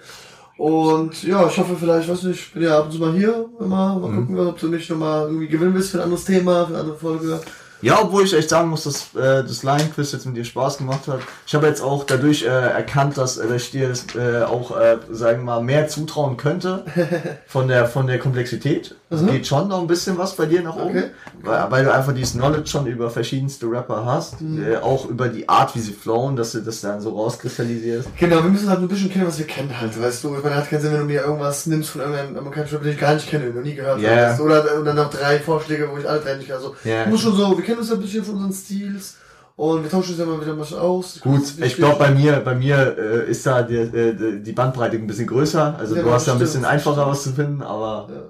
Und 0.57 1.23
ja, 1.23 1.47
ich 1.47 1.57
hoffe 1.57 1.75
vielleicht, 1.79 2.07
weiß 2.09 2.23
nicht, 2.23 2.39
ich 2.39 2.53
bin 2.53 2.63
ja 2.63 2.77
ab 2.77 2.85
und 2.85 2.91
zu 2.91 2.99
mal 2.99 3.13
hier, 3.13 3.45
immer, 3.59 3.97
mal 3.99 4.09
Mhm. 4.09 4.27
gucken, 4.27 4.47
ob 4.47 4.59
du 4.59 4.67
nicht 4.67 4.89
nochmal 4.89 5.23
irgendwie 5.27 5.47
gewinnen 5.47 5.73
willst 5.73 5.91
für 5.91 5.97
ein 5.97 6.03
anderes 6.03 6.25
Thema, 6.25 6.65
für 6.65 6.73
eine 6.73 6.79
andere 6.81 6.97
Folge. 6.97 7.39
Ja, 7.83 7.99
obwohl 7.99 8.23
ich 8.25 8.33
echt 8.35 8.49
sagen 8.49 8.69
muss, 8.69 8.83
dass 8.83 9.15
äh, 9.15 9.43
das 9.43 9.63
Line-Quiz 9.63 10.11
jetzt 10.11 10.27
mit 10.27 10.37
dir 10.37 10.45
Spaß 10.45 10.77
gemacht 10.77 11.07
hat. 11.07 11.21
Ich 11.47 11.55
habe 11.55 11.65
jetzt 11.65 11.81
auch 11.81 12.03
dadurch 12.03 12.43
äh, 12.43 12.47
erkannt, 12.47 13.17
dass, 13.17 13.37
äh, 13.39 13.47
dass 13.47 13.63
ich 13.63 13.71
dir 13.71 13.89
das, 13.89 14.05
äh, 14.15 14.43
auch, 14.43 14.77
äh, 14.77 14.97
sagen 15.09 15.39
wir 15.39 15.45
mal, 15.45 15.63
mehr 15.63 15.87
zutrauen 15.87 16.37
könnte 16.37 16.85
von 17.47 17.67
der 17.67 17.87
von 17.87 18.05
der 18.05 18.19
Komplexität. 18.19 18.95
Mhm. 19.11 19.27
geht 19.27 19.45
schon 19.47 19.67
noch 19.67 19.81
ein 19.81 19.87
bisschen 19.87 20.17
was 20.17 20.35
bei 20.35 20.45
dir 20.45 20.61
nach 20.61 20.75
oben, 20.77 20.89
Okay. 20.89 21.03
weil, 21.43 21.69
weil 21.71 21.83
du 21.83 21.93
einfach 21.93 22.13
dieses 22.13 22.33
Knowledge 22.33 22.67
schon 22.67 22.85
über 22.87 23.09
verschiedenste 23.09 23.65
Rapper 23.69 24.05
hast, 24.05 24.39
Mhm. 24.39 24.63
äh, 24.63 24.77
auch 24.77 25.05
über 25.09 25.27
die 25.27 25.49
Art, 25.49 25.75
wie 25.75 25.79
sie 25.79 25.91
flowen, 25.91 26.35
dass 26.37 26.53
du 26.53 26.61
das 26.61 26.79
dann 26.81 27.01
so 27.01 27.09
rauskristallisierst. 27.09 28.07
Genau, 28.17 28.37
wir 28.43 28.49
müssen 28.49 28.69
halt 28.69 28.79
ein 28.79 28.87
bisschen 28.87 29.09
kennen, 29.11 29.27
was 29.27 29.37
wir 29.37 29.47
kennen 29.47 29.77
halt, 29.79 30.01
weißt 30.01 30.23
du. 30.23 30.35
Ich 30.37 30.43
meine, 30.43 30.55
hat 30.55 30.69
keinen 30.69 30.81
Sinn, 30.81 30.93
wenn 30.93 30.99
du 31.01 31.05
mir 31.07 31.21
irgendwas 31.23 31.65
nimmst 31.65 31.89
von 31.89 32.01
irgendeinem 32.01 32.37
amerikanischen 32.37 32.75
Rapper, 32.75 32.85
den 32.85 32.93
ich 32.93 32.99
gar 33.01 33.13
nicht 33.15 33.29
kenne, 33.29 33.49
noch 33.49 33.61
nie 33.63 33.75
gehört 33.75 34.01
weißt 34.01 34.39
du. 34.39 34.43
Oder 34.43 34.77
und 34.79 34.85
dann 34.85 34.95
noch 34.95 35.09
drei 35.09 35.39
Vorschläge, 35.39 35.89
wo 35.91 35.97
ich 35.97 36.07
alle 36.07 36.21
drei 36.21 36.35
nicht 36.35 36.47
kenne. 36.47 36.57
Also, 36.59 36.75
Ja. 36.85 37.05
muss 37.07 37.19
schon 37.19 37.35
so, 37.35 37.57
wir 37.57 37.63
kennen 37.65 37.79
uns 37.79 37.89
ja 37.89 37.95
ein 37.95 38.01
bisschen 38.01 38.23
von 38.23 38.35
unseren 38.35 38.53
Stils 38.53 39.17
und 39.57 39.83
wir 39.83 39.89
tauschen 39.91 40.11
uns 40.11 40.19
ja 40.19 40.25
mal 40.25 40.39
wieder 40.39 40.55
mal 40.55 40.79
aus. 40.79 41.15
Das 41.15 41.23
Gut, 41.23 41.43
ich 41.61 41.75
glaube 41.75 41.97
bei 41.99 42.11
mir, 42.11 42.37
bei 42.37 42.55
mir 42.55 42.95
äh, 42.97 43.29
ist 43.29 43.45
da 43.45 43.61
die, 43.61 43.75
äh, 43.75 44.39
die 44.41 44.51
Bandbreite 44.53 44.95
ein 44.95 45.05
bisschen 45.07 45.27
größer. 45.27 45.75
Also 45.77 45.95
Ja, 45.97 46.01
du 46.03 46.11
hast 46.11 46.27
da 46.27 46.31
ein 46.33 46.39
bisschen 46.39 46.63
einfacher 46.63 47.05
was 47.07 47.23
zu 47.23 47.31
finden, 47.33 47.61
aber 47.61 48.07
Ja. 48.09 48.21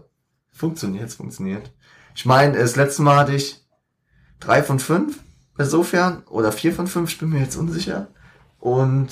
Funktioniert, 0.62 1.10
es 1.10 1.16
funktioniert. 1.16 1.72
Ich 2.16 2.26
meine, 2.26 2.58
das 2.58 2.76
letzte 2.76 3.02
Mal 3.02 3.18
hatte 3.18 3.34
ich 3.34 3.66
drei 4.40 4.62
von 4.62 4.80
fünf, 4.80 5.20
insofern, 5.58 6.24
oder 6.30 6.52
vier 6.52 6.72
von 6.72 6.86
fünf, 6.86 7.12
ich 7.12 7.18
bin 7.18 7.30
mir 7.30 7.40
jetzt 7.40 7.56
unsicher. 7.56 8.08
Und, 8.60 9.10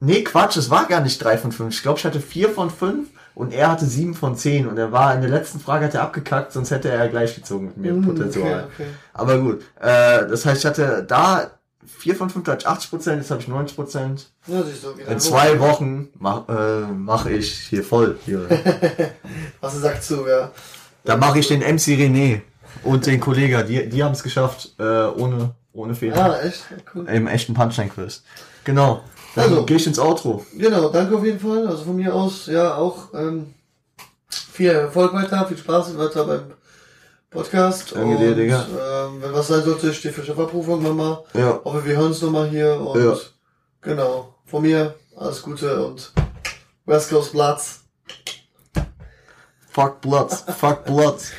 nee, 0.00 0.24
Quatsch, 0.24 0.56
es 0.56 0.70
war 0.70 0.86
gar 0.86 1.00
nicht 1.00 1.22
drei 1.22 1.38
von 1.38 1.52
fünf. 1.52 1.74
Ich 1.74 1.82
glaube, 1.82 2.00
ich 2.00 2.04
hatte 2.04 2.20
vier 2.20 2.50
von 2.50 2.70
fünf 2.70 3.08
und 3.36 3.52
er 3.52 3.70
hatte 3.70 3.86
sieben 3.86 4.14
von 4.14 4.36
zehn. 4.36 4.66
Und 4.66 4.76
er 4.76 4.90
war 4.90 5.14
in 5.14 5.20
der 5.20 5.30
letzten 5.30 5.60
Frage 5.60 5.86
hat 5.86 5.94
er 5.94 6.02
abgekackt, 6.02 6.52
sonst 6.52 6.72
hätte 6.72 6.90
er 6.90 7.08
gleich 7.08 7.36
gezogen 7.36 7.66
mit 7.66 7.76
mir, 7.76 7.92
Mm, 7.92 8.04
Potenzial. 8.04 8.64
Okay, 8.64 8.72
okay. 8.82 8.86
Aber 9.12 9.38
gut, 9.38 9.62
äh, 9.80 10.26
das 10.26 10.44
heißt, 10.44 10.58
ich 10.58 10.66
hatte 10.66 11.04
da 11.06 11.52
vier 12.04 12.14
von 12.14 12.28
fünf, 12.28 12.46
hatte 12.46 12.64
ich 12.64 12.68
80 12.68 12.90
Prozent, 12.90 13.22
jetzt 13.22 13.30
habe 13.30 13.40
ich 13.40 13.48
90 13.48 13.76
Prozent. 13.76 14.30
Ja, 14.46 14.62
siehst 14.62 14.84
du, 14.84 14.94
wieder 14.98 15.08
In 15.08 15.18
zwei 15.18 15.58
Wochen 15.58 16.10
mach, 16.18 16.46
äh, 16.50 16.82
mach 16.82 17.24
ich 17.24 17.50
hier 17.70 17.82
voll. 17.82 18.18
Hier. 18.26 18.46
Was 19.62 19.72
du 19.72 19.80
sagst 19.80 20.10
du, 20.10 20.26
ja. 20.26 20.50
Da 21.04 21.16
mache 21.16 21.38
ich 21.38 21.48
den 21.48 21.60
MC 21.60 21.96
René 21.96 22.42
und 22.82 23.06
den 23.06 23.20
Kollegen, 23.20 23.66
die, 23.66 23.88
die 23.88 24.04
haben 24.04 24.12
es 24.12 24.22
geschafft, 24.22 24.74
äh, 24.78 24.82
ohne, 24.82 25.54
ohne 25.72 25.94
Fehler. 25.94 26.34
Ah, 26.34 26.40
echt? 26.42 26.64
Cool. 26.94 27.08
Im 27.08 27.26
echten 27.26 27.54
Punchline-Quiz. 27.54 28.22
Genau. 28.64 29.02
Dann 29.34 29.44
Also. 29.48 29.64
gehe 29.64 29.78
ich 29.78 29.86
ins 29.86 29.98
Outro. 29.98 30.44
Genau, 30.58 30.90
danke 30.90 31.16
auf 31.16 31.24
jeden 31.24 31.40
Fall. 31.40 31.66
Also 31.66 31.84
von 31.84 31.96
mir 31.96 32.14
aus, 32.14 32.46
ja, 32.48 32.74
auch 32.74 33.14
ähm, 33.14 33.54
viel 34.28 34.68
Erfolg 34.72 35.14
weiter, 35.14 35.46
viel 35.46 35.56
Spaß 35.56 35.96
weiter 35.96 36.24
beim 36.26 36.42
Podcast. 37.34 37.92
Danke 37.96 38.16
dir, 38.16 38.34
Digga. 38.36 38.64
Ähm, 38.64 39.20
wenn 39.20 39.32
was 39.32 39.48
sein 39.48 39.64
sollte, 39.64 39.90
ich 39.90 39.98
stehe 39.98 40.14
für 40.14 40.22
Chefabrufung 40.24 40.80
nochmal. 40.80 41.24
Ja. 41.34 41.60
Hoffe, 41.64 41.84
wir 41.84 41.96
hören 41.96 42.06
uns 42.06 42.22
nochmal 42.22 42.48
hier 42.48 42.80
und 42.80 43.02
Ja. 43.02 43.16
genau, 43.82 44.36
von 44.46 44.62
mir 44.62 44.94
alles 45.16 45.42
Gute 45.42 45.84
und 45.84 46.12
West 46.86 47.10
Coast 47.10 47.32
Platz. 47.32 47.80
Fuck 49.68 50.00
Bloods. 50.00 50.44
Fuck 50.56 50.84
Bloods. 50.84 51.32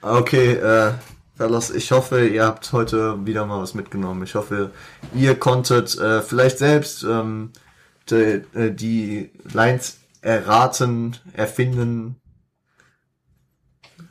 Okay, 0.00 0.52
äh, 0.52 0.92
Fellas, 1.36 1.70
ich 1.70 1.90
hoffe, 1.90 2.24
ihr 2.28 2.44
habt 2.44 2.72
heute 2.72 3.26
wieder 3.26 3.44
mal 3.46 3.60
was 3.60 3.74
mitgenommen. 3.74 4.22
Ich 4.22 4.36
hoffe, 4.36 4.70
ihr 5.12 5.34
konntet 5.34 5.98
äh, 5.98 6.22
vielleicht 6.22 6.58
selbst 6.58 7.02
ähm, 7.02 7.52
die, 8.08 8.14
äh, 8.54 8.70
die 8.72 9.32
Lines 9.52 9.96
erraten, 10.22 11.16
erfinden 11.32 12.16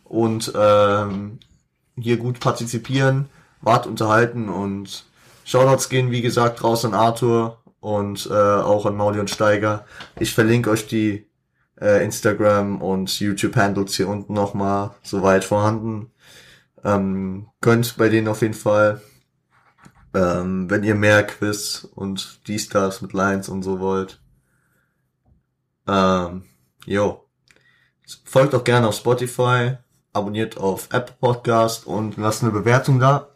und 0.10 0.51
ähm, 0.55 1.39
hier 1.97 2.18
gut 2.18 2.39
partizipieren, 2.39 3.30
wart 3.62 3.88
unterhalten 3.88 4.49
und 4.49 5.05
Shoutouts 5.45 5.89
gehen, 5.89 6.12
wie 6.12 6.22
gesagt, 6.22 6.64
raus 6.64 6.86
an 6.86 6.93
Arthur 6.93 7.60
und 7.80 8.28
äh, 8.30 8.34
auch 8.34 8.86
an 8.86 8.95
Mauli 8.95 9.20
und 9.20 9.30
Steiger. 9.30 9.86
Ich 10.20 10.34
verlinke 10.34 10.70
euch 10.70 10.88
die 10.88 11.28
äh, 11.80 12.03
Instagram 12.03 12.82
und 12.82 13.20
YouTube-Handles 13.20 13.95
hier 13.95 14.10
unten 14.10 14.34
nochmal 14.34 14.91
soweit 15.01 15.43
vorhanden. 15.43 16.12
Ähm, 16.84 17.47
könnt 17.62 17.97
bei 17.97 18.10
denen 18.10 18.28
auf 18.28 18.41
jeden 18.41 18.53
Fall, 18.53 19.01
ähm, 20.14 20.70
wenn 20.70 20.84
ihr 20.84 20.95
mehr 20.95 21.26
Quiz 21.26 21.88
und 21.95 22.47
die 22.47 22.60
Stars 22.60 23.01
mit 23.01 23.14
Lines 23.14 23.49
und 23.49 23.64
so 23.64 23.80
wollt. 23.80 24.22
Ähm, 25.88 26.43
jo. 26.86 27.26
Folgt 28.24 28.55
auch 28.55 28.64
gerne 28.64 28.88
auf 28.88 28.95
Spotify, 28.95 29.78
abonniert 30.14 30.57
auf 30.57 30.89
Apple 30.91 31.16
Podcast 31.20 31.88
und 31.88 32.18
lasst 32.18 32.43
eine 32.43 32.51
Bewertung 32.51 32.99
da. 32.99 33.30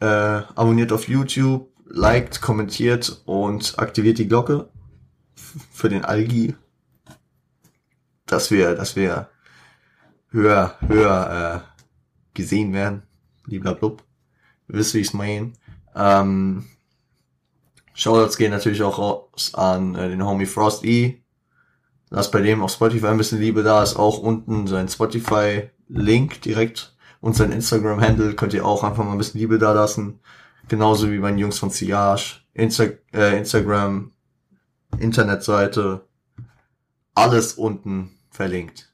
Äh, 0.00 0.06
abonniert 0.54 0.92
auf 0.92 1.08
YouTube, 1.08 1.68
liked, 1.84 2.40
kommentiert 2.40 3.22
und 3.26 3.78
aktiviert 3.78 4.18
die 4.18 4.28
Glocke 4.28 4.68
für 5.72 5.88
den 5.88 6.04
Algi 6.04 6.54
dass 8.32 8.50
wir, 8.50 8.74
dass 8.74 8.96
wir 8.96 9.28
höher, 10.30 10.76
höher, 10.80 11.64
gesehen 12.34 12.72
werden. 12.72 13.02
Blub. 13.46 14.02
Wisst, 14.68 14.94
wie 14.94 15.00
ich's 15.00 15.12
meine. 15.12 15.52
Ähm, 15.94 16.64
Shoutouts 17.92 18.38
gehen 18.38 18.52
natürlich 18.52 18.82
auch 18.82 18.98
raus 18.98 19.52
an 19.54 19.94
äh, 19.94 20.08
den 20.08 20.24
Homie 20.24 20.46
Frost 20.46 20.84
E. 20.84 21.21
Lass 22.14 22.30
bei 22.30 22.42
dem 22.42 22.62
auf 22.62 22.70
Spotify 22.70 23.06
ein 23.06 23.16
bisschen 23.16 23.40
Liebe 23.40 23.62
da. 23.62 23.82
Ist 23.82 23.96
auch 23.96 24.18
unten 24.18 24.66
sein 24.66 24.86
Spotify-Link 24.86 26.42
direkt 26.42 26.94
und 27.22 27.34
sein 27.34 27.52
Instagram-Handle. 27.52 28.34
Könnt 28.34 28.52
ihr 28.52 28.66
auch 28.66 28.84
einfach 28.84 29.02
mal 29.02 29.12
ein 29.12 29.18
bisschen 29.18 29.40
Liebe 29.40 29.58
da 29.58 29.72
lassen. 29.72 30.20
Genauso 30.68 31.10
wie 31.10 31.18
meine 31.18 31.40
Jungs 31.40 31.58
von 31.58 31.70
Siage. 31.70 32.42
Insta 32.52 32.84
äh, 33.14 33.38
Instagram, 33.38 34.12
Internetseite. 34.98 36.06
Alles 37.14 37.54
unten 37.54 38.10
verlinkt. 38.30 38.92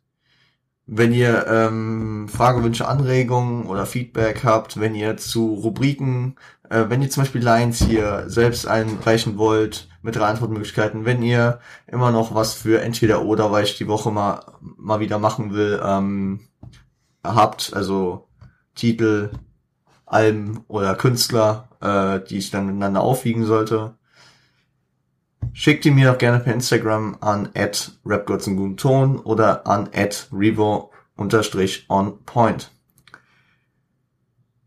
Wenn 0.87 1.13
ihr 1.13 1.45
ähm, 1.49 2.29
Fragen, 2.29 2.63
Wünsche, 2.63 2.87
Anregungen 2.87 3.67
oder 3.67 3.85
Feedback 3.85 4.45
habt, 4.45 4.79
wenn 4.79 4.95
ihr 4.95 5.17
zu 5.17 5.55
Rubriken, 5.55 6.37
äh, 6.71 6.85
wenn 6.89 7.03
ihr 7.03 7.11
zum 7.11 7.23
Beispiel 7.23 7.43
Lines 7.43 7.83
hier 7.83 8.25
selbst 8.29 8.67
einreichen 8.67 9.39
wollt 9.39 9.89
mit 10.03 10.17
drei 10.17 10.27
Antwortmöglichkeiten, 10.27 11.05
wenn 11.05 11.23
ihr 11.23 11.61
immer 11.87 12.11
noch 12.11 12.35
was 12.35 12.55
für 12.55 12.83
entweder 12.83 13.25
oder, 13.25 13.51
weil 13.53 13.65
ich 13.65 13.77
die 13.77 13.89
Woche 13.89 14.11
mal 14.11 14.41
mal 14.61 15.01
wieder 15.01 15.19
machen 15.19 15.53
will, 15.53 15.81
ähm, 15.85 16.41
habt, 17.25 17.73
also 17.75 18.29
Titel, 18.75 19.31
Alben 20.07 20.65
oder 20.69 20.95
Künstler, 20.95 21.69
äh, 21.81 22.21
die 22.29 22.39
ich 22.39 22.51
dann 22.51 22.67
miteinander 22.67 23.01
aufwiegen 23.01 23.45
sollte, 23.45 23.99
Schickt 25.53 25.85
die 25.85 25.91
mir 25.91 26.13
doch 26.13 26.19
gerne 26.19 26.41
per 26.41 26.55
Instagram 26.55 27.17
an 27.21 27.51
at 27.55 27.93
rapgottsenguten 28.05 29.19
oder 29.19 29.67
an 29.67 29.89
at 29.93 30.29
revo 30.33 30.93
on 31.17 32.25
point. 32.25 32.71